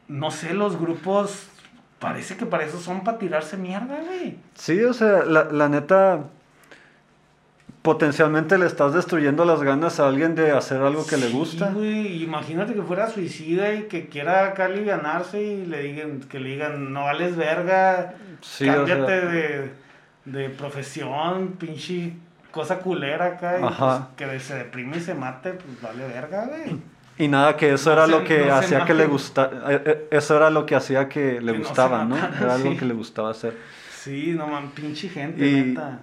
no 0.07 0.31
sé, 0.31 0.55
los 0.55 0.79
grupos 0.79 1.49
parece 2.03 2.37
que 2.37 2.45
para 2.45 2.65
eso 2.65 2.81
son 2.81 3.05
para 3.05 3.17
tirarse 3.17 3.57
mierda, 3.57 4.01
güey. 4.05 4.37
Sí, 4.55 4.83
o 4.83 4.93
sea, 4.93 5.25
la, 5.25 5.45
la 5.45 5.69
neta 5.69 6.25
potencialmente 7.83 8.59
le 8.59 8.67
estás 8.67 8.93
destruyendo 8.93 9.45
las 9.45 9.63
ganas 9.63 10.01
a 10.01 10.09
alguien 10.09 10.35
de 10.35 10.51
hacer 10.51 10.83
algo 10.83 11.07
que 11.07 11.17
le 11.17 11.29
gusta. 11.31 11.71
Güey, 11.71 12.25
imagínate 12.25 12.75
que 12.75 12.83
fuera 12.83 13.09
suicida 13.09 13.73
y 13.73 13.85
que 13.85 14.09
quiera 14.09 14.47
acá 14.47 14.65
alivianarse 14.65 15.41
y 15.41 15.65
le 15.67 15.83
digan, 15.83 16.21
que 16.21 16.41
le 16.41 16.51
digan, 16.51 16.93
no 16.93 17.05
vales 17.05 17.37
verga, 17.37 18.15
cámbiate 18.59 19.21
de, 19.27 19.71
de, 20.25 20.49
profesión, 20.51 21.53
pinche 21.59 22.15
cosa 22.51 22.81
culera 22.81 23.27
acá, 23.27 23.59
y 23.61 23.63
pues, 23.63 24.01
que 24.17 24.41
se 24.41 24.57
deprime 24.57 24.99
y 24.99 25.01
se 25.01 25.15
mate, 25.15 25.53
pues 25.53 25.81
vale 25.81 26.07
verga, 26.07 26.47
güey. 26.47 26.81
Y 27.19 27.29
nada, 27.29 27.57
que 27.57 27.73
eso 27.73 27.93
era 27.93 28.07
lo 28.07 28.25
que 28.25 28.51
hacía 28.51 28.85
que 28.85 28.95
le 28.95 29.07
gustara, 29.07 29.73
eh, 29.73 29.83
eh, 29.85 30.09
eso 30.11 30.37
era 30.37 30.51
lo 30.51 30.65
que 30.65 30.75
hacía 30.75 31.09
que 31.09 31.41
le 31.41 31.53
gustaba, 31.53 32.05
¿no? 32.05 32.17
era 32.17 32.55
algo 32.55 32.77
que 32.77 32.85
le 32.85 32.95
gustaba 32.95 33.31
hacer. 33.31 33.57
Sí, 33.95 34.35
no 34.37 34.47
man, 34.49 34.71
pinche 34.75 35.09
gente, 35.09 35.45
neta. 35.45 36.01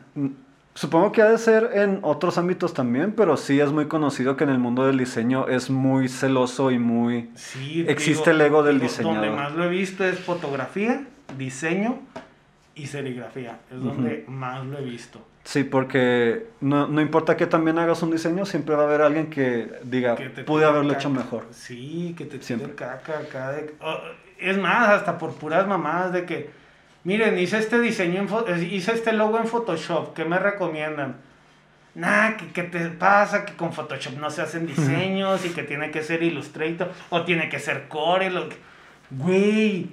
Supongo 0.79 1.11
que 1.11 1.21
ha 1.21 1.29
de 1.29 1.37
ser 1.37 1.71
en 1.73 1.99
otros 2.03 2.37
ámbitos 2.37 2.73
también, 2.73 3.11
pero 3.11 3.35
sí 3.35 3.59
es 3.59 3.69
muy 3.69 3.87
conocido 3.87 4.37
que 4.37 4.45
en 4.45 4.51
el 4.51 4.59
mundo 4.59 4.85
del 4.85 4.97
diseño 4.97 5.49
es 5.49 5.69
muy 5.69 6.07
celoso 6.07 6.71
y 6.71 6.79
muy... 6.79 7.31
Sí, 7.35 7.83
existe 7.85 8.31
el 8.31 8.39
ego 8.39 8.63
del 8.63 8.79
diseñador. 8.79 9.15
Donde 9.15 9.35
más 9.35 9.51
lo 9.55 9.65
he 9.65 9.69
visto 9.69 10.05
es 10.05 10.17
fotografía, 10.19 11.05
diseño 11.37 11.99
y 12.75 12.87
serigrafía. 12.87 13.59
Es 13.69 13.81
donde 13.81 14.23
más 14.29 14.65
lo 14.65 14.77
he 14.77 14.83
visto. 14.83 15.19
Sí, 15.49 15.63
porque 15.63 16.45
no, 16.61 16.87
no, 16.87 17.01
importa 17.01 17.35
que 17.35 17.47
también 17.47 17.79
hagas 17.79 18.03
un 18.03 18.11
diseño, 18.11 18.45
siempre 18.45 18.75
va 18.75 18.83
a 18.83 18.85
haber 18.85 19.01
alguien 19.01 19.31
que 19.31 19.67
diga, 19.81 20.15
pude 20.45 20.63
haberlo 20.63 20.93
hecho 20.93 21.09
mejor. 21.09 21.47
Sí, 21.49 22.13
que 22.15 22.25
te 22.25 22.39
siempre 22.39 22.75
caca 22.75 23.17
acá. 23.17 23.55
Oh, 23.81 23.97
es 24.37 24.59
más, 24.59 24.89
hasta 24.89 25.17
por 25.17 25.33
puras 25.33 25.65
mamadas 25.65 26.13
de 26.13 26.25
que 26.25 26.51
Miren, 27.03 27.39
hice 27.39 27.57
este 27.57 27.79
diseño, 27.79 28.27
en, 28.47 28.73
hice 28.73 28.91
este 28.91 29.13
logo 29.13 29.39
en 29.39 29.47
Photoshop, 29.47 30.13
¿qué 30.13 30.25
me 30.25 30.37
recomiendan? 30.37 31.15
Nah, 31.95 32.33
¿qué, 32.53 32.63
te 32.63 32.87
pasa? 32.89 33.45
Que 33.45 33.53
con 33.53 33.73
Photoshop 33.73 34.17
no 34.19 34.29
se 34.29 34.41
hacen 34.41 34.67
diseños 34.67 35.45
y 35.45 35.49
que 35.49 35.63
tiene 35.63 35.91
que 35.91 36.03
ser 36.03 36.21
Illustrator 36.21 36.91
o 37.09 37.23
tiene 37.23 37.49
que 37.49 37.57
ser 37.57 37.87
Core. 37.87 38.29
Lo... 38.29 38.49
Güey, 39.09 39.89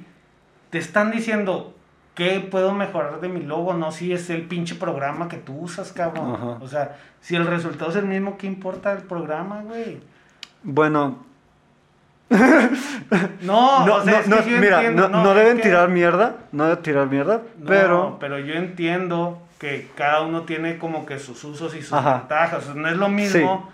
te 0.68 0.78
están 0.78 1.10
diciendo, 1.10 1.75
¿qué 2.16 2.40
puedo 2.40 2.72
mejorar 2.72 3.20
de 3.20 3.28
mi 3.28 3.42
logo? 3.42 3.74
No, 3.74 3.92
si 3.92 4.12
es 4.12 4.28
el 4.30 4.42
pinche 4.42 4.74
programa 4.74 5.28
que 5.28 5.36
tú 5.36 5.56
usas, 5.60 5.92
cabrón. 5.92 6.58
O 6.60 6.66
sea, 6.66 6.96
si 7.20 7.36
el 7.36 7.46
resultado 7.46 7.90
es 7.90 7.96
el 7.96 8.06
mismo, 8.06 8.36
¿qué 8.36 8.48
importa 8.48 8.92
el 8.92 9.02
programa, 9.02 9.62
güey? 9.62 10.00
Bueno, 10.64 11.18
no, 12.28 13.86
no, 13.86 14.04
no, 14.04 14.36
mira, 14.58 14.90
no, 14.90 15.34
deben 15.34 15.60
tirar 15.60 15.88
mierda, 15.88 16.36
no 16.50 16.64
deben 16.64 16.82
tirar 16.82 17.06
mierda, 17.06 17.42
pero... 17.64 18.16
pero 18.18 18.40
yo 18.40 18.54
entiendo 18.54 19.42
que 19.60 19.88
cada 19.94 20.22
uno 20.22 20.42
tiene 20.42 20.78
como 20.78 21.06
que 21.06 21.20
sus 21.20 21.44
usos 21.44 21.76
y 21.76 21.82
sus 21.82 22.02
ventajas. 22.02 22.74
no 22.74 22.88
es 22.88 22.96
lo 22.96 23.08
mismo, 23.08 23.70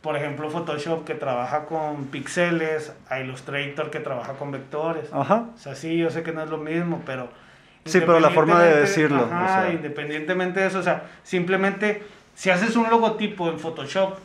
por 0.00 0.16
ejemplo, 0.16 0.50
Photoshop 0.50 1.04
que 1.04 1.14
trabaja 1.14 1.66
con 1.66 2.06
píxeles, 2.06 2.92
a 3.08 3.20
Illustrator 3.20 3.90
que 3.90 4.00
trabaja 4.00 4.32
con 4.32 4.50
vectores. 4.50 5.08
Ajá. 5.12 5.44
O 5.54 5.58
sea, 5.58 5.76
sí, 5.76 5.96
yo 5.96 6.10
sé 6.10 6.22
que 6.22 6.32
no 6.32 6.42
es 6.42 6.50
lo 6.50 6.58
mismo, 6.58 7.02
pero... 7.06 7.28
Sí, 7.84 8.00
pero 8.00 8.20
la 8.20 8.30
forma 8.30 8.62
de 8.62 8.80
decirlo. 8.80 9.28
Ajá, 9.30 9.70
independientemente 9.70 10.60
de 10.60 10.66
eso, 10.66 10.78
o 10.78 10.82
sea, 10.82 11.04
simplemente 11.22 12.02
si 12.34 12.50
haces 12.50 12.76
un 12.76 12.88
logotipo 12.90 13.48
en 13.50 13.58
Photoshop 13.58 14.18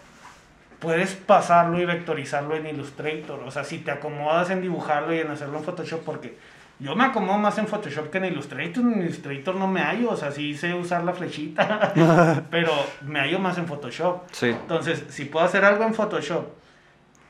puedes 0.80 1.14
pasarlo 1.14 1.80
y 1.80 1.86
vectorizarlo 1.86 2.56
en 2.56 2.68
Illustrator. 2.68 3.42
O 3.46 3.52
sea, 3.52 3.64
si 3.64 3.80
te 3.80 3.92
acomodas 3.92 4.50
en 4.50 4.62
dibujarlo 4.62 5.14
y 5.14 5.20
en 5.20 5.30
hacerlo 5.30 5.58
en 5.60 5.64
Photoshop, 5.66 6.04
porque 6.04 6.38
yo 6.80 6.96
me 6.96 7.04
acomodo 7.04 7.38
más 7.38 7.58
en 7.58 7.68
Photoshop 7.68 8.10
que 8.10 8.20
en 8.20 8.26
Illustrator. 8.26 8.84
En 8.84 9.02
Illustrator 9.02 9.56
no 9.56 9.68
me 9.68 9.82
hallo, 9.82 10.12
o 10.12 10.16
sea, 10.16 10.32
sí 10.32 10.56
sé 10.56 10.74
usar 10.74 11.04
la 11.04 11.14
flechita, 11.14 11.94
pero 12.50 12.72
me 13.02 13.20
hallo 13.20 13.40
más 13.40 13.58
en 13.58 13.68
Photoshop. 13.68 14.22
Sí. 14.32 14.48
Entonces, 14.48 15.04
si 15.10 15.26
puedo 15.26 15.46
hacer 15.46 15.66
algo 15.66 15.84
en 15.84 15.94
Photoshop 15.94 16.59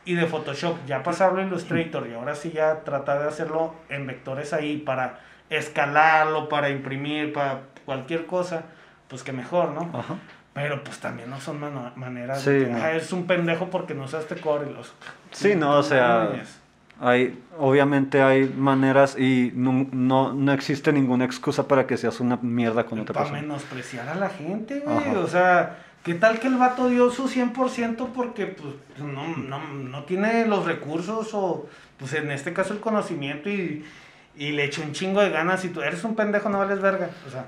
y 0.06 0.16
de 0.16 0.26
Photoshop 0.26 0.78
ya 0.88 1.04
pasarlo 1.04 1.42
a 1.42 1.44
Illustrator 1.44 2.08
y 2.08 2.14
ahora 2.14 2.36
sí 2.36 2.52
ya 2.52 2.82
tratar 2.82 3.22
de 3.22 3.28
hacerlo 3.28 3.76
en 3.90 4.08
vectores 4.08 4.54
ahí 4.54 4.78
para 4.78 5.20
escalarlo, 5.50 6.50
para 6.50 6.70
imprimir, 6.70 7.34
para 7.34 7.62
cualquier 7.86 8.26
cosa, 8.26 8.64
pues 9.08 9.24
que 9.24 9.32
mejor, 9.32 9.70
¿no? 9.70 9.90
Ajá. 9.98 10.16
Pero 10.54 10.84
pues 10.84 11.00
también 11.00 11.30
no 11.30 11.40
son 11.40 11.60
maneras 11.96 12.44
de 12.44 12.98
es 12.98 13.14
un 13.14 13.28
pendejo 13.28 13.70
porque 13.70 13.94
no 13.94 14.06
usaste 14.06 14.36
core 14.36 14.70
los... 14.72 14.94
Sí, 15.32 15.56
no, 15.56 15.78
o 15.78 15.84
sea, 15.84 16.32
hay, 17.00 17.40
obviamente 17.58 18.22
hay 18.22 18.46
maneras 18.46 19.18
y 19.18 19.52
no, 19.56 19.88
no, 19.94 20.52
existe 20.52 20.92
ninguna 20.92 21.24
excusa 21.24 21.68
para 21.68 21.88
que 21.88 21.98
seas 21.98 22.20
una 22.20 22.38
mierda 22.42 22.86
con 22.86 23.00
otra 23.00 23.14
persona. 23.14 23.30
Para 23.30 23.42
menospreciar 23.42 24.10
a 24.10 24.16
la 24.16 24.30
gente, 24.30 24.80
güey, 24.80 25.16
o 25.16 25.28
sea... 25.28 25.86
¿Qué 26.04 26.14
tal 26.14 26.40
que 26.40 26.48
el 26.48 26.56
vato 26.56 26.88
dio 26.88 27.12
su 27.12 27.28
100% 27.28 28.10
porque 28.14 28.48
pues, 28.48 28.74
no, 29.00 29.36
no, 29.36 29.60
no, 29.74 30.04
tiene 30.06 30.46
los 30.46 30.66
recursos 30.66 31.34
o, 31.34 31.68
pues 31.98 32.14
en 32.14 32.32
este 32.32 32.54
caso, 32.54 32.74
el 32.74 32.80
conocimiento 32.80 33.50
y, 33.50 33.86
y 34.36 34.52
le 34.52 34.66
echó 34.66 34.82
un 34.82 34.94
chingo 34.94 35.22
de 35.22 35.30
ganas 35.30 35.66
y 35.66 35.70
tú 35.70 35.82
eres 35.82 36.04
un 36.04 36.16
pendejo, 36.16 36.50
no 36.50 36.60
vales 36.60 36.82
verga? 36.82 37.10
O 37.28 37.30
sea, 37.30 37.48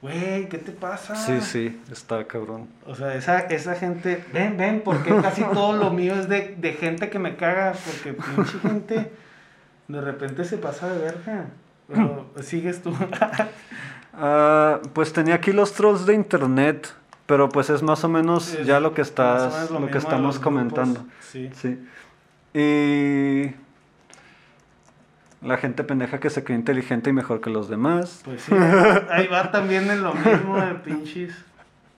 güey, 0.00 0.48
¿qué 0.48 0.58
te 0.58 0.72
pasa? 0.72 1.14
Sí, 1.14 1.40
sí, 1.42 1.80
está 1.92 2.26
cabrón. 2.26 2.68
O 2.86 2.94
sea, 2.94 3.14
esa, 3.14 3.40
esa 3.40 3.74
gente, 3.74 4.24
ven, 4.32 4.56
ven, 4.56 4.80
porque 4.82 5.14
casi 5.20 5.42
todo 5.42 5.74
lo 5.74 5.90
mío 5.90 6.14
es 6.14 6.28
de, 6.28 6.54
de 6.56 6.72
gente 6.72 7.10
que 7.10 7.18
me 7.18 7.36
caga, 7.36 7.74
porque 7.84 8.14
pinche 8.14 8.58
gente 8.60 9.12
de 9.88 10.00
repente 10.00 10.44
se 10.44 10.58
pasa 10.58 10.92
de 10.92 10.98
verga. 10.98 11.46
Pero 11.88 12.26
sigues 12.42 12.82
tú. 12.82 12.94
Ah, 14.18 14.80
pues 14.94 15.12
tenía 15.12 15.34
aquí 15.34 15.52
los 15.52 15.74
trolls 15.74 16.06
de 16.06 16.14
internet, 16.14 16.90
pero 17.26 17.48
pues 17.48 17.70
es 17.70 17.82
más 17.82 18.04
o 18.04 18.08
menos 18.08 18.56
ya 18.64 18.80
lo 18.80 18.94
que 18.94 19.02
estás, 19.02 19.70
lo, 19.70 19.86
que 19.88 19.98
estamos 19.98 20.38
comentando. 20.38 21.04
sí. 21.20 21.50
sí. 21.54 21.78
Y 22.58 23.54
la 25.42 25.58
gente 25.58 25.84
pendeja 25.84 26.18
que 26.20 26.30
se 26.30 26.42
cree 26.42 26.56
inteligente 26.56 27.10
y 27.10 27.12
mejor 27.12 27.40
que 27.40 27.50
los 27.50 27.68
demás. 27.68 28.22
Pues 28.24 28.42
sí, 28.42 28.54
ahí 29.10 29.26
va 29.26 29.50
también 29.50 29.90
en 29.90 30.02
lo 30.02 30.14
mismo 30.14 30.58
de 30.58 30.74
pinches 30.76 31.34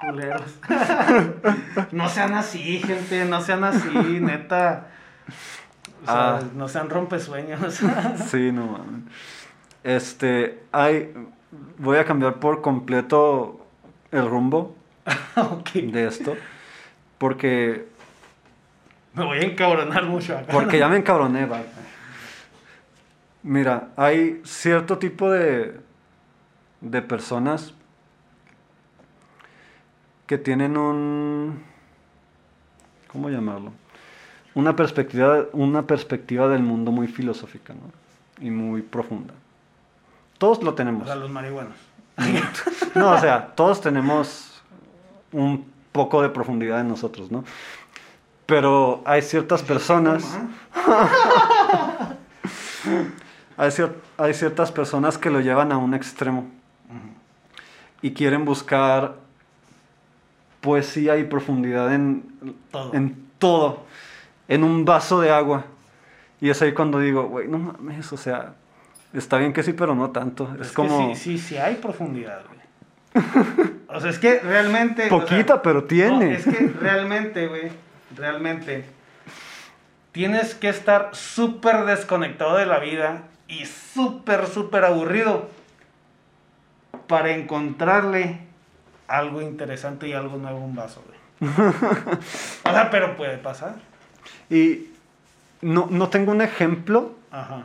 culeros. 0.01 0.59
no 1.93 2.09
sean 2.09 2.35
así, 2.35 2.81
gente, 2.81 3.25
no 3.25 3.41
sean 3.41 3.65
así, 3.65 3.89
neta. 4.21 4.89
O 6.03 6.07
sea, 6.07 6.37
ah. 6.37 6.43
no 6.55 6.69
sean 6.69 6.91
rompesueños. 6.91 7.81
sí, 8.29 8.51
no 8.53 8.67
mames. 8.67 9.03
Este, 9.85 10.63
hay, 10.73 11.15
voy 11.79 11.99
a 11.99 12.05
cambiar 12.05 12.41
por 12.41 12.63
completo 12.63 13.65
el 14.11 14.29
rumbo 14.29 14.75
de 15.75 16.07
esto. 16.07 16.37
Porque... 17.19 17.89
Me 19.15 19.25
voy 19.25 19.39
a 19.39 19.43
encabronar 19.43 20.05
mucho 20.05 20.37
acá. 20.37 20.53
Porque 20.53 20.79
ya 20.79 20.89
me 20.89 20.97
encabroné. 20.99 21.49
Mira, 23.43 23.89
hay 23.97 24.41
cierto 24.45 24.99
tipo 24.99 25.31
de, 25.31 25.81
de 26.81 27.03
personas 27.03 27.75
que 30.27 30.39
tienen 30.39 30.77
un... 30.77 31.63
¿Cómo 33.09 33.31
llamarlo? 33.31 33.73
Una 34.55 34.77
perspectiva, 34.77 35.47
una 35.53 35.87
perspectiva 35.87 36.49
del 36.49 36.63
mundo 36.63 36.93
muy 36.93 37.09
filosófica 37.09 37.73
¿no? 37.73 38.45
y 38.45 38.51
muy 38.51 38.83
profunda. 38.83 39.35
Todos 40.37 40.63
lo 40.63 40.75
tenemos. 40.75 41.03
O 41.03 41.07
sea, 41.07 41.17
los 41.17 41.31
marihuanos. 41.31 41.75
No, 42.95 43.13
o 43.13 43.19
sea, 43.19 43.55
todos 43.55 43.81
tenemos 43.81 44.58
un 45.33 45.65
poco 45.93 46.23
de 46.23 46.29
profundidad 46.29 46.81
en 46.81 46.89
nosotros, 46.89 47.31
¿no? 47.31 47.45
Pero 48.47 49.03
hay 49.05 49.23
ciertas 49.23 49.63
personas... 49.63 50.39
hay, 53.57 54.35
ciertas 54.35 54.73
personas 54.73 55.19
que 55.19 55.31
lo 55.31 55.41
llevan 55.41 55.73
a 55.73 55.79
un 55.79 55.95
extremo 55.95 56.47
y 58.01 58.13
quieren 58.13 58.45
buscar 58.45 59.17
poesía 60.61 61.19
y 61.19 61.25
profundidad 61.25 61.93
en 61.93 62.23
todo. 62.71 62.95
en 62.95 63.29
todo, 63.39 63.85
en 64.47 64.63
un 64.65 64.85
vaso 64.85 65.21
de 65.21 65.31
agua. 65.31 65.65
Y 66.41 66.51
es 66.51 66.63
ahí 66.63 66.73
cuando 66.73 67.01
digo, 67.01 67.25
güey, 67.25 67.49
no 67.49 67.59
mames, 67.59 68.13
o 68.13 68.17
sea, 68.17 68.55
está 69.13 69.39
bien 69.39 69.53
que 69.53 69.63
sí, 69.63 69.73
pero 69.73 69.95
no 69.95 70.11
tanto. 70.11 70.49
Es, 70.61 70.73
como... 70.73 71.15
sí, 71.15 71.21
sí, 71.21 71.39
sí 71.39 71.57
hay 71.57 71.77
profundidad, 71.77 72.45
güey. 72.47 72.58
o 73.89 74.01
sea, 74.01 74.11
es 74.11 74.19
que 74.19 74.41
realmente... 74.41 75.09
Poquita, 75.09 75.63
pero 75.63 75.85
tiene. 75.85 76.35
es 76.35 76.45
que 76.45 76.73
realmente, 76.81 77.47
güey, 77.47 77.71
realmente, 78.17 78.85
tienes 80.13 80.55
que 80.55 80.69
estar 80.69 81.11
súper 81.13 81.85
desconectado 81.85 82.57
de 82.57 82.67
la 82.67 82.79
vida 82.79 83.23
y 83.47 83.65
súper, 83.67 84.47
súper 84.47 84.85
aburrido 84.85 85.49
para 87.07 87.31
encontrarle 87.31 88.41
algo 89.07 89.41
interesante 89.41 90.09
y 90.09 90.13
algo 90.13 90.37
nuevo 90.37 90.59
un 90.59 90.75
vaso, 90.75 91.03
güey. 91.07 91.51
o 92.65 92.71
sea, 92.71 92.91
pero 92.91 93.17
puede 93.17 93.39
pasar. 93.39 93.77
Y 94.51 94.89
no, 95.63 95.89
no 95.91 96.09
tengo 96.09 96.33
un 96.33 96.43
ejemplo. 96.43 97.15
Ajá. 97.31 97.65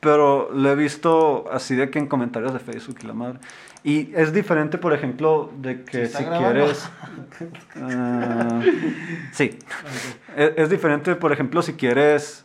Pero 0.00 0.50
lo 0.52 0.70
he 0.70 0.76
visto 0.76 1.46
así 1.50 1.74
de 1.74 1.90
que 1.90 1.98
en 1.98 2.06
comentarios 2.06 2.52
de 2.52 2.60
Facebook 2.60 2.98
y 3.02 3.06
la 3.06 3.14
madre. 3.14 3.38
Y 3.82 4.12
es 4.14 4.32
diferente, 4.32 4.78
por 4.78 4.92
ejemplo, 4.92 5.52
de 5.58 5.84
que 5.84 6.06
si 6.06 6.24
quieres... 6.24 6.88
Ah, 7.76 8.60
sí. 9.32 9.58
Es, 10.36 10.52
es, 10.56 10.70
diferente, 10.70 11.14
por 11.14 11.32
ejemplo, 11.32 11.62
si 11.62 11.74
quieres 11.74 12.44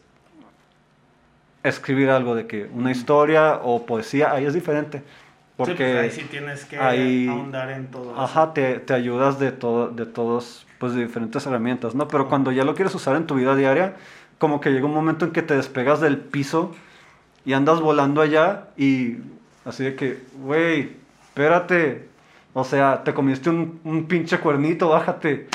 escribir 1.64 2.10
algo 2.10 2.36
de 2.36 2.46
que 2.46 2.70
una 2.74 2.92
historia 2.92 3.60
o 3.64 3.86
poesía, 3.86 4.32
ahí 4.32 4.46
es 4.46 4.54
diferente. 4.54 5.02
Porque 5.56 5.76
sí, 5.76 5.84
pues 5.84 5.98
ahí 5.98 6.12
sí 6.12 6.28
tienes 6.30 6.66
que 6.66 6.78
ahondar 6.78 7.70
en 7.72 7.88
todo. 7.88 8.20
Ajá, 8.20 8.54
te, 8.54 8.80
te, 8.80 8.94
ayudas 8.94 9.40
de, 9.40 9.52
todo, 9.52 9.90
de 9.90 10.06
todos, 10.06 10.66
pues 10.80 10.94
de 10.94 11.04
diferentes 11.04 11.46
herramientas, 11.46 11.94
¿no? 11.96 12.08
Pero 12.08 12.28
cuando 12.28 12.52
ya 12.52 12.64
lo 12.64 12.74
quieres 12.74 12.94
usar 12.96 13.16
en 13.16 13.28
tu 13.28 13.36
vida 13.36 13.56
diaria, 13.56 13.96
como 14.40 14.60
que 14.60 14.72
llega 14.72 14.86
un 14.86 14.94
momento 14.94 15.26
en 15.26 15.32
que 15.32 15.42
te 15.42 15.56
despegas 15.56 16.02
del 16.02 16.18
piso 16.18 16.76
y 17.46 17.54
andas 17.54 17.80
volando 17.80 18.22
allá 18.22 18.68
y 18.78 19.18
así 19.66 19.84
de 19.84 19.96
que, 19.96 20.20
güey, 20.42 20.98
espérate, 21.24 22.08
o 22.54 22.64
sea, 22.64 23.04
te 23.04 23.14
comiste 23.14 23.50
un, 23.50 23.80
un 23.84 24.06
pinche 24.06 24.40
cuernito, 24.40 24.90
bájate. 24.90 25.48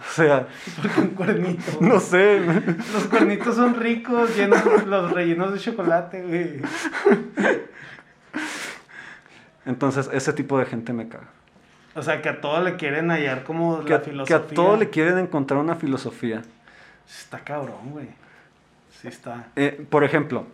O 0.00 0.12
sea. 0.12 0.46
¿Por 0.80 0.90
qué 0.90 1.00
un 1.00 1.08
cuernito? 1.08 1.62
No 1.80 1.98
sé. 2.00 2.40
Los 2.40 3.04
cuernitos 3.10 3.56
son 3.56 3.74
ricos, 3.74 4.36
llenos, 4.36 4.86
los 4.86 5.10
rellenos 5.12 5.52
de 5.52 5.58
chocolate, 5.58 6.22
güey. 6.22 6.62
Entonces, 9.66 10.08
ese 10.12 10.32
tipo 10.32 10.58
de 10.58 10.66
gente 10.66 10.92
me 10.92 11.08
caga. 11.08 11.28
O 11.94 12.02
sea, 12.02 12.22
que 12.22 12.28
a 12.28 12.40
todo 12.40 12.62
le 12.62 12.76
quieren 12.76 13.10
hallar 13.10 13.42
como 13.42 13.82
la 13.82 14.00
filosofía. 14.00 14.38
Que 14.38 14.44
a 14.44 14.54
todo 14.54 14.76
le 14.76 14.88
quieren 14.88 15.18
encontrar 15.18 15.60
una 15.60 15.74
filosofía. 15.74 16.42
Está 17.08 17.40
cabrón, 17.40 17.90
güey. 17.90 18.08
Sí 18.90 19.08
está. 19.08 19.48
Eh, 19.56 19.84
por 19.90 20.04
ejemplo, 20.04 20.46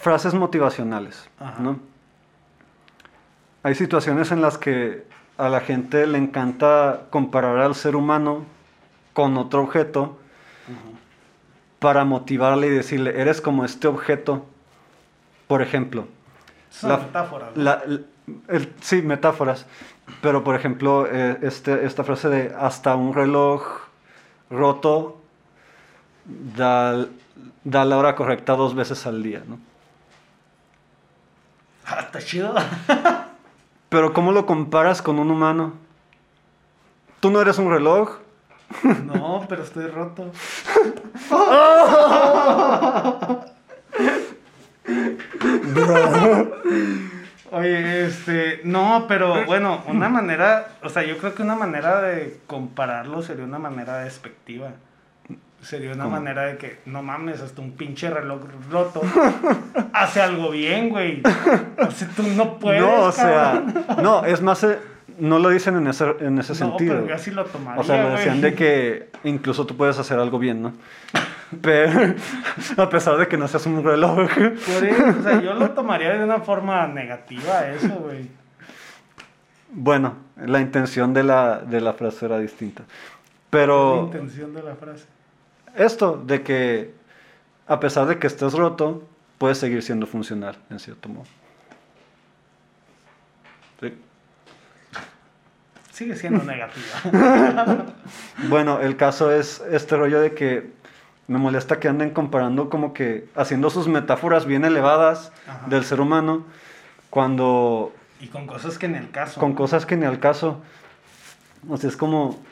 frases 0.00 0.34
motivacionales, 0.34 1.28
¿no? 1.58 1.78
Hay 3.62 3.74
situaciones 3.74 4.30
en 4.30 4.40
las 4.40 4.56
que 4.56 5.04
a 5.36 5.48
la 5.48 5.60
gente 5.60 6.06
le 6.06 6.18
encanta 6.18 7.02
comparar 7.10 7.58
al 7.58 7.74
ser 7.74 7.96
humano 7.96 8.44
con 9.12 9.36
otro 9.36 9.62
objeto 9.62 10.18
para 11.78 12.04
motivarle 12.04 12.68
y 12.68 12.70
decirle, 12.70 13.20
eres 13.20 13.40
como 13.40 13.64
este 13.64 13.88
objeto. 13.88 14.46
Por 15.46 15.62
ejemplo, 15.62 16.06
son 16.70 16.90
metáforas. 16.90 17.50
sí, 18.80 19.02
metáforas. 19.02 19.66
Pero, 20.20 20.44
por 20.44 20.54
ejemplo, 20.54 21.06
eh, 21.10 21.38
este, 21.42 21.84
esta 21.84 22.04
frase 22.04 22.28
de 22.28 22.54
hasta 22.58 22.96
un 22.96 23.14
reloj 23.14 23.62
roto 24.50 25.20
da, 26.24 27.06
da 27.64 27.84
la 27.84 27.96
hora 27.96 28.14
correcta 28.14 28.56
dos 28.56 28.74
veces 28.74 29.06
al 29.06 29.22
día, 29.22 29.42
¿no? 29.46 29.58
Ah, 31.88 32.00
está 32.06 32.18
chido. 32.20 32.54
Pero, 33.88 34.12
¿cómo 34.12 34.32
lo 34.32 34.44
comparas 34.44 35.00
con 35.00 35.18
un 35.18 35.30
humano? 35.30 35.74
¿Tú 37.20 37.30
no 37.30 37.40
eres 37.40 37.58
un 37.58 37.70
reloj? 37.70 38.18
No, 39.04 39.46
pero 39.48 39.62
estoy 39.62 39.86
roto. 39.86 40.30
Oye, 47.50 48.06
este, 48.06 48.60
no, 48.64 49.06
pero 49.08 49.46
bueno, 49.46 49.82
una 49.86 50.10
manera, 50.10 50.68
o 50.82 50.90
sea, 50.90 51.02
yo 51.02 51.16
creo 51.16 51.34
que 51.34 51.42
una 51.42 51.56
manera 51.56 52.02
de 52.02 52.38
compararlo 52.46 53.22
sería 53.22 53.44
una 53.44 53.58
manera 53.58 54.00
despectiva. 54.00 54.72
Sería 55.62 55.92
una 55.92 56.06
manera 56.06 56.42
de 56.42 56.56
que, 56.56 56.78
no 56.86 57.02
mames, 57.02 57.40
hasta 57.40 57.60
un 57.60 57.72
pinche 57.72 58.08
reloj 58.08 58.42
roto 58.70 59.02
hace 59.92 60.22
algo 60.22 60.50
bien, 60.50 60.88
güey. 60.88 61.22
O 61.78 61.90
sea, 61.90 62.08
tú 62.14 62.22
no 62.22 62.58
puedes. 62.58 62.80
No, 62.80 63.02
o 63.02 63.12
sea, 63.12 63.64
no, 64.00 64.24
es 64.24 64.40
más, 64.40 64.62
eh, 64.62 64.78
no 65.18 65.38
lo 65.40 65.50
dicen 65.50 65.76
en 65.76 65.88
ese, 65.88 66.14
en 66.20 66.38
ese 66.38 66.52
no, 66.52 66.54
sentido. 66.54 66.94
Pero 66.94 67.08
yo 67.08 67.14
así 67.14 67.32
lo 67.32 67.44
tomaría. 67.44 67.80
O 67.80 67.84
sea, 67.84 68.02
lo 68.04 68.10
decían 68.10 68.40
de 68.40 68.54
que 68.54 69.10
incluso 69.24 69.66
tú 69.66 69.76
puedes 69.76 69.98
hacer 69.98 70.18
algo 70.18 70.38
bien, 70.38 70.62
¿no? 70.62 70.72
Pero, 71.60 72.14
a 72.76 72.88
pesar 72.88 73.16
de 73.16 73.26
que 73.26 73.36
no 73.36 73.48
seas 73.48 73.66
un 73.66 73.82
reloj. 73.82 74.28
Por 74.28 74.84
eso, 74.84 75.18
o 75.18 75.22
sea, 75.22 75.42
yo 75.42 75.54
lo 75.54 75.70
tomaría 75.70 76.16
de 76.16 76.24
una 76.24 76.38
forma 76.40 76.86
negativa, 76.86 77.68
eso, 77.68 77.94
güey. 77.96 78.28
Bueno, 79.70 80.14
la 80.36 80.60
intención 80.60 81.12
de 81.12 81.24
la, 81.24 81.58
de 81.58 81.80
la 81.80 81.94
frase 81.94 82.26
era 82.26 82.38
distinta. 82.38 82.84
Pero. 83.50 83.96
La 83.96 84.02
intención 84.02 84.54
de 84.54 84.62
la 84.62 84.74
frase. 84.76 85.06
Esto, 85.74 86.22
de 86.24 86.42
que 86.42 86.94
a 87.66 87.80
pesar 87.80 88.06
de 88.06 88.18
que 88.18 88.26
estés 88.26 88.54
roto, 88.54 89.06
puedes 89.36 89.58
seguir 89.58 89.82
siendo 89.82 90.06
funcional, 90.06 90.56
en 90.70 90.78
cierto 90.78 91.08
modo. 91.08 91.26
Sí. 93.80 93.94
Sigue 95.92 96.16
siendo 96.16 96.42
negativa. 96.44 97.84
bueno, 98.48 98.80
el 98.80 98.96
caso 98.96 99.30
es 99.30 99.62
este 99.70 99.96
rollo 99.96 100.20
de 100.20 100.34
que 100.34 100.72
me 101.26 101.38
molesta 101.38 101.78
que 101.78 101.88
anden 101.88 102.10
comparando 102.10 102.70
como 102.70 102.94
que 102.94 103.28
haciendo 103.36 103.68
sus 103.68 103.86
metáforas 103.86 104.46
bien 104.46 104.64
elevadas 104.64 105.30
del 105.66 105.84
ser 105.84 106.00
humano 106.00 106.46
cuando... 107.10 107.92
Y 108.20 108.28
con 108.28 108.46
cosas 108.46 108.78
que 108.78 108.88
ni 108.88 108.96
el 108.96 109.10
caso. 109.10 109.38
Con 109.38 109.54
cosas 109.54 109.84
que 109.86 109.96
ni 109.96 110.06
al 110.06 110.18
caso. 110.18 110.62
O 111.68 111.76
sea, 111.76 111.90
es 111.90 111.96
como... 111.96 112.42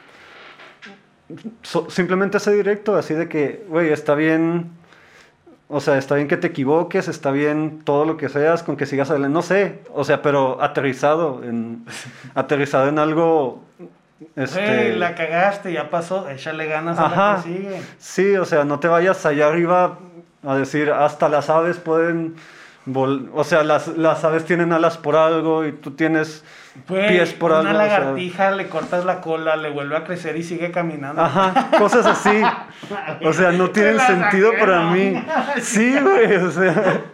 simplemente 1.88 2.38
ese 2.38 2.52
directo, 2.52 2.96
así 2.96 3.14
de 3.14 3.28
que, 3.28 3.64
güey, 3.68 3.90
está 3.92 4.14
bien... 4.14 4.70
O 5.68 5.80
sea, 5.80 5.98
está 5.98 6.14
bien 6.14 6.28
que 6.28 6.36
te 6.36 6.46
equivoques, 6.46 7.08
está 7.08 7.32
bien 7.32 7.80
todo 7.82 8.04
lo 8.04 8.16
que 8.16 8.28
seas, 8.28 8.62
con 8.62 8.76
que 8.76 8.86
sigas 8.86 9.10
adelante, 9.10 9.34
no 9.34 9.42
sé, 9.42 9.80
o 9.92 10.04
sea, 10.04 10.22
pero 10.22 10.62
aterrizado 10.62 11.42
en, 11.42 11.84
aterrizado 12.34 12.88
en 12.88 13.00
algo 13.00 13.64
este... 14.34 14.96
la 14.96 15.14
cagaste, 15.14 15.72
ya 15.72 15.90
pasó, 15.90 16.28
échale 16.30 16.66
ganas 16.66 16.98
a 16.98 17.08
la 17.08 17.36
que 17.36 17.48
sigue. 17.48 17.82
Sí, 17.98 18.36
o 18.36 18.44
sea, 18.44 18.64
no 18.64 18.80
te 18.80 18.88
vayas 18.88 19.26
allá 19.26 19.48
arriba 19.48 19.98
a 20.44 20.56
decir, 20.56 20.90
hasta 20.90 21.28
las 21.28 21.50
aves 21.50 21.76
pueden... 21.78 22.36
O 22.94 23.44
sea, 23.44 23.64
las, 23.64 23.88
las 23.88 24.22
aves 24.24 24.44
tienen 24.44 24.72
alas 24.72 24.96
por 24.96 25.16
algo 25.16 25.64
y 25.66 25.72
tú 25.72 25.92
tienes 25.92 26.44
pies 26.86 27.32
por 27.32 27.52
algo. 27.52 27.70
Una 27.70 27.78
lagartija, 27.78 28.52
le 28.52 28.68
cortas 28.68 29.04
la 29.04 29.20
cola, 29.20 29.56
le 29.56 29.70
vuelve 29.70 29.96
a 29.96 30.04
crecer 30.04 30.36
y 30.36 30.44
sigue 30.44 30.70
caminando. 30.70 31.20
Ajá, 31.20 31.70
cosas 31.78 32.06
así. 32.06 32.42
o 33.24 33.32
sea, 33.32 33.50
no 33.50 33.70
tienen 33.72 33.98
sentido 33.98 34.52
para 34.58 34.90
mí. 34.90 35.20
Sí, 35.60 35.98
güey, 35.98 36.36
o 36.36 36.50
sea... 36.52 37.04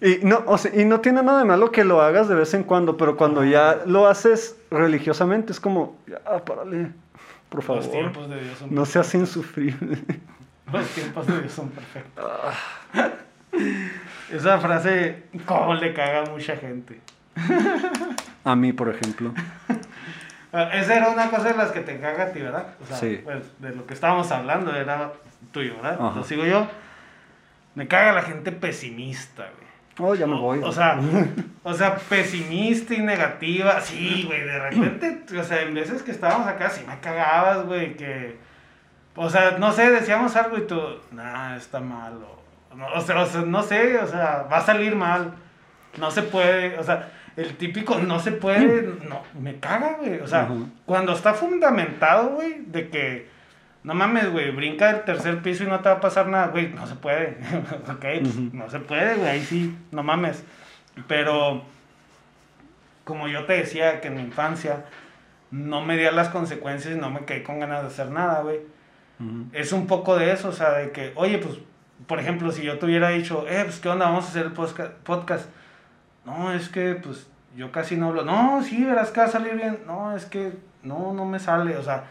Y 0.00 0.18
no, 0.22 0.44
y 0.74 0.84
no 0.84 1.00
tiene 1.00 1.22
nada 1.22 1.38
de 1.38 1.44
malo 1.46 1.72
que 1.72 1.82
lo 1.82 2.02
hagas 2.02 2.28
de 2.28 2.34
vez 2.34 2.52
en 2.52 2.64
cuando, 2.64 2.98
pero 2.98 3.16
cuando 3.16 3.44
ya 3.44 3.82
lo 3.86 4.06
haces 4.06 4.56
religiosamente 4.70 5.52
es 5.52 5.60
como, 5.60 5.96
ya, 6.06 6.18
párale, 6.44 6.92
por 7.48 7.62
favor. 7.62 7.82
Los 7.82 7.90
tiempos 7.90 8.28
de 8.28 8.42
Dios 8.42 8.58
son 8.58 8.74
No 8.74 8.84
seas 8.84 9.14
insufrible. 9.14 9.98
Los 10.72 10.88
tiempos 10.88 11.26
de 11.26 11.40
Dios 11.40 11.52
son 11.52 11.70
perfectos. 11.70 12.24
Ah. 12.24 13.10
Esa 14.32 14.58
frase, 14.58 15.24
¿cómo 15.46 15.74
le 15.74 15.94
caga 15.94 16.22
a 16.22 16.30
mucha 16.30 16.56
gente? 16.56 17.00
A 18.44 18.56
mí, 18.56 18.72
por 18.72 18.88
ejemplo. 18.88 19.32
Ah, 20.52 20.70
esa 20.72 20.96
era 20.96 21.10
una 21.10 21.30
cosa 21.30 21.50
de 21.50 21.56
las 21.56 21.70
que 21.70 21.80
te 21.80 21.98
caga 22.00 22.24
a 22.24 22.32
ti, 22.32 22.40
¿verdad? 22.40 22.74
O 22.82 22.86
sea, 22.86 22.96
sí. 22.96 23.20
pues, 23.22 23.60
de 23.60 23.74
lo 23.74 23.86
que 23.86 23.94
estábamos 23.94 24.30
hablando 24.32 24.74
era 24.74 25.12
tuyo, 25.52 25.76
¿verdad? 25.76 26.14
Lo 26.14 26.24
sigo 26.24 26.44
yo. 26.46 26.66
Me 27.74 27.86
caga 27.88 28.12
la 28.12 28.22
gente 28.22 28.52
pesimista, 28.52 29.44
güey. 29.44 29.66
Oh, 29.98 30.14
ya 30.14 30.26
me 30.26 30.38
voy. 30.38 30.60
O 30.62 30.72
sea, 30.72 30.98
o 31.62 31.74
sea, 31.74 31.96
pesimista 31.96 32.94
y 32.94 33.00
negativa. 33.00 33.80
Sí, 33.80 34.24
güey, 34.26 34.42
de 34.42 34.58
repente, 34.58 35.38
o 35.38 35.44
sea, 35.44 35.62
en 35.62 35.74
veces 35.74 36.02
que 36.02 36.10
estábamos 36.10 36.46
acá, 36.48 36.68
sí 36.70 36.84
me 36.86 36.98
cagabas, 37.00 37.64
güey, 37.66 37.96
que... 37.96 38.36
O 39.16 39.30
sea, 39.30 39.56
no 39.58 39.72
sé, 39.72 39.90
decíamos 39.90 40.36
algo 40.36 40.58
y 40.58 40.66
tú, 40.66 40.80
nah, 41.10 41.56
está 41.56 41.80
malo. 41.80 42.38
o, 42.94 43.00
sea, 43.00 43.22
o 43.22 43.26
sea, 43.26 43.42
no 43.42 43.62
sé, 43.62 43.98
o 43.98 44.06
sea, 44.06 44.46
va 44.50 44.58
a 44.58 44.60
salir 44.60 44.94
mal. 44.94 45.34
No 45.98 46.10
se 46.10 46.22
puede, 46.22 46.78
o 46.78 46.84
sea, 46.84 47.10
el 47.36 47.56
típico 47.56 47.98
no 47.98 48.20
se 48.20 48.32
puede, 48.32 48.82
no, 49.08 49.22
me 49.40 49.58
caga, 49.58 49.96
güey. 49.98 50.20
O 50.20 50.26
sea, 50.26 50.48
cuando 50.84 51.12
está 51.12 51.32
fundamentado, 51.32 52.30
güey, 52.30 52.60
de 52.66 52.90
que 52.90 53.28
no 53.82 53.94
mames, 53.94 54.30
güey, 54.30 54.50
brinca 54.50 54.92
del 54.92 55.04
tercer 55.04 55.42
piso 55.42 55.64
y 55.64 55.68
no 55.68 55.80
te 55.80 55.88
va 55.88 55.96
a 55.96 56.00
pasar 56.00 56.26
nada, 56.28 56.48
güey, 56.48 56.68
no 56.68 56.86
se 56.86 56.96
puede. 56.96 57.38
ok, 57.88 58.04
pues, 58.20 58.36
no 58.52 58.68
se 58.68 58.80
puede, 58.80 59.16
güey, 59.16 59.28
ahí 59.28 59.42
sí, 59.42 59.76
no 59.92 60.02
mames. 60.02 60.44
Pero, 61.06 61.62
como 63.04 63.28
yo 63.28 63.44
te 63.44 63.54
decía 63.54 64.00
que 64.00 64.08
en 64.08 64.16
mi 64.16 64.22
infancia 64.22 64.84
no 65.50 65.82
me 65.82 65.96
di 65.96 66.04
las 66.10 66.30
consecuencias 66.30 66.94
y 66.96 66.98
no 66.98 67.10
me 67.10 67.24
quedé 67.24 67.42
con 67.42 67.60
ganas 67.60 67.82
de 67.82 67.88
hacer 67.88 68.10
nada, 68.10 68.40
güey. 68.42 68.60
Es 69.52 69.72
un 69.72 69.86
poco 69.86 70.16
de 70.16 70.32
eso, 70.32 70.48
o 70.48 70.52
sea, 70.52 70.72
de 70.72 70.92
que, 70.92 71.12
oye, 71.16 71.38
pues, 71.38 71.58
por 72.06 72.20
ejemplo, 72.20 72.52
si 72.52 72.62
yo 72.62 72.78
te 72.78 72.86
hubiera 72.86 73.08
dicho, 73.10 73.46
eh, 73.48 73.62
pues, 73.64 73.80
¿qué 73.80 73.88
onda? 73.88 74.06
Vamos 74.06 74.26
a 74.26 74.28
hacer 74.28 74.46
el 74.46 74.52
podcast. 74.52 75.48
No, 76.24 76.52
es 76.52 76.68
que, 76.68 76.94
pues, 76.94 77.26
yo 77.56 77.72
casi 77.72 77.96
no 77.96 78.08
hablo. 78.08 78.24
No, 78.24 78.62
sí, 78.62 78.84
verás 78.84 79.10
que 79.10 79.20
va 79.20 79.26
a 79.26 79.30
salir 79.30 79.54
bien. 79.54 79.80
No, 79.86 80.14
es 80.14 80.26
que, 80.26 80.52
no, 80.82 81.14
no 81.14 81.24
me 81.24 81.38
sale, 81.38 81.76
o 81.76 81.82
sea 81.82 82.04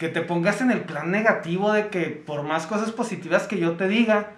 que 0.00 0.08
te 0.08 0.22
pongas 0.22 0.62
en 0.62 0.70
el 0.70 0.80
plan 0.80 1.10
negativo 1.10 1.72
de 1.72 1.88
que 1.88 2.06
por 2.06 2.42
más 2.42 2.66
cosas 2.66 2.90
positivas 2.90 3.46
que 3.46 3.58
yo 3.58 3.72
te 3.72 3.86
diga, 3.86 4.30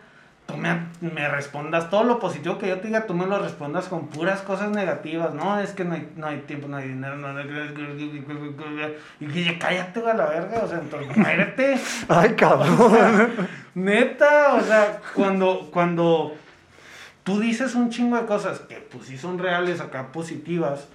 tú 0.52 0.58
me, 0.58 0.86
me, 1.00 1.28
respondas 1.28 1.90
todo 1.90 2.04
lo 2.04 2.18
positivo 2.20 2.58
que 2.58 2.68
yo 2.68 2.78
te 2.78 2.88
diga, 2.88 3.06
tú 3.06 3.14
me 3.14 3.26
lo 3.26 3.38
respondas 3.38 3.88
con 3.88 4.08
puras 4.08 4.42
cosas 4.42 4.70
negativas. 4.70 5.34
No, 5.34 5.58
es 5.58 5.70
que 5.72 5.84
no 5.84 5.94
hay, 5.94 6.12
no 6.16 6.26
hay 6.26 6.38
tiempo, 6.40 6.68
no 6.68 6.76
hay 6.76 6.88
dinero, 6.88 7.16
no 7.16 7.28
hay... 7.28 8.96
Y 9.20 9.26
dije, 9.26 9.58
cállate 9.58 10.00
a 10.08 10.14
la 10.14 10.26
verga, 10.26 10.60
o 10.62 10.68
sea, 10.68 10.78
entonces, 10.78 11.16
muérete. 11.16 11.78
Ay, 12.08 12.34
cabrón. 12.34 13.48
neta, 13.74 14.54
o 14.54 14.60
sea, 14.60 15.00
cuando, 15.14 15.70
cuando 15.72 16.36
tú 17.24 17.40
dices 17.40 17.74
un 17.74 17.90
chingo 17.90 18.16
de 18.16 18.26
cosas 18.26 18.60
que 18.60 18.76
pues 18.76 19.06
sí 19.06 19.18
son 19.18 19.38
reales 19.38 19.80
acá, 19.80 20.12
positivas, 20.12 20.88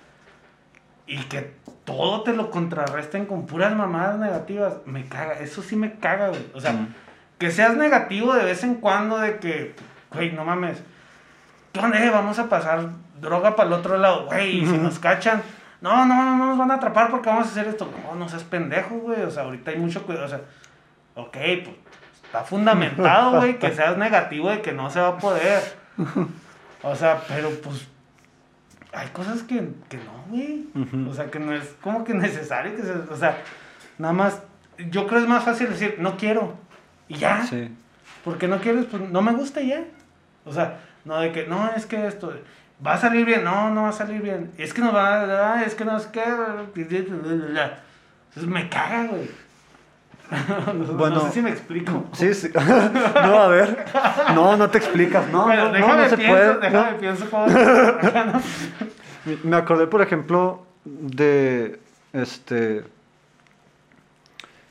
y 1.07 1.17
que 1.23 1.53
todo 1.85 2.21
te 2.23 2.33
lo 2.33 2.51
contrarresten 2.51 3.25
con 3.25 3.45
puras 3.45 3.75
mamadas 3.75 4.19
negativas, 4.19 4.75
me 4.85 5.05
caga, 5.05 5.39
eso 5.39 5.61
sí 5.61 5.75
me 5.75 5.97
caga, 5.99 6.29
güey. 6.29 6.45
O 6.53 6.59
sea, 6.59 6.87
que 7.37 7.51
seas 7.51 7.75
negativo 7.75 8.33
de 8.33 8.45
vez 8.45 8.63
en 8.63 8.75
cuando 8.75 9.17
de 9.19 9.37
que, 9.37 9.75
güey, 10.11 10.31
no 10.31 10.45
mames, 10.45 10.81
¿dónde 11.73 12.09
vamos 12.09 12.39
a 12.39 12.49
pasar 12.49 12.89
droga 13.19 13.55
para 13.55 13.67
el 13.67 13.73
otro 13.73 13.97
lado, 13.97 14.25
güey? 14.25 14.63
Y 14.63 14.65
si 14.65 14.77
nos 14.77 14.99
cachan, 14.99 15.41
no, 15.81 16.05
no, 16.05 16.23
no, 16.23 16.37
no 16.37 16.45
nos 16.47 16.57
van 16.57 16.71
a 16.71 16.75
atrapar 16.75 17.09
porque 17.11 17.29
vamos 17.29 17.47
a 17.47 17.49
hacer 17.51 17.67
esto. 17.67 17.91
No, 18.03 18.15
no 18.15 18.27
seas 18.27 18.43
pendejo, 18.43 18.95
güey. 18.95 19.21
O 19.21 19.31
sea, 19.31 19.43
ahorita 19.43 19.71
hay 19.71 19.77
mucho 19.77 20.03
cuidado. 20.03 20.25
O 20.25 20.29
sea, 20.29 20.41
ok, 21.15 21.37
pues 21.63 21.75
está 22.23 22.43
fundamentado, 22.43 23.37
güey, 23.37 23.59
que 23.59 23.71
seas 23.71 23.97
negativo 23.97 24.49
de 24.49 24.61
que 24.61 24.71
no 24.71 24.89
se 24.89 24.99
va 24.99 25.09
a 25.09 25.17
poder. 25.17 25.61
O 26.83 26.95
sea, 26.95 27.21
pero 27.27 27.49
pues 27.61 27.87
hay 28.93 29.07
cosas 29.09 29.43
que, 29.43 29.69
que 29.89 29.97
no, 29.97 30.25
güey. 30.29 30.67
O 31.07 31.13
sea, 31.13 31.29
que 31.29 31.39
no 31.39 31.53
es 31.53 31.75
como 31.81 32.03
que 32.03 32.13
necesario 32.13 32.75
que 32.75 32.81
se, 32.81 32.91
o 32.91 33.15
sea, 33.15 33.37
nada 33.97 34.13
más, 34.13 34.41
yo 34.89 35.07
creo 35.07 35.21
es 35.21 35.27
más 35.27 35.43
fácil 35.43 35.69
decir, 35.69 35.95
no 35.99 36.17
quiero. 36.17 36.55
Y 37.07 37.15
ya. 37.15 37.43
Sí. 37.43 37.69
Porque 38.23 38.47
no 38.47 38.59
quieres, 38.59 38.85
pues 38.85 39.09
no 39.09 39.21
me 39.21 39.33
gusta 39.33 39.61
y 39.61 39.69
ya. 39.69 39.83
O 40.45 40.53
sea, 40.53 40.79
no 41.05 41.19
de 41.19 41.31
que, 41.31 41.47
no, 41.47 41.69
es 41.75 41.85
que 41.85 42.07
esto, 42.07 42.33
va 42.85 42.93
a 42.93 42.97
salir 42.97 43.25
bien, 43.25 43.43
no, 43.43 43.69
no 43.69 43.83
va 43.83 43.89
a 43.89 43.93
salir 43.93 44.21
bien. 44.21 44.51
Es 44.57 44.73
que 44.73 44.81
no 44.81 44.93
va, 44.93 45.63
es 45.63 45.75
que 45.75 45.85
no 45.85 45.97
es 45.97 46.07
que, 46.07 46.23
entonces 46.23 48.47
me 48.47 48.69
caga, 48.69 49.05
güey. 49.05 49.29
bueno, 50.97 51.15
no 51.15 51.21
sé 51.21 51.31
si 51.31 51.41
me 51.41 51.49
explico. 51.49 52.05
Sí, 52.11 52.33
sí. 52.33 52.49
no, 52.53 53.39
a 53.39 53.47
ver. 53.47 53.85
No, 54.35 54.57
no 54.57 54.69
te 54.69 54.77
explicas. 54.77 55.29
No, 55.29 55.47
no, 55.47 55.71
déjame 55.71 56.03
no, 56.03 56.09
se 56.09 56.17
pienso, 56.17 56.35
puede. 56.35 56.59
Déjame 56.59 56.91
no. 56.91 56.97
pienso 56.97 57.29
cómo. 57.29 57.47
Me 59.43 59.57
acordé, 59.57 59.87
por 59.87 60.01
ejemplo, 60.01 60.65
de 60.85 61.79
este 62.13 62.85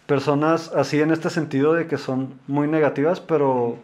personas 0.07 0.73
así 0.75 1.01
en 1.01 1.11
este 1.11 1.31
sentido 1.31 1.75
de 1.75 1.87
que 1.87 1.99
son 1.99 2.39
muy 2.47 2.69
negativas, 2.69 3.21
pero 3.21 3.79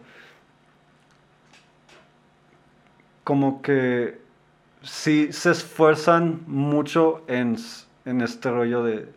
como 3.23 3.61
que 3.61 4.19
sí 4.81 5.31
se 5.31 5.51
esfuerzan 5.51 6.41
mucho 6.47 7.23
en, 7.27 7.57
en 8.05 8.21
este 8.21 8.51
rollo 8.51 8.83
de, 8.83 9.07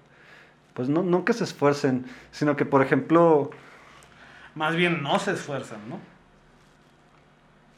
pues 0.74 0.88
no, 0.88 1.02
no 1.02 1.24
que 1.24 1.32
se 1.32 1.44
esfuercen, 1.44 2.06
sino 2.30 2.56
que 2.56 2.64
por 2.64 2.82
ejemplo... 2.82 3.50
Más 4.54 4.74
bien 4.74 5.02
no 5.02 5.18
se 5.18 5.32
esfuerzan, 5.32 5.80
¿no? 5.88 5.98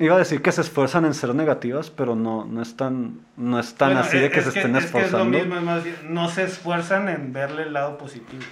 Iba 0.01 0.15
a 0.15 0.19
decir 0.19 0.43
que 0.43 0.53
se 0.53 0.61
esfuerzan 0.61 1.05
en 1.07 1.15
ser 1.15 1.35
negativas, 1.35 1.91
pero 1.91 2.15
no, 2.15 2.45
no 2.45 2.63
es 2.63 2.77
tan, 2.77 3.21
no 3.37 3.59
es 3.59 3.75
tan 3.75 3.97
así 3.97 4.17
de 4.17 4.31
que 4.31 4.43
se 4.43 4.51
estén 4.51 4.77
esforzando. 4.77 5.37
Es, 5.37 5.45
lo 5.45 5.51
mismo, 5.51 5.61
más 5.61 5.83
bien, 5.83 5.97
no 6.05 6.29
se 6.29 6.45
esfuerzan 6.45 7.09
en 7.09 7.33
verle 7.33 7.65
el 7.65 7.73
lado 7.73 7.99
positivo. 7.99 8.45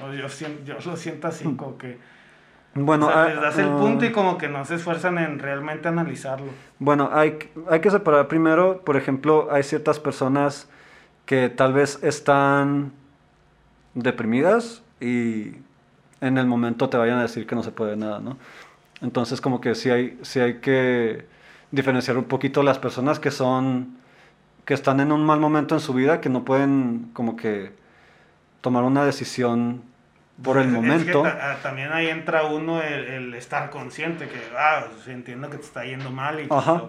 Yo, 0.00 0.28
yo 0.64 0.76
lo 0.84 0.96
siento 0.96 1.28
así, 1.28 1.44
como 1.44 1.78
que... 1.78 1.98
Bueno, 2.74 3.06
o 3.08 3.24
les 3.24 3.40
das 3.40 3.58
el 3.58 3.68
punto 3.70 4.04
y 4.04 4.12
como 4.12 4.38
que 4.38 4.48
no 4.48 4.64
se 4.64 4.76
esfuerzan 4.76 5.18
en 5.18 5.38
realmente 5.38 5.88
analizarlo. 5.88 6.48
Bueno, 6.78 7.10
hay, 7.12 7.38
hay 7.68 7.80
que 7.80 7.90
separar 7.90 8.28
primero, 8.28 8.82
por 8.82 8.96
ejemplo, 8.96 9.48
hay 9.50 9.62
ciertas 9.62 9.98
personas 9.98 10.68
que 11.26 11.48
tal 11.48 11.72
vez 11.72 11.98
están 12.02 12.92
deprimidas 13.94 14.82
y 15.00 15.52
en 16.20 16.38
el 16.38 16.46
momento 16.46 16.88
te 16.88 16.96
vayan 16.96 17.18
a 17.18 17.22
decir 17.22 17.46
que 17.46 17.54
no 17.54 17.62
se 17.62 17.70
puede 17.70 17.96
nada, 17.96 18.20
¿no? 18.20 18.36
Entonces 19.00 19.40
como 19.40 19.60
que 19.60 19.74
sí 19.74 19.90
hay, 19.90 20.18
sí 20.22 20.40
hay 20.40 20.54
que 20.54 21.26
diferenciar 21.70 22.16
un 22.16 22.24
poquito 22.24 22.62
las 22.62 22.78
personas 22.78 23.18
que 23.20 23.30
son, 23.30 23.98
que 24.64 24.74
están 24.74 25.00
en 25.00 25.12
un 25.12 25.24
mal 25.24 25.40
momento 25.40 25.74
en 25.74 25.80
su 25.80 25.94
vida, 25.94 26.20
que 26.20 26.28
no 26.28 26.44
pueden 26.44 27.10
como 27.12 27.36
que 27.36 27.72
tomar 28.60 28.84
una 28.84 29.04
decisión 29.04 29.82
por 30.42 30.58
el 30.58 30.68
momento. 30.68 31.24
Ah, 31.24 31.56
también 31.62 31.92
ahí 31.92 32.08
entra 32.08 32.44
uno 32.44 32.82
el, 32.82 33.34
estar 33.34 33.70
consciente 33.70 34.28
que, 34.28 34.40
ah, 34.56 34.86
entiendo 35.06 35.50
que 35.50 35.56
te 35.56 35.64
está 35.64 35.84
yendo 35.84 36.10
mal 36.10 36.40
y 36.40 36.46
Ajá. 36.50 36.84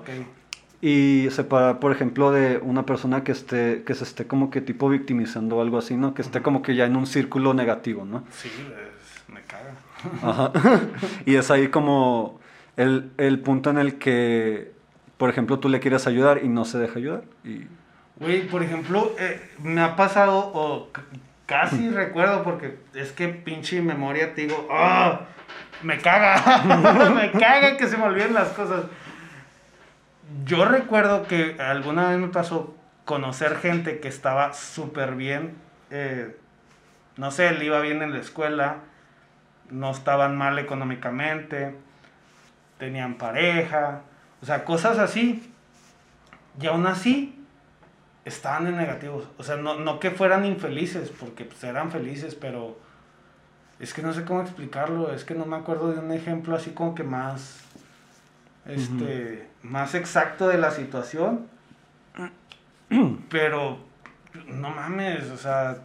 Y 0.82 1.28
separar, 1.32 1.80
por 1.80 1.92
ejemplo, 1.92 2.32
de 2.32 2.58
una 2.58 2.86
persona 2.86 3.24
que 3.26 3.34
esté, 3.34 3.84
que 3.84 3.94
se 3.96 4.06
esté 4.06 4.28
como 4.28 4.50
que 4.50 4.62
tipo 4.62 4.88
victimizando 4.88 5.58
o 5.58 5.62
algo 5.62 5.78
así, 5.78 5.98
¿no? 5.98 6.14
Que 6.14 6.22
esté 6.22 6.42
como 6.42 6.62
que 6.62 6.74
ya 6.74 6.86
en 6.86 6.96
un 6.96 7.06
círculo 7.06 7.54
negativo, 7.54 8.06
¿no? 8.06 8.24
Sí, 8.32 8.50
me 9.28 9.42
caga. 9.42 9.74
Ajá. 10.24 10.54
y 11.26 11.36
es 11.36 11.52
ahí 11.52 11.68
como 11.68 12.40
el, 12.78 13.12
el, 13.18 13.42
punto 13.42 13.70
en 13.72 13.78
el 13.78 13.98
que, 13.98 14.72
por 15.18 15.30
ejemplo, 15.30 15.60
tú 15.60 15.68
le 15.68 15.82
quieres 15.82 16.08
ayudar 16.08 16.46
y 16.46 16.48
no 16.48 16.64
se 16.64 16.78
deja 16.78 16.98
ayudar. 16.98 17.24
Y... 17.44 17.68
Güey, 18.18 18.48
por 18.48 18.64
ejemplo, 18.64 19.14
eh, 19.20 19.42
me 19.62 19.82
ha 19.82 19.98
pasado, 19.98 20.50
o 20.54 20.90
casi 21.50 21.90
recuerdo, 21.90 22.44
porque 22.44 22.78
es 22.94 23.12
que 23.12 23.28
pinche 23.28 23.82
memoria 23.82 24.34
te 24.34 24.44
digo, 24.44 24.70
¡ah! 24.72 25.22
Me 25.82 25.98
caga, 25.98 27.10
me 27.16 27.32
caga 27.32 27.76
que 27.76 27.88
se 27.88 27.98
me 27.98 28.04
olviden 28.04 28.34
las 28.34 28.50
cosas 28.50 28.86
yo 30.46 30.66
recuerdo 30.66 31.24
que 31.28 31.56
alguna 31.60 32.10
vez 32.10 32.20
me 32.20 32.28
pasó 32.28 32.76
conocer 33.06 33.58
gente 33.58 34.00
que 34.00 34.08
estaba 34.08 34.54
súper 34.54 35.16
bien. 35.16 35.56
Eh, 35.90 36.38
no 37.18 37.32
sé, 37.32 37.48
él 37.48 37.64
iba 37.64 37.80
bien 37.80 38.02
en 38.02 38.14
la 38.14 38.20
escuela, 38.20 38.78
no 39.70 39.92
estaban 39.92 40.38
mal 40.38 40.60
económicamente, 40.60 41.76
tenían 42.78 43.16
pareja, 43.16 44.02
o 44.42 44.46
sea, 44.46 44.64
cosas 44.64 45.00
así. 45.00 45.52
Y 46.62 46.68
aún 46.68 46.86
así, 46.86 47.39
estaban 48.26 48.68
en 48.68 48.78
negativos. 48.78 49.28
O 49.38 49.44
sea, 49.44 49.56
no, 49.56 49.76
no 49.76 50.00
que 50.00 50.12
fueran 50.12 50.46
infelices, 50.46 51.10
porque 51.10 51.46
pues, 51.46 51.64
eran 51.64 51.92
felices, 51.92 52.36
pero 52.36 52.78
es 53.80 53.94
que 53.94 54.02
no 54.02 54.14
sé 54.14 54.26
cómo 54.26 54.42
explicarlo. 54.42 55.14
Es 55.14 55.24
que 55.24 55.36
no 55.36 55.46
me 55.46 55.56
acuerdo 55.56 55.92
de 55.92 56.00
un 56.00 56.12
ejemplo 56.12 56.56
así 56.56 56.72
como 56.72 56.96
que 56.96 57.04
más 57.04 57.64
este, 58.70 59.48
más 59.64 59.96
exacto 59.96 60.48
de 60.48 60.58
la 60.58 60.72
situación. 60.72 61.48
Pero, 63.30 63.80
no 64.48 64.70
mames, 64.70 65.30
o 65.32 65.38
sea, 65.38 65.78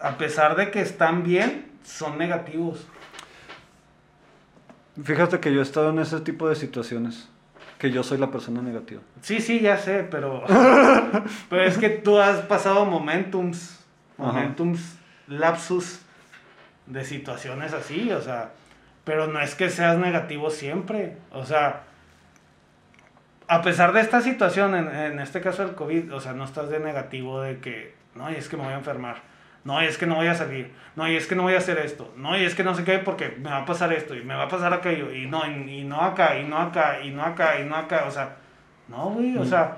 a 0.00 0.18
pesar 0.18 0.56
de 0.56 0.70
que 0.70 0.80
están 0.80 1.22
bien, 1.22 1.70
son 1.84 2.18
negativos. 2.18 2.86
Fíjate 5.02 5.40
que 5.40 5.52
yo 5.52 5.60
he 5.60 5.62
estado 5.62 5.90
en 5.90 5.98
ese 6.00 6.20
tipo 6.20 6.48
de 6.48 6.56
situaciones. 6.56 7.28
Que 7.78 7.90
yo 7.90 8.02
soy 8.02 8.18
la 8.18 8.30
persona 8.30 8.60
negativa. 8.60 9.00
Sí, 9.22 9.40
sí, 9.40 9.60
ya 9.60 9.76
sé, 9.78 10.02
pero. 10.10 10.44
pero 11.50 11.62
es 11.62 11.78
que 11.78 11.90
tú 11.90 12.18
has 12.18 12.38
pasado 12.40 12.84
momentums. 12.84 13.84
Momentums, 14.16 14.98
lapsus 15.28 16.00
de 16.86 17.04
situaciones 17.04 17.72
así, 17.72 18.10
o 18.10 18.20
sea. 18.20 18.52
Pero 19.04 19.26
no 19.28 19.40
es 19.40 19.54
que 19.54 19.70
seas 19.70 19.96
negativo 19.96 20.50
siempre. 20.50 21.16
O 21.32 21.46
sea, 21.46 21.84
a 23.48 23.62
pesar 23.62 23.92
de 23.92 24.00
esta 24.00 24.20
situación, 24.20 24.74
en, 24.74 25.18
este 25.18 25.40
caso 25.40 25.64
del 25.64 25.74
COVID, 25.74 26.12
o 26.14 26.20
sea, 26.20 26.34
no 26.34 26.44
estás 26.44 26.68
de 26.68 26.78
negativo 26.78 27.40
de 27.40 27.58
que, 27.58 27.94
no, 28.14 28.28
es 28.28 28.48
que 28.48 28.58
me 28.58 28.64
voy 28.64 28.74
a 28.74 28.76
enfermar, 28.76 29.22
no, 29.68 29.82
y 29.82 29.86
es 29.86 29.98
que 29.98 30.06
no 30.06 30.14
voy 30.14 30.28
a 30.28 30.34
salir, 30.34 30.72
no, 30.96 31.06
y 31.06 31.14
es 31.14 31.26
que 31.26 31.34
no 31.34 31.42
voy 31.42 31.52
a 31.52 31.58
hacer 31.58 31.76
esto, 31.76 32.10
no, 32.16 32.38
y 32.38 32.42
es 32.42 32.54
que 32.54 32.64
no 32.64 32.74
sé 32.74 32.84
qué 32.84 33.00
porque 33.00 33.36
me 33.38 33.50
va 33.50 33.58
a 33.58 33.66
pasar 33.66 33.92
esto, 33.92 34.14
y 34.14 34.22
me 34.22 34.34
va 34.34 34.44
a 34.44 34.48
pasar 34.48 34.72
aquello, 34.72 35.12
y 35.12 35.26
no, 35.26 35.46
y, 35.46 35.84
no 35.84 36.00
acá, 36.00 36.38
y 36.38 36.44
no 36.44 36.56
acá, 36.56 37.02
y 37.02 37.10
no 37.10 37.22
acá, 37.22 37.60
y 37.60 37.66
no 37.66 37.76
acá, 37.76 38.06
o 38.08 38.10
sea, 38.10 38.36
no, 38.88 39.10
güey, 39.10 39.36
o 39.36 39.44
sea, 39.44 39.76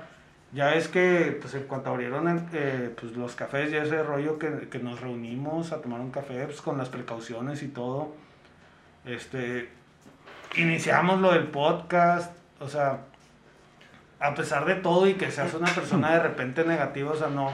ya 0.53 0.75
es 0.75 0.87
que, 0.87 1.37
pues 1.41 1.55
en 1.55 1.63
cuanto 1.63 1.89
abrieron 1.89 2.47
eh, 2.53 2.95
pues, 2.97 3.17
los 3.17 3.35
cafés 3.35 3.73
y 3.73 3.75
ese 3.75 4.01
rollo 4.01 4.39
que, 4.39 4.69
que, 4.69 4.79
nos 4.79 5.01
reunimos 5.01 5.73
a 5.73 5.81
tomar 5.81 5.99
un 5.99 6.11
café, 6.11 6.45
pues 6.45 6.61
con 6.61 6.77
las 6.77 6.87
precauciones 6.87 7.61
y 7.61 7.67
todo, 7.67 8.15
este, 9.03 9.67
iniciamos 10.55 11.19
lo 11.19 11.33
del 11.33 11.47
podcast, 11.47 12.33
o 12.61 12.69
sea, 12.69 13.01
a 14.21 14.33
pesar 14.35 14.63
de 14.63 14.75
todo 14.75 15.05
y 15.05 15.15
que 15.15 15.31
seas 15.31 15.53
una 15.53 15.67
persona 15.67 16.13
de 16.13 16.19
repente 16.19 16.63
negativa, 16.63 17.11
o 17.11 17.15
sea, 17.15 17.27
no, 17.27 17.51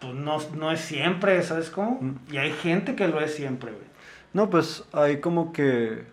pues 0.00 0.14
no, 0.14 0.38
no 0.56 0.72
es 0.72 0.80
siempre, 0.80 1.42
¿sabes 1.42 1.70
cómo? 1.70 1.98
Mm. 2.00 2.32
Y 2.32 2.38
hay 2.38 2.52
gente 2.52 2.94
que 2.94 3.08
lo 3.08 3.20
es 3.20 3.34
siempre, 3.34 3.72
güey. 3.72 3.84
No, 4.32 4.50
pues 4.50 4.84
hay 4.92 5.20
como 5.20 5.52
que 5.52 6.04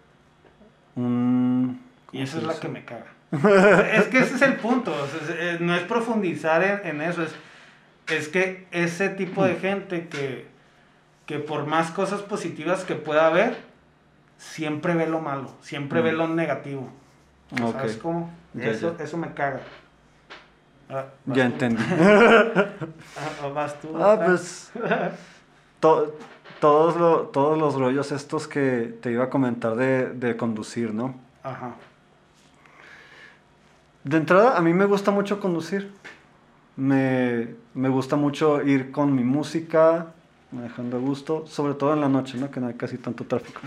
Y 2.11 2.21
esa 2.21 2.37
es 2.37 2.43
la 2.43 2.59
que 2.59 2.67
me 2.67 2.85
caga. 2.85 3.07
es 3.93 4.05
que 4.05 4.19
ese 4.19 4.35
es 4.35 4.41
el 4.41 4.55
punto, 4.55 4.95
no 5.59 5.75
es 5.75 5.83
profundizar 5.83 6.81
en, 6.85 7.01
eso, 7.01 7.23
es, 7.23 7.35
es 8.07 8.29
que 8.29 8.67
ese 8.71 9.09
tipo 9.09 9.43
de 9.43 9.55
gente 9.55 10.07
que 10.07 10.55
que 11.25 11.39
por 11.39 11.65
más 11.65 11.91
cosas 11.91 12.21
positivas 12.21 12.83
que 12.83 12.95
pueda 12.95 13.27
haber, 13.27 13.57
siempre 14.37 14.93
ve 14.93 15.07
lo 15.07 15.21
malo, 15.21 15.55
siempre 15.61 16.01
ve 16.01 16.11
mm. 16.11 16.15
lo 16.15 16.27
negativo. 16.27 16.89
¿Sabes 17.57 17.97
cómo? 17.97 18.31
eso, 18.59 18.95
eso 18.99 19.17
me 19.17 19.33
caga. 19.33 19.61
Ah, 20.89 21.05
ya 21.25 21.45
entendí. 21.45 21.83
ah, 21.89 23.67
tú. 23.81 23.97
Ah, 23.97 24.21
pues. 24.23 24.71
todos, 25.79 26.11
todos 26.59 27.57
los 27.57 27.75
rollos 27.75 28.11
estos 28.11 28.47
que 28.47 28.95
te 29.01 29.11
iba 29.11 29.25
a 29.25 29.29
comentar 29.29 29.75
de, 29.75 30.13
de 30.13 30.37
conducir, 30.37 30.93
¿no? 30.93 31.15
Ajá. 31.43 31.75
De 34.03 34.17
entrada, 34.17 34.57
a 34.57 34.61
mí 34.61 34.73
me 34.73 34.85
gusta 34.85 35.09
mucho 35.11 35.39
conducir. 35.39 35.91
Me, 36.75 37.55
me 37.73 37.89
gusta 37.89 38.15
mucho 38.15 38.61
ir 38.61 38.91
con 38.91 39.15
mi 39.15 39.23
música, 39.23 40.07
manejando 40.51 40.97
a 40.97 40.99
gusto, 40.99 41.47
sobre 41.47 41.73
todo 41.73 41.93
en 41.93 42.01
la 42.01 42.09
noche, 42.09 42.37
¿no? 42.37 42.51
Que 42.51 42.59
no 42.59 42.67
hay 42.67 42.75
casi 42.75 42.97
tanto 42.97 43.23
tráfico. 43.23 43.61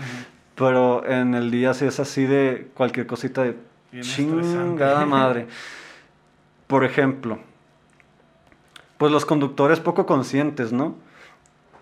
Pero 0.55 1.05
en 1.05 1.33
el 1.33 1.51
día 1.51 1.73
sí 1.73 1.85
es 1.85 1.99
así 1.99 2.25
de 2.25 2.69
cualquier 2.73 3.07
cosita 3.07 3.43
de 3.43 3.57
chingada 4.01 5.05
madre. 5.05 5.47
Por 6.69 6.83
ejemplo, 6.83 7.39
pues 8.99 9.11
los 9.11 9.25
conductores 9.25 9.79
poco 9.79 10.05
conscientes, 10.05 10.71
¿no? 10.71 10.93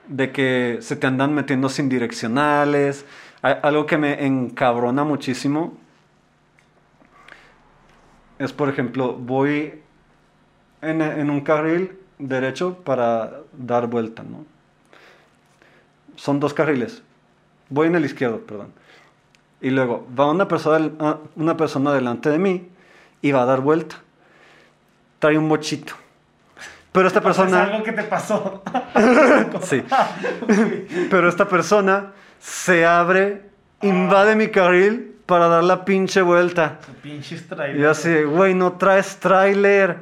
De 0.08 0.32
que 0.32 0.78
se 0.80 0.96
te 0.96 1.06
andan 1.06 1.34
metiendo 1.34 1.68
sin 1.68 1.90
direccionales. 1.90 3.06
Algo 3.42 3.86
que 3.86 3.98
me 3.98 4.26
encabrona 4.26 5.04
muchísimo 5.04 5.74
es, 8.40 8.54
por 8.54 8.70
ejemplo, 8.70 9.12
voy 9.12 9.82
en, 10.82 11.30
un 11.30 11.42
carril 11.42 12.00
derecho 12.18 12.78
para 12.86 13.42
dar 13.52 13.88
vuelta, 13.88 14.24
¿no? 14.24 14.46
Son 16.16 16.40
dos 16.40 16.54
carriles. 16.54 17.04
Voy 17.68 17.88
en 17.88 17.96
el 17.96 18.06
izquierdo, 18.06 18.40
perdón. 18.40 18.72
Y 19.60 19.70
luego 19.70 20.08
va 20.18 20.32
una 20.32 20.48
persona, 20.48 21.18
una 21.36 21.58
persona 21.58 21.92
delante 21.92 22.30
de 22.30 22.40
mí 22.40 22.70
y 23.22 23.34
va 23.34 23.42
a 23.42 23.46
dar 23.46 23.60
vuelta. 23.60 24.07
Trae 25.20 25.38
un 25.38 25.50
bochito. 25.50 25.94
Pero 26.92 27.08
esta 27.08 27.22
persona... 27.22 27.64
Es 27.64 27.70
algo 27.70 27.84
que 27.84 27.92
te 27.92 28.04
pasó. 28.04 28.64
sí. 29.62 29.84
Pero 31.10 31.30
esta 31.30 31.48
persona 31.48 32.14
se 32.40 32.86
abre, 32.86 33.44
invade 33.82 34.36
mi 34.36 34.48
carril 34.48 35.16
para 35.26 35.48
dar 35.48 35.64
la 35.64 35.86
pinche 35.86 36.22
vuelta. 36.22 36.80
Y 37.76 37.84
así, 37.84 38.24
güey, 38.24 38.54
no 38.54 38.74
traes 38.74 39.18
trailer. 39.18 39.98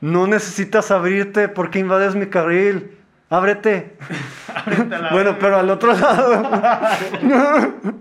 No 0.00 0.26
necesitas 0.26 0.90
abrirte 0.90 1.48
porque 1.48 1.78
invades 1.78 2.14
mi 2.14 2.26
carril. 2.26 2.98
Ábrete. 3.30 3.96
bueno, 5.12 5.36
pero 5.40 5.58
al 5.58 5.70
otro 5.70 5.94
lado. 5.94 6.50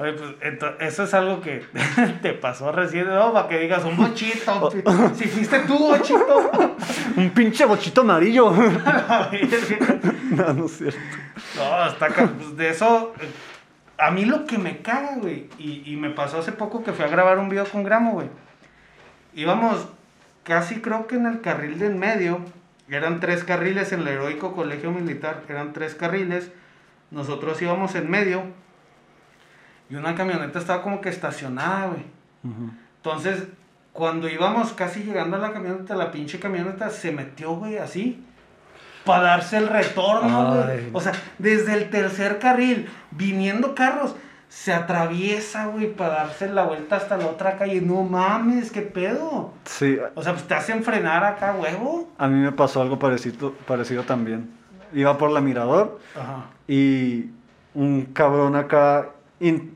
Oye, 0.00 0.12
pues 0.12 0.34
eso 0.80 1.04
es 1.04 1.14
algo 1.14 1.40
que 1.40 1.64
te 2.22 2.32
pasó 2.34 2.70
recién, 2.72 3.08
¿no? 3.08 3.32
Para 3.32 3.48
que 3.48 3.58
digas 3.58 3.84
un 3.84 3.96
bochito. 3.96 4.70
Si 5.14 5.26
fuiste 5.26 5.58
tú, 5.60 5.78
bochito. 5.78 6.76
un 7.16 7.30
pinche 7.30 7.64
bochito 7.64 8.02
amarillo. 8.02 8.52
no, 10.30 10.52
no 10.54 10.66
es 10.66 10.76
cierto. 10.76 10.98
No, 11.56 11.86
está 11.86 12.08
pues 12.08 12.56
de 12.56 12.70
eso 12.70 13.12
a 13.98 14.12
mí 14.12 14.24
lo 14.24 14.46
que 14.46 14.58
me 14.58 14.78
caga, 14.78 15.16
güey, 15.16 15.48
y, 15.58 15.96
me 15.96 16.10
pasó 16.10 16.38
hace 16.38 16.52
poco 16.52 16.84
que 16.84 16.92
fui 16.92 17.04
a 17.04 17.08
grabar 17.08 17.38
un 17.38 17.48
video 17.48 17.66
con 17.66 17.82
Gramo, 17.82 18.12
güey. 18.12 18.28
Íbamos 19.34 19.88
casi 20.44 20.80
creo 20.80 21.06
que 21.06 21.16
en 21.16 21.26
el 21.26 21.40
carril 21.40 21.78
de 21.78 21.86
en 21.86 21.98
medio, 21.98 22.40
eran 22.88 23.20
tres 23.20 23.44
carriles 23.44 23.92
en 23.92 24.00
el 24.00 24.08
heroico 24.08 24.54
colegio 24.54 24.92
militar, 24.92 25.42
eran 25.48 25.72
tres 25.72 25.94
carriles, 25.96 26.52
nosotros 27.10 27.60
íbamos 27.60 27.94
en 27.96 28.08
medio 28.08 28.44
y 29.90 29.94
una 29.94 30.14
camioneta 30.14 30.58
estaba 30.58 30.82
como 30.82 31.00
que 31.00 31.08
estacionada, 31.08 31.86
güey. 31.86 32.04
Entonces, 32.96 33.44
cuando 33.92 34.28
íbamos 34.28 34.72
casi 34.72 35.02
llegando 35.02 35.36
a 35.36 35.40
la 35.40 35.52
camioneta, 35.52 35.96
la 35.96 36.10
pinche 36.10 36.38
camioneta 36.38 36.90
se 36.90 37.12
metió, 37.12 37.52
güey, 37.56 37.78
así 37.78 38.24
para 39.08 39.22
darse 39.22 39.56
el 39.56 39.68
retorno, 39.68 40.54
güey. 40.54 40.90
O 40.92 41.00
sea, 41.00 41.12
desde 41.38 41.72
el 41.74 41.88
tercer 41.88 42.38
carril, 42.38 42.88
viniendo 43.10 43.74
carros, 43.74 44.14
se 44.50 44.72
atraviesa, 44.72 45.66
güey, 45.66 45.92
para 45.92 46.14
darse 46.14 46.48
la 46.48 46.64
vuelta 46.64 46.96
hasta 46.96 47.16
la 47.16 47.26
otra 47.26 47.56
calle. 47.56 47.80
No 47.80 48.02
mames, 48.02 48.70
qué 48.70 48.82
pedo. 48.82 49.54
Sí. 49.64 49.98
O 50.14 50.22
sea, 50.22 50.34
pues 50.34 50.46
te 50.46 50.54
hacen 50.54 50.84
frenar 50.84 51.24
acá, 51.24 51.54
huevo. 51.54 52.10
A 52.18 52.28
mí 52.28 52.38
me 52.38 52.52
pasó 52.52 52.82
algo 52.82 52.98
parecido, 52.98 53.52
parecido 53.66 54.02
también. 54.02 54.50
Iba 54.92 55.16
por 55.16 55.30
la 55.30 55.40
mirador 55.40 55.98
y 56.66 57.26
un 57.74 58.06
cabrón 58.12 58.56
acá, 58.56 59.08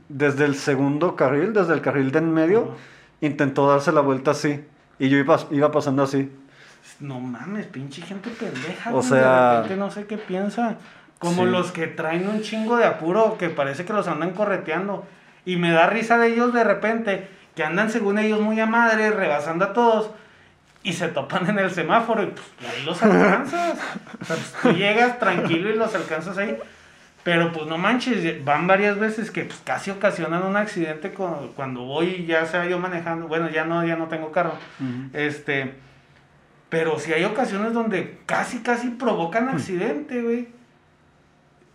desde 0.09 0.45
el 0.45 0.55
segundo 0.57 1.17
carril, 1.17 1.53
desde 1.53 1.75
el 1.75 1.81
carril 1.81 2.11
de 2.11 2.19
en 2.19 2.33
medio, 2.33 2.75
intentó 3.21 3.69
darse 3.69 3.93
la 3.93 4.01
vuelta 4.01 4.33
así. 4.33 4.65
Y 4.99 5.09
yo 5.09 5.19
iba, 5.19 5.39
iba 5.51 5.71
pasando 5.71 6.03
así 6.03 6.31
no 7.01 7.21
mames, 7.21 7.67
pinche 7.67 8.03
gente 8.03 8.31
pendeja. 8.31 8.95
O 8.95 9.03
sea. 9.03 9.19
De 9.19 9.57
repente 9.63 9.77
no 9.77 9.91
sé 9.91 10.07
qué 10.07 10.19
piensa. 10.19 10.77
Como 11.19 11.45
los 11.45 11.71
que 11.71 11.87
traen 11.87 12.29
un 12.29 12.43
chingo 12.43 12.77
de 12.77 12.85
apuro 12.85 13.37
que 13.39 13.49
parece 13.49 13.85
que 13.85 13.93
los 13.93 14.09
andan 14.09 14.33
correteando. 14.33 15.07
Y 15.45 15.57
me 15.57 15.71
da 15.71 15.87
risa 15.87 16.19
de 16.19 16.29
ellos 16.29 16.53
de 16.53 16.65
repente, 16.65 17.29
que 17.55 17.65
andan 17.65 17.91
según 17.91 18.19
ellos 18.19 18.41
muy 18.41 18.59
a 18.61 18.67
madre, 18.67 19.11
rebasando 19.11 19.67
a 19.67 19.73
todos. 19.73 20.11
Y 20.83 20.95
se 20.95 21.09
topan 21.09 21.49
en 21.49 21.61
el 21.61 21.71
semáforo 21.71 22.25
y 22.25 22.27
pues 22.27 22.47
ahí 22.69 22.85
los 22.85 23.01
alcanzas. 23.03 23.79
o 24.21 24.25
sea, 24.25 24.37
pues, 24.37 24.55
tú 24.63 24.73
llegas 24.73 25.21
tranquilo 25.21 25.71
y 25.71 25.77
los 25.77 25.95
alcanzas 25.95 26.39
ahí. 26.39 26.59
Pero 27.25 27.53
pues 27.53 27.67
no 27.67 27.79
manches, 27.79 28.45
van 28.45 28.67
varias 28.67 28.99
veces 28.99 29.31
que 29.31 29.45
pues, 29.45 29.61
casi 29.65 29.91
ocasionan 29.91 30.43
un 30.43 30.57
accidente 30.57 31.13
cuando 31.13 31.85
voy, 31.85 32.27
ya 32.27 32.47
sea 32.47 32.67
yo 32.67 32.79
manejando. 32.79 33.29
Bueno, 33.29 33.49
ya 33.49 33.65
no, 33.65 33.87
ya 33.87 33.97
no 33.97 34.09
tengo 34.09 34.33
carro. 34.33 34.55
Este 35.13 35.75
pero 36.73 36.99
si 36.99 37.13
hay 37.13 37.25
ocasiones 37.25 37.75
donde 37.75 38.21
casi, 38.25 38.61
casi 38.61 38.89
provocan 38.89 39.51
accidente, 39.51 40.23
güey. 40.23 40.49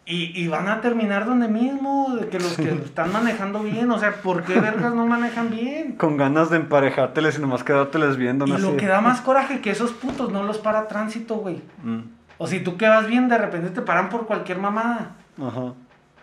Y, 0.07 0.47
van 0.47 0.67
a 0.69 0.81
terminar 0.81 1.27
donde 1.27 1.47
mismo, 1.47 2.15
de 2.19 2.29
que 2.29 2.39
los 2.39 2.55
que 2.55 2.69
están 2.71 3.11
manejando 3.11 3.61
bien, 3.61 3.91
o 3.91 3.99
sea, 3.99 4.23
¿por 4.23 4.43
qué 4.43 4.59
vergas 4.59 4.95
no 4.95 5.05
manejan 5.05 5.51
bien? 5.51 5.97
Con 5.97 6.17
ganas 6.17 6.49
de 6.49 6.57
emparejárteles 6.57 7.37
y 7.37 7.41
nomás 7.41 7.63
quedárteles 7.63 8.17
viendo. 8.17 8.47
Y 8.47 8.57
lo 8.57 8.75
que 8.75 8.87
da 8.87 8.99
más 9.01 9.21
coraje 9.21 9.61
que 9.61 9.69
esos 9.69 9.91
putos 9.91 10.31
no 10.31 10.41
los 10.41 10.57
para 10.57 10.87
tránsito, 10.87 11.35
güey. 11.35 11.61
Mm. 11.83 11.99
O 12.39 12.47
si 12.47 12.61
tú 12.61 12.77
quedas 12.77 13.05
bien, 13.05 13.29
de 13.29 13.37
repente 13.37 13.69
te 13.69 13.81
paran 13.81 14.09
por 14.09 14.25
cualquier 14.25 14.57
mamada. 14.57 15.11
Ajá. 15.37 15.73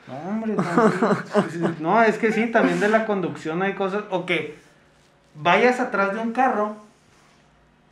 No, 0.06 0.14
hombre, 0.28 0.54
no, 0.54 1.74
no, 1.80 2.02
es 2.02 2.18
que 2.18 2.30
sí, 2.30 2.46
también 2.48 2.78
de 2.78 2.88
la 2.88 3.06
conducción 3.06 3.62
hay 3.62 3.72
cosas, 3.72 4.04
o 4.10 4.26
que 4.26 4.58
vayas 5.34 5.80
atrás 5.80 6.12
de 6.12 6.20
un 6.20 6.32
carro 6.32 6.76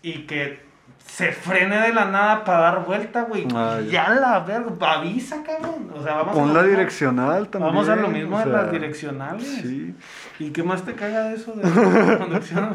y 0.03 0.27
que 0.27 0.61
se 1.07 1.33
frene 1.33 1.81
de 1.81 1.93
la 1.93 2.07
nada 2.07 2.45
para 2.45 2.61
dar 2.61 2.85
vuelta, 2.85 3.23
güey. 3.23 3.47
ya 3.91 4.11
la 4.11 4.41
verga, 4.41 4.95
avisa, 4.95 5.43
cabrón. 5.43 5.91
O 5.95 6.03
sea, 6.03 6.15
vamos 6.17 6.35
Pon 6.35 6.55
la 6.55 6.63
direccional 6.63 7.49
también. 7.49 7.75
Vamos 7.75 7.89
a 7.89 7.97
lo 7.97 8.09
mismo 8.09 8.39
de 8.39 8.47
las 8.47 8.71
direccionales. 8.71 9.47
Sí. 9.63 9.95
¿Y 10.39 10.51
qué 10.51 10.63
más 10.63 10.83
te 10.83 10.95
caga 10.95 11.25
de 11.25 11.35
eso 11.35 11.53
de 11.53 11.63
la 12.07 12.19
conducción? 12.19 12.75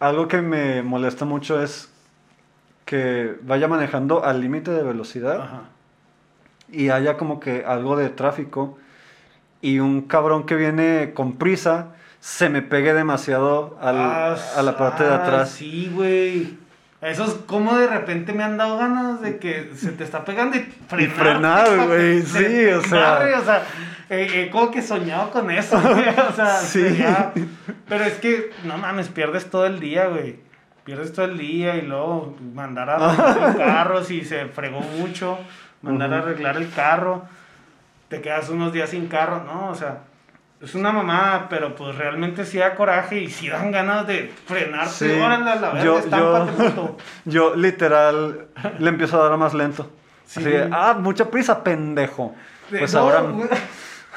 Algo 0.00 0.28
que 0.28 0.42
me 0.42 0.82
molesta 0.82 1.24
mucho 1.24 1.62
es 1.62 1.90
que 2.84 3.36
vaya 3.42 3.68
manejando 3.68 4.24
al 4.24 4.40
límite 4.40 4.72
de 4.72 4.82
velocidad 4.82 5.40
Ajá. 5.40 5.62
Y 6.72 6.90
haya 6.90 7.16
como 7.16 7.38
que 7.38 7.64
algo 7.66 7.96
de 7.96 8.08
tráfico 8.08 8.78
y 9.60 9.78
un 9.78 10.02
cabrón 10.02 10.44
que 10.44 10.56
viene 10.56 11.12
con 11.14 11.34
prisa 11.34 11.92
se 12.20 12.48
me 12.48 12.62
pegue 12.62 12.94
demasiado 12.94 13.78
al, 13.80 13.96
ah, 13.98 14.36
a 14.56 14.62
la 14.62 14.76
parte 14.76 15.04
de 15.04 15.10
ah, 15.10 15.16
atrás. 15.16 15.50
Sí, 15.50 15.90
güey. 15.92 16.56
Eso 17.00 17.24
es 17.24 17.32
como 17.46 17.76
de 17.76 17.88
repente 17.88 18.32
me 18.32 18.44
han 18.44 18.56
dado 18.56 18.78
ganas 18.78 19.20
de 19.20 19.38
que 19.38 19.72
se 19.74 19.90
te 19.90 20.04
está 20.04 20.24
pegando 20.24 20.56
y 20.56 20.60
frenar. 20.60 21.00
Y 21.00 21.06
frenar, 21.08 21.86
güey, 21.88 22.22
sí, 22.22 22.66
o 22.66 22.80
sea. 22.82 23.38
o 23.40 23.44
sea, 23.44 23.64
eh, 24.08 24.50
como 24.52 24.70
que 24.70 24.82
soñado 24.82 25.30
con 25.30 25.50
eso, 25.50 25.80
güey. 25.80 26.08
O 26.28 26.32
sea, 26.32 26.58
sí. 26.58 27.04
Pero 27.88 28.04
es 28.04 28.14
que, 28.14 28.52
no 28.64 28.78
mames, 28.78 29.08
pierdes 29.08 29.50
todo 29.50 29.66
el 29.66 29.80
día, 29.80 30.06
güey. 30.06 30.36
Pierdes 30.84 31.12
todo 31.12 31.24
el 31.24 31.38
día 31.38 31.74
y 31.74 31.82
luego 31.82 32.36
mandar 32.54 32.90
a 32.90 32.96
arreglar 33.10 33.50
el 33.50 33.56
carro 33.56 34.04
si 34.04 34.24
se 34.24 34.46
fregó 34.46 34.80
mucho, 34.80 35.38
mandar 35.82 36.12
a 36.14 36.18
arreglar 36.18 36.56
el 36.56 36.70
carro, 36.70 37.24
te 38.08 38.20
quedas 38.20 38.48
unos 38.48 38.72
días 38.72 38.90
sin 38.90 39.08
carro, 39.08 39.44
¿no? 39.44 39.68
O 39.68 39.74
sea, 39.74 40.00
es 40.60 40.74
una 40.74 40.92
mamada, 40.92 41.48
pero 41.48 41.74
pues 41.74 41.96
realmente 41.96 42.46
sí 42.46 42.58
da 42.58 42.74
coraje 42.74 43.18
y 43.20 43.28
sí 43.28 43.48
dan 43.48 43.72
ganas 43.72 44.06
de 44.06 44.32
frenarte. 44.46 45.20
Órale, 45.20 45.44
la 45.44 45.72
verdad, 45.72 45.84
yo, 45.84 46.96
yo, 47.24 47.54
literal 47.56 48.46
le 48.78 48.88
empiezo 48.88 49.20
a 49.20 49.28
dar 49.28 49.38
más 49.38 49.54
lento. 49.54 49.90
Así 50.24 50.44
ah, 50.70 50.96
mucha 50.98 51.30
prisa, 51.30 51.62
pendejo. 51.64 52.34
Pues 52.70 52.94
ahora. 52.94 53.24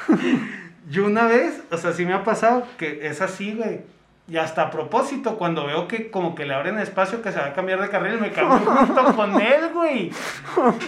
yo 0.88 1.04
una 1.04 1.26
vez, 1.26 1.62
o 1.70 1.76
sea, 1.76 1.92
sí 1.92 2.06
me 2.06 2.14
ha 2.14 2.22
pasado 2.22 2.66
que 2.78 3.06
es 3.06 3.20
así, 3.20 3.54
güey. 3.54 3.80
Y 4.28 4.38
hasta 4.38 4.62
a 4.62 4.70
propósito, 4.70 5.36
cuando 5.38 5.66
veo 5.66 5.86
que 5.86 6.10
como 6.10 6.34
que 6.34 6.46
le 6.46 6.54
abren 6.54 6.80
espacio 6.80 7.22
que 7.22 7.30
se 7.30 7.38
va 7.38 7.46
a 7.46 7.52
cambiar 7.52 7.80
de 7.80 7.88
carril, 7.88 8.20
me 8.20 8.32
cambio 8.32 8.58
junto 8.58 9.14
con 9.14 9.40
él, 9.40 9.70
güey. 9.72 10.10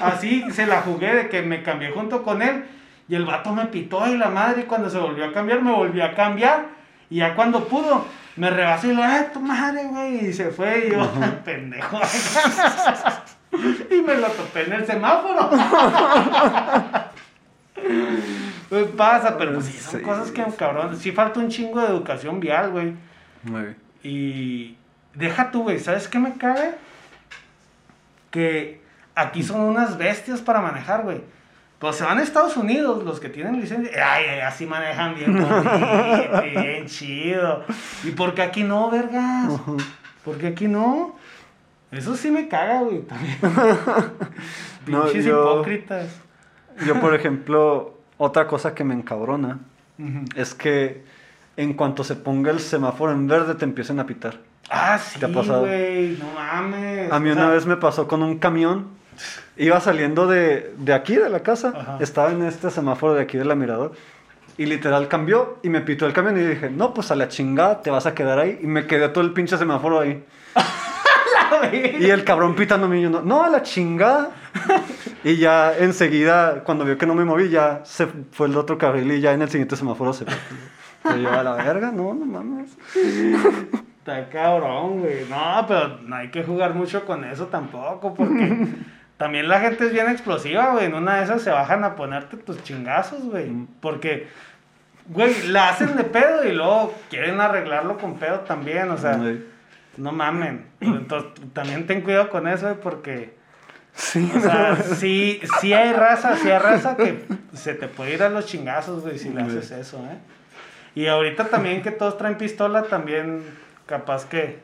Así 0.01 0.45
se 0.51 0.66
la 0.66 0.80
jugué 0.80 1.14
de 1.14 1.28
que 1.28 1.43
me 1.43 1.62
cambié 1.62 1.93
junto 1.93 2.24
con 2.24 2.43
él. 2.43 2.64
Y 3.09 3.14
el 3.14 3.24
vato 3.24 3.53
me 3.53 3.66
pitó 3.66 4.09
y 4.09 4.18
la 4.18 4.28
madre, 4.28 4.62
y 4.62 4.64
cuando 4.64 4.91
se 4.91 4.99
volvió 4.99 5.24
a 5.24 5.32
cambiar, 5.32 5.62
me 5.62 5.70
volvió 5.70 6.05
a 6.05 6.14
cambiar. 6.14 6.66
Y 7.11 7.18
ya 7.18 7.36
cuando 7.36 7.68
pudo, 7.68 8.05
me 8.36 8.51
rebasó 8.51 8.89
y 8.89 8.95
le 8.95 9.03
¡ay, 9.03 9.26
tu 9.32 9.41
madre, 9.41 9.84
güey! 9.84 10.26
Y 10.26 10.32
se 10.32 10.51
fue 10.51 10.89
y 10.89 10.93
yo, 10.93 11.09
pendejo. 11.45 12.01
y 13.91 14.03
me 14.03 14.14
lo 14.16 14.26
topé 14.28 14.64
en 14.64 14.72
el 14.72 14.84
semáforo. 14.84 15.49
pues 18.68 18.86
pasa, 18.97 19.39
pero 19.39 19.55
pues 19.55 19.66
sí, 19.66 19.78
son 19.78 20.03
cosas 20.03 20.32
que, 20.32 20.45
cabrón, 20.57 20.97
sí 20.97 21.12
falta 21.12 21.39
un 21.39 21.49
chingo 21.49 21.80
de 21.80 21.86
educación 21.86 22.41
vial, 22.41 22.70
güey. 22.70 22.95
Muy 23.43 23.62
bien. 23.62 23.76
Y 24.03 24.76
deja 25.14 25.51
tú, 25.51 25.64
güey, 25.64 25.78
¿sabes 25.78 26.09
qué 26.09 26.18
me 26.18 26.34
cabe? 26.34 26.74
Que 28.30 28.80
aquí 29.14 29.43
son 29.43 29.61
unas 29.61 29.99
bestias 29.99 30.41
para 30.41 30.61
manejar, 30.61 31.03
güey. 31.03 31.20
Pues 31.78 31.97
se 31.97 32.05
van 32.05 32.18
a 32.18 32.22
Estados 32.22 32.57
Unidos 32.57 33.05
los 33.05 33.20
que 33.20 33.28
tienen 33.28 33.61
licencia. 33.61 34.12
Ay, 34.12 34.41
así 34.41 34.66
manejan 34.66 35.14
bien 35.14 35.34
bien 36.43 36.86
chido. 36.86 37.64
¿Y 38.03 38.11
por 38.11 38.34
qué 38.34 38.43
aquí 38.43 38.64
no, 38.64 38.91
vergas? 38.91 39.53
¿Por 40.24 40.39
qué 40.39 40.49
aquí 40.49 40.66
no? 40.66 41.16
Eso 41.93 42.16
sí 42.16 42.30
me 42.30 42.49
caga, 42.49 42.82
güey, 42.82 43.03
también. 43.03 43.39
Pinches 44.84 45.26
hipócritas. 45.26 46.09
Yo, 46.84 47.01
por 47.01 47.14
ejemplo, 47.14 47.99
otra 48.18 48.47
cosa 48.47 48.74
que 48.74 48.84
me 48.84 48.95
encabrona 48.95 49.59
es 50.34 50.55
que 50.55 51.05
en 51.59 51.75
cuanto 51.75 52.05
se 52.05 52.17
ponga 52.17 52.51
el 52.51 52.61
semáforo 52.61 53.13
en 53.13 53.27
verde 53.27 53.55
te 53.55 53.67
empiecen 53.67 54.01
a 54.01 54.07
pitar. 54.07 54.39
Ah, 54.71 54.99
sí, 54.99 55.21
güey, 55.21 56.17
no 56.17 56.33
mames. 56.35 57.13
A 57.13 57.21
mí 57.21 57.31
una 57.31 57.51
vez 57.51 57.67
me 57.67 57.77
pasó 57.77 58.07
con 58.09 58.23
un 58.23 58.39
camión 58.39 58.99
Iba 59.57 59.81
saliendo 59.81 60.29
de, 60.29 60.73
de 60.79 60.95
aquí, 60.95 61.17
de 61.17 61.29
la 61.29 61.41
casa. 61.41 61.99
Estaba 62.01 62.31
en 62.31 62.43
este 62.43 62.71
semáforo 62.71 63.15
de 63.15 63.23
aquí 63.23 63.37
de 63.37 63.45
la 63.45 63.57
mirador. 63.57 63.93
Y 64.57 64.67
literal 64.67 65.09
cambió 65.09 65.59
y 65.63 65.69
me 65.69 65.81
pitó 65.81 66.07
el 66.07 66.13
camión 66.13 66.39
y 66.39 66.45
dije, 66.45 66.71
no, 66.71 66.95
pues 66.95 67.11
a 67.11 67.17
la 67.17 67.29
chingada 67.29 67.83
te 67.83 67.91
vas 67.91 68.07
a 68.07 68.15
quedar 68.15 68.39
ahí. 68.39 68.61
Y 68.63 68.67
me 68.67 68.87
quedé 68.87 69.09
todo 69.09 69.25
el 69.25 69.33
pinche 69.33 69.59
semáforo 69.59 70.01
ahí. 70.01 70.25
y 72.01 72.09
el 72.09 72.25
cabrón 72.25 72.55
pitando 72.55 72.93
y 72.95 73.03
yo, 73.03 73.11
no, 73.11 73.23
no, 73.23 73.43
a 73.43 73.49
la 73.49 73.63
chingada. 73.63 74.31
y 75.25 75.37
ya 75.37 75.77
enseguida, 75.77 76.63
cuando 76.65 76.85
vio 76.85 76.97
que 76.97 77.07
no 77.07 77.15
me 77.15 77.25
moví, 77.25 77.49
ya 77.51 77.83
se 77.85 78.07
fue 78.31 78.47
el 78.47 78.57
otro 78.57 78.79
carril 78.79 79.11
y 79.11 79.21
ya 79.21 79.33
en 79.33 79.43
el 79.43 79.49
siguiente 79.49 79.77
semáforo 79.77 80.13
se 80.13 80.25
fue. 80.25 80.35
Yo, 81.17 81.33
a 81.33 81.43
la 81.43 81.55
verga, 81.55 81.91
no, 81.91 82.15
no 82.15 82.25
mames. 82.25 82.77
Está 83.99 84.29
cabrón, 84.31 85.01
güey. 85.01 85.27
No, 85.29 85.65
pero 85.67 85.99
no 86.03 86.17
hay 86.17 86.29
que 86.31 86.43
jugar 86.43 86.75
mucho 86.75 87.05
con 87.05 87.25
eso 87.25 87.47
tampoco, 87.47 88.15
porque 88.15 88.67
también 89.17 89.49
la 89.49 89.61
gente 89.61 89.87
es 89.87 89.93
bien 89.93 90.09
explosiva, 90.09 90.73
güey. 90.73 90.87
En 90.87 90.95
una 90.95 91.17
de 91.17 91.25
esas 91.25 91.43
se 91.43 91.51
bajan 91.51 91.85
a 91.85 91.95
ponerte 91.97 92.37
tus 92.37 92.63
chingazos, 92.63 93.25
güey. 93.25 93.51
Porque, 93.81 94.29
güey, 95.09 95.49
la 95.49 95.69
hacen 95.69 95.97
de 95.97 96.05
pedo 96.05 96.47
y 96.47 96.53
luego 96.53 96.95
quieren 97.11 97.41
arreglarlo 97.41 97.99
con 97.99 98.15
pedo 98.15 98.41
también, 98.41 98.91
o 98.91 98.97
sea. 98.97 99.21
No 99.97 100.13
mamen. 100.13 100.67
Entonces, 100.81 101.33
también 101.53 101.87
ten 101.87 102.03
cuidado 102.03 102.31
con 102.31 102.49
eso, 102.49 102.67
güey, 102.67 102.81
porque. 102.81 103.39
Sí, 103.95 104.31
o 104.33 104.41
sea, 104.41 104.77
sí, 104.77 105.41
sí 105.61 105.73
hay 105.73 105.93
raza, 105.93 106.37
sí 106.37 106.49
hay 106.49 106.59
raza 106.59 106.97
que 106.97 107.25
se 107.53 107.75
te 107.75 107.89
puede 107.89 108.15
ir 108.15 108.23
a 108.23 108.29
los 108.29 108.47
chingazos, 108.47 109.03
güey, 109.03 109.19
si 109.19 109.29
le 109.31 109.43
haces 109.43 109.73
eso, 109.73 109.99
¿eh? 109.99 110.19
Y 110.95 111.07
ahorita 111.07 111.49
también 111.49 111.82
que 111.82 111.91
todos 111.91 112.18
traen 112.18 112.36
pistola, 112.36 112.84
también 112.84 113.43
capaz 113.86 114.26
que, 114.26 114.61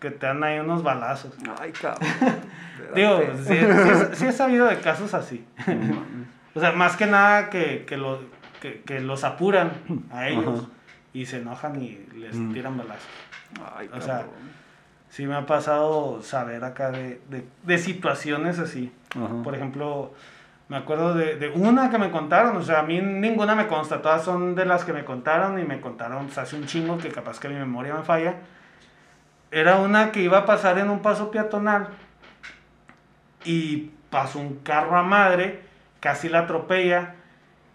que 0.00 0.10
te 0.10 0.26
dan 0.26 0.42
ahí 0.44 0.58
unos 0.58 0.82
balazos. 0.82 1.34
Ay, 1.60 1.72
cabrón. 1.72 2.08
Digo, 2.94 3.20
sí, 4.14 4.26
he 4.26 4.32
sabido 4.32 4.66
de 4.66 4.78
casos 4.78 5.14
así. 5.14 5.44
o 6.54 6.60
sea, 6.60 6.72
más 6.72 6.96
que 6.96 7.06
nada 7.06 7.50
que, 7.50 7.86
que, 7.86 8.82
que, 8.82 9.00
los 9.00 9.24
apuran 9.24 9.72
a 10.12 10.28
ellos 10.28 10.68
y 11.12 11.26
se 11.26 11.38
enojan 11.38 11.80
y 11.80 12.06
les 12.16 12.34
mm. 12.34 12.52
tiran 12.52 12.76
balazos. 12.76 13.08
Ay, 13.76 13.88
o 13.92 14.00
sea, 14.00 14.26
sí 15.10 15.26
me 15.26 15.34
ha 15.34 15.46
pasado 15.46 16.22
saber 16.22 16.64
acá 16.64 16.90
de, 16.90 17.20
de, 17.62 17.78
situaciones 17.78 18.58
así. 18.58 18.92
Por 19.44 19.54
ejemplo, 19.54 20.12
me 20.72 20.78
acuerdo 20.78 21.12
de, 21.12 21.36
de, 21.36 21.50
una 21.50 21.90
que 21.90 21.98
me 21.98 22.10
contaron, 22.10 22.56
o 22.56 22.62
sea, 22.62 22.78
a 22.78 22.82
mí 22.82 22.98
ninguna 22.98 23.54
me 23.54 23.66
consta, 23.66 24.00
todas 24.00 24.24
son 24.24 24.54
de 24.54 24.64
las 24.64 24.86
que 24.86 24.94
me 24.94 25.04
contaron 25.04 25.58
y 25.58 25.64
me 25.64 25.82
contaron 25.82 26.24
pues, 26.24 26.38
hace 26.38 26.56
un 26.56 26.64
chingo 26.64 26.96
que 26.96 27.10
capaz 27.10 27.38
que 27.38 27.50
mi 27.50 27.56
memoria 27.56 27.94
me 27.94 28.02
falla. 28.02 28.36
Era 29.50 29.80
una 29.80 30.12
que 30.12 30.22
iba 30.22 30.38
a 30.38 30.46
pasar 30.46 30.78
en 30.78 30.88
un 30.88 31.02
paso 31.02 31.30
peatonal 31.30 31.88
y 33.44 33.90
pasó 34.08 34.38
un 34.38 34.60
carro 34.60 34.96
a 34.96 35.02
madre, 35.02 35.60
casi 36.00 36.30
la 36.30 36.38
atropella, 36.38 37.16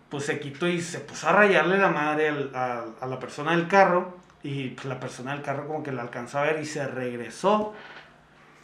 pues 0.09 0.25
se 0.25 0.39
quitó 0.39 0.67
y 0.67 0.81
se 0.81 0.99
puso 0.99 1.29
a 1.29 1.33
rayarle 1.33 1.77
la 1.77 1.89
madre 1.89 2.49
a, 2.55 2.83
a, 2.99 3.05
la 3.05 3.19
persona 3.19 3.51
del 3.51 3.67
carro 3.67 4.17
y 4.41 4.69
pues 4.69 4.87
la 4.87 4.99
persona 4.99 5.33
del 5.33 5.43
carro 5.43 5.67
como 5.67 5.83
que 5.83 5.91
la 5.91 6.01
alcanzó 6.01 6.39
a 6.39 6.41
ver 6.41 6.59
y 6.59 6.65
se 6.65 6.87
regresó 6.87 7.75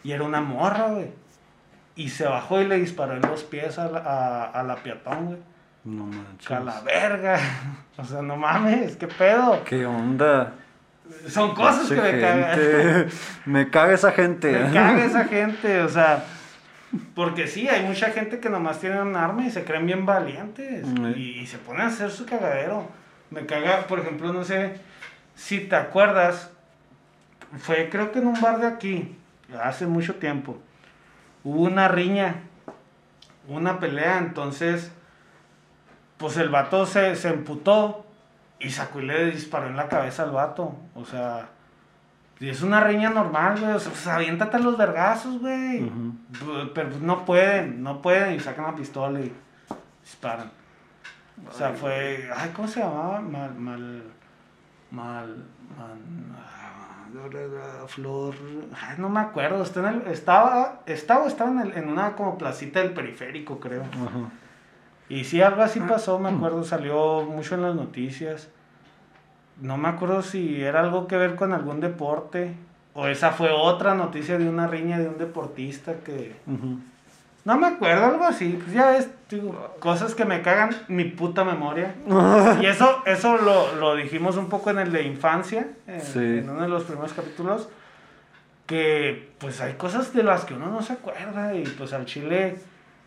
y 0.03 0.11
era 0.11 0.23
una 0.23 0.41
morra, 0.41 0.87
güey. 0.87 1.22
Y 1.95 2.09
se 2.09 2.25
bajó 2.25 2.61
y 2.61 2.67
le 2.67 2.77
disparó 2.79 3.15
en 3.15 3.21
los 3.21 3.43
pies 3.43 3.77
a 3.77 3.87
la, 3.87 4.45
a, 4.45 4.63
la 4.63 4.75
peatón, 4.77 5.25
güey. 5.27 5.39
No 5.83 6.05
manches. 6.05 6.51
A 6.51 6.59
la 6.59 6.81
verga. 6.81 7.39
O 7.95 8.03
sea, 8.03 8.23
no 8.23 8.35
mames, 8.35 8.95
¿qué 8.95 9.07
pedo? 9.07 9.63
¿Qué 9.65 9.85
onda? 9.85 10.53
Son 11.27 11.53
cosas 11.53 11.87
que 11.89 12.01
me 12.01 12.19
cagan. 12.19 13.07
Me 13.45 13.69
caga 13.69 13.93
esa 13.93 14.11
gente. 14.11 14.51
Me 14.51 14.73
caga 14.73 15.05
esa 15.05 15.25
gente, 15.29 15.81
o 15.81 15.89
sea. 15.89 16.23
Porque 17.15 17.47
sí, 17.47 17.67
hay 17.67 17.83
mucha 17.83 18.11
gente 18.11 18.39
que 18.39 18.49
nomás 18.49 18.79
tiene 18.79 19.01
un 19.01 19.15
arma 19.15 19.45
y 19.45 19.51
se 19.51 19.63
creen 19.63 19.85
bien 19.85 20.05
valientes. 20.05 20.85
Y, 21.15 21.45
se 21.47 21.57
ponen 21.57 21.81
a 21.81 21.87
hacer 21.87 22.11
su 22.11 22.25
cagadero. 22.25 22.87
Me 23.31 23.45
caga, 23.45 23.87
por 23.87 23.99
ejemplo, 23.99 24.31
no 24.31 24.43
sé 24.43 24.77
si 25.35 25.59
te 25.59 25.75
acuerdas. 25.75 26.51
Fue 27.59 27.89
creo 27.89 28.11
que 28.11 28.19
en 28.19 28.27
un 28.27 28.39
bar 28.39 28.59
de 28.59 28.67
aquí, 28.67 29.15
hace 29.61 29.87
mucho 29.87 30.15
tiempo. 30.15 30.59
Hubo 31.43 31.63
una 31.63 31.87
riña, 31.87 32.43
una 33.47 33.79
pelea, 33.79 34.17
entonces, 34.19 34.91
pues 36.17 36.37
el 36.37 36.49
vato 36.49 36.85
se, 36.85 37.15
se 37.15 37.29
emputó 37.29 38.05
y 38.59 38.69
sacó 38.69 39.01
y 39.01 39.05
le 39.05 39.31
disparó 39.31 39.67
en 39.67 39.75
la 39.75 39.89
cabeza 39.89 40.23
al 40.23 40.31
vato. 40.31 40.75
O 40.95 41.03
sea, 41.03 41.49
es 42.39 42.61
una 42.61 42.81
riña 42.81 43.09
normal, 43.09 43.59
güey. 43.59 43.73
O 43.73 43.79
sea, 43.79 43.91
pues 43.91 44.07
aviéntate 44.07 44.59
los 44.59 44.77
vergazos, 44.77 45.39
güey. 45.39 45.91
Pero 46.73 46.89
pues, 46.89 47.01
no 47.01 47.25
pueden, 47.25 47.83
no 47.83 48.01
pueden. 48.01 48.35
Y 48.35 48.39
sacan 48.39 48.65
la 48.65 48.75
pistola 48.75 49.19
y 49.19 49.33
disparan. 50.01 50.49
O 51.49 51.51
sea, 51.51 51.71
fue. 51.73 52.29
Ay, 52.35 52.51
¿cómo 52.55 52.67
se 52.67 52.79
llamaba? 52.79 53.19
Mal. 53.19 53.53
Mal. 53.55 54.03
Mal. 54.91 55.35
mal 55.77 56.62
flor. 57.87 58.35
Ay, 58.75 58.95
no 58.97 59.09
me 59.09 59.19
acuerdo. 59.19 59.63
Está 59.63 59.79
en 59.81 60.01
el, 60.01 60.07
estaba. 60.07 60.81
Estaba, 60.85 61.27
estaba 61.27 61.51
en, 61.51 61.59
el, 61.59 61.77
en 61.77 61.87
una 61.87 62.15
como 62.15 62.37
placita 62.37 62.79
del 62.79 62.93
periférico, 62.93 63.59
creo. 63.59 63.83
Y 65.09 65.23
sí, 65.23 65.41
algo 65.41 65.61
así 65.61 65.79
pasó, 65.79 66.19
me 66.19 66.29
acuerdo. 66.29 66.63
Salió 66.63 67.23
mucho 67.23 67.55
en 67.55 67.61
las 67.61 67.75
noticias 67.75 68.49
no 69.61 69.77
me 69.77 69.89
acuerdo 69.89 70.21
si 70.21 70.61
era 70.61 70.81
algo 70.81 71.07
que 71.07 71.17
ver 71.17 71.35
con 71.35 71.53
algún 71.53 71.79
deporte 71.79 72.55
o 72.93 73.07
esa 73.07 73.31
fue 73.31 73.51
otra 73.51 73.95
noticia 73.95 74.37
de 74.37 74.49
una 74.49 74.67
riña 74.67 74.99
de 74.99 75.07
un 75.07 75.17
deportista 75.17 75.95
que... 76.03 76.35
No 77.45 77.57
me 77.57 77.67
acuerdo, 77.67 78.05
algo 78.05 78.23
así. 78.23 78.57
Pues 78.61 78.73
ya 78.73 78.91
ves, 78.91 79.09
cosas 79.79 80.15
que 80.15 80.25
me 80.25 80.41
cagan 80.41 80.69
mi 80.87 81.05
puta 81.05 81.43
memoria. 81.43 81.95
y 82.61 82.65
eso, 82.65 83.03
eso 83.05 83.37
lo, 83.37 83.75
lo, 83.75 83.95
dijimos 83.95 84.37
un 84.37 84.49
poco 84.49 84.69
en 84.69 84.79
el 84.79 84.91
de 84.91 85.03
infancia, 85.03 85.67
en, 85.87 86.49
uno 86.49 86.61
de 86.61 86.69
los 86.69 86.83
primeros 86.83 87.13
capítulos, 87.13 87.69
que 88.65 89.31
pues 89.39 89.59
hay 89.61 89.73
cosas 89.73 90.13
de 90.13 90.23
las 90.23 90.45
que 90.45 90.53
uno 90.53 90.67
no 90.67 90.81
se 90.81 90.93
acuerda 90.93 91.53
y 91.53 91.63
pues 91.63 91.91
al 91.91 92.05
chile 92.05 92.55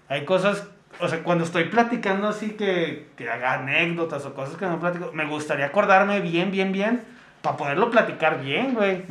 hay 0.09 0.25
cosas 0.27 0.69
o 1.01 1.09
sea, 1.09 1.23
cuando 1.23 1.45
estoy 1.45 1.65
platicando 1.65 2.29
así 2.29 2.51
que, 2.51 3.09
que 3.17 3.29
haga 3.29 3.55
anécdotas 3.55 4.25
o 4.25 4.35
cosas 4.35 4.57
que 4.57 4.67
no 4.67 4.81
platico, 4.81 5.11
me 5.13 5.27
gustaría 5.27 5.67
acordarme 5.67 6.21
bien, 6.21 6.51
bien, 6.51 6.73
bien, 6.73 7.03
para 7.43 7.57
poderlo 7.57 7.91
platicar 7.91 8.43
bien, 8.43 8.75
güey. 8.75 9.05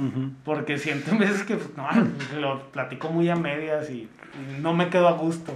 Porque 0.44 0.78
siento 0.78 1.18
veces 1.18 1.44
que, 1.44 1.56
pues, 1.56 1.70
no, 1.78 1.88
lo 2.40 2.72
platico 2.72 3.10
muy 3.10 3.30
a 3.30 3.36
medias 3.36 3.90
y, 3.90 4.10
no 4.60 4.74
me 4.74 4.90
quedo 4.90 5.08
a 5.08 5.14
gusto. 5.14 5.54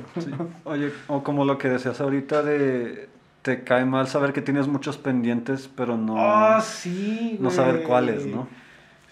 Oye, 0.64 0.92
o 1.08 1.24
como 1.24 1.44
lo 1.44 1.58
que 1.58 1.68
decías 1.68 2.00
ahorita 2.00 2.44
de 2.44 3.10
te 3.42 3.64
cae 3.64 3.86
mal 3.86 4.08
saber 4.08 4.34
que 4.34 4.42
tienes 4.42 4.68
muchos 4.68 4.98
pendientes, 4.98 5.70
pero 5.74 5.98
no, 5.98 6.16
oh, 6.16 6.62
sí, 6.62 7.38
no 7.40 7.50
saber 7.50 7.84
cuáles, 7.84 8.26
¿no? 8.26 8.48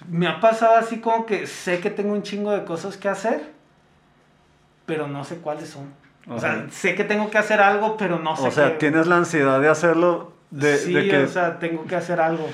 Me 0.10 0.28
ha 0.28 0.40
pasado 0.40 0.76
así 0.76 1.00
como 1.00 1.26
que 1.26 1.48
sé 1.48 1.80
que 1.80 1.90
tengo 1.90 2.14
un 2.14 2.24
chingo 2.24 2.52
de 2.52 2.64
cosas 2.66 2.98
que 2.98 3.10
hacer, 3.10 3.52
pero 4.86 5.08
no 5.08 5.24
sé 5.24 5.38
cuáles 5.38 5.70
son. 5.70 5.92
O 6.30 6.40
sea, 6.40 6.68
sé 6.70 6.94
que 6.96 7.04
tengo 7.04 7.30
que 7.30 7.38
hacer 7.38 7.62
algo, 7.62 7.96
pero 7.98 8.20
no 8.20 8.36
sé. 8.36 8.48
O 8.48 8.52
sea, 8.52 8.78
tienes 8.78 9.08
la 9.08 9.18
ansiedad 9.18 9.62
de 9.62 9.70
hacerlo. 9.70 10.34
De, 10.52 10.78
sí, 10.78 11.12
o 11.12 11.28
sea, 11.28 11.60
tengo 11.60 11.86
que 11.86 11.96
hacer 11.96 12.20
algo. 12.20 12.48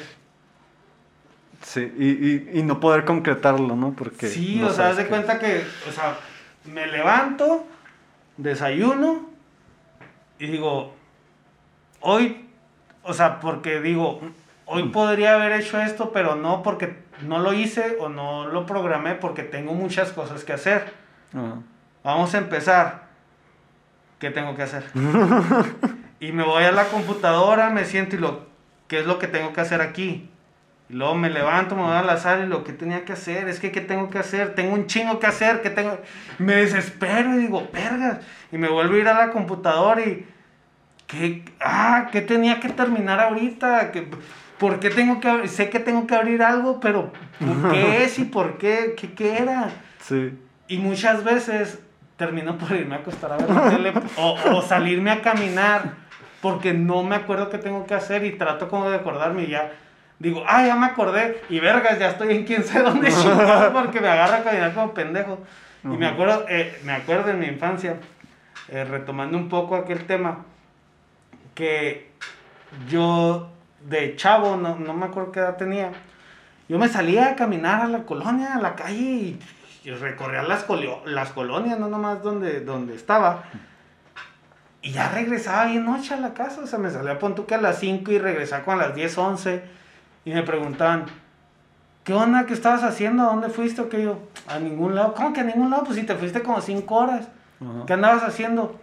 Sí, 1.74 1.91
y, 1.97 2.59
y, 2.59 2.61
no 2.61 2.80
poder 2.80 3.03
concretarlo, 3.03 3.76
¿no? 3.76 3.93
Porque 3.93 4.28
sí, 4.28 4.61
o 4.61 4.71
sea, 4.71 4.89
haz 4.89 4.97
de 4.97 5.07
cuenta 5.07 5.39
que, 5.39 5.65
o 5.89 5.91
sea, 5.91 6.17
me 6.65 6.86
levanto, 6.86 7.65
desayuno 8.38 9.28
y 10.38 10.45
digo, 10.45 10.93
hoy, 11.99 12.47
o 13.01 13.11
sea, 13.15 13.39
porque 13.39 13.82
digo, 13.82 14.21
hoy 14.65 14.84
mm. 14.84 14.91
podría 14.91 15.34
haber 15.34 15.53
hecho 15.53 15.82
esto, 15.82 16.11
pero 16.11 16.36
no 16.36 16.61
porque 16.61 16.95
no 17.24 17.39
lo 17.39 17.53
hice 17.53 17.97
o 17.99 18.07
no 18.07 18.45
lo 18.45 18.67
programé 18.67 19.15
porque 19.15 19.41
tengo 19.41 19.74
muchas 19.74 20.11
cosas 20.11 20.43
que 20.43 20.53
hacer. 20.53 20.93
Vamos 22.03 22.36
a 22.36 22.38
empezar. 22.38 23.07
¿Qué 24.19 24.30
tengo 24.30 24.55
que 24.55 24.61
hacer? 24.61 24.84
y 26.19 26.32
me 26.34 26.43
voy 26.43 26.65
a 26.65 26.71
la 26.71 26.86
computadora, 26.86 27.71
me 27.71 27.86
siento 27.86 28.15
y 28.15 28.19
lo, 28.19 28.45
¿qué 28.88 28.99
es 28.99 29.07
lo 29.07 29.17
que 29.17 29.28
tengo 29.28 29.53
que 29.53 29.61
hacer 29.61 29.82
aquí? 29.82 30.30
Y 30.93 30.95
luego 30.95 31.15
me 31.15 31.31
levanto, 31.31 31.75
me 31.75 31.81
voy 31.81 31.95
a 31.95 32.03
la 32.03 32.17
sala 32.17 32.45
y 32.45 32.47
lo 32.47 32.63
que 32.63 32.71
tenía 32.71 33.03
que 33.03 33.13
hacer, 33.13 33.49
es 33.49 33.59
que 33.59 33.71
¿qué 33.71 33.81
tengo 33.81 34.11
que 34.11 34.19
hacer? 34.19 34.53
Tengo 34.53 34.75
un 34.75 34.85
chingo 34.85 35.19
que 35.19 35.25
hacer, 35.25 35.63
que 35.63 35.71
tengo... 35.71 35.97
Me 36.37 36.57
desespero 36.57 37.33
y 37.33 37.37
digo, 37.39 37.67
vergas. 37.73 38.19
Y 38.51 38.59
me 38.59 38.69
vuelvo 38.69 38.93
a 38.93 38.97
ir 38.99 39.07
a 39.07 39.15
la 39.15 39.31
computadora 39.31 40.01
y... 40.01 40.23
¿Qué, 41.07 41.45
ah, 41.59 42.09
¿qué 42.11 42.21
tenía 42.21 42.59
que 42.59 42.69
terminar 42.69 43.19
ahorita? 43.19 43.91
¿Qué, 43.91 44.07
¿Por 44.59 44.79
qué 44.79 44.91
tengo 44.91 45.19
que 45.19 45.47
Sé 45.47 45.71
que 45.71 45.79
tengo 45.79 46.05
que 46.05 46.13
abrir 46.13 46.43
algo, 46.43 46.79
pero 46.79 47.11
¿por 47.39 47.71
qué 47.71 48.03
es 48.03 48.19
y 48.19 48.25
por 48.25 48.59
qué? 48.59 48.93
¿Qué, 48.95 49.13
qué 49.13 49.39
era? 49.39 49.71
Sí. 49.99 50.37
Y 50.67 50.77
muchas 50.77 51.23
veces 51.23 51.79
termino 52.17 52.59
por 52.59 52.71
irme 52.71 52.93
a 52.93 52.99
acostar 52.99 53.31
a 53.31 53.37
ver 53.37 53.49
la 53.49 53.69
tele 53.71 53.93
o, 54.17 54.37
o 54.51 54.61
salirme 54.61 55.09
a 55.09 55.23
caminar 55.23 55.95
porque 56.39 56.73
no 56.73 57.01
me 57.01 57.15
acuerdo 57.15 57.49
qué 57.49 57.57
tengo 57.57 57.87
que 57.87 57.95
hacer 57.95 58.23
y 58.25 58.37
trato 58.37 58.69
como 58.69 58.91
de 58.91 58.97
acordarme 58.97 59.45
y 59.45 59.47
ya 59.47 59.71
digo, 60.24 60.41
ah, 60.47 60.65
ya 60.65 60.76
me 60.76 60.86
acordé, 60.86 61.41
y 61.49 61.59
vergas, 61.59 61.99
ya 61.99 62.11
estoy 62.11 62.34
en 62.34 62.45
quién 62.45 62.63
sabe 62.63 62.86
dónde 62.86 63.11
porque 63.74 63.99
me 63.99 64.07
agarra 64.07 64.38
a 64.38 64.43
caminar 64.43 64.74
como 64.74 64.93
pendejo. 64.93 65.38
Y 65.84 65.88
me 65.88 66.07
acuerdo, 66.07 66.45
eh, 66.47 66.80
me 66.86 66.93
acuerdo 66.93 67.30
en 67.32 67.39
mi 67.39 67.47
infancia, 67.47 67.97
eh, 68.69 68.86
retomando 68.86 69.38
un 69.38 69.49
poco 69.49 69.76
aquel 69.76 70.07
tema, 70.07 70.45
que 71.53 72.09
yo 72.88 73.49
de 73.82 74.15
chavo, 74.15 74.55
no, 74.55 74.78
no, 74.78 74.93
me 74.93 75.07
acuerdo 75.07 75.34
qué 75.34 75.41
edad 75.41 75.57
tenía, 75.57 75.91
yo 76.69 76.80
me 76.80 76.88
salía 76.88 77.32
a 77.32 77.36
caminar 77.36 77.82
a 77.82 77.88
la 77.88 78.03
colonia, 78.03 78.55
a 78.55 78.61
la 78.61 78.76
calle 78.76 79.38
y, 79.84 79.91
recorría 79.99 80.43
las, 80.43 80.65
las 81.03 81.32
colonias, 81.34 81.78
no 81.78 81.89
nomás 81.89 82.24
donde, 82.24 82.61
donde 82.61 82.95
estaba. 82.95 83.43
Y 84.82 84.91
ya 84.91 85.09
regresaba 85.09 85.65
bien 85.65 85.84
noche 85.84 86.13
a 86.13 86.17
la 86.17 86.34
casa, 86.34 86.61
o 86.61 86.67
sea, 86.67 86.80
me 86.80 86.89
salía 86.89 87.11
a 87.11 87.19
Pontuque 87.19 87.55
a 87.55 87.61
las 87.61 87.80
5 87.80 88.09
y 88.13 88.19
regresaba 88.19 88.63
con 88.63 88.78
las 88.78 88.95
10, 88.95 89.17
11 89.17 89.82
y 90.26 90.32
me 90.32 90.43
preguntaban, 90.43 91.05
¿qué 92.03 92.13
onda? 92.13 92.45
¿Qué 92.45 92.53
estabas 92.53 92.84
haciendo? 92.84 93.24
¿A 93.24 93.28
dónde 93.28 93.49
fuiste? 93.49 93.82
¿O 93.82 93.89
qué 93.89 94.03
yo? 94.03 94.19
A 94.47 94.59
ningún 94.59 94.95
lado. 94.95 95.13
¿Cómo 95.13 95.34
que 95.34 95.41
a 95.41 95.43
ningún 95.43 95.69
lado? 95.69 95.84
Pues 95.84 95.97
si 95.97 96.05
te 96.05 96.15
fuiste 96.15 96.41
como 96.41 96.61
cinco 96.61 96.95
horas. 96.95 97.28
¿Qué 97.88 97.93
andabas 97.93 98.24
haciendo? 98.24 98.80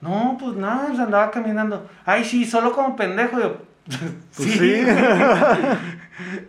No, 0.00 0.36
pues 0.38 0.56
nada, 0.56 0.86
pues 0.88 0.98
andaba 0.98 1.30
caminando. 1.30 1.88
Ay, 2.04 2.24
sí, 2.24 2.44
solo 2.44 2.72
como 2.72 2.96
pendejo. 2.96 3.38
Yo, 3.40 3.56
pues 4.36 4.52
sí. 4.52 4.84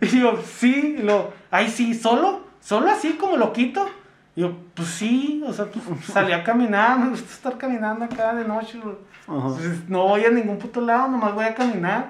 y 0.00 0.20
yo, 0.20 0.38
sí. 0.42 0.96
Y 0.98 1.02
lo, 1.02 1.32
ay, 1.50 1.68
sí, 1.68 1.94
solo, 1.94 2.42
solo 2.60 2.90
así 2.90 3.14
como 3.14 3.36
loquito. 3.36 3.88
Y 4.36 4.42
yo, 4.42 4.52
pues 4.74 4.88
sí, 4.88 5.42
o 5.46 5.52
sea, 5.52 5.66
pues, 5.66 5.84
salí 6.12 6.32
a 6.32 6.44
caminar, 6.44 6.98
me 6.98 7.10
gusta 7.10 7.32
estar 7.32 7.58
caminando 7.58 8.04
acá 8.04 8.34
de 8.34 8.44
noche. 8.46 8.78
Pues, 9.26 9.88
no 9.88 10.04
voy 10.04 10.24
a 10.24 10.30
ningún 10.30 10.58
puto 10.58 10.80
lado, 10.80 11.08
nomás 11.08 11.34
voy 11.34 11.44
a 11.44 11.54
caminar. 11.54 12.06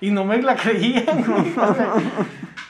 Y 0.00 0.10
no 0.10 0.24
me 0.24 0.40
la 0.42 0.54
creían. 0.54 1.04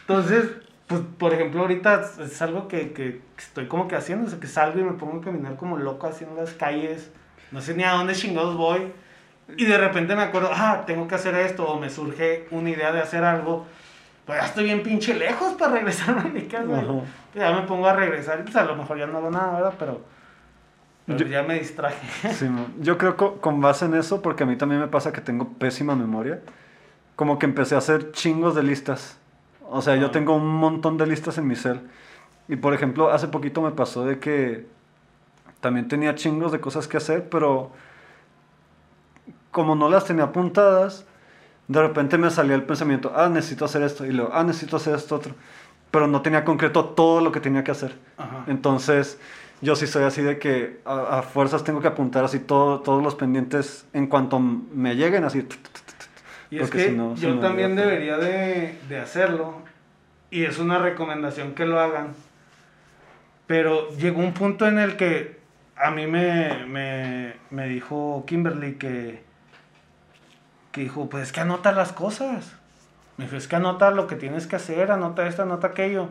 Entonces, 0.00 0.46
pues, 0.88 1.02
por 1.18 1.34
ejemplo, 1.34 1.60
ahorita 1.60 2.02
es 2.24 2.40
algo 2.40 2.66
que, 2.66 2.92
que, 2.92 3.20
estoy 3.36 3.66
como 3.66 3.88
que 3.88 3.94
haciendo, 3.94 4.26
o 4.26 4.30
sea, 4.30 4.40
que 4.40 4.46
salgo 4.46 4.80
y 4.80 4.84
me 4.84 4.92
pongo 4.92 5.20
a 5.20 5.24
caminar 5.24 5.56
como 5.56 5.76
loco 5.76 6.10
en 6.20 6.36
las 6.36 6.54
calles, 6.54 7.10
no 7.52 7.60
sé 7.60 7.74
ni 7.74 7.84
a 7.84 7.92
dónde 7.92 8.14
chingados 8.14 8.56
voy, 8.56 8.90
y 9.56 9.66
de 9.66 9.76
repente 9.76 10.16
me 10.16 10.22
acuerdo, 10.22 10.50
ah, 10.52 10.84
tengo 10.86 11.06
que 11.06 11.14
hacer 11.14 11.34
esto, 11.34 11.66
o 11.66 11.78
me 11.78 11.90
surge 11.90 12.48
una 12.50 12.70
idea 12.70 12.90
de 12.90 13.00
hacer 13.00 13.22
algo, 13.22 13.66
pues 14.24 14.40
ya 14.40 14.46
estoy 14.46 14.64
bien 14.64 14.82
pinche 14.82 15.14
lejos 15.14 15.54
para 15.54 15.72
regresar 15.72 16.18
a 16.18 16.24
mi 16.24 16.42
casa, 16.42 16.82
ya 17.34 17.52
me 17.52 17.62
pongo 17.62 17.86
a 17.86 17.92
regresar, 17.92 18.40
y 18.40 18.42
pues 18.44 18.56
a 18.56 18.64
lo 18.64 18.74
mejor 18.74 18.98
ya 18.98 19.06
no 19.06 19.18
hago 19.18 19.30
nada, 19.30 19.54
¿verdad? 19.56 19.74
Pero, 19.78 20.00
ya 21.28 21.42
me 21.42 21.58
distraje. 21.58 22.32
Sí, 22.32 22.46
yo 22.80 22.96
creo 22.96 23.16
que 23.16 23.40
con 23.40 23.60
base 23.60 23.84
en 23.84 23.94
eso, 23.94 24.22
porque 24.22 24.44
a 24.44 24.46
mí 24.46 24.56
también 24.56 24.80
me 24.80 24.88
pasa 24.88 25.12
que 25.12 25.20
tengo 25.20 25.48
pésima 25.58 25.94
memoria, 25.94 26.40
como 27.18 27.40
que 27.40 27.46
empecé 27.46 27.74
a 27.74 27.78
hacer 27.78 28.12
chingos 28.12 28.54
de 28.54 28.62
listas. 28.62 29.18
O 29.68 29.82
sea, 29.82 29.96
yo 29.96 30.12
tengo 30.12 30.36
un 30.36 30.46
montón 30.46 30.98
de 30.98 31.04
listas 31.04 31.36
en 31.36 31.48
mi 31.48 31.56
cel. 31.56 31.80
Y 32.46 32.54
por 32.54 32.74
ejemplo, 32.74 33.10
hace 33.10 33.26
poquito 33.26 33.60
me 33.60 33.72
pasó 33.72 34.04
de 34.04 34.20
que 34.20 34.68
también 35.60 35.88
tenía 35.88 36.14
chingos 36.14 36.52
de 36.52 36.60
cosas 36.60 36.86
que 36.86 36.96
hacer, 36.96 37.28
pero 37.28 37.72
como 39.50 39.74
no 39.74 39.90
las 39.90 40.04
tenía 40.04 40.22
apuntadas, 40.26 41.06
de 41.66 41.82
repente 41.82 42.18
me 42.18 42.30
salía 42.30 42.54
el 42.54 42.62
pensamiento, 42.62 43.12
ah, 43.12 43.28
necesito 43.28 43.64
hacer 43.64 43.82
esto, 43.82 44.06
y 44.06 44.12
luego, 44.12 44.30
ah, 44.32 44.44
necesito 44.44 44.76
hacer 44.76 44.94
esto 44.94 45.16
otro, 45.16 45.34
pero 45.90 46.06
no 46.06 46.22
tenía 46.22 46.44
concreto 46.44 46.84
todo 46.84 47.20
lo 47.20 47.32
que 47.32 47.40
tenía 47.40 47.64
que 47.64 47.72
hacer. 47.72 47.98
Entonces, 48.46 49.18
yo 49.60 49.74
sí 49.74 49.88
soy 49.88 50.04
así 50.04 50.22
de 50.22 50.38
que 50.38 50.80
a, 50.84 51.22
fuerzas 51.22 51.64
tengo 51.64 51.80
que 51.80 51.88
apuntar 51.88 52.24
así 52.24 52.38
todo, 52.38 52.78
todos 52.78 53.02
los 53.02 53.16
pendientes 53.16 53.86
en 53.92 54.06
cuanto 54.06 54.38
me 54.38 54.94
lleguen, 54.94 55.24
así. 55.24 55.44
Y 56.50 56.58
es 56.58 56.70
que 56.70 56.96
yo 57.16 57.38
también 57.40 57.76
debería 57.76 58.16
de, 58.16 58.78
de, 58.88 58.98
hacerlo. 58.98 59.54
Y 60.30 60.44
es 60.44 60.58
una 60.58 60.78
recomendación 60.78 61.54
que 61.54 61.66
lo 61.66 61.78
hagan. 61.80 62.14
Pero 63.46 63.90
llegó 63.96 64.20
un 64.20 64.32
punto 64.32 64.66
en 64.66 64.78
el 64.78 64.96
que 64.96 65.38
a 65.76 65.90
mí 65.90 66.06
me, 66.06 66.66
me, 66.66 67.34
me 67.50 67.68
dijo 67.68 68.24
Kimberly 68.26 68.74
que, 68.74 69.22
que 70.72 70.82
dijo, 70.82 71.08
pues 71.08 71.24
es 71.24 71.32
que 71.32 71.40
anota 71.40 71.72
las 71.72 71.92
cosas. 71.92 72.54
Me 73.16 73.24
dijo, 73.24 73.36
es 73.36 73.48
que 73.48 73.56
anota 73.56 73.90
lo 73.90 74.06
que 74.06 74.16
tienes 74.16 74.46
que 74.46 74.56
hacer, 74.56 74.90
anota 74.90 75.26
esto, 75.26 75.42
anota 75.42 75.68
aquello. 75.68 76.08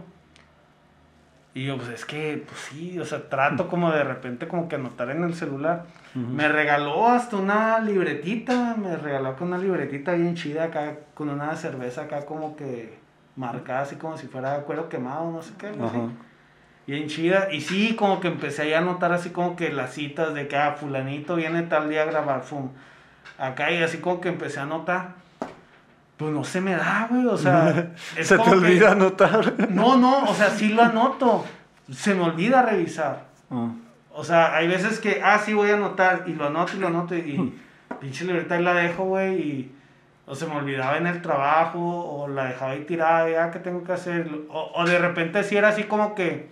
Y 1.58 1.66
yo, 1.66 1.76
pues 1.76 1.90
es 1.90 2.06
que, 2.06 2.44
pues 2.48 2.60
sí, 2.70 3.00
o 3.00 3.06
sea, 3.06 3.30
trato 3.30 3.68
como 3.68 3.92
de 3.92 4.04
repente 4.04 4.48
como 4.48 4.70
que 4.70 4.76
anotar 4.76 5.10
en 5.10 5.24
el 5.24 5.34
celular. 5.34 5.86
Me 6.14 6.48
regaló 6.48 7.08
hasta 7.08 7.36
una 7.36 7.80
libretita, 7.80 8.76
me 8.78 8.96
regaló 8.96 9.36
con 9.36 9.48
una 9.48 9.58
libretita 9.58 10.12
bien 10.12 10.36
chida 10.36 10.66
acá, 10.66 10.98
con 11.16 11.30
una 11.30 11.56
cerveza 11.56 12.04
acá 12.04 12.28
como 12.28 12.56
que 12.56 13.00
marcada 13.36 13.82
así 13.82 13.96
como 13.96 14.18
si 14.18 14.28
fuera 14.28 14.56
cuero 14.62 14.88
quemado, 14.88 15.32
no 15.32 15.42
sé 15.42 15.54
qué. 15.58 15.72
Bien 16.86 17.08
chida. 17.08 17.52
Y 17.52 17.62
sí, 17.62 17.96
como 17.96 18.20
que 18.20 18.28
empecé 18.28 18.76
a 18.76 18.78
anotar 18.78 19.12
así 19.12 19.32
como 19.32 19.56
que 19.56 19.72
las 19.72 19.94
citas 19.96 20.36
de 20.36 20.48
que, 20.48 20.58
ah, 20.58 20.76
fulanito 20.80 21.38
viene 21.38 21.64
tal 21.64 21.90
día 21.90 22.04
a 22.04 22.06
grabar, 22.06 22.44
fum. 22.44 22.70
Acá 23.40 23.72
y 23.72 23.82
así 23.82 23.98
como 23.98 24.22
que 24.22 24.30
empecé 24.30 24.60
a 24.60 24.64
anotar. 24.64 25.16
Pues 26.18 26.32
no 26.32 26.44
se 26.44 26.62
me 26.62 26.76
da, 26.76 27.08
güey, 27.10 27.26
o 27.28 27.38
sea... 27.38 27.94
se 28.22 28.38
te 28.38 28.50
olvida 28.50 28.92
anotar. 28.92 29.54
No, 29.70 29.98
no, 29.98 30.24
o 30.24 30.34
sea, 30.34 30.50
sí 30.50 30.70
lo 30.70 30.84
anoto. 30.84 31.46
Se 31.92 32.16
me 32.16 32.24
olvida 32.24 32.64
revisar. 32.64 33.28
Ah. 33.52 33.70
O 34.14 34.24
sea, 34.24 34.56
hay 34.56 34.68
veces 34.68 35.00
que, 35.00 35.22
ah, 35.24 35.38
sí 35.38 35.54
voy 35.54 35.70
a 35.70 35.76
anotar, 35.76 36.24
y 36.26 36.34
lo 36.34 36.48
anoto 36.48 36.76
y 36.76 36.80
lo 36.80 36.88
anoto, 36.88 37.16
y 37.16 37.54
pinche 38.02 38.26
libreta 38.26 38.56
ahí 38.56 38.64
la 38.64 38.74
dejo, 38.74 39.06
güey, 39.06 39.36
y... 39.36 39.74
O 40.30 40.36
se 40.36 40.46
me 40.46 40.56
olvidaba 40.56 40.98
en 40.98 41.08
el 41.08 41.22
trabajo, 41.22 41.80
o 41.80 42.28
la 42.28 42.46
dejaba 42.46 42.72
ahí 42.72 42.84
tirada, 42.84 43.30
ya, 43.30 43.50
¿qué 43.50 43.60
tengo 43.60 43.86
que 43.86 43.94
hacer? 43.94 44.30
O, 44.50 44.72
o 44.76 44.86
de 44.86 45.00
repente 45.00 45.42
sí 45.44 45.56
era 45.56 45.70
así 45.70 45.84
como 45.84 46.16
que... 46.16 46.50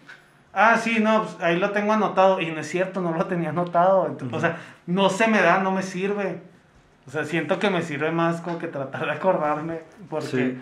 Ah, 0.57 0.77
sí, 0.77 0.99
no, 1.01 1.23
pues 1.23 1.35
ahí 1.41 1.57
lo 1.57 1.71
tengo 1.71 1.91
anotado. 1.91 2.39
Y 2.39 2.49
no 2.49 2.61
es 2.61 2.69
cierto, 2.69 3.01
no 3.01 3.11
lo 3.11 3.25
tenía 3.25 3.49
anotado. 3.49 4.15
O 4.31 4.39
sea, 4.39 4.57
no 4.87 5.09
se 5.09 5.27
me 5.27 5.41
da, 5.41 5.59
no 5.59 5.71
me 5.71 5.83
sirve. 5.83 6.41
O 7.07 7.11
sea, 7.11 7.23
siento 7.23 7.59
que 7.59 7.69
me 7.69 7.83
sirve 7.83 8.11
más 8.11 8.41
como 8.41 8.57
que 8.57 8.67
tratar 8.67 9.05
de 9.05 9.11
acordarme, 9.11 9.81
porque, 10.09 10.57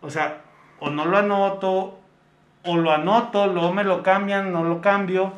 o 0.00 0.08
sea, 0.08 0.38
o 0.80 0.88
no 0.88 1.04
lo 1.04 1.18
anoto, 1.18 1.98
o 2.64 2.76
lo 2.76 2.90
anoto, 2.90 3.46
luego 3.46 3.72
me 3.72 3.84
lo 3.84 4.02
cambian, 4.02 4.50
no 4.52 4.64
lo 4.64 4.80
cambio, 4.80 5.32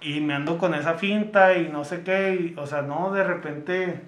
y 0.00 0.20
me 0.20 0.34
ando 0.34 0.58
con 0.58 0.74
esa 0.74 0.94
finta 0.94 1.54
y 1.54 1.68
no 1.68 1.84
sé 1.84 2.02
qué, 2.02 2.54
o 2.56 2.66
sea, 2.66 2.82
no, 2.82 3.12
de 3.12 3.24
repente, 3.24 4.00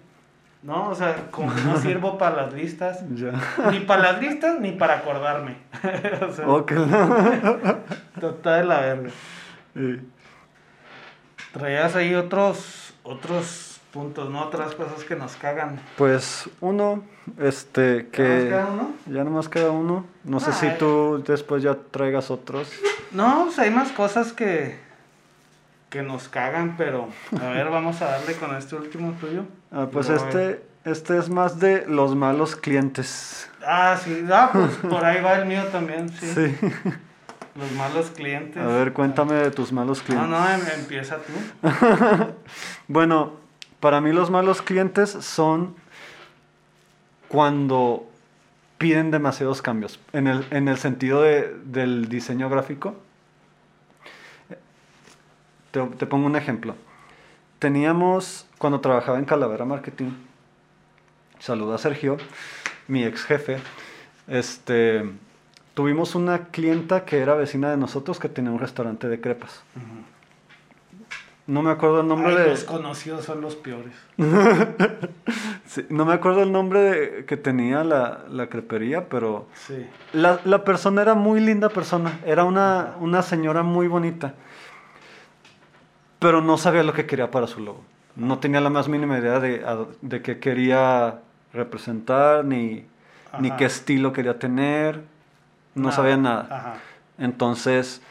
no, 0.62 0.88
o 0.88 0.94
sea, 0.94 1.16
como 1.32 1.52
que 1.52 1.62
no 1.62 1.76
sirvo 1.80 2.16
para 2.16 2.44
las 2.44 2.52
listas, 2.52 3.02
ni 3.02 3.80
para 3.80 4.12
las 4.12 4.20
listas, 4.20 4.60
ni 4.60 4.70
para 4.72 4.98
acordarme. 4.98 5.56
o 6.28 6.32
sea, 6.32 6.46
total 8.20 8.60
de 8.60 8.64
la 8.66 8.80
verga. 8.80 9.10
Traías 11.52 11.96
ahí 11.96 12.14
otros, 12.14 12.94
otros 13.02 13.69
puntos, 13.92 14.30
¿no? 14.30 14.44
Otras 14.44 14.74
cosas 14.74 15.04
que 15.04 15.16
nos 15.16 15.36
cagan. 15.36 15.80
Pues 15.96 16.48
uno, 16.60 17.02
este, 17.38 18.08
que... 18.08 18.22
¿Ya 18.22 18.34
nos 18.34 18.44
queda 18.44 18.66
uno? 18.66 18.92
Ya 19.06 19.24
nomás 19.24 19.48
queda 19.48 19.70
uno. 19.70 20.06
No 20.24 20.40
sé 20.40 20.52
si 20.52 20.68
tú 20.78 21.22
después 21.26 21.62
ya 21.62 21.76
traigas 21.90 22.30
otros. 22.30 22.70
No, 23.10 23.44
pues 23.46 23.58
hay 23.58 23.70
más 23.70 23.90
cosas 23.92 24.32
que, 24.32 24.78
que 25.88 26.02
nos 26.02 26.28
cagan, 26.28 26.76
pero 26.76 27.08
a 27.40 27.48
ver, 27.48 27.68
vamos 27.70 28.00
a 28.02 28.06
darle 28.06 28.34
con 28.34 28.54
este 28.56 28.76
último 28.76 29.12
tuyo. 29.20 29.44
Ah, 29.72 29.88
pues 29.90 30.08
este, 30.08 30.62
este 30.84 31.18
es 31.18 31.28
más 31.28 31.58
de 31.58 31.84
los 31.86 32.14
malos 32.14 32.56
clientes. 32.56 33.50
Ah, 33.66 33.98
sí, 34.02 34.24
ah, 34.32 34.50
pues 34.52 34.76
por 34.76 35.04
ahí 35.04 35.20
va 35.20 35.34
el 35.34 35.46
mío 35.46 35.64
también, 35.66 36.08
sí. 36.08 36.32
sí. 36.32 36.56
Los 37.56 37.72
malos 37.72 38.10
clientes. 38.10 38.62
A 38.62 38.66
ver, 38.66 38.92
cuéntame 38.92 39.34
de 39.34 39.50
tus 39.50 39.72
malos 39.72 40.00
clientes. 40.02 40.30
No, 40.30 40.38
no, 40.38 40.48
em, 40.48 40.60
empieza 40.78 41.16
tú. 41.16 41.32
bueno, 42.88 43.39
para 43.80 44.00
mí 44.00 44.12
los 44.12 44.30
malos 44.30 44.62
clientes 44.62 45.10
son 45.10 45.74
cuando 47.28 48.06
piden 48.78 49.10
demasiados 49.10 49.62
cambios. 49.62 49.98
En 50.12 50.26
el, 50.26 50.46
en 50.50 50.68
el 50.68 50.78
sentido 50.78 51.22
de, 51.22 51.54
del 51.64 52.08
diseño 52.08 52.48
gráfico. 52.48 52.94
Te, 55.70 56.06
pongo 56.06 56.26
un 56.26 56.34
ejemplo. 56.34 56.74
Teníamos, 57.58 58.46
cuando 58.58 58.80
trabajaba 58.80 59.18
en 59.18 59.24
Calavera 59.24 59.64
Marketing, 59.64 60.10
saluda 61.38 61.76
a 61.76 61.78
Sergio, 61.78 62.16
mi 62.88 63.04
ex 63.04 63.24
jefe, 63.24 63.58
este, 64.26 65.08
tuvimos 65.74 66.14
una 66.14 66.46
clienta 66.46 67.04
que 67.04 67.18
era 67.18 67.34
vecina 67.34 67.70
de 67.70 67.76
nosotros 67.76 68.18
que 68.18 68.28
tenía 68.28 68.50
un 68.50 68.58
restaurante 68.58 69.08
de 69.08 69.20
crepas. 69.20 69.62
No 71.50 71.62
me 71.62 71.72
acuerdo 71.72 72.02
el 72.02 72.06
nombre 72.06 72.36
de... 72.36 72.50
Los 72.50 72.62
conocidos 72.62 73.24
son 73.24 73.40
los 73.40 73.56
peores. 73.56 73.92
no 75.88 76.04
me 76.04 76.12
acuerdo 76.12 76.44
el 76.44 76.52
nombre 76.52 77.24
que 77.26 77.36
tenía 77.36 77.82
la, 77.82 78.20
la 78.30 78.46
crepería, 78.48 79.08
pero... 79.08 79.48
Sí. 79.66 79.84
La, 80.12 80.38
la, 80.44 80.62
persona 80.62 81.02
era 81.02 81.14
muy 81.14 81.40
linda 81.40 81.68
persona. 81.68 82.20
Era 82.24 82.44
una, 82.44 82.94
una 83.00 83.22
señora 83.22 83.64
muy 83.64 83.88
bonita. 83.88 84.34
Pero 86.20 86.40
no 86.40 86.56
sabía 86.56 86.84
lo 86.84 86.92
que 86.92 87.06
quería 87.06 87.32
para 87.32 87.48
su 87.48 87.58
logo. 87.58 87.82
No 88.14 88.38
tenía 88.38 88.60
la 88.60 88.70
más 88.70 88.88
mínima 88.88 89.18
idea 89.18 89.40
de, 89.40 89.64
de 90.02 90.22
qué 90.22 90.38
quería 90.38 91.18
representar, 91.52 92.44
ni, 92.44 92.86
ni 93.40 93.50
qué 93.56 93.64
estilo 93.64 94.12
quería 94.12 94.38
tener. 94.38 95.02
No 95.74 95.90
sabía 95.90 96.16
nada. 96.16 96.76
Entonces 97.18 98.02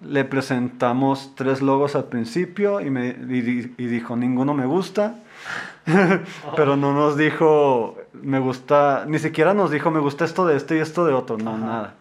le 0.00 0.24
presentamos 0.24 1.32
tres 1.34 1.62
logos 1.62 1.96
al 1.96 2.04
principio 2.04 2.80
y, 2.80 2.90
me, 2.90 3.08
y, 3.08 3.86
dijo, 3.86 4.16
ninguno 4.16 4.54
me 4.54 4.66
gusta. 4.66 5.16
Pero 6.56 6.76
no 6.76 6.92
nos 6.92 7.16
dijo, 7.16 7.96
me 8.12 8.38
gusta, 8.38 9.04
ni 9.06 9.18
siquiera 9.18 9.54
nos 9.54 9.70
dijo, 9.70 9.90
me 9.90 10.00
gusta 10.00 10.24
esto 10.24 10.46
de 10.46 10.56
este 10.56 10.76
y 10.76 10.80
esto 10.80 11.04
de 11.04 11.14
otro. 11.14 11.38
No, 11.38 11.56
nada. 11.56 11.94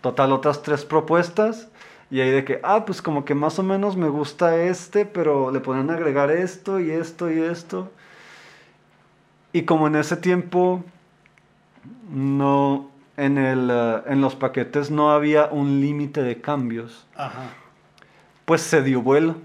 Total, 0.00 0.32
otras 0.32 0.62
tres 0.62 0.84
propuestas. 0.84 1.68
Y 2.10 2.20
ahí 2.20 2.30
de 2.30 2.44
que, 2.44 2.60
ah, 2.62 2.84
pues 2.84 3.02
como 3.02 3.24
que 3.24 3.34
más 3.34 3.58
o 3.58 3.64
menos 3.64 3.96
me 3.96 4.08
gusta 4.08 4.56
este, 4.62 5.06
pero 5.06 5.50
le 5.50 5.60
pueden 5.60 5.90
agregar 5.90 6.30
esto 6.30 6.78
y 6.78 6.90
esto 6.90 7.30
y 7.30 7.40
esto. 7.40 7.90
Y 9.52 9.62
como 9.62 9.88
en 9.88 9.96
ese 9.96 10.16
tiempo 10.16 10.84
no, 12.10 12.90
en, 13.16 13.38
el, 13.38 13.70
eh, 13.72 14.02
en 14.06 14.20
los 14.20 14.36
paquetes 14.36 14.90
no 14.90 15.10
había 15.10 15.46
un 15.46 15.80
límite 15.80 16.22
de 16.22 16.40
cambios, 16.40 17.06
pues 18.44 18.62
se 18.62 18.82
dio 18.82 19.02
vuelo. 19.02 19.36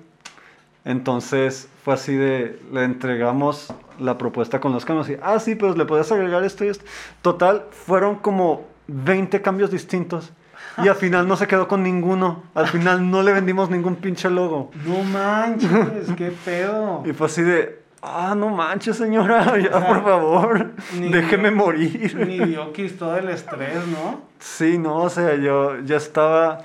Entonces 0.84 1.70
fue 1.84 1.94
así 1.94 2.16
de, 2.16 2.60
le 2.72 2.84
entregamos 2.84 3.74
la 4.00 4.18
propuesta 4.18 4.60
con 4.60 4.74
los 4.74 4.84
cambios 4.84 5.10
y, 5.10 5.18
ah, 5.22 5.40
sí, 5.40 5.56
pues 5.56 5.78
le 5.78 5.86
puedes 5.86 6.12
agregar 6.12 6.44
esto 6.44 6.66
y 6.66 6.70
esto. 6.70 6.86
Total, 7.22 7.66
fueron 7.70 8.16
como 8.16 8.66
20 8.88 9.42
cambios 9.42 9.72
distintos. 9.72 10.32
Y 10.78 10.88
al 10.88 10.96
final 10.96 11.28
no 11.28 11.36
se 11.36 11.48
quedó 11.48 11.68
con 11.68 11.84
ninguno. 11.84 12.44
Al 12.56 12.68
final 12.68 13.10
no 13.10 13.24
le 13.24 13.34
vendimos 13.34 13.70
ningún 13.70 13.98
pinche 13.98 14.30
logo. 14.30 14.72
No 14.86 15.04
manches, 15.04 16.12
qué 16.16 16.32
pedo. 16.46 17.04
Y 17.06 17.14
fue 17.14 17.28
así 17.28 17.42
de, 17.42 17.81
Ah, 18.02 18.34
no 18.36 18.50
manches, 18.50 18.98
señora, 18.98 19.58
ya 19.60 19.88
por 19.88 20.04
favor, 20.04 20.72
déjeme 21.00 21.52
morir. 21.52 22.16
Ni 22.16 22.40
dio 22.40 22.72
todo 22.98 23.18
el 23.18 23.30
estrés, 23.30 23.86
¿no? 23.88 24.22
Sí, 24.40 24.78
no, 24.78 24.98
o 24.98 25.10
sea, 25.10 25.36
yo 25.36 25.80
ya 25.82 25.98
estaba. 25.98 26.64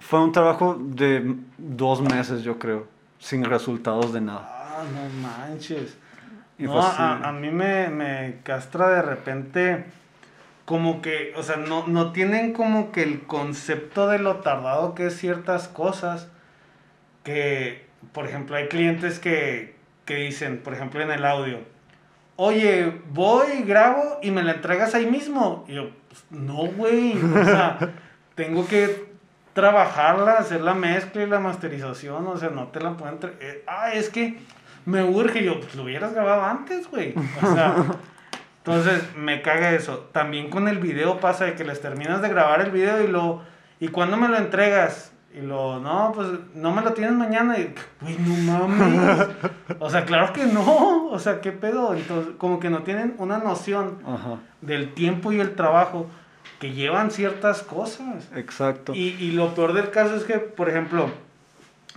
Fue 0.00 0.20
un 0.20 0.32
trabajo 0.32 0.76
de 0.80 1.36
dos 1.58 2.00
meses, 2.00 2.42
yo 2.42 2.58
creo, 2.58 2.88
sin 3.18 3.44
resultados 3.44 4.12
de 4.12 4.20
nada. 4.20 4.48
Ah, 4.50 4.82
no 4.92 5.22
manches. 5.22 5.96
no, 6.58 6.80
a, 6.80 7.28
a, 7.28 7.32
mí 7.32 7.50
me, 7.50 7.88
me 7.88 8.38
castra 8.42 8.88
de 8.88 9.02
repente 9.02 9.84
como 10.64 11.02
que, 11.02 11.34
o 11.36 11.42
sea, 11.42 11.56
no, 11.56 11.86
no 11.86 12.12
tienen 12.12 12.52
como 12.52 12.90
que 12.90 13.02
el 13.02 13.22
concepto 13.22 14.08
de 14.08 14.18
lo 14.18 14.36
tardado 14.36 14.94
que 14.94 15.06
es 15.06 15.16
ciertas 15.16 15.68
cosas. 15.68 16.28
Que, 17.22 17.86
por 18.12 18.26
ejemplo, 18.26 18.56
hay 18.56 18.68
clientes 18.68 19.18
que, 19.18 19.73
que 20.04 20.16
dicen, 20.16 20.58
por 20.62 20.74
ejemplo, 20.74 21.00
en 21.00 21.10
el 21.10 21.24
audio, 21.24 21.58
oye, 22.36 23.00
voy, 23.10 23.62
grabo 23.62 24.18
y 24.22 24.30
me 24.30 24.42
la 24.42 24.52
entregas 24.52 24.94
ahí 24.94 25.06
mismo. 25.06 25.64
Y 25.68 25.74
yo, 25.74 25.90
pues, 26.08 26.24
no, 26.30 26.66
güey, 26.66 27.16
o 27.16 27.44
sea, 27.44 27.78
tengo 28.34 28.66
que 28.66 29.14
trabajarla, 29.52 30.32
hacer 30.32 30.60
la 30.60 30.74
mezcla 30.74 31.22
y 31.22 31.26
la 31.26 31.38
masterización, 31.38 32.26
o 32.26 32.36
sea, 32.36 32.50
no 32.50 32.68
te 32.68 32.80
la 32.80 32.96
puedo 32.96 33.12
entregar. 33.12 33.38
Eh, 33.40 33.64
ah, 33.66 33.92
es 33.92 34.10
que 34.10 34.38
me 34.84 35.02
urge, 35.02 35.42
yo, 35.44 35.60
pues 35.60 35.74
lo 35.74 35.84
hubieras 35.84 36.12
grabado 36.12 36.42
antes, 36.42 36.90
güey. 36.90 37.14
O 37.42 37.54
sea, 37.54 37.76
entonces 38.58 39.02
me 39.16 39.40
caga 39.40 39.72
eso. 39.72 40.10
También 40.12 40.50
con 40.50 40.68
el 40.68 40.78
video 40.78 41.20
pasa 41.20 41.46
de 41.46 41.54
que 41.54 41.64
les 41.64 41.80
terminas 41.80 42.20
de 42.20 42.28
grabar 42.28 42.60
el 42.60 42.70
video 42.70 43.02
y 43.02 43.06
lo, 43.06 43.42
y 43.80 43.88
cuando 43.88 44.16
me 44.16 44.28
lo 44.28 44.36
entregas, 44.36 45.13
y 45.34 45.40
lo, 45.40 45.80
no, 45.80 46.12
pues 46.14 46.28
no 46.54 46.70
me 46.72 46.80
lo 46.80 46.92
tienes 46.92 47.12
mañana. 47.14 47.58
Y, 47.58 47.74
güey, 48.00 48.16
no 48.18 48.68
mames. 48.68 49.26
o 49.80 49.90
sea, 49.90 50.04
claro 50.04 50.32
que 50.32 50.46
no. 50.46 51.08
O 51.08 51.18
sea, 51.18 51.40
¿qué 51.40 51.50
pedo? 51.50 51.92
Entonces, 51.94 52.34
como 52.38 52.60
que 52.60 52.70
no 52.70 52.84
tienen 52.84 53.16
una 53.18 53.38
noción 53.38 53.98
del 54.60 54.94
tiempo 54.94 55.32
y 55.32 55.40
el 55.40 55.56
trabajo 55.56 56.06
que 56.60 56.72
llevan 56.72 57.10
ciertas 57.10 57.62
cosas. 57.62 58.30
Exacto. 58.36 58.94
Y, 58.94 59.16
y, 59.18 59.32
lo 59.32 59.54
peor 59.56 59.72
del 59.72 59.90
caso 59.90 60.14
es 60.14 60.22
que, 60.22 60.38
por 60.38 60.68
ejemplo, 60.68 61.10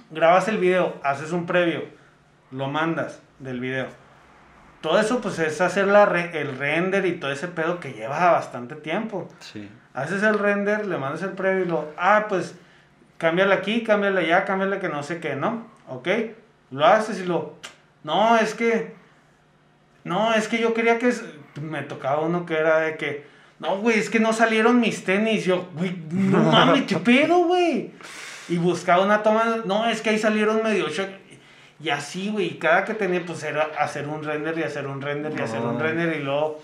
grabas 0.09 0.47
el 0.47 0.57
video, 0.57 0.95
haces 1.03 1.31
un 1.31 1.45
previo, 1.45 1.83
lo 2.49 2.67
mandas 2.67 3.21
del 3.37 3.59
video. 3.59 3.87
Todo 4.81 4.99
eso, 4.99 5.21
pues 5.21 5.37
es 5.37 5.61
hacer 5.61 5.87
la 5.87 6.05
el 6.05 6.57
render 6.57 7.05
y 7.05 7.19
todo 7.19 7.31
ese 7.31 7.47
pedo 7.47 7.79
que 7.79 7.93
lleva 7.93 8.31
bastante 8.31 8.75
tiempo. 8.75 9.29
Sí. 9.39 9.69
Haces 9.93 10.23
el 10.23 10.39
render, 10.39 10.87
le 10.87 10.97
mandas 10.97 11.21
el 11.21 11.31
previo 11.31 11.65
y 11.65 11.67
lo, 11.67 11.91
ah, 11.97 12.25
pues 12.29 12.55
cámbiala 13.17 13.55
aquí, 13.55 13.83
cámbiala 13.83 14.21
allá, 14.21 14.45
cámbiala 14.45 14.79
que 14.79 14.89
no 14.89 15.03
sé 15.03 15.19
qué, 15.19 15.35
¿no? 15.35 15.67
¿Ok? 15.87 16.07
Lo 16.71 16.85
haces 16.85 17.19
y 17.19 17.25
lo... 17.25 17.55
No, 18.03 18.37
es 18.37 18.53
que... 18.53 18.95
No, 20.03 20.33
es 20.33 20.47
que 20.47 20.59
yo 20.59 20.73
quería 20.73 20.99
que... 20.99 21.13
Me 21.61 21.81
tocaba 21.83 22.21
uno 22.21 22.45
que 22.45 22.55
era 22.55 22.79
de 22.79 22.97
que... 22.97 23.25
No, 23.59 23.77
güey, 23.77 23.97
es 23.97 24.09
que 24.09 24.19
no 24.19 24.33
salieron 24.33 24.79
mis 24.79 25.03
tenis. 25.03 25.45
Yo, 25.45 25.69
güey, 25.73 25.95
no 26.11 26.39
mames, 26.51 26.83
¿qué 26.83 26.97
pedo, 26.97 27.45
güey? 27.45 27.91
Y 28.49 28.57
buscaba 28.57 29.03
una 29.03 29.23
toma... 29.23 29.63
No, 29.65 29.89
es 29.89 30.01
que 30.01 30.11
ahí 30.11 30.19
salieron 30.19 30.63
medio... 30.63 30.87
Y 31.79 31.89
así, 31.89 32.29
güey, 32.29 32.57
cada 32.57 32.85
que 32.85 32.95
tenía, 32.95 33.23
pues 33.23 33.43
era 33.43 33.69
hacer 33.77 34.07
un 34.07 34.23
render 34.23 34.57
y 34.57 34.63
hacer 34.63 34.87
un 34.87 34.99
render 34.99 35.31
y 35.37 35.41
hacer 35.41 35.59
un 35.61 35.79
render 35.79 36.15
y 36.19 36.23
luego 36.23 36.59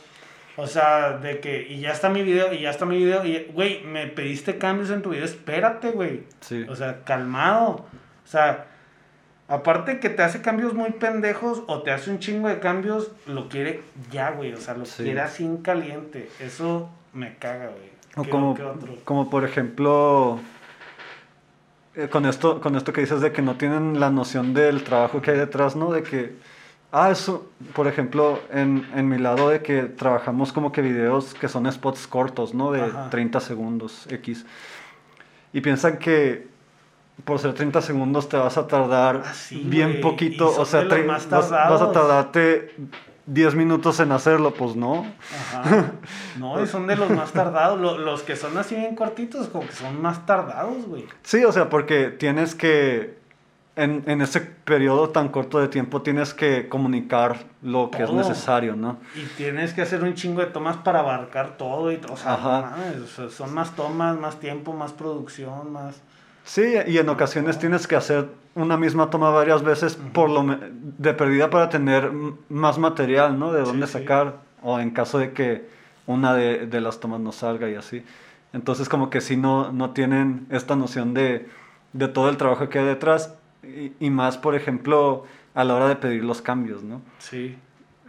o 0.55 0.67
sea, 0.67 1.17
de 1.17 1.39
que, 1.39 1.67
y 1.67 1.79
ya 1.79 1.91
está 1.91 2.09
mi 2.09 2.21
video, 2.21 2.53
y 2.53 2.61
ya 2.61 2.69
está 2.69 2.85
mi 2.85 2.97
video, 2.97 3.25
y, 3.25 3.47
güey, 3.53 3.83
me 3.83 4.07
pediste 4.07 4.57
cambios 4.57 4.91
en 4.91 5.01
tu 5.01 5.09
video, 5.09 5.25
espérate, 5.25 5.91
güey. 5.91 6.23
Sí. 6.41 6.65
O 6.69 6.75
sea, 6.75 7.03
calmado. 7.03 7.85
O 8.23 8.27
sea, 8.27 8.67
aparte 9.47 9.99
que 9.99 10.09
te 10.09 10.21
hace 10.21 10.41
cambios 10.41 10.73
muy 10.73 10.91
pendejos 10.91 11.63
o 11.67 11.81
te 11.81 11.91
hace 11.91 12.11
un 12.11 12.19
chingo 12.19 12.49
de 12.49 12.59
cambios, 12.59 13.11
lo 13.25 13.49
quiere 13.49 13.81
ya, 14.11 14.31
güey. 14.31 14.53
O 14.53 14.57
sea, 14.57 14.75
lo 14.75 14.85
quiere 14.85 15.21
así 15.21 15.43
en 15.43 15.57
caliente. 15.57 16.29
Eso 16.39 16.89
me 17.13 17.35
caga, 17.37 17.69
güey. 17.69 17.93
O 18.15 18.29
como, 18.29 18.55
como 19.05 19.29
por 19.31 19.43
ejemplo, 19.43 20.39
eh, 21.95 22.09
con, 22.09 22.27
esto, 22.27 22.61
con 22.61 22.75
esto 22.75 22.93
que 22.93 23.01
dices 23.01 23.21
de 23.21 23.31
que 23.31 23.41
no 23.41 23.55
tienen 23.55 23.99
la 23.99 24.11
noción 24.11 24.53
del 24.53 24.83
trabajo 24.83 25.19
que 25.21 25.31
hay 25.31 25.37
detrás, 25.37 25.75
¿no? 25.75 25.91
De 25.91 26.03
que 26.03 26.35
Ah, 26.95 27.09
eso, 27.09 27.49
por 27.73 27.87
ejemplo, 27.87 28.39
en, 28.51 28.87
en, 28.93 29.09
mi 29.09 29.17
lado 29.17 29.49
de 29.49 29.63
que 29.63 29.85
trabajamos 29.85 30.53
como 30.53 30.71
que 30.71 30.83
videos 30.83 31.33
que 31.33 31.49
son 31.49 31.69
spots 31.71 32.05
cortos, 32.05 32.53
¿no? 32.53 32.71
De 32.71 32.83
30 33.09 33.39
segundos 33.39 34.05
X. 34.11 34.45
Y 35.53 35.61
piensan 35.61 35.97
que 35.97 36.47
por 37.25 37.39
ser 37.39 37.55
30 37.55 37.81
segundos 37.81 38.29
te 38.29 38.37
vas 38.37 38.59
a 38.59 38.67
tardar 38.67 39.23
ah, 39.25 39.33
bien 39.65 40.01
poquito, 40.01 40.55
o 40.55 40.65
sea, 40.65 40.83
vas, 40.83 41.27
vas, 41.27 41.51
a 41.51 41.91
tardarte 41.91 42.75
10 43.25 43.55
minutos 43.55 43.99
en 43.99 44.11
hacerlo, 44.11 44.53
pues 44.53 44.75
no. 44.75 45.07
Ajá. 45.35 45.93
No, 46.37 46.61
y 46.61 46.67
son 46.67 46.85
de 46.85 46.95
los 46.95 47.09
más 47.09 47.31
tardados. 47.31 47.79
Los, 47.79 47.97
los 47.99 48.21
que 48.21 48.35
son 48.35 48.55
así 48.57 48.75
bien 48.75 48.95
cortitos, 48.95 49.47
como 49.47 49.65
que 49.65 49.73
son 49.73 49.99
más 49.99 50.27
tardados, 50.27 50.85
güey. 50.85 51.05
Sí, 51.23 51.43
o 51.43 51.51
sea, 51.51 51.69
porque 51.69 52.09
tienes 52.09 52.53
que 52.53 53.22
en, 53.75 54.03
en, 54.05 54.21
ese 54.21 54.41
periodo 54.41 55.09
tan 55.09 55.29
corto 55.29 55.59
de 55.59 55.67
tiempo 55.67 56.01
tienes 56.01 56.33
que 56.33 56.69
comunicar 56.69 57.37
lo 57.63 57.89
que 57.89 58.03
es 58.03 58.11
necesario, 58.11 58.75
¿no? 58.75 58.97
Y 59.15 59.25
tienes 59.35 59.73
que 59.73 59.81
hacer 59.81 60.03
un 60.03 60.13
chingo 60.13 60.41
de 60.41 60.47
tomas 60.47 60.77
para 60.77 60.99
abarcar 60.99 61.57
todo 61.57 61.91
y 61.91 61.99
o 62.09 62.15
sea, 62.15 62.75
son 63.29 63.53
más 63.53 63.75
tomas, 63.75 64.17
más 64.19 64.39
tiempo, 64.39 64.73
más 64.73 64.91
producción, 64.93 65.71
más... 65.71 66.01
Sí, 66.43 66.75
y 66.87 66.97
en 66.97 67.09
ocasiones 67.09 67.57
tienes 67.57 67.87
que 67.87 67.95
hacer 67.95 68.27
una 68.53 68.77
misma 68.77 69.09
toma 69.09 69.31
varias 69.31 69.63
veces 69.63 69.97
por 70.13 70.29
lo 70.29 70.45
de 70.71 71.13
perdida 71.13 71.49
para 71.49 71.69
tener 71.69 72.11
más 72.49 72.77
material, 72.77 73.39
¿no? 73.39 73.53
De 73.53 73.61
dónde 73.61 73.87
sacar, 73.87 74.35
o 74.61 74.79
en 74.79 74.91
caso 74.91 75.17
de 75.17 75.31
que 75.31 75.67
una 76.05 76.35
de, 76.35 76.67
de 76.67 76.81
las 76.81 76.99
tomas 76.99 77.21
no 77.21 77.31
salga 77.31 77.69
y 77.69 77.75
así. 77.75 78.03
Entonces 78.51 78.87
como 78.87 79.09
que 79.09 79.21
si 79.21 79.35
no, 79.35 79.71
no 79.71 79.91
tienen 79.91 80.45
esta 80.51 80.75
noción 80.75 81.15
de, 81.15 81.49
de 81.93 82.07
todo 82.07 82.29
el 82.29 82.37
trabajo 82.37 82.69
que 82.69 82.79
hay 82.79 82.85
detrás 82.85 83.33
y, 83.63 83.93
y, 83.99 84.09
más, 84.09 84.37
por 84.37 84.55
ejemplo, 84.55 85.25
a 85.53 85.63
la 85.63 85.75
hora 85.75 85.87
de 85.87 85.95
pedir 85.95 86.23
los 86.23 86.41
cambios, 86.41 86.83
¿no? 86.83 87.01
Sí. 87.19 87.57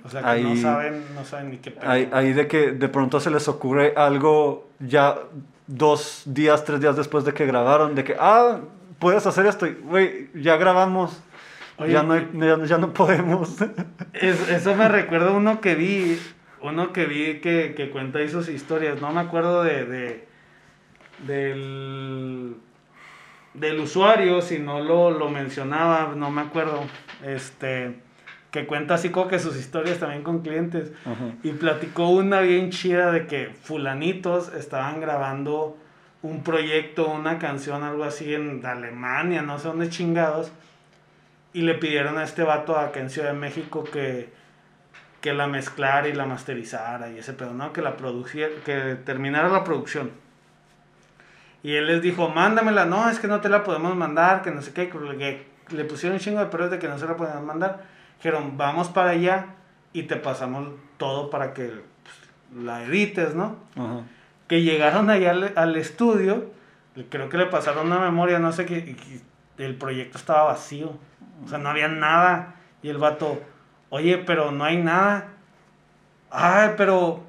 O 0.05 0.09
sea, 0.09 0.35
que 0.35 0.43
no, 0.43 0.57
saben, 0.57 1.03
no 1.15 1.25
saben 1.25 1.51
ni 1.51 1.59
qué 1.59 1.71
pedir. 1.71 1.89
Ahí, 1.89 2.11
ahí 2.13 2.33
de 2.33 2.47
que 2.47 2.73
de 2.73 2.89
pronto 2.89 3.21
se 3.21 3.31
les 3.31 3.49
ocurre 3.49 3.95
algo 3.97 4.69
ya 4.79 5.17
dos 5.67 6.23
días, 6.27 6.65
tres 6.65 6.81
días 6.81 6.97
después 6.97 7.25
de 7.25 7.33
que 7.33 7.47
grabaron, 7.47 7.95
de 7.95 8.05
que, 8.05 8.17
ah, 8.19 8.61
puedes 8.99 9.27
hacer 9.27 9.47
esto, 9.47 9.67
güey, 9.85 10.29
ya 10.35 10.57
grabamos. 10.57 11.21
ya, 11.89 12.03
no 12.03 12.65
ya, 12.65 12.79
no 12.79 12.93
podemos. 12.93 13.57
eso 14.13 14.75
me 14.75 14.89
recuerda 14.89 15.31
uno 15.31 15.61
que 15.61 15.75
vi, 15.75 16.19
uno 16.61 16.93
que 16.93 17.07
vi 17.07 17.41
que, 17.41 17.75
que 17.77 17.91
cuenta 17.91 18.19
ahí 18.19 18.29
sus 18.29 18.49
historias. 18.49 19.01
No 19.01 19.13
me 19.13 19.21
acuerdo 19.21 19.63
de, 19.63 19.85
de 19.87 20.29
del, 21.27 22.57
del 23.55 23.81
usuario, 23.81 24.43
si 24.43 24.59
no 24.59 24.81
lo, 24.81 25.11
lo 25.11 25.31
mencionaba, 25.31 26.13
no 26.15 26.31
me 26.31 26.43
acuerdo. 26.43 26.81
Este 27.25 28.05
que 28.55 28.67
cuenta 28.67 28.95
así 28.95 29.11
como 29.11 29.27
que 29.27 29.41
sus 29.41 29.57
historias 29.57 29.99
también 29.99 30.23
con 30.23 30.43
clientes. 30.43 30.93
Y 31.43 31.51
platicó 31.51 32.11
una 32.11 32.41
bien 32.41 32.71
chida 32.71 33.11
de 33.11 33.27
que 33.27 33.49
fulanitos 33.49 34.55
estaban 34.55 35.01
grabando 35.01 35.77
un 36.23 36.45
proyecto, 36.45 37.09
una 37.09 37.41
canción, 37.41 37.83
algo 37.83 38.05
así 38.05 38.33
en 38.33 38.65
Alemania, 38.65 39.43
no 39.43 39.59
sé 39.59 39.67
dónde 39.67 39.89
chingados. 39.89 40.53
Y 41.53 41.63
le 41.63 41.75
pidieron 41.75 42.17
a 42.17 42.23
este 42.23 42.45
vato 42.45 42.79
acá 42.79 43.01
en 43.01 43.11
Ciudad 43.11 43.33
de 43.33 43.39
México 43.39 43.83
que, 43.83 44.29
que 45.21 45.33
la 45.35 45.49
mezclara 45.49 46.07
y 46.07 46.13
la 46.13 46.25
masterizara 46.25 47.11
y 47.11 47.19
ese 47.19 47.33
pedo, 47.33 47.55
¿no? 47.55 47.73
Que 47.73 47.83
la 47.83 47.97
produciera, 47.97 48.51
que 48.65 48.97
terminara 49.05 49.49
la 49.49 49.65
producción. 49.65 50.13
Y 51.65 51.75
él 51.75 51.89
les 51.89 52.01
dijo, 52.01 52.29
mándamela, 52.29 52.85
no, 52.85 53.09
es 53.09 53.19
que 53.19 53.27
no 53.27 53.41
te 53.41 53.49
la 53.49 53.65
podemos 53.65 53.97
mandar, 53.97 54.43
que 54.43 54.53
no 54.53 54.63
sé 54.63 54.73
qué, 54.73 54.89
que 54.89 55.47
le 55.71 55.85
pusieron 55.85 56.15
un 56.15 56.21
chingo 56.21 56.39
de 56.39 56.47
perros 56.47 56.71
de 56.71 56.79
que 56.79 56.87
no 56.87 56.99
se 56.99 57.07
la 57.07 57.17
podían 57.17 57.45
mandar 57.45 57.95
dijeron, 58.25 58.57
vamos 58.57 58.89
para 58.89 59.11
allá 59.11 59.49
y 59.93 60.05
te 60.05 60.17
pasamos 60.17 60.69
todo 60.97 61.29
para 61.29 61.53
que 61.53 61.67
pues, 61.67 62.65
la 62.65 62.83
edites, 62.85 63.35
¿no? 63.35 63.57
Que 64.49 64.63
llegaron 64.63 65.11
allá 65.11 65.35
al, 65.57 65.77
estudio, 65.77 66.51
creo 67.11 67.29
que 67.29 67.37
le 67.37 67.47
pasaron 67.47 67.89
una 67.89 67.99
memoria, 67.99 68.39
no 68.39 68.51
sé 68.53 68.65
qué, 68.65 68.97
el 69.59 69.77
proyecto 69.77 70.17
estaba 70.17 70.45
vacío, 70.45 70.95
o 71.45 71.49
sea, 71.49 71.59
no 71.59 71.69
había 71.69 71.89
nada. 71.89 72.55
Y 72.83 72.89
el 72.89 72.97
vato, 72.97 73.43
oye, 73.91 74.17
pero 74.17 74.53
no 74.53 74.65
hay 74.65 74.79
nada. 74.79 75.29
Ay, 76.31 76.71
pero, 76.79 77.25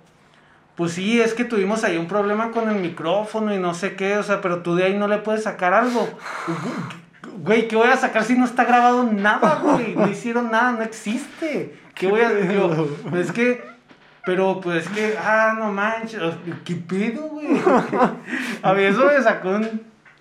pues 0.76 0.92
sí, 0.94 1.22
es 1.22 1.34
que 1.34 1.46
tuvimos 1.46 1.84
ahí 1.84 1.98
un 1.98 2.08
problema 2.08 2.52
con 2.52 2.70
el 2.70 2.76
micrófono 2.76 3.54
y 3.54 3.60
no 3.60 3.74
sé 3.74 3.96
qué, 3.96 4.18
o 4.18 4.24
sea, 4.24 4.42
pero 4.42 4.62
tú 4.62 4.76
de 4.76 4.84
ahí 4.84 4.98
no 4.98 5.08
le 5.08 5.20
puedes 5.20 5.44
sacar 5.44 5.74
algo. 5.74 6.08
Güey, 7.38 7.68
¿qué 7.68 7.76
voy 7.76 7.88
a 7.88 7.98
sacar 7.98 8.24
si 8.24 8.38
no 8.38 8.46
está 8.46 8.66
grabado 8.66 9.04
nada, 9.04 9.60
güey? 9.64 9.96
No 9.96 10.08
hicieron 10.08 10.52
nada, 10.52 10.74
no 10.74 10.84
existe. 10.84 11.78
¿Qué 11.94 12.08
voy 12.08 12.22
a 12.22 12.30
decir? 12.30 12.62
Es 13.16 13.32
que, 13.32 13.64
pero 14.26 14.60
pues 14.60 14.86
es 14.86 14.92
que, 14.92 15.18
ah, 15.18 15.56
no 15.58 15.72
manches, 15.72 16.22
¿qué 16.66 16.76
pedo, 16.76 17.22
güey? 17.30 17.48
A 18.62 18.74
mí 18.74 18.84
eso 18.84 19.06
me 19.06 19.22
sacó 19.22 19.58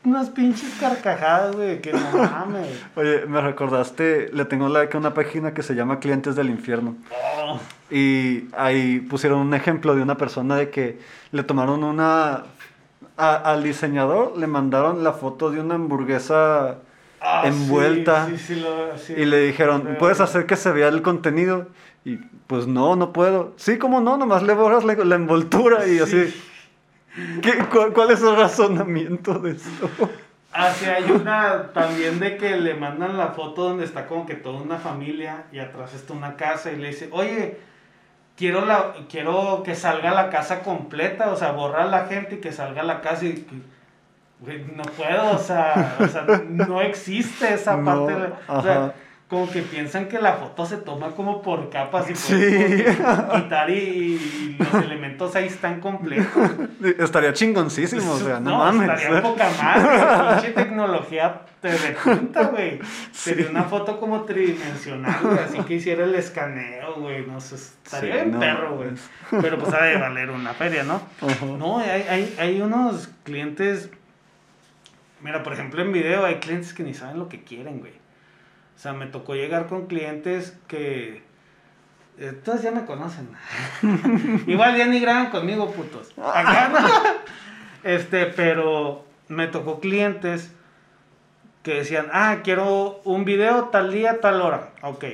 unas 0.05 0.29
pinches 0.31 0.75
carcajadas, 0.79 1.57
güey, 1.57 1.81
que 1.81 1.93
no 1.93 2.11
mames. 2.13 2.69
Oye, 2.95 3.27
me 3.27 3.41
recordaste, 3.41 4.31
le 4.33 4.45
tengo 4.45 4.69
like 4.69 4.97
a 4.97 5.01
una 5.01 5.15
página 5.15 5.53
que 5.53 5.63
se 5.63 5.75
llama 5.75 5.99
Clientes 5.99 6.37
del 6.37 6.51
Infierno. 6.51 6.95
Oh. 7.11 7.59
Y 7.97 8.49
ahí 8.57 9.01
pusieron 9.01 9.39
un 9.39 9.55
ejemplo 9.55 9.95
de 9.95 10.03
una 10.03 10.17
persona 10.17 10.57
de 10.57 10.71
que 10.71 10.99
le 11.33 11.43
tomaron 11.45 11.85
una... 11.85 12.45
al 13.17 13.63
diseñador 13.63 14.37
le 14.37 14.47
mandaron 14.47 15.05
la 15.05 15.13
foto 15.13 15.51
de 15.51 15.61
una 15.61 15.77
hamburguesa 15.77 16.79
Ah, 17.27 17.45
envuelta. 17.47 18.29
y 19.17 19.25
le 19.25 19.39
dijeron, 19.47 19.97
¿puedes 19.99 20.21
hacer 20.21 20.45
que 20.45 20.57
se 20.57 20.71
vea 20.73 20.89
el 20.89 21.01
contenido? 21.01 21.69
Y 22.05 22.17
pues 22.47 22.67
no, 22.67 22.97
no 22.97 23.15
puedo. 23.15 23.55
Sí, 23.57 23.79
como 23.79 24.03
no, 24.03 24.19
nomás 24.19 24.43
le 24.43 24.53
borras 24.53 24.85
la, 24.85 24.95
la 24.95 25.15
envoltura 25.15 25.87
y 25.89 26.01
así. 26.01 26.35
cuál, 27.95 28.11
es 28.11 28.21
el 28.21 28.37
razonamiento 28.37 29.39
de 29.39 29.53
esto? 29.53 29.89
Así 30.53 30.85
hay 30.85 31.11
una 31.11 31.73
también 31.73 32.21
de 32.21 32.37
que 32.37 32.57
le 32.57 32.75
mandan 32.75 33.17
la 33.17 33.29
foto 33.29 33.71
donde 33.71 33.87
está 33.87 34.07
como 34.07 34.27
que 34.27 34.35
toda 34.35 34.61
una 34.61 34.77
familia 34.77 35.45
y 35.51 35.61
atrás 35.61 35.95
está 35.95 36.13
una 36.13 36.37
casa 36.37 36.73
y 36.73 36.77
le 36.77 36.89
dice, 36.89 37.09
oye, 37.11 37.57
quiero, 38.37 38.65
la, 38.65 38.95
quiero 39.09 39.63
que 39.65 39.75
salga 39.75 40.13
la 40.13 40.31
casa 40.31 40.63
completa, 40.63 41.31
o 41.31 41.37
sea, 41.37 41.53
borrar 41.53 41.87
la 41.87 42.07
gente 42.07 42.37
y 42.37 42.39
que 42.39 42.53
salga 42.53 42.83
la 42.83 43.01
casa 43.01 43.25
y 43.27 43.47
no 44.77 44.83
puedo, 44.83 45.31
o 45.33 45.39
sea, 45.39 45.97
o 46.01 46.07
sea, 46.07 46.25
no 46.49 46.83
existe 46.83 47.55
esa 47.55 47.81
parte. 47.85 48.15
o 48.49 48.63
sea, 48.63 48.95
como 49.29 49.51
que 49.51 49.63
piensan 49.63 50.07
que 50.07 50.21
la 50.21 50.35
foto 50.35 50.67
se 50.67 50.77
toma 50.77 51.13
como 51.13 51.41
por 51.41 51.71
capas 51.71 52.11
y 52.11 52.15
sí. 52.15 52.85
quitar 53.35 53.71
y, 53.71 54.57
los 54.59 54.85
elementos 54.85 55.35
ahí 55.35 55.47
están 55.47 55.81
completos. 55.81 56.51
Estaría 56.99 57.33
chingoncísimo, 57.33 58.13
o 58.13 58.19
sea, 58.19 58.39
no, 58.39 58.59
mames. 58.59 58.91
Estaría 58.91 59.23
poca 59.23 59.51
más, 59.63 60.43
pinche 60.43 60.53
tecnología 60.53 61.41
te 61.61 61.77
repunta, 61.77 62.49
güey. 62.49 62.79
Sería 63.11 63.49
una 63.49 63.65
foto 63.65 63.99
como 63.99 64.23
tridimensional, 64.25 65.21
güey, 65.23 65.39
así 65.39 65.59
que 65.63 65.75
hiciera 65.75 66.05
el 66.05 66.15
escaneo, 66.15 66.95
güey, 66.97 67.27
no 67.27 67.41
sé, 67.41 67.55
estaría 67.55 68.17
bien 68.25 68.39
perro, 68.39 68.77
güey. 68.77 68.91
Pero 69.41 69.59
pues 69.59 69.73
ha 69.73 69.85
de 69.85 69.97
valer 69.97 70.31
una 70.31 70.53
feria, 70.53 70.83
¿no? 70.83 71.01
No, 71.59 71.79
hay, 71.79 72.07
hay, 72.09 72.37
hay 72.39 72.61
unos 72.61 73.09
clientes 73.25 73.91
Mira, 75.25 75.43
por 75.43 75.55
ejemplo, 75.55 75.81
en 75.81 75.91
video 75.91 76.27
hay 76.27 76.35
clientes 76.35 76.75
que 76.75 76.83
ni 76.83 76.93
saben 76.93 77.19
lo 77.19 77.31
que 77.31 77.43
quieren, 77.43 77.81
güey. 77.81 78.04
O 78.77 78.79
sea, 78.79 78.93
me 78.93 79.07
tocó 79.07 79.35
llegar 79.35 79.67
con 79.67 79.87
clientes 79.87 80.57
que... 80.69 81.23
Eh, 82.19 82.33
todos 82.45 82.63
ya 82.63 82.71
me 82.71 82.85
conocen. 82.85 83.29
Igual 84.47 84.77
ya 84.77 84.87
ni 84.87 85.01
graban 85.01 85.31
conmigo, 85.31 85.73
putos. 85.73 86.13
Acá 86.19 86.69
no. 86.69 86.89
Este, 87.85 88.25
pero 88.27 89.05
me 89.29 89.47
tocó 89.47 89.79
clientes 89.79 90.55
que 91.63 91.75
decían, 91.75 92.07
ah, 92.13 92.39
quiero 92.43 93.01
un 93.05 93.25
video 93.25 93.65
tal 93.65 93.93
día, 93.93 94.21
tal 94.21 94.41
hora. 94.41 94.71
Ok. 94.83 95.05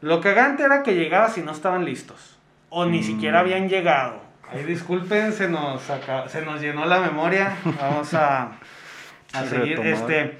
Lo 0.00 0.20
cagante 0.20 0.62
era 0.64 0.82
que 0.82 0.94
llegaba 0.94 1.28
si 1.28 1.42
no 1.42 1.52
estaban 1.52 1.84
listos. 1.84 2.38
O 2.70 2.86
ni 2.86 3.02
siquiera 3.02 3.38
mm. 3.38 3.40
habían 3.40 3.68
llegado. 3.68 4.20
Ay, 4.50 4.64
disculpen, 4.64 5.32
se 5.32 5.48
nos, 5.48 5.82
se 6.28 6.42
nos 6.42 6.60
llenó 6.60 6.84
la 6.86 7.00
memoria. 7.00 7.56
Vamos 7.80 8.12
a, 8.14 8.52
a 9.32 9.44
seguir. 9.44 9.80
Este, 9.80 10.38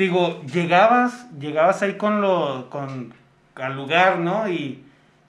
digo, 0.00 0.40
llegabas, 0.46 1.30
llegabas 1.38 1.82
ahí 1.82 1.94
con 1.98 2.22
lo, 2.22 2.70
con, 2.70 3.12
al 3.54 3.76
lugar, 3.76 4.18
¿no? 4.18 4.48
Y, 4.48 4.82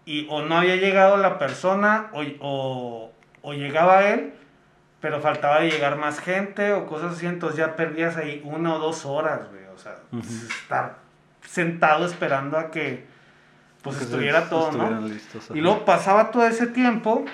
y 0.06 0.26
o 0.30 0.44
no 0.44 0.58
había 0.58 0.78
llegado 0.78 1.18
la 1.18 1.38
persona 1.38 2.10
o, 2.14 3.12
o, 3.42 3.54
llegaba 3.54 4.08
él, 4.08 4.34
pero 5.02 5.20
faltaba 5.20 5.60
llegar 5.62 5.98
más 5.98 6.20
gente 6.20 6.72
o 6.72 6.88
cosas 6.88 7.18
así, 7.18 7.26
entonces 7.26 7.58
ya 7.58 7.76
perdías 7.76 8.16
ahí 8.16 8.42
una 8.46 8.76
o 8.76 8.80
dos 8.80 9.06
horas, 9.06 9.42
güey. 9.52 9.66
O 9.76 9.78
sea, 9.78 9.98
estar 10.62 10.98
sentado 11.46 12.06
esperando 12.06 12.58
a 12.58 12.72
que 12.72 13.06
pues 13.82 14.00
estuviera 14.00 14.48
todo, 14.48 14.72
¿no? 14.72 15.10
y 15.56 15.60
luego 15.60 15.86
pasaba 15.86 16.30
todo 16.30 16.46
ese 16.46 16.68
tiempo 16.68 17.26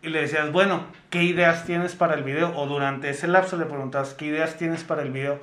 y 0.00 0.08
le 0.08 0.20
decías, 0.20 0.52
bueno, 0.52 0.84
¿qué 1.10 1.24
ideas 1.24 1.64
tienes 1.64 1.96
para 1.96 2.14
el 2.14 2.22
video? 2.22 2.56
O 2.56 2.66
durante 2.66 3.10
ese 3.10 3.26
lapso 3.26 3.56
le 3.56 3.66
preguntabas, 3.66 4.14
¿qué 4.14 4.26
ideas 4.26 4.56
tienes 4.56 4.84
para 4.84 5.02
el 5.02 5.10
video? 5.10 5.40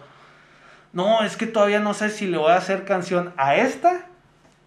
No, 0.91 1.24
es 1.24 1.38
que 1.38 1.48
todavía 1.48 1.80
no 1.80 1.94
sé 1.94 2.10
si 2.10 2.28
le 2.28 2.38
voy 2.38 2.52
a 2.52 2.56
hacer 2.56 2.86
canción 2.86 3.34
a 3.38 3.56
esta 3.56 4.06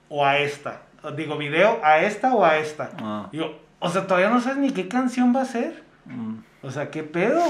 o 0.08 0.24
a 0.24 0.38
esta. 0.38 0.82
Digo, 1.16 1.36
video 1.36 1.80
a 1.82 2.00
esta 2.00 2.34
o 2.34 2.44
a 2.44 2.58
esta. 2.58 2.90
Ah. 3.02 3.28
Yo, 3.32 3.58
o 3.80 3.88
sea, 3.88 4.06
todavía 4.06 4.30
no 4.30 4.40
sabes 4.40 4.58
ni 4.58 4.70
qué 4.70 4.88
canción 4.88 5.34
va 5.34 5.42
a 5.42 5.46
ser. 5.46 5.82
Mm. 6.04 6.36
O 6.62 6.70
sea, 6.70 6.90
¿qué 6.90 7.02
pedo? 7.02 7.42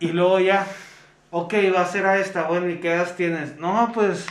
y 0.00 0.08
luego 0.08 0.40
ya, 0.40 0.66
ok, 1.30 1.54
va 1.74 1.82
a 1.82 1.86
ser 1.86 2.06
a 2.06 2.18
esta, 2.18 2.44
bueno, 2.44 2.68
¿y 2.70 2.78
qué 2.78 2.88
ideas 2.88 3.16
tienes? 3.16 3.58
No, 3.58 3.90
pues, 3.92 4.26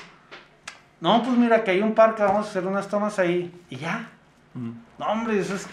no, 1.00 1.22
pues 1.22 1.38
mira, 1.38 1.64
que 1.64 1.72
hay 1.72 1.82
un 1.82 1.94
parque, 1.94 2.24
vamos 2.24 2.48
a 2.48 2.50
hacer 2.50 2.66
unas 2.66 2.88
tomas 2.88 3.20
ahí. 3.20 3.54
Y 3.70 3.78
ya. 3.78 4.10
Mm. 4.56 4.72
No, 4.98 5.06
hombre, 5.06 5.40
eso 5.40 5.56
es 5.56 5.68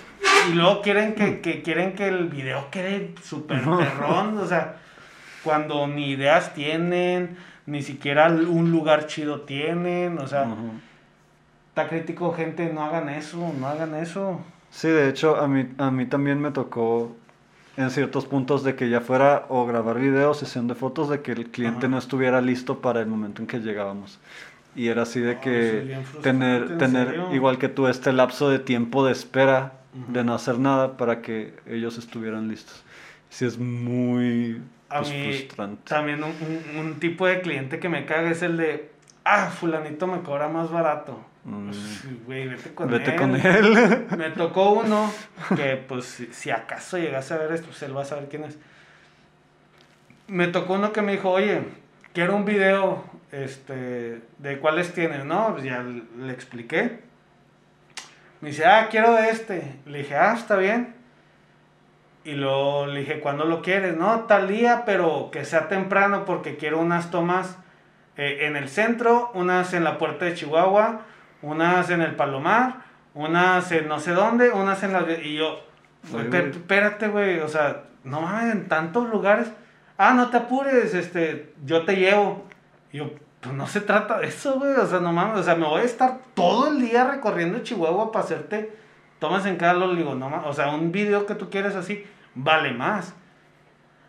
y 0.48 0.52
luego 0.52 0.82
quieren 0.82 1.14
que, 1.14 1.40
que, 1.40 1.62
quieren 1.62 1.94
que 1.94 2.08
el 2.08 2.28
video 2.28 2.70
quede 2.70 3.14
súper 3.22 3.62
perrón, 3.64 4.38
o 4.38 4.46
sea, 4.46 4.76
cuando 5.42 5.86
ni 5.86 6.10
ideas 6.10 6.54
tienen, 6.54 7.36
ni 7.70 7.82
siquiera 7.82 8.26
un 8.28 8.72
lugar 8.72 9.06
chido 9.06 9.42
tienen, 9.42 10.18
o 10.18 10.26
sea, 10.26 10.48
está 11.68 11.88
crítico, 11.88 12.32
gente, 12.32 12.72
no 12.72 12.82
hagan 12.82 13.08
eso, 13.08 13.52
no 13.58 13.68
hagan 13.68 13.94
eso. 13.94 14.40
Sí, 14.70 14.88
de 14.88 15.08
hecho, 15.08 15.36
a 15.36 15.46
mí, 15.46 15.68
a 15.78 15.90
mí 15.90 16.06
también 16.06 16.40
me 16.40 16.50
tocó 16.50 17.14
en 17.76 17.90
ciertos 17.90 18.26
puntos 18.26 18.64
de 18.64 18.74
que 18.74 18.90
ya 18.90 19.00
fuera 19.00 19.46
o 19.48 19.66
grabar 19.66 20.00
video, 20.00 20.34
sesión 20.34 20.66
de 20.66 20.74
fotos, 20.74 21.08
de 21.08 21.22
que 21.22 21.32
el 21.32 21.46
cliente 21.50 21.88
no 21.88 21.96
estuviera 21.96 22.40
listo 22.40 22.80
para 22.80 23.00
el 23.00 23.06
momento 23.06 23.40
en 23.40 23.46
que 23.46 23.60
llegábamos. 23.60 24.18
Y 24.74 24.88
era 24.88 25.02
así 25.02 25.20
de 25.20 25.38
que 25.38 25.98
tener, 26.22 26.76
tener 26.78 27.20
igual 27.32 27.58
que 27.58 27.68
tú, 27.68 27.86
este 27.86 28.12
lapso 28.12 28.48
de 28.48 28.58
tiempo 28.58 29.06
de 29.06 29.12
espera 29.12 29.74
de 30.08 30.24
no 30.24 30.34
hacer 30.34 30.58
nada 30.58 30.96
para 30.96 31.22
que 31.22 31.54
ellos 31.66 31.98
estuvieran 31.98 32.48
listos. 32.48 32.82
Sí, 33.28 33.44
es 33.44 33.58
muy 33.58 34.60
pues, 34.98 35.08
frustrante. 35.08 35.82
También 35.88 36.22
un, 36.22 37.00
tipo 37.00 37.26
de 37.26 37.40
cliente 37.40 37.78
que 37.78 37.88
me 37.88 38.04
caga 38.06 38.30
es 38.30 38.42
el 38.42 38.56
de, 38.56 38.90
ah, 39.24 39.50
fulanito 39.50 40.06
me 40.06 40.20
cobra 40.20 40.48
más 40.48 40.70
barato. 40.70 41.24
Mm. 41.44 41.66
Pues, 41.68 42.24
güey, 42.26 42.48
vete 42.48 42.74
con 42.74 42.90
vete 42.90 43.12
él. 43.12 43.16
con 43.16 43.36
él. 43.36 44.06
me 44.18 44.30
tocó 44.30 44.72
uno 44.72 45.12
que, 45.56 45.76
pues, 45.76 46.26
si, 46.32 46.50
acaso 46.50 46.98
llegase 46.98 47.34
a 47.34 47.38
ver 47.38 47.52
esto, 47.52 47.68
pues 47.68 47.82
él 47.82 47.96
va 47.96 48.02
a 48.02 48.04
saber 48.04 48.28
quién 48.28 48.44
es. 48.44 48.58
Me 50.26 50.48
tocó 50.48 50.74
uno 50.74 50.92
que 50.92 51.02
me 51.02 51.12
dijo, 51.12 51.30
oye, 51.30 51.62
quiero 52.12 52.36
un 52.36 52.44
video 52.44 53.04
este, 53.32 54.20
de 54.38 54.58
cuáles 54.58 54.92
tienes, 54.92 55.24
¿no? 55.24 55.52
Pues 55.52 55.64
ya 55.64 55.82
le 55.82 56.32
expliqué. 56.32 57.00
Me 58.40 58.50
dice, 58.50 58.64
ah, 58.64 58.88
quiero 58.90 59.12
de 59.14 59.30
este. 59.30 59.74
Le 59.86 59.98
dije, 59.98 60.14
ah, 60.14 60.34
está 60.36 60.56
bien. 60.56 60.99
Y 62.24 62.32
luego 62.32 62.86
le 62.86 63.00
dije, 63.00 63.20
¿cuándo 63.20 63.44
lo 63.44 63.62
quieres? 63.62 63.96
No, 63.96 64.20
tal 64.20 64.48
día, 64.48 64.82
pero 64.84 65.30
que 65.32 65.44
sea 65.44 65.68
temprano 65.68 66.24
porque 66.24 66.56
quiero 66.56 66.78
unas 66.78 67.10
tomas 67.10 67.56
eh, 68.16 68.40
en 68.42 68.56
el 68.56 68.68
centro, 68.68 69.30
unas 69.34 69.72
en 69.72 69.84
la 69.84 69.96
puerta 69.96 70.26
de 70.26 70.34
Chihuahua, 70.34 71.00
unas 71.40 71.88
en 71.88 72.02
el 72.02 72.14
Palomar, 72.16 72.82
unas 73.14 73.72
en 73.72 73.88
no 73.88 73.98
sé 74.00 74.12
dónde, 74.12 74.50
unas 74.50 74.82
en 74.82 74.92
la... 74.92 75.06
Y 75.22 75.36
yo, 75.36 75.60
espérate, 76.04 77.08
güey, 77.08 77.40
o 77.40 77.48
sea, 77.48 77.84
no 78.04 78.20
mames, 78.20 78.52
en 78.52 78.68
tantos 78.68 79.08
lugares. 79.08 79.50
Ah, 79.96 80.12
no 80.14 80.28
te 80.30 80.38
apures, 80.38 80.94
este, 80.94 81.54
yo 81.64 81.84
te 81.84 81.96
llevo. 81.96 82.46
Y 82.92 82.98
yo, 82.98 83.10
pues 83.40 83.54
no 83.54 83.66
se 83.66 83.80
trata 83.80 84.18
de 84.18 84.28
eso, 84.28 84.58
güey. 84.58 84.72
O 84.72 84.86
sea, 84.86 85.00
no 85.00 85.12
mames. 85.12 85.40
O 85.40 85.42
sea, 85.42 85.54
me 85.54 85.66
voy 85.66 85.82
a 85.82 85.84
estar 85.84 86.18
todo 86.34 86.68
el 86.68 86.80
día 86.80 87.04
recorriendo 87.10 87.60
Chihuahua 87.60 88.12
para 88.12 88.24
hacerte 88.24 88.72
tomas 89.20 89.46
en 89.46 89.56
cada 89.56 89.74
lo 89.74 89.94
digo, 89.94 90.16
no. 90.16 90.42
O 90.46 90.52
sea, 90.52 90.70
un 90.70 90.90
video 90.90 91.26
que 91.26 91.36
tú 91.36 91.50
quieres 91.50 91.76
así 91.76 92.04
vale 92.34 92.72
más. 92.72 93.14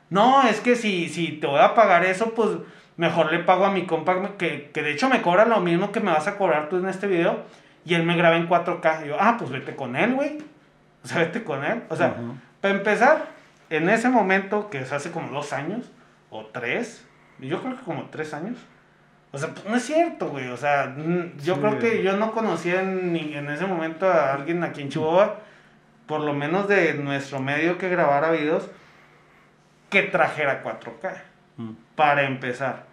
No, 0.10 0.42
es 0.44 0.60
que 0.60 0.76
si, 0.76 1.10
si 1.10 1.34
te 1.34 1.48
voy 1.48 1.60
a 1.60 1.76
pagar 1.76 2.04
eso, 2.04 2.34
pues 2.34 2.50
mejor 2.98 3.32
le 3.32 3.40
pago 3.40 3.66
a 3.66 3.72
mi 3.72 3.86
compa 3.86 4.38
que, 4.38 4.72
que 4.74 4.82
de 4.82 4.92
hecho 4.92 5.10
me 5.10 5.22
cobra 5.22 5.46
lo 5.46 5.60
mismo 5.60 5.92
que 5.92 6.00
me 6.00 6.12
vas 6.12 6.28
a 6.28 6.38
cobrar 6.38 6.70
tú 6.70 6.78
en 6.78 6.88
este 6.88 7.08
video. 7.08 7.44
Y 7.86 7.94
él 7.94 8.04
me 8.04 8.16
graba 8.16 8.38
en 8.38 8.50
4K. 8.50 9.06
Y 9.06 9.10
yo, 9.10 9.18
ah, 9.20 9.36
pues 9.38 9.52
vete 9.52 9.76
con 9.76 9.96
él, 9.96 10.14
güey. 10.14 10.40
O 11.04 11.08
sea, 11.08 11.20
vete 11.20 11.44
con 11.44 11.64
él. 11.64 11.84
O 11.90 11.96
sea, 11.96 12.16
para 12.62 12.74
empezar, 12.74 13.26
en 13.70 13.90
ese 13.90 14.10
momento, 14.10 14.70
que 14.70 14.80
es 14.80 14.92
hace 14.92 15.12
como 15.12 15.30
dos 15.30 15.54
años, 15.54 15.92
o 16.30 16.46
tres, 16.46 17.06
yo 17.40 17.62
creo 17.62 17.76
que 17.76 17.84
como 17.84 18.06
tres 18.06 18.34
años, 18.34 18.58
o 19.34 19.38
sea, 19.38 19.50
pues 19.54 19.66
no 19.66 19.76
es 19.76 19.84
cierto, 19.84 20.30
güey. 20.30 20.50
O 20.50 20.58
sea, 20.58 20.94
yo 21.42 21.60
creo 21.62 21.80
que 21.80 22.04
yo 22.04 22.18
no 22.18 22.32
conocía 22.32 22.84
ni 22.84 23.34
en 23.34 23.50
ese 23.50 23.66
momento 23.66 24.08
a 24.08 24.34
alguien 24.34 24.64
aquí 24.64 24.82
en 24.82 24.90
Chihuahua, 24.90 25.40
por 26.06 26.22
lo 26.22 26.34
menos 26.34 26.68
de 26.68 26.94
nuestro 26.96 27.40
medio 27.40 27.78
que 27.78 27.88
grabara 27.88 28.32
videos, 28.32 28.70
que 29.90 30.04
trajera 30.04 30.64
4K. 30.64 31.14
Mm. 31.58 31.72
Para 31.96 32.24
empezar. 32.24 32.86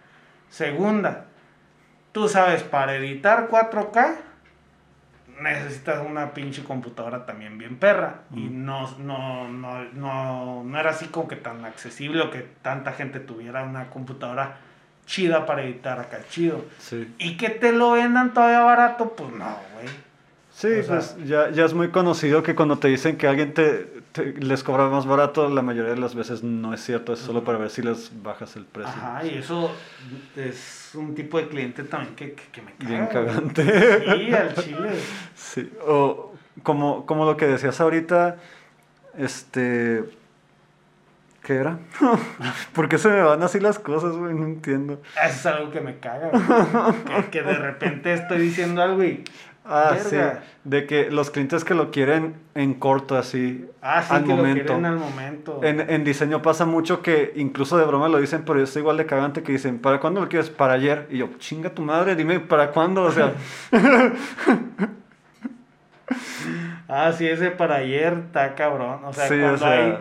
Segunda, 0.48 1.26
tú 2.12 2.28
sabes, 2.28 2.62
para 2.62 2.94
editar 2.94 3.48
4K 3.48 4.16
necesitas 5.40 6.04
una 6.04 6.34
pinche 6.34 6.64
computadora 6.64 7.26
también 7.26 7.58
bien 7.58 7.78
perra. 7.78 8.20
Y 8.32 8.40
mm. 8.40 8.64
no, 8.64 8.98
no, 8.98 9.48
no, 9.48 9.84
no, 9.92 10.62
no 10.62 10.78
era 10.78 10.90
así 10.90 11.06
como 11.06 11.26
que 11.26 11.36
tan 11.36 11.64
accesible 11.64 12.22
o 12.22 12.30
que 12.30 12.46
tanta 12.62 12.92
gente 12.92 13.18
tuviera 13.18 13.64
una 13.64 13.90
computadora 13.90 14.58
chida 15.08 15.46
para 15.46 15.64
editar 15.64 15.98
acá, 15.98 16.20
chido. 16.28 16.64
Sí. 16.78 17.12
Y 17.18 17.36
que 17.36 17.48
te 17.48 17.72
lo 17.72 17.92
vendan 17.92 18.32
todavía 18.32 18.60
barato, 18.60 19.14
pues 19.16 19.30
no, 19.32 19.56
güey. 19.74 19.88
Sí, 20.52 20.68
pues 20.86 21.16
ya, 21.24 21.50
ya, 21.50 21.64
es 21.64 21.72
muy 21.72 21.90
conocido 21.90 22.42
que 22.42 22.54
cuando 22.56 22.78
te 22.78 22.88
dicen 22.88 23.16
que 23.16 23.28
alguien 23.28 23.54
te, 23.54 23.86
les 24.40 24.64
cobra 24.64 24.88
más 24.88 25.06
barato, 25.06 25.48
la 25.48 25.62
mayoría 25.62 25.92
de 25.92 26.00
las 26.00 26.16
veces 26.16 26.42
no 26.42 26.74
es 26.74 26.82
cierto, 26.82 27.12
es 27.12 27.20
solo 27.20 27.44
para 27.44 27.58
ver 27.58 27.70
si 27.70 27.80
les 27.80 28.10
bajas 28.22 28.56
el 28.56 28.64
precio. 28.64 28.92
Ajá, 28.92 29.24
y 29.24 29.38
eso 29.38 29.70
es 30.34 30.90
un 30.94 31.14
tipo 31.14 31.38
de 31.38 31.46
cliente 31.46 31.84
también 31.84 32.16
que, 32.16 32.34
que, 32.34 32.60
me 32.60 32.72
caga. 32.72 32.90
Bien 32.90 33.06
cagante. 33.06 34.00
Sí, 34.00 34.34
al 34.34 34.54
chile. 34.56 34.90
Sí, 35.36 35.72
o 35.86 36.34
como, 36.64 37.06
como 37.06 37.24
lo 37.24 37.36
que 37.36 37.46
decías 37.46 37.80
ahorita, 37.80 38.38
este 39.16 40.02
¿Qué 41.48 41.54
era? 41.54 41.78
¿Por 42.74 42.90
qué 42.90 42.98
se 42.98 43.08
me 43.08 43.22
van 43.22 43.42
así 43.42 43.58
las 43.58 43.78
cosas, 43.78 44.14
güey? 44.14 44.34
No 44.34 44.44
entiendo. 44.44 45.00
Eso 45.14 45.34
es 45.34 45.46
algo 45.46 45.70
que 45.70 45.80
me 45.80 45.96
caga, 45.96 46.28
güey. 46.28 47.30
que, 47.30 47.42
de 47.42 47.54
repente 47.54 48.12
estoy 48.12 48.40
diciendo 48.40 48.82
algo 48.82 49.02
y... 49.02 49.24
Ah, 49.64 49.96
sí. 49.98 50.18
De 50.64 50.84
que 50.86 51.10
los 51.10 51.30
clientes 51.30 51.64
que 51.64 51.72
lo 51.72 51.90
quieren 51.90 52.34
en 52.54 52.74
corto, 52.74 53.16
así. 53.16 53.64
Ah, 53.80 54.02
sí, 54.02 54.14
al 54.14 54.24
que 54.24 54.28
momento. 54.28 54.58
lo 54.58 54.64
quieren 54.66 54.84
al 54.84 54.98
momento. 54.98 55.60
En, 55.62 55.80
en, 55.88 56.04
diseño 56.04 56.42
pasa 56.42 56.66
mucho 56.66 57.00
que 57.00 57.32
incluso 57.36 57.78
de 57.78 57.86
broma 57.86 58.10
lo 58.10 58.18
dicen, 58.18 58.42
pero 58.44 58.58
yo 58.58 58.64
estoy 58.64 58.80
igual 58.80 58.98
de 58.98 59.06
cagante 59.06 59.42
que 59.42 59.52
dicen, 59.52 59.78
¿para 59.78 60.00
cuándo 60.00 60.20
lo 60.20 60.28
quieres? 60.28 60.50
Para 60.50 60.74
ayer. 60.74 61.06
Y 61.08 61.16
yo, 61.16 61.30
chinga 61.38 61.70
tu 61.70 61.80
madre, 61.80 62.14
dime, 62.14 62.40
¿para 62.40 62.72
cuándo? 62.72 63.04
O 63.04 63.10
sea... 63.10 63.32
ah, 66.88 67.10
sí, 67.16 67.26
ese 67.26 67.50
para 67.52 67.76
ayer 67.76 68.12
está 68.26 68.54
cabrón. 68.54 69.00
O 69.02 69.14
sea, 69.14 69.28
cuando 69.28 69.64
hay 69.64 69.98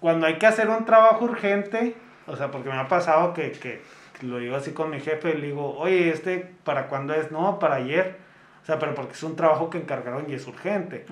cuando 0.00 0.26
hay 0.26 0.38
que 0.38 0.46
hacer 0.46 0.68
un 0.68 0.84
trabajo 0.84 1.24
urgente, 1.24 1.94
o 2.26 2.36
sea, 2.36 2.50
porque 2.50 2.68
me 2.68 2.76
ha 2.76 2.88
pasado 2.88 3.32
que, 3.34 3.52
que 3.52 3.80
lo 4.22 4.38
digo 4.38 4.56
así 4.56 4.72
con 4.72 4.90
mi 4.90 5.00
jefe, 5.00 5.34
le 5.34 5.48
digo, 5.48 5.76
oye, 5.78 6.10
este, 6.10 6.50
¿para 6.64 6.88
cuándo 6.88 7.14
es? 7.14 7.30
No, 7.30 7.58
para 7.58 7.76
ayer. 7.76 8.16
O 8.62 8.66
sea, 8.66 8.78
pero 8.78 8.94
porque 8.94 9.14
es 9.14 9.22
un 9.22 9.36
trabajo 9.36 9.70
que 9.70 9.78
encargaron 9.78 10.26
y 10.28 10.34
es 10.34 10.46
urgente. 10.46 11.06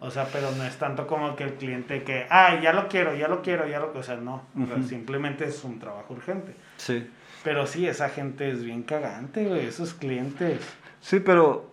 O 0.00 0.10
sea, 0.10 0.26
pero 0.32 0.50
no 0.52 0.64
es 0.64 0.76
tanto 0.76 1.06
como 1.06 1.34
que 1.34 1.44
el 1.44 1.54
cliente 1.54 2.04
que, 2.04 2.26
ah, 2.30 2.60
ya 2.62 2.72
lo 2.72 2.88
quiero, 2.88 3.14
ya 3.14 3.26
lo 3.28 3.42
quiero, 3.42 3.66
ya 3.66 3.80
lo 3.80 3.92
O 3.92 4.02
sea, 4.02 4.16
no. 4.16 4.42
simplemente 4.86 5.44
es 5.44 5.64
un 5.64 5.78
trabajo 5.78 6.14
urgente. 6.14 6.54
Sí. 6.76 7.08
Pero 7.42 7.66
sí, 7.66 7.88
esa 7.88 8.08
gente 8.08 8.50
es 8.50 8.64
bien 8.64 8.84
cagante, 8.84 9.44
güey, 9.46 9.66
esos 9.66 9.94
clientes. 9.94 10.60
Sí, 11.00 11.18
pero, 11.18 11.70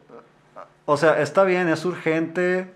o 0.85 0.97
sea, 0.97 1.21
está 1.21 1.43
bien, 1.43 1.69
es 1.69 1.85
urgente, 1.85 2.71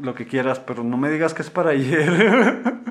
lo 0.00 0.14
que 0.14 0.26
quieras, 0.26 0.58
pero 0.58 0.82
no 0.82 0.96
me 0.96 1.08
digas 1.08 1.34
que 1.34 1.42
es 1.42 1.50
para 1.50 1.70
ayer. 1.70 2.62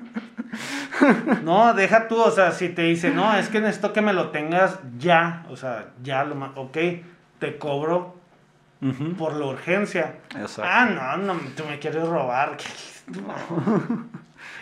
no, 1.43 1.73
deja 1.73 2.07
tú, 2.07 2.21
o 2.21 2.31
sea, 2.31 2.51
si 2.51 2.69
te 2.69 2.83
dice, 2.83 3.11
no, 3.11 3.35
es 3.35 3.49
que 3.49 3.59
necesito 3.59 3.93
que 3.93 4.01
me 4.01 4.13
lo 4.13 4.29
tengas 4.29 4.79
ya, 4.97 5.45
o 5.49 5.57
sea, 5.57 5.87
ya 6.03 6.23
lo 6.23 6.35
más, 6.35 6.51
ok, 6.55 6.77
te 7.39 7.57
cobro 7.57 8.15
por 9.17 9.33
la 9.35 9.45
urgencia. 9.45 10.15
Exacto. 10.31 10.63
Ah, 10.65 11.17
no, 11.17 11.33
no, 11.33 11.39
tú 11.55 11.63
me 11.65 11.79
quieres 11.79 12.07
robar. 12.07 12.57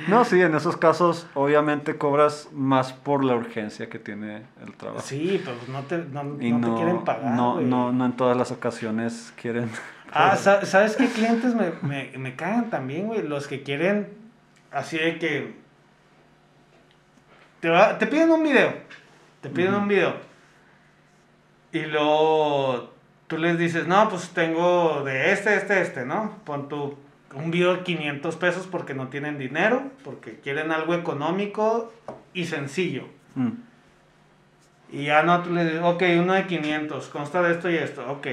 No, 0.07 0.25
sí, 0.25 0.41
en 0.41 0.55
esos 0.55 0.77
casos 0.77 1.27
obviamente 1.35 1.97
cobras 1.97 2.49
más 2.51 2.91
por 2.93 3.23
la 3.23 3.35
urgencia 3.35 3.89
que 3.89 3.99
tiene 3.99 4.43
el 4.65 4.73
trabajo. 4.73 5.05
Sí, 5.05 5.41
pero 5.43 5.57
no 5.67 5.81
te, 5.83 5.97
no, 5.97 6.23
no, 6.23 6.37
te 6.37 6.73
quieren 6.75 7.03
pagar. 7.03 7.35
No, 7.35 7.61
no, 7.61 7.91
no 7.91 8.05
en 8.05 8.13
todas 8.13 8.35
las 8.35 8.51
ocasiones 8.51 9.33
quieren. 9.39 9.69
Ah, 10.13 10.35
¿sabes 10.35 10.97
qué 10.97 11.07
clientes 11.07 11.55
me, 11.55 11.71
me, 11.83 12.11
me 12.17 12.35
cagan 12.35 12.69
también, 12.69 13.07
güey? 13.07 13.25
Los 13.25 13.47
que 13.47 13.63
quieren 13.63 14.09
así 14.69 14.97
de 14.97 15.17
que 15.17 15.55
te, 17.61 17.69
va, 17.69 17.97
te 17.97 18.07
piden 18.07 18.31
un 18.31 18.43
video. 18.43 18.73
Te 19.41 19.49
piden 19.49 19.73
un 19.73 19.88
video. 19.88 20.15
Y 21.71 21.79
luego 21.85 22.93
tú 23.27 23.38
les 23.38 23.57
dices, 23.57 23.88
no, 23.88 24.09
pues 24.09 24.29
tengo 24.31 25.03
de 25.05 25.31
este, 25.31 25.55
este, 25.55 25.81
este, 25.81 26.05
¿no? 26.05 26.38
Pon 26.43 26.67
tu 26.67 26.97
un 27.33 27.51
video 27.51 27.75
de 27.75 27.83
500 27.83 28.35
pesos 28.35 28.67
porque 28.67 28.93
no 28.93 29.07
tienen 29.07 29.38
dinero, 29.38 29.83
porque 30.03 30.39
quieren 30.39 30.71
algo 30.71 30.93
económico 30.93 31.93
y 32.33 32.45
sencillo. 32.45 33.05
Mm. 33.35 33.51
Y 34.91 35.05
ya 35.05 35.23
no, 35.23 35.41
tú 35.41 35.53
le 35.53 35.63
dices, 35.63 35.81
ok, 35.81 36.03
uno 36.19 36.33
de 36.33 36.45
500, 36.47 37.07
consta 37.07 37.41
de 37.41 37.53
esto 37.53 37.69
y 37.69 37.77
esto, 37.77 38.09
ok. 38.11 38.27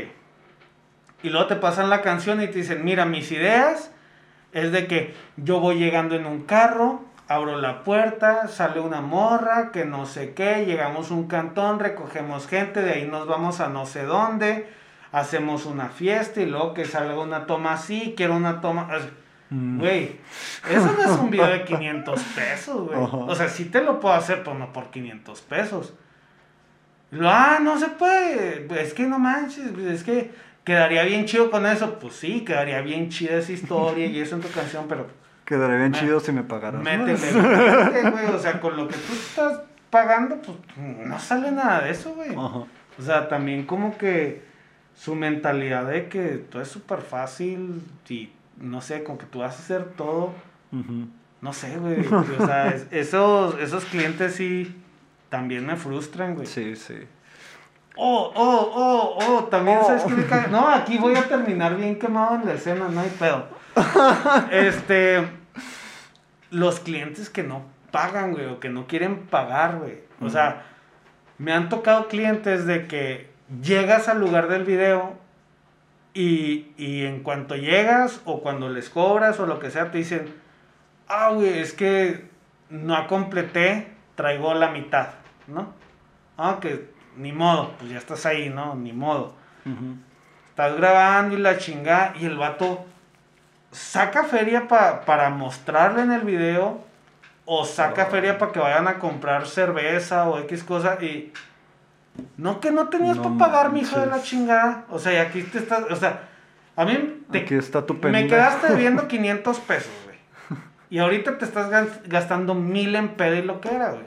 Y 1.22 1.30
luego 1.30 1.46
te 1.46 1.56
pasan 1.56 1.90
la 1.90 2.02
canción 2.02 2.42
y 2.42 2.48
te 2.48 2.58
dicen, 2.58 2.84
mira, 2.84 3.04
mis 3.04 3.30
ideas 3.30 3.92
es 4.52 4.72
de 4.72 4.86
que 4.86 5.14
yo 5.36 5.60
voy 5.60 5.76
llegando 5.76 6.16
en 6.16 6.26
un 6.26 6.42
carro, 6.42 7.04
abro 7.28 7.60
la 7.60 7.84
puerta, 7.84 8.48
sale 8.48 8.80
una 8.80 9.02
morra, 9.02 9.70
que 9.70 9.84
no 9.84 10.06
sé 10.06 10.32
qué, 10.32 10.64
llegamos 10.64 11.10
a 11.10 11.14
un 11.14 11.28
cantón, 11.28 11.78
recogemos 11.78 12.48
gente, 12.48 12.80
de 12.80 12.92
ahí 12.94 13.06
nos 13.06 13.26
vamos 13.26 13.60
a 13.60 13.68
no 13.68 13.86
sé 13.86 14.04
dónde 14.04 14.66
hacemos 15.12 15.66
una 15.66 15.88
fiesta 15.88 16.40
y 16.40 16.46
luego 16.46 16.74
que 16.74 16.84
salga 16.84 17.18
una 17.20 17.46
toma 17.46 17.74
así, 17.74 18.14
quiero 18.16 18.36
una 18.36 18.60
toma... 18.60 18.88
Mm. 19.50 19.78
Güey, 19.78 20.20
eso 20.68 20.92
no 20.92 21.02
es 21.02 21.20
un 21.20 21.30
video 21.30 21.46
de 21.46 21.64
500 21.66 22.22
pesos, 22.34 22.86
güey. 22.86 22.98
O 23.00 23.34
sea, 23.34 23.48
sí 23.48 23.66
te 23.66 23.82
lo 23.82 23.98
puedo 23.98 24.14
hacer, 24.14 24.42
pero 24.44 24.58
no 24.58 24.72
por 24.74 24.90
500 24.90 25.40
pesos. 25.42 25.94
Lo, 27.10 27.30
ah, 27.30 27.58
no 27.60 27.78
se 27.78 27.88
puede. 27.88 28.66
Es 28.78 28.92
que 28.92 29.06
no 29.06 29.18
manches, 29.18 29.68
es 29.78 30.04
que 30.04 30.30
quedaría 30.64 31.02
bien 31.04 31.24
chido 31.24 31.50
con 31.50 31.64
eso. 31.64 31.98
Pues 31.98 32.16
sí, 32.16 32.44
quedaría 32.44 32.82
bien 32.82 33.08
chida 33.08 33.36
esa 33.38 33.52
historia 33.58 34.04
y 34.04 34.20
eso 34.20 34.36
en 34.36 34.42
tu 34.42 34.50
canción, 34.50 34.84
pero. 34.86 35.06
Quedaría 35.48 35.78
bien 35.78 35.92
chido 35.94 36.20
si 36.20 36.30
me 36.30 36.42
pagaras. 36.42 36.82
Métele, 36.84 38.10
güey. 38.10 38.26
O 38.26 38.38
sea, 38.38 38.60
con 38.60 38.76
lo 38.76 38.86
que 38.86 38.96
tú 38.96 39.14
estás 39.14 39.62
pagando, 39.88 40.36
pues 40.42 40.58
no 40.76 41.18
sale 41.18 41.50
nada 41.50 41.80
de 41.80 41.90
eso, 41.90 42.12
güey. 42.12 42.36
O 42.36 42.66
sea, 43.00 43.30
también 43.30 43.64
como 43.64 43.96
que 43.96 44.42
su 44.94 45.14
mentalidad 45.14 45.86
de 45.86 46.08
que 46.10 46.36
todo 46.36 46.60
es 46.60 46.68
súper 46.68 47.00
fácil 47.00 47.82
y 48.10 48.30
no 48.58 48.82
sé, 48.82 49.02
como 49.02 49.16
que 49.16 49.24
tú 49.24 49.38
vas 49.38 49.56
a 49.56 49.58
hacer 49.58 49.84
todo. 49.96 50.34
No 51.40 51.52
sé, 51.54 51.78
güey. 51.78 52.06
o 52.06 52.46
sea, 52.46 52.68
esos, 52.90 53.58
esos 53.58 53.86
clientes 53.86 54.34
sí 54.34 54.76
también 55.30 55.64
me 55.64 55.76
frustran, 55.76 56.34
güey. 56.34 56.46
Sí, 56.46 56.76
sí. 56.76 56.98
Oh, 57.96 58.30
oh, 58.34 58.72
oh, 58.74 59.18
oh, 59.26 59.44
también 59.44 59.80
sabes 59.80 60.02
que 60.02 60.12
me 60.12 60.26
caga. 60.26 60.48
No, 60.48 60.68
aquí 60.68 60.98
voy 60.98 61.16
a 61.16 61.26
terminar 61.26 61.74
bien 61.74 61.98
quemado 61.98 62.34
en 62.34 62.44
la 62.44 62.52
escena, 62.52 62.90
no 62.90 63.00
hay 63.00 63.10
pedo. 63.18 63.46
Este. 64.52 65.37
Los 66.50 66.80
clientes 66.80 67.30
que 67.30 67.42
no 67.42 67.62
pagan, 67.90 68.32
güey, 68.32 68.46
o 68.46 68.60
que 68.60 68.68
no 68.68 68.86
quieren 68.86 69.26
pagar, 69.26 69.78
güey. 69.78 70.00
O 70.20 70.30
sea, 70.30 70.64
me 71.38 71.52
han 71.52 71.68
tocado 71.68 72.08
clientes 72.08 72.66
de 72.66 72.86
que 72.86 73.30
llegas 73.62 74.08
al 74.08 74.20
lugar 74.20 74.48
del 74.48 74.64
video 74.64 75.16
y, 76.14 76.72
y 76.76 77.04
en 77.04 77.22
cuanto 77.22 77.54
llegas 77.54 78.20
o 78.24 78.42
cuando 78.42 78.68
les 78.68 78.90
cobras 78.90 79.38
o 79.40 79.46
lo 79.46 79.58
que 79.58 79.70
sea, 79.70 79.90
te 79.90 79.98
dicen, 79.98 80.34
ah, 81.06 81.30
güey, 81.30 81.58
es 81.58 81.72
que 81.72 82.28
no 82.70 83.06
completé, 83.06 83.88
traigo 84.14 84.54
la 84.54 84.70
mitad, 84.70 85.10
¿no? 85.46 85.72
Ah, 86.36 86.58
que 86.60 86.90
ni 87.16 87.32
modo, 87.32 87.72
pues 87.78 87.90
ya 87.90 87.98
estás 87.98 88.26
ahí, 88.26 88.48
¿no? 88.48 88.74
Ni 88.74 88.92
modo. 88.92 89.34
Estás 90.48 90.76
grabando 90.76 91.36
y 91.36 91.40
la 91.40 91.58
chingada 91.58 92.14
y 92.18 92.24
el 92.24 92.36
vato 92.36 92.86
saca 93.70 94.24
feria 94.24 94.68
para 94.68 95.30
mostrarle 95.30 96.02
en 96.02 96.12
el 96.12 96.22
video 96.22 96.88
o 97.50 97.64
saca 97.64 98.06
feria 98.06 98.36
para 98.36 98.52
que 98.52 98.58
vayan 98.58 98.88
a 98.88 98.98
comprar 98.98 99.46
cerveza 99.46 100.28
o 100.28 100.38
X 100.40 100.62
cosa 100.64 100.98
y... 101.02 101.32
No 102.36 102.60
que 102.60 102.72
no 102.72 102.88
tenías 102.88 103.16
para 103.16 103.38
pagar, 103.38 103.72
mi 103.72 103.80
hijo 103.80 103.98
de 103.98 104.06
la 104.06 104.20
chingada. 104.20 104.84
O 104.90 104.98
sea, 104.98 105.14
y 105.14 105.16
aquí 105.16 105.42
te 105.44 105.58
estás... 105.58 105.84
O 105.88 105.96
sea, 105.96 106.28
a 106.76 106.84
mí... 106.84 107.22
Te, 107.30 107.38
aquí 107.38 107.54
está 107.54 107.86
tu 107.86 107.94
Me 107.94 108.26
quedaste 108.26 108.66
debiendo 108.72 109.08
500 109.08 109.60
pesos, 109.60 109.92
güey. 110.04 110.18
Y 110.90 110.98
ahorita 110.98 111.38
te 111.38 111.46
estás 111.46 111.70
gastando 112.04 112.54
mil 112.54 112.94
en 112.96 113.10
pedo 113.10 113.36
y 113.36 113.42
lo 113.42 113.62
que 113.62 113.74
era, 113.74 113.92
güey. 113.92 114.06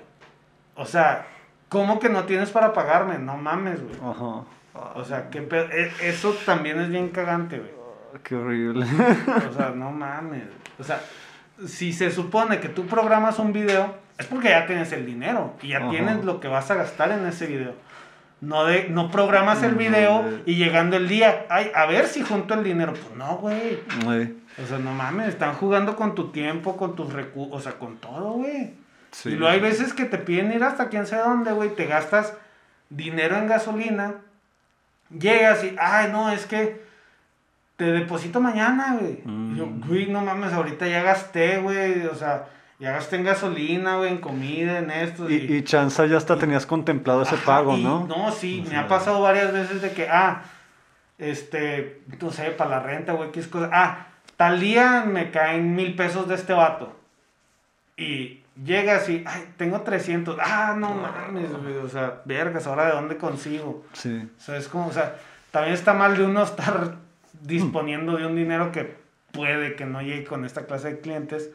O 0.76 0.86
sea, 0.86 1.26
¿cómo 1.68 2.00
que 2.00 2.10
no 2.10 2.26
tienes 2.26 2.52
para 2.52 2.74
pagarme? 2.74 3.18
No 3.18 3.38
mames, 3.38 3.82
güey. 3.82 3.96
Ajá. 3.96 4.44
O 4.96 5.04
sea, 5.04 5.30
qué 5.32 5.42
pedo. 5.42 5.66
E, 5.72 5.92
eso 6.02 6.36
también 6.46 6.80
es 6.80 6.90
bien 6.90 7.10
cagante, 7.10 7.58
güey. 7.58 7.81
Qué 8.24 8.36
horrible. 8.36 8.86
O 9.50 9.54
sea, 9.54 9.72
no 9.76 9.92
mames. 9.92 10.44
O 10.80 10.84
sea, 10.84 11.02
si 11.66 11.94
se 11.94 12.12
supone 12.12 12.60
que 12.60 12.70
tú 12.70 12.86
programas 12.86 13.40
un 13.40 13.54
video, 13.54 13.96
es 14.18 14.26
porque 14.26 14.50
ya 14.50 14.66
tienes 14.66 14.92
el 14.92 15.06
dinero 15.06 15.56
y 15.62 15.70
ya 15.70 15.90
tienes 15.90 16.24
lo 16.26 16.40
que 16.40 16.48
vas 16.48 16.70
a 16.72 16.76
gastar 16.76 17.12
en 17.12 17.26
ese 17.26 17.48
video. 17.48 17.74
No, 18.42 18.66
de, 18.66 18.90
no 18.90 19.12
programas 19.12 19.62
el 19.62 19.76
video 19.76 20.26
y 20.48 20.56
llegando 20.56 20.98
el 20.98 21.08
día, 21.08 21.46
ay, 21.50 21.72
a 21.76 21.86
ver 21.86 22.08
si 22.08 22.24
junto 22.24 22.56
el 22.56 22.64
dinero. 22.64 22.94
Pues 22.94 23.16
no, 23.16 23.38
güey. 23.38 23.80
O 24.62 24.68
sea, 24.68 24.80
no 24.80 24.94
mames, 24.94 25.28
están 25.28 25.54
jugando 25.54 25.96
con 25.96 26.16
tu 26.16 26.32
tiempo, 26.32 26.76
con 26.76 26.96
tus 26.96 27.14
recursos, 27.14 27.56
o 27.56 27.60
sea, 27.62 27.74
con 27.74 27.98
todo, 27.98 28.34
güey. 28.34 28.74
Y 29.26 29.30
luego 29.32 29.54
hay 29.54 29.60
veces 29.60 29.94
que 29.94 30.06
te 30.06 30.18
piden 30.18 30.52
ir 30.52 30.64
hasta 30.64 30.90
quién 30.90 31.06
sabe 31.06 31.24
dónde, 31.24 31.52
güey, 31.52 31.76
te 31.76 31.86
gastas 31.86 32.34
dinero 32.90 33.38
en 33.38 33.48
gasolina, 33.48 34.16
llegas 35.12 35.64
y, 35.64 35.76
ay, 35.80 36.10
no, 36.12 36.32
es 36.32 36.46
que 36.46 36.82
te 37.82 37.92
deposito 37.92 38.40
mañana, 38.40 38.96
güey. 39.00 39.24
Y 39.26 39.58
yo, 39.58 39.66
mm. 39.66 39.88
güey, 39.88 40.06
no 40.06 40.22
mames, 40.22 40.54
ahorita 40.54 40.88
ya 40.88 41.02
gasté, 41.02 41.58
güey, 41.58 42.06
o 42.06 42.14
sea, 42.14 42.46
ya 42.78 42.92
gasté 42.92 43.16
en 43.16 43.24
gasolina, 43.24 43.98
güey, 43.98 44.12
en 44.12 44.20
comida, 44.20 44.78
en 44.78 44.92
esto. 44.92 45.28
Y, 45.28 45.52
y, 45.52 45.64
chanza 45.64 46.06
ya 46.06 46.18
hasta 46.18 46.38
tenías 46.38 46.68
contemplado 46.68 47.24
ese 47.24 47.38
pago, 47.38 47.78
¿no? 47.78 48.06
No, 48.06 48.32
sí, 48.32 48.64
me 48.70 48.78
ha 48.78 48.88
pasado 48.88 49.20
varias 49.24 49.52
veces 49.52 49.82
de 49.82 49.94
que, 49.94 50.08
ah, 50.08 50.44
este, 51.18 52.04
no 52.22 52.32
sé, 52.32 52.52
para 52.52 52.70
la 52.70 52.80
renta, 52.82 53.14
güey, 53.14 53.32
qué 53.32 53.40
es 53.40 53.48
cosa. 53.48 53.72
Ah, 53.74 54.10
tal 54.38 54.60
día 54.60 55.04
me 55.08 55.32
caen 55.32 55.74
mil 55.74 55.96
pesos 55.96 56.28
de 56.28 56.36
este 56.36 56.54
vato. 56.54 56.96
Y 57.98 58.44
llegas 58.64 59.10
y, 59.10 59.24
ay, 59.26 59.54
tengo 59.58 59.82
300. 59.82 60.38
Ah, 60.40 60.76
no 60.78 60.94
mames, 60.94 61.52
güey, 61.52 61.78
o 61.78 61.90
sea, 61.90 62.22
vergas, 62.26 62.68
ahora 62.68 62.86
de 62.86 62.92
dónde 62.92 63.18
consigo. 63.18 63.84
Sí. 63.94 64.30
O 64.38 64.40
sea, 64.40 64.58
es 64.58 64.68
como, 64.68 64.86
o 64.86 64.94
sea, 64.94 65.16
también 65.50 65.74
está 65.74 65.96
mal 65.96 66.16
de 66.16 66.26
uno 66.26 66.44
estar 66.44 67.10
disponiendo 67.42 68.18
de 68.18 68.26
un 68.26 68.36
dinero 68.36 68.72
que 68.72 68.96
puede 69.32 69.76
que 69.76 69.86
no 69.86 70.02
llegue 70.02 70.24
con 70.24 70.46
esta 70.46 70.66
clase 70.66 70.94
de 70.94 71.00
clientes. 71.00 71.52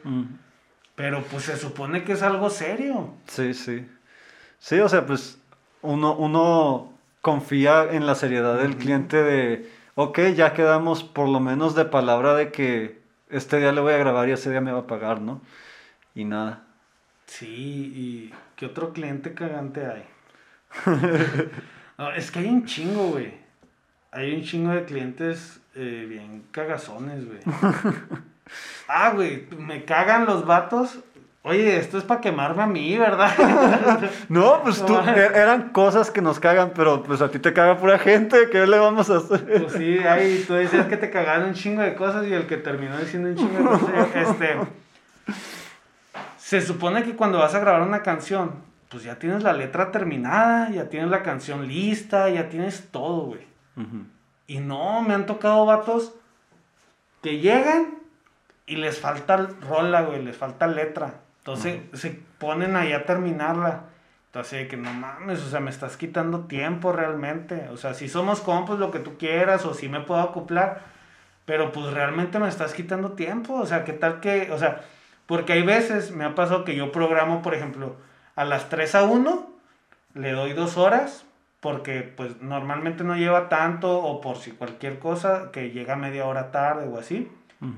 Pero 0.95 1.23
pues 1.23 1.43
se 1.43 1.57
supone 1.57 2.03
que 2.03 2.13
es 2.13 2.23
algo 2.23 2.49
serio. 2.49 3.13
Sí, 3.27 3.53
sí. 3.53 3.87
Sí, 4.59 4.79
o 4.79 4.89
sea, 4.89 5.05
pues 5.05 5.39
uno, 5.81 6.15
uno 6.15 6.93
confía 7.21 7.87
en 7.91 8.05
la 8.05 8.15
seriedad 8.15 8.57
del 8.57 8.77
cliente 8.77 9.21
de, 9.21 9.69
ok, 9.95 10.19
ya 10.35 10.53
quedamos 10.53 11.03
por 11.03 11.29
lo 11.29 11.39
menos 11.39 11.75
de 11.75 11.85
palabra 11.85 12.33
de 12.33 12.51
que 12.51 13.01
este 13.29 13.59
día 13.59 13.71
le 13.71 13.81
voy 13.81 13.93
a 13.93 13.97
grabar 13.97 14.27
y 14.27 14.31
ese 14.31 14.49
día 14.49 14.61
me 14.61 14.71
va 14.71 14.79
a 14.79 14.87
pagar, 14.87 15.21
¿no? 15.21 15.41
Y 16.15 16.23
nada. 16.25 16.63
Sí, 17.27 17.91
y 17.95 18.33
¿qué 18.55 18.65
otro 18.65 18.93
cliente 18.93 19.33
cagante 19.33 19.85
hay? 19.85 20.05
es 22.15 22.31
que 22.31 22.39
hay 22.39 22.47
un 22.47 22.65
chingo, 22.65 23.09
güey. 23.09 23.33
Hay 24.11 24.33
un 24.33 24.43
chingo 24.43 24.71
de 24.71 24.85
clientes 24.85 25.59
eh, 25.77 26.05
bien 26.09 26.43
cagazones, 26.51 27.25
güey. 27.25 27.39
ah, 28.87 29.11
güey, 29.11 29.47
me 29.57 29.85
cagan 29.85 30.25
los 30.25 30.45
vatos. 30.45 30.99
Oye, 31.43 31.77
esto 31.77 31.97
es 31.97 32.03
para 32.03 32.19
quemarme 32.19 32.63
a 32.63 32.67
mí, 32.67 32.97
¿verdad? 32.97 33.31
no, 34.29 34.61
pues 34.63 34.83
tú, 34.83 34.97
e-, 35.07 35.39
eran 35.39 35.69
cosas 35.69 36.11
que 36.11 36.21
nos 36.21 36.39
cagan, 36.39 36.71
pero 36.75 37.03
pues 37.03 37.21
a 37.21 37.29
ti 37.29 37.39
te 37.39 37.53
caga 37.53 37.77
pura 37.77 37.99
gente, 37.99 38.49
¿qué 38.51 38.65
le 38.65 38.79
vamos 38.79 39.09
a 39.09 39.17
hacer? 39.17 39.45
Pues 39.45 39.73
sí, 39.73 39.99
ahí 39.99 40.43
tú 40.47 40.55
decías 40.55 40.87
que 40.87 40.97
te 40.97 41.09
cagaban 41.09 41.45
un 41.47 41.53
chingo 41.53 41.83
de 41.83 41.95
cosas 41.95 42.25
y 42.27 42.33
el 42.33 42.47
que 42.47 42.57
terminó 42.57 42.97
diciendo 42.97 43.29
un 43.29 43.35
chingo 43.35 43.59
de 43.59 43.79
cosas, 43.79 44.15
este... 44.15 44.57
Se 46.37 46.61
supone 46.61 47.03
que 47.03 47.15
cuando 47.15 47.39
vas 47.39 47.53
a 47.55 47.59
grabar 47.59 47.81
una 47.81 48.01
canción, 48.01 48.51
pues 48.89 49.03
ya 49.03 49.19
tienes 49.19 49.43
la 49.43 49.53
letra 49.53 49.91
terminada, 49.91 50.69
ya 50.69 50.89
tienes 50.89 51.09
la 51.09 51.21
canción 51.21 51.67
lista, 51.67 52.29
ya 52.29 52.49
tienes 52.49 52.87
todo, 52.89 53.25
güey. 53.25 53.45
Y 54.47 54.59
no, 54.59 55.01
me 55.01 55.13
han 55.13 55.25
tocado 55.25 55.65
vatos 55.65 56.13
que 57.21 57.39
llegan 57.39 57.99
y 58.65 58.77
les 58.77 58.99
falta 58.99 59.37
rola, 59.67 60.01
güey, 60.01 60.23
les 60.23 60.35
falta 60.35 60.67
letra. 60.67 61.15
Entonces 61.39 61.81
se 61.93 62.21
ponen 62.39 62.75
ahí 62.75 62.93
a 62.93 63.05
terminarla. 63.05 63.83
Entonces, 64.27 64.67
que 64.67 64.77
no 64.77 64.93
mames, 64.93 65.41
o 65.41 65.49
sea, 65.49 65.59
me 65.59 65.71
estás 65.71 65.97
quitando 65.97 66.41
tiempo 66.41 66.91
realmente. 66.91 67.69
O 67.71 67.77
sea, 67.77 67.93
si 67.93 68.09
somos 68.09 68.41
compos, 68.41 68.79
lo 68.79 68.91
que 68.91 68.99
tú 68.99 69.17
quieras, 69.17 69.65
o 69.65 69.73
si 69.73 69.89
me 69.89 70.01
puedo 70.01 70.21
acoplar, 70.21 70.81
pero 71.45 71.71
pues 71.71 71.93
realmente 71.93 72.37
me 72.39 72.49
estás 72.49 72.73
quitando 72.73 73.13
tiempo. 73.13 73.53
O 73.53 73.65
sea, 73.65 73.83
¿qué 73.83 73.93
tal 73.93 74.19
que, 74.19 74.51
o 74.51 74.57
sea, 74.57 74.81
porque 75.25 75.53
hay 75.53 75.63
veces, 75.63 76.11
me 76.11 76.25
ha 76.25 76.35
pasado 76.35 76.65
que 76.65 76.75
yo 76.75 76.91
programo, 76.91 77.41
por 77.41 77.53
ejemplo, 77.53 77.95
a 78.35 78.45
las 78.45 78.69
3 78.69 78.95
a 78.95 79.03
1, 79.03 79.49
le 80.13 80.31
doy 80.31 80.53
dos 80.53 80.77
horas, 80.77 81.25
porque 81.59 82.01
pues 82.01 82.41
normalmente 82.41 83.03
no 83.03 83.15
lleva 83.15 83.49
tanto 83.49 83.99
o 83.99 84.21
por 84.21 84.37
si 84.37 84.51
cualquier 84.51 84.99
cosa 84.99 85.51
que 85.51 85.71
llega 85.71 85.95
media 85.95 86.25
hora 86.25 86.51
tarde 86.51 86.87
o 86.87 86.97
así, 86.99 87.31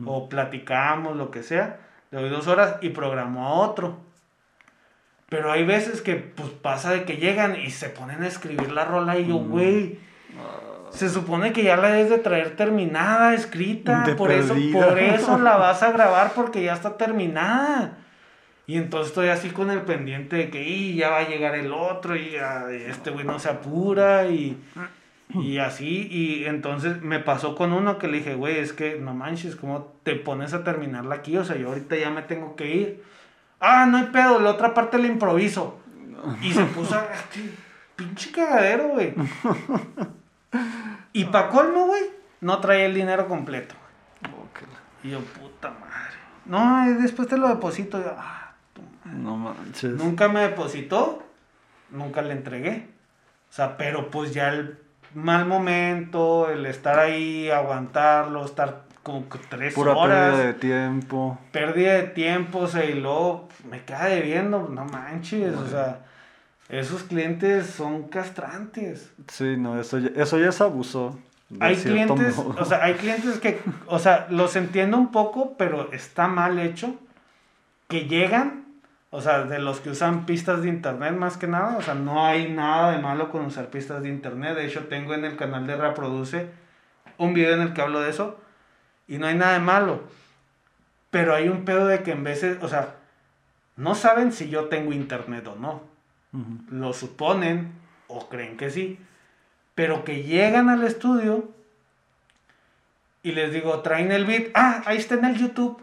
o 0.06 0.28
platicamos, 0.28 1.16
lo 1.16 1.32
que 1.32 1.42
sea, 1.42 1.80
le 2.12 2.20
doy 2.20 2.30
dos 2.30 2.48
horas 2.48 2.76
y 2.82 2.90
programo 2.90 3.48
a 3.48 3.54
otro. 3.54 3.98
Pero 5.30 5.52
hay 5.52 5.64
veces 5.64 6.02
que 6.02 6.16
pues 6.16 6.50
pasa 6.50 6.92
de 6.92 7.06
que 7.06 7.18
llegan 7.18 7.56
y 7.56 7.70
se 7.70 7.90
ponen 7.90 8.24
a 8.24 8.28
escribir 8.28 8.72
la 8.72 8.84
rola 8.84 9.18
y 9.18 9.28
yo, 9.28 9.38
güey, 9.38 10.00
se 10.90 11.08
supone 11.08 11.54
que 11.54 11.64
ya 11.64 11.78
la 11.78 11.92
debes 11.92 12.10
de 12.10 12.18
traer 12.18 12.56
terminada, 12.56 13.34
escrita, 13.34 14.04
por 14.18 14.32
eso, 14.32 14.56
por 14.74 15.00
eso 15.00 15.38
la 15.38 15.56
vas 15.58 15.84
a 15.84 15.92
grabar 15.92 16.34
porque 16.36 16.64
ya 16.64 16.74
está 16.74 16.98
terminada. 16.98 17.98
Y 18.70 18.78
entonces 18.78 19.08
estoy 19.08 19.30
así 19.30 19.50
con 19.50 19.72
el 19.72 19.82
pendiente 19.82 20.36
de 20.36 20.50
que 20.52 20.94
ya 20.94 21.10
va 21.10 21.18
a 21.18 21.28
llegar 21.28 21.56
el 21.56 21.74
otro 21.74 22.16
y 22.16 22.36
este 22.86 23.10
güey 23.10 23.26
no 23.26 23.40
se 23.40 23.50
apura 23.50 24.28
y, 24.28 24.62
y 25.34 25.58
así. 25.58 26.08
Y 26.12 26.46
entonces 26.46 27.02
me 27.02 27.18
pasó 27.18 27.56
con 27.56 27.74
uno 27.74 27.98
que 27.98 28.08
le 28.08 28.20
dije, 28.20 28.36
güey, 28.36 28.60
es 28.60 28.72
que 28.72 29.00
no 29.00 29.16
manches, 29.16 29.56
¿cómo 29.56 29.96
te 30.04 30.14
pones 30.14 30.54
a 30.54 30.64
terminarla 30.64 31.16
aquí? 31.16 31.36
O 31.36 31.44
sea, 31.44 31.56
yo 31.58 31.70
ahorita 31.70 31.96
ya 31.96 32.12
me 32.12 32.22
tengo 32.22 32.56
que 32.56 32.76
ir. 32.76 33.04
Ah, 33.60 33.88
no 33.88 33.98
hay 33.98 34.04
pedo, 34.04 34.40
la 34.40 34.52
otra 34.52 34.76
parte 34.76 35.00
la 35.00 35.08
improviso. 35.08 35.80
Y 36.44 36.54
se 36.54 36.64
puso 36.66 36.94
a... 36.94 37.08
Pinche 37.96 38.32
cagadero, 38.32 38.90
güey. 38.90 39.16
Y 41.14 41.26
pa' 41.26 41.50
colmo, 41.50 41.88
güey, 41.88 42.04
no 42.42 42.60
traía 42.60 42.86
el 42.86 42.94
dinero 42.94 43.28
completo. 43.28 43.74
Y 45.04 45.10
yo, 45.10 45.22
puta 45.22 45.72
madre. 45.72 46.20
No, 46.46 47.02
después 47.02 47.28
te 47.28 47.36
lo 47.36 47.48
deposito. 47.48 48.00
Yo, 48.00 48.14
ah, 48.16 48.39
no 49.14 49.38
manches. 49.38 49.92
Nunca 49.94 50.28
me 50.28 50.42
depositó, 50.42 51.24
nunca 51.92 52.22
le 52.22 52.34
entregué. 52.34 52.88
O 53.50 53.54
sea, 53.54 53.78
pero 53.78 54.12
pues 54.12 54.34
ya 54.34 54.50
el 54.50 54.78
mal 55.14 55.46
momento, 55.46 56.50
el 56.50 56.66
estar 56.66 57.00
ahí, 57.00 57.50
aguantarlo, 57.50 58.46
estar 58.46 58.84
como 59.04 59.26
tres 59.50 59.74
Pura 59.74 59.96
horas. 59.96 60.36
pérdida 60.36 60.48
de 60.48 60.54
tiempo. 60.54 61.38
Pérdida 61.52 61.94
de 61.94 62.04
tiempo, 62.04 62.60
o 62.60 62.68
sea, 62.68 62.86
y 62.86 62.94
luego 62.94 63.50
me 63.70 63.84
queda 63.84 64.06
debiendo, 64.06 64.68
no 64.70 64.86
manches, 64.86 65.56
o 65.56 65.68
sea, 65.68 66.02
esos 66.70 67.04
clientes 67.04 67.66
son 67.68 68.04
castrantes. 68.10 69.12
Sí, 69.28 69.56
no, 69.58 69.80
eso 69.80 69.98
ya, 69.98 70.10
eso 70.22 70.38
ya 70.38 70.50
es 70.50 70.62
abuso. 70.62 71.18
hay 71.60 71.76
clientes, 71.76 72.38
o 72.38 72.66
sea, 72.66 72.84
hay 72.84 72.94
clientes 72.94 73.40
que, 73.40 73.60
o 73.88 73.98
sea, 73.98 74.28
los 74.30 74.56
entiendo 74.56 74.98
un 74.98 75.12
poco, 75.12 75.56
pero 75.58 75.92
está 75.92 76.28
mal 76.28 76.60
hecho, 76.60 76.94
que 77.88 78.06
llegan, 78.06 78.66
o 79.12 79.22
sea, 79.22 79.44
de 79.44 79.60
los 79.60 79.80
que 79.80 79.90
usan 79.90 80.26
pistas 80.26 80.62
de 80.62 80.70
internet 80.70 81.14
más 81.14 81.38
que 81.38 81.48
nada, 81.48 81.78
o 81.78 81.82
sea, 81.82 81.96
no 81.96 82.26
hay 82.26 82.52
nada 82.52 82.92
de 82.92 83.00
malo 83.00 83.32
con 83.32 83.46
usar 83.46 83.70
pistas 83.70 84.04
de 84.04 84.10
internet, 84.10 84.56
de 84.56 84.68
hecho 84.68 84.86
tengo 84.88 85.14
en 85.14 85.26
el 85.26 85.36
canal 85.36 85.66
de 85.66 85.76
Reproduce 85.76 86.50
un 87.18 87.34
video 87.34 87.56
en 87.56 87.62
el 87.62 87.74
que 87.74 87.82
hablo 87.82 88.02
de 88.02 88.12
eso, 88.12 88.40
y 89.08 89.18
no 89.18 89.28
hay 89.28 89.36
nada 89.36 89.54
de 89.54 89.60
malo, 89.60 90.04
pero 91.10 91.34
hay 91.34 91.50
un 91.50 91.66
pedo 91.66 91.88
de 91.88 92.04
que 92.04 92.12
en 92.12 92.24
veces, 92.24 92.62
o 92.62 92.68
sea, 92.68 92.96
no 93.76 93.96
saben 93.96 94.32
si 94.32 94.50
yo 94.50 94.66
tengo 94.66 94.94
internet 94.94 95.48
o 95.48 95.56
no, 95.56 95.82
lo 96.70 96.94
suponen 96.94 97.74
o 98.08 98.30
creen 98.30 98.58
que 98.58 98.70
sí, 98.70 99.00
pero 99.74 100.04
que 100.04 100.24
llegan 100.24 100.70
al 100.70 100.84
estudio 100.84 101.50
y 103.24 103.32
les 103.32 103.52
digo, 103.52 103.80
traen 103.80 104.12
el 104.12 104.26
beat, 104.26 104.52
ah, 104.54 104.84
ahí 104.86 104.98
está 104.98 105.16
en 105.16 105.26
el 105.26 105.38
YouTube. 105.38 105.82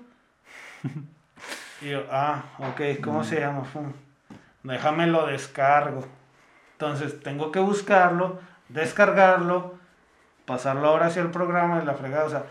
y 1.80 1.90
yo, 1.90 2.04
ah, 2.10 2.44
ok, 2.58 3.00
¿cómo 3.02 3.24
se 3.24 3.40
llama? 3.40 3.64
Déjame 4.62 5.06
lo 5.06 5.26
descargo. 5.26 6.04
Entonces 6.72 7.20
tengo 7.20 7.52
que 7.52 7.60
buscarlo, 7.60 8.38
descargarlo, 8.68 9.74
pasarlo 10.44 10.88
ahora 10.88 11.06
hacia 11.06 11.22
el 11.22 11.30
programa 11.30 11.80
y 11.82 11.86
la 11.86 11.94
fregada. 11.94 12.24
O 12.24 12.30
sea, 12.30 12.44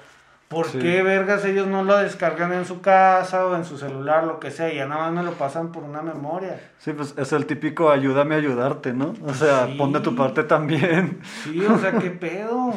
¿Por 0.47 0.71
qué 0.71 1.01
vergas 1.01 1.43
ellos 1.43 1.65
no 1.65 1.83
lo 1.83 1.97
descargan 1.97 2.53
en 2.53 2.65
su 2.65 2.79
casa 2.79 3.47
o 3.47 3.55
en 3.55 3.65
su 3.65 3.79
celular, 3.79 4.25
lo 4.25 4.39
que 4.39 4.51
sea, 4.51 4.71
y 4.71 4.75
ya 4.75 4.85
nada 4.85 5.09
más 5.09 5.13
me 5.13 5.23
lo 5.23 5.31
pasan 5.37 5.71
por 5.71 5.83
una 5.83 6.03
memoria? 6.03 6.59
Sí, 6.77 6.93
pues 6.93 7.15
es 7.17 7.33
el 7.33 7.47
típico 7.47 7.89
ayúdame 7.89 8.35
a 8.35 8.37
ayudarte, 8.37 8.93
¿no? 8.93 9.15
O 9.25 9.33
sea, 9.33 9.67
pon 9.75 9.91
de 9.91 10.01
tu 10.01 10.15
parte 10.15 10.43
también. 10.43 11.19
Sí, 11.43 11.59
o 11.65 11.79
sea, 11.79 11.93
qué 11.93 12.11
pedo. 12.11 12.73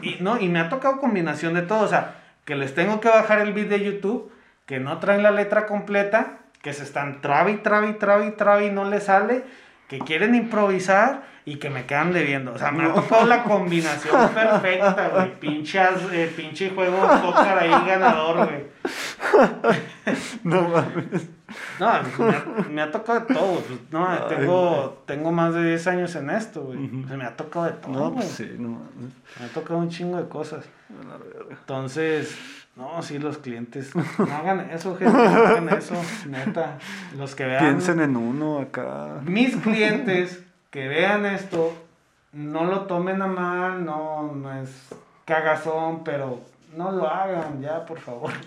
y, 0.00 0.16
no, 0.20 0.40
y 0.40 0.48
me 0.48 0.58
ha 0.58 0.70
tocado 0.70 0.98
combinación 1.00 1.52
de 1.52 1.62
todo, 1.62 1.80
o 1.80 1.88
sea, 1.88 2.16
que 2.46 2.56
les 2.56 2.74
tengo 2.74 2.98
que 3.00 3.08
bajar 3.08 3.40
el 3.40 3.52
beat 3.52 3.68
de 3.68 3.84
YouTube, 3.84 4.32
que 4.66 4.80
no 4.80 4.98
traen 4.98 5.22
la 5.22 5.30
letra 5.30 5.66
completa, 5.66 6.38
que 6.62 6.72
se 6.72 6.84
están 6.84 7.20
trabe 7.20 7.52
y 7.52 7.56
trabe 7.58 7.90
y 7.90 7.94
trabe 7.94 8.26
y 8.26 8.30
trabe 8.32 8.66
y 8.66 8.70
no 8.70 8.84
les 8.88 9.04
sale, 9.04 9.44
que 9.88 9.98
quieren 9.98 10.34
improvisar 10.34 11.22
y 11.44 11.56
que 11.56 11.70
me 11.70 11.86
quedan 11.86 12.12
debiendo. 12.12 12.52
O 12.52 12.58
sea, 12.58 12.70
me 12.70 12.84
ha 12.84 12.94
tocado 12.94 13.26
la 13.26 13.42
combinación 13.42 14.28
perfecta, 14.34 15.10
güey. 15.12 15.40
Pinchas, 15.40 16.00
eh, 16.12 16.32
pinche 16.34 16.70
juego 16.70 16.98
póker 16.98 17.58
ahí 17.58 17.70
ganador, 17.86 18.46
güey. 18.46 18.66
No 20.44 20.62
mames. 20.68 21.28
No, 21.78 21.92
me 22.70 22.80
ha, 22.80 22.90
tocado 22.90 23.20
de 23.20 23.34
todo. 23.34 23.60
Pues, 23.60 23.80
no, 23.90 24.26
tengo, 24.26 25.02
tengo 25.06 25.32
más 25.32 25.54
de 25.54 25.68
10 25.68 25.86
años 25.88 26.14
en 26.16 26.30
esto, 26.30 26.62
güey. 26.62 26.78
me 26.78 27.24
ha 27.24 27.36
tocado 27.36 27.66
de 27.66 27.72
todo. 27.72 27.92
No, 27.92 28.14
pues 28.14 28.28
sí, 28.28 28.56
no 28.58 28.68
mames. 28.68 29.12
Me 29.38 29.46
ha 29.46 29.48
tocado 29.48 29.78
un 29.78 29.90
chingo 29.90 30.16
de 30.16 30.28
cosas. 30.28 30.64
Entonces, 31.50 32.36
no, 32.76 33.02
sí, 33.02 33.18
los 33.18 33.38
clientes. 33.38 33.94
No 33.94 34.34
hagan 34.34 34.70
eso, 34.70 34.96
gente. 34.96 35.12
No 35.12 35.20
hagan 35.20 35.68
eso, 35.70 35.94
neta. 36.28 36.78
Los 37.16 37.34
que 37.34 37.44
vean. 37.44 37.64
Piensen 37.64 38.00
en 38.00 38.16
uno 38.16 38.60
acá. 38.60 39.20
Mis 39.24 39.56
clientes 39.56 40.42
que 40.70 40.88
vean 40.88 41.26
esto, 41.26 41.74
no 42.32 42.64
lo 42.64 42.82
tomen 42.82 43.20
a 43.20 43.26
mal, 43.26 43.84
no, 43.84 44.32
no 44.32 44.54
es 44.54 44.88
cagazón, 45.26 46.02
pero 46.02 46.40
no 46.74 46.90
lo 46.90 47.06
hagan 47.06 47.60
ya, 47.60 47.84
por 47.84 47.98
favor. 47.98 48.32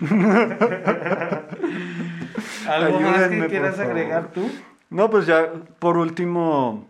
¿Algo 2.68 3.00
más 3.00 3.28
que 3.28 3.46
quieras 3.46 3.78
agregar 3.78 4.32
tú? 4.32 4.50
No, 4.90 5.08
pues 5.10 5.26
ya 5.26 5.50
por 5.78 5.96
último, 5.96 6.84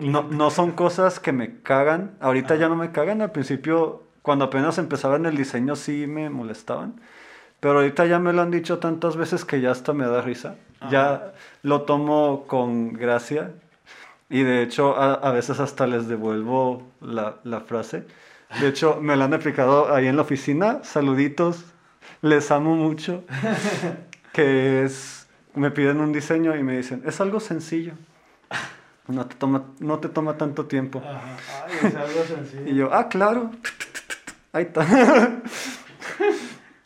no, 0.00 0.22
no, 0.24 0.50
son 0.50 0.72
cosas 0.72 1.20
que 1.20 1.32
me 1.32 1.60
cagan. 1.62 2.12
Ahorita 2.20 2.56
ya 2.56 2.68
no 2.68 2.76
me 2.76 2.90
cagan. 2.92 3.22
Al 3.22 3.32
principio, 3.32 4.02
cuando 4.24 4.46
apenas 4.46 4.78
empezaba 4.78 5.16
en 5.16 5.26
el 5.26 5.36
diseño, 5.36 5.76
sí 5.76 6.06
me 6.06 6.30
molestaban. 6.30 6.98
Pero 7.60 7.80
ahorita 7.80 8.06
ya 8.06 8.18
me 8.18 8.32
lo 8.32 8.40
han 8.40 8.50
dicho 8.50 8.78
tantas 8.78 9.18
veces 9.18 9.44
que 9.44 9.60
ya 9.60 9.70
hasta 9.70 9.92
me 9.92 10.06
da 10.06 10.22
risa. 10.22 10.54
Ya 10.90 11.34
lo 11.62 11.82
tomo 11.82 12.46
con 12.46 12.94
gracia. 12.94 13.50
Y 14.30 14.42
de 14.42 14.62
hecho, 14.62 14.96
a, 14.96 15.30
veces 15.30 15.60
hasta 15.60 15.86
les 15.86 16.08
devuelvo 16.08 16.82
la, 17.02 17.36
la, 17.44 17.60
frase. 17.60 18.06
De 18.60 18.68
hecho, 18.68 18.98
me 18.98 19.14
la 19.14 19.26
han 19.26 19.34
aplicado 19.34 19.94
ahí 19.94 20.06
en 20.06 20.16
la 20.16 20.22
oficina. 20.22 20.82
Saluditos, 20.84 21.62
les 22.22 22.50
amo 22.50 22.76
mucho. 22.76 23.24
Que 24.32 24.84
es, 24.84 25.28
me 25.54 25.70
piden 25.70 26.00
un 26.00 26.12
diseño 26.12 26.56
y 26.56 26.62
me 26.62 26.78
dicen, 26.78 27.02
es 27.04 27.20
algo 27.20 27.40
sencillo. 27.40 27.92
No 29.06 29.26
te 29.26 29.34
toma, 29.34 29.64
no 29.80 29.98
te 29.98 30.08
toma 30.08 30.38
tanto 30.38 30.64
tiempo. 30.64 31.02
Ay, 31.04 31.88
es 31.88 31.94
algo 31.94 32.24
sencillo. 32.24 32.66
Y 32.66 32.74
yo, 32.74 32.88
ah, 32.92 33.08
claro. 33.08 33.50
Ahí 34.54 34.64
está. 34.64 34.86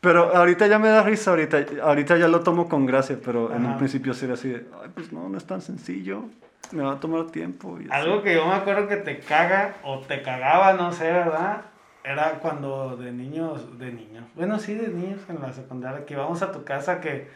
Pero 0.00 0.34
ahorita 0.34 0.66
ya 0.66 0.78
me 0.78 0.88
da 0.88 1.02
risa, 1.02 1.30
ahorita, 1.30 1.64
ahorita 1.82 2.16
ya 2.16 2.26
lo 2.28 2.40
tomo 2.40 2.68
con 2.68 2.86
gracia, 2.86 3.18
pero 3.24 3.54
en 3.54 3.64
un 3.64 3.78
principio 3.78 4.14
sería 4.14 4.34
así 4.34 4.48
de, 4.48 4.66
ay, 4.82 4.90
pues 4.94 5.12
no, 5.12 5.28
no 5.28 5.38
es 5.38 5.44
tan 5.44 5.60
sencillo 5.60 6.24
me 6.72 6.82
va 6.82 6.92
a 6.92 7.00
tomar 7.00 7.26
tiempo. 7.26 7.78
Algo 7.90 8.22
que 8.22 8.34
yo 8.34 8.46
me 8.46 8.54
acuerdo 8.54 8.88
que 8.88 8.96
te 8.96 9.18
caga 9.20 9.76
o 9.82 10.00
te 10.00 10.22
cagaba, 10.22 10.74
no 10.74 10.92
sé, 10.92 11.04
¿verdad? 11.04 11.62
Era 12.04 12.38
cuando 12.40 12.96
de 12.96 13.12
niños, 13.12 13.78
de 13.78 13.92
niños, 13.92 14.24
bueno, 14.34 14.58
sí, 14.58 14.74
de 14.74 14.88
niños 14.88 15.20
en 15.28 15.40
la 15.40 15.52
secundaria, 15.52 16.04
que 16.06 16.14
íbamos 16.14 16.42
a 16.42 16.52
tu 16.52 16.64
casa 16.64 17.00
que 17.00 17.28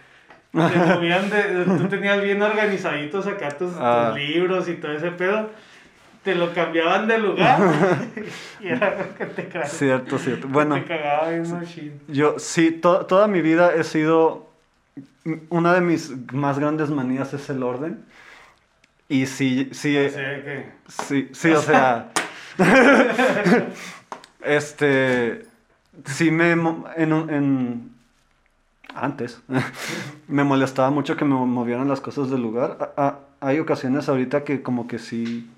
te 0.52 0.58
movían 0.94 1.30
de, 1.30 1.64
tú 1.64 1.88
tenías 1.88 2.22
bien 2.22 2.40
organizaditos 2.42 3.26
acá 3.26 3.48
tus, 3.50 3.72
ah. 3.78 4.12
libros 4.14 4.68
y 4.68 4.74
todo 4.74 4.92
ese 4.92 5.10
pedo, 5.10 5.50
te 6.22 6.34
lo 6.34 6.52
cambiaban 6.54 7.08
de 7.08 7.18
lugar 7.18 7.58
y 8.60 8.68
era 8.68 8.88
algo 8.88 9.14
que 9.16 9.26
te 9.26 9.48
cagaba. 9.48 9.70
Cierto, 9.70 10.18
cierto. 10.18 10.48
Bueno, 10.48 10.76
te 10.76 10.84
cagaba 10.84 11.30
bien 11.30 12.00
Yo 12.08 12.38
sí, 12.38 12.70
toda 12.70 13.26
mi 13.26 13.42
vida 13.42 13.74
he 13.74 13.84
sido, 13.84 14.50
una 15.50 15.74
de 15.74 15.80
mis 15.80 16.12
más 16.32 16.58
grandes 16.58 16.90
manías 16.90 17.34
es 17.34 17.48
el 17.50 17.62
orden. 17.62 18.04
Y 19.08 19.26
sí, 19.26 19.68
sí, 19.72 19.98
sí, 20.88 21.28
sí, 21.32 21.50
o 21.50 21.60
sea, 21.60 22.08
este, 24.42 25.44
sí 26.06 26.30
me, 26.30 26.52
en, 26.52 26.86
en, 26.96 27.90
antes, 28.94 29.42
me 30.28 30.44
molestaba 30.44 30.90
mucho 30.90 31.16
que 31.16 31.26
me 31.26 31.34
movieran 31.34 31.88
las 31.88 32.00
cosas 32.00 32.30
del 32.30 32.40
lugar. 32.40 32.94
hay 33.40 33.58
ocasiones 33.58 34.08
ahorita 34.08 34.44
que 34.44 34.62
como 34.62 34.88
que 34.88 34.98
sí 34.98 35.50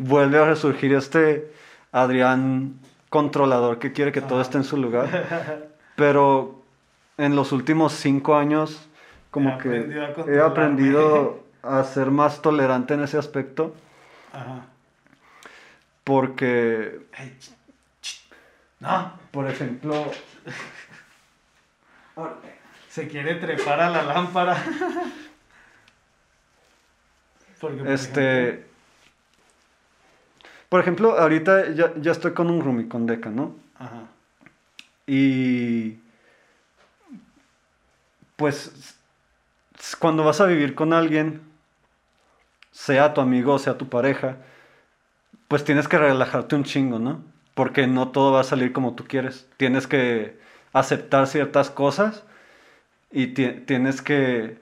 vuelve 0.00 0.38
a 0.38 0.46
resurgir 0.46 0.94
este 0.94 1.52
Adrián 1.92 2.80
controlador 3.10 3.78
que 3.78 3.92
quiere 3.92 4.12
que 4.12 4.22
todo 4.22 4.40
esté 4.40 4.56
en 4.56 4.64
su 4.64 4.76
lugar. 4.76 5.68
Pero 5.96 6.62
en 7.18 7.36
los 7.36 7.52
últimos 7.52 7.92
cinco 7.92 8.36
años 8.36 8.88
como 9.30 9.58
que 9.58 10.08
he 10.26 10.40
aprendido 10.40 11.44
a 11.62 11.84
ser 11.84 12.10
más 12.10 12.40
tolerante 12.40 12.94
en 12.94 13.02
ese 13.02 13.18
aspecto. 13.18 13.74
Ajá. 14.32 14.66
Porque. 16.02 17.00
No. 18.80 19.12
Por 19.30 19.48
ejemplo. 19.48 20.10
Se 22.88 23.06
quiere 23.06 23.34
trepar 23.36 23.80
a 23.80 23.90
la 23.90 24.02
lámpara. 24.02 24.56
Porque, 27.60 27.92
este. 27.92 28.69
Por 30.70 30.80
ejemplo, 30.80 31.18
ahorita 31.18 31.72
ya, 31.72 31.92
ya, 32.00 32.12
estoy 32.12 32.32
con 32.32 32.48
un 32.48 32.62
roomie, 32.62 32.88
con 32.88 33.04
Deca, 33.04 33.28
¿no? 33.28 33.56
Ajá. 33.76 34.04
Y. 35.06 35.98
Pues. 38.36 38.96
Cuando 39.98 40.24
vas 40.24 40.40
a 40.40 40.46
vivir 40.46 40.74
con 40.74 40.92
alguien, 40.92 41.40
sea 42.70 43.14
tu 43.14 43.20
amigo, 43.20 43.58
sea 43.58 43.76
tu 43.78 43.88
pareja, 43.88 44.36
pues 45.48 45.64
tienes 45.64 45.88
que 45.88 45.98
relajarte 45.98 46.54
un 46.54 46.64
chingo, 46.64 46.98
¿no? 46.98 47.24
Porque 47.54 47.86
no 47.86 48.08
todo 48.08 48.32
va 48.32 48.40
a 48.40 48.44
salir 48.44 48.72
como 48.72 48.94
tú 48.94 49.04
quieres. 49.08 49.48
Tienes 49.56 49.86
que 49.86 50.38
aceptar 50.72 51.26
ciertas 51.26 51.70
cosas 51.70 52.22
y 53.10 53.28
tienes 53.28 54.02
que 54.02 54.58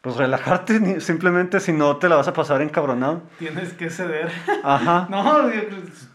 pues 0.00 0.16
relajarte 0.16 1.00
simplemente 1.00 1.60
si 1.60 1.72
no 1.72 1.96
te 1.96 2.08
la 2.08 2.16
vas 2.16 2.28
a 2.28 2.32
pasar 2.32 2.62
encabronado. 2.62 3.22
Tienes 3.38 3.72
que 3.74 3.90
ceder. 3.90 4.30
Ajá. 4.62 5.06
no, 5.10 5.48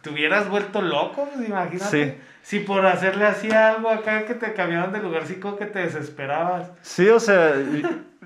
te 0.01 0.09
hubieras 0.09 0.49
vuelto 0.49 0.81
loco, 0.81 1.29
pues, 1.33 1.47
imagínate. 1.47 2.15
Sí. 2.15 2.21
Si 2.41 2.59
por 2.59 2.85
hacerle 2.85 3.25
así 3.25 3.51
algo 3.51 3.89
acá 3.89 4.25
que 4.25 4.35
te 4.35 4.53
cambiaban 4.53 4.91
de 4.91 4.99
lugar, 4.99 5.25
sí 5.25 5.35
como 5.35 5.55
que 5.57 5.65
te 5.65 5.79
desesperabas. 5.79 6.71
Sí, 6.81 7.09
o 7.09 7.19
sea, 7.19 7.55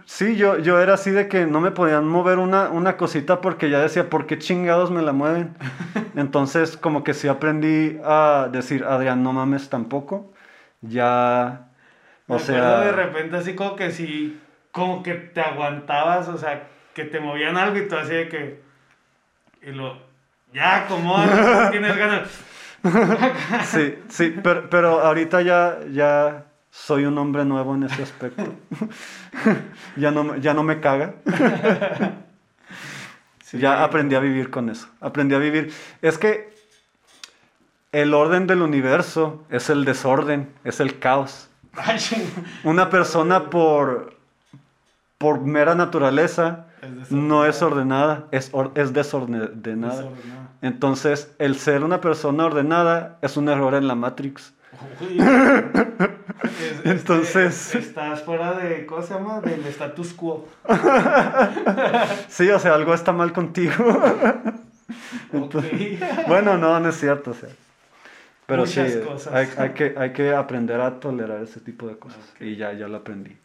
Sí, 0.05 0.35
yo, 0.35 0.57
yo 0.57 0.79
era 0.79 0.95
así 0.95 1.11
de 1.11 1.27
que 1.27 1.45
no 1.45 1.61
me 1.61 1.69
podían 1.69 2.07
mover 2.07 2.39
una, 2.39 2.69
una 2.69 2.97
cosita 2.97 3.41
porque 3.41 3.69
ya 3.69 3.79
decía, 3.79 4.09
¿por 4.09 4.25
qué 4.25 4.39
chingados 4.39 4.89
me 4.89 5.03
la 5.03 5.13
mueven? 5.13 5.55
Entonces, 6.15 6.77
como 6.77 7.03
que 7.03 7.13
sí 7.13 7.27
aprendí 7.27 7.99
a 8.03 8.49
decir, 8.51 8.83
Adrián, 8.83 9.21
no 9.21 9.33
mames 9.33 9.69
tampoco. 9.69 10.33
Ya, 10.81 11.67
o 12.27 12.39
sea... 12.39 12.81
de 12.81 12.91
repente 12.91 13.37
así 13.37 13.53
como 13.53 13.75
que 13.75 13.91
sí, 13.91 14.39
como 14.71 15.03
que 15.03 15.15
te 15.15 15.41
aguantabas, 15.41 16.27
o 16.27 16.37
sea, 16.37 16.67
que 16.93 17.05
te 17.05 17.19
movían 17.19 17.57
algo 17.57 17.77
y 17.77 17.87
tú 17.87 17.95
así 17.95 18.13
de 18.13 18.29
que... 18.29 18.61
Y 19.61 19.71
lo... 19.71 19.97
Ya, 20.53 20.87
como 20.87 21.15
tienes 21.71 21.95
ganas... 21.95 22.29
sí, 23.65 23.99
sí, 24.07 24.35
pero, 24.41 24.69
pero 24.69 25.01
ahorita 25.01 25.41
ya, 25.41 25.79
ya 25.91 26.45
soy 26.71 27.05
un 27.05 27.17
hombre 27.17 27.45
nuevo 27.45 27.75
en 27.75 27.83
ese 27.83 28.03
aspecto. 28.03 28.55
ya, 29.95 30.11
no, 30.11 30.37
ya 30.37 30.53
no 30.53 30.63
me 30.63 30.79
caga. 30.79 31.15
ya 33.51 33.83
aprendí 33.83 34.15
a 34.15 34.19
vivir 34.19 34.49
con 34.49 34.69
eso. 34.69 34.87
Aprendí 35.01 35.35
a 35.35 35.39
vivir. 35.39 35.73
Es 36.01 36.17
que 36.17 36.53
el 37.91 38.13
orden 38.13 38.47
del 38.47 38.61
universo 38.61 39.45
es 39.49 39.69
el 39.69 39.83
desorden, 39.83 40.53
es 40.63 40.79
el 40.79 40.99
caos. 40.99 41.49
Una 42.63 42.89
persona 42.89 43.49
por, 43.49 44.18
por 45.19 45.41
mera 45.41 45.75
naturaleza 45.75 46.65
no 47.09 47.45
es 47.45 47.61
ordenada, 47.61 48.27
es, 48.31 48.51
es 48.75 48.93
desordenada. 48.93 50.09
Entonces, 50.61 51.35
el 51.39 51.57
ser 51.57 51.83
una 51.83 51.99
persona 51.99 52.45
ordenada 52.45 53.17
es 53.21 53.35
un 53.35 53.49
error 53.49 53.75
en 53.75 53.87
la 53.87 53.95
Matrix. 53.95 54.53
Entonces. 56.85 57.75
estás 57.75 58.23
fuera 58.23 58.53
de. 58.53 58.85
¿Cómo 58.85 59.01
se 59.01 59.13
llama? 59.13 59.41
Del 59.41 59.65
status 59.65 60.13
quo. 60.13 60.47
sí, 62.29 62.49
o 62.49 62.59
sea, 62.59 62.75
algo 62.75 62.93
está 62.93 63.11
mal 63.11 63.33
contigo. 63.33 63.73
bueno, 66.27 66.57
no, 66.57 66.79
no 66.79 66.89
es 66.89 66.97
cierto. 66.97 67.31
O 67.31 67.33
sea. 67.33 67.49
Pero 68.45 68.65
sí, 68.65 68.79
Hay, 68.79 69.49
hay, 69.57 69.69
que, 69.71 69.95
hay 69.97 70.13
que 70.13 70.33
aprender 70.33 70.79
a 70.79 70.97
tolerar 71.01 71.43
ese 71.43 71.59
tipo 71.59 71.87
de 71.87 71.97
cosas. 71.97 72.21
Y 72.39 72.55
ya, 72.55 72.71
ya 72.71 72.87
lo 72.87 72.97
aprendí. 72.97 73.35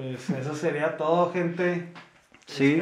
Pues 0.00 0.30
eso 0.30 0.54
sería 0.54 0.96
todo, 0.96 1.30
gente. 1.30 1.88
Sí. 2.46 2.80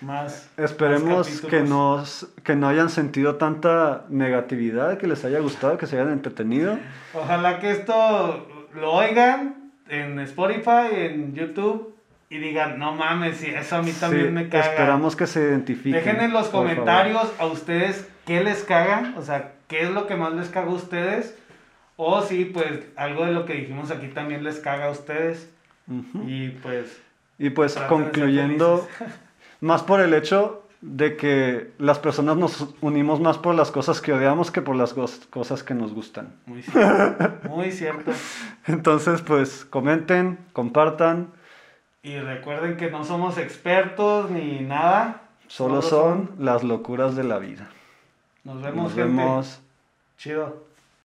más. 0.00 0.50
Esperemos 0.56 1.42
que, 1.42 1.60
nos, 1.60 2.28
que 2.42 2.56
no 2.56 2.66
hayan 2.66 2.88
sentido 2.88 3.36
tanta 3.36 4.06
negatividad, 4.08 4.96
que 4.96 5.06
les 5.06 5.22
haya 5.26 5.38
gustado, 5.40 5.76
que 5.76 5.86
se 5.86 5.96
hayan 5.98 6.12
entretenido. 6.12 6.78
Ojalá 7.12 7.58
que 7.58 7.70
esto 7.70 8.48
lo 8.74 8.92
oigan 8.92 9.72
en 9.88 10.18
Spotify, 10.20 10.88
en 10.92 11.34
YouTube 11.34 11.94
y 12.30 12.38
digan, 12.38 12.78
no 12.78 12.94
mames, 12.94 13.44
y 13.44 13.48
eso 13.48 13.76
a 13.76 13.82
mí 13.82 13.92
también 13.92 14.32
me 14.32 14.48
caga. 14.48 14.64
Esperamos 14.64 15.16
que 15.16 15.26
se 15.26 15.40
identifiquen. 15.40 15.92
Dejen 15.92 16.20
en 16.20 16.32
los 16.32 16.48
comentarios 16.48 17.30
a 17.38 17.44
ustedes 17.44 18.08
qué 18.24 18.42
les 18.42 18.62
caga, 18.62 19.12
o 19.18 19.22
sea, 19.22 19.52
qué 19.68 19.82
es 19.82 19.90
lo 19.90 20.06
que 20.06 20.16
más 20.16 20.32
les 20.32 20.48
caga 20.48 20.70
a 20.70 20.74
ustedes. 20.74 21.36
O 21.96 22.22
si, 22.22 22.46
pues, 22.46 22.80
algo 22.96 23.26
de 23.26 23.32
lo 23.32 23.44
que 23.44 23.52
dijimos 23.52 23.90
aquí 23.90 24.08
también 24.08 24.42
les 24.42 24.58
caga 24.58 24.86
a 24.86 24.90
ustedes. 24.90 25.50
Y 26.26 26.50
pues 26.50 27.00
y 27.40 27.48
pues 27.48 27.74
concluyendo, 27.88 28.86
más 29.62 29.82
por 29.82 30.00
el 30.00 30.12
hecho 30.12 30.62
de 30.82 31.16
que 31.16 31.72
las 31.78 31.98
personas 31.98 32.36
nos 32.36 32.74
unimos 32.82 33.18
más 33.18 33.38
por 33.38 33.54
las 33.54 33.70
cosas 33.70 34.02
que 34.02 34.12
odiamos 34.12 34.50
que 34.50 34.60
por 34.60 34.76
las 34.76 34.92
cosas 34.92 35.62
que 35.62 35.72
nos 35.72 35.94
gustan. 35.94 36.34
Muy 36.44 36.62
cierto. 36.62 37.48
Muy 37.48 37.72
cierto. 37.72 38.12
Entonces, 38.66 39.22
pues 39.22 39.64
comenten, 39.64 40.38
compartan. 40.52 41.32
Y 42.02 42.18
recuerden 42.18 42.76
que 42.76 42.90
no 42.90 43.04
somos 43.04 43.38
expertos 43.38 44.30
ni 44.30 44.60
nada. 44.60 45.22
Solo, 45.48 45.80
son, 45.80 46.32
las 46.38 46.62
locuras 46.62 47.16
de 47.16 47.24
la 47.24 47.38
vida. 47.38 47.70
Nos 48.44 48.60
vemos, 48.60 48.84
Nos 48.84 48.94
vemos. 48.94 49.62
Chido. 50.18 50.69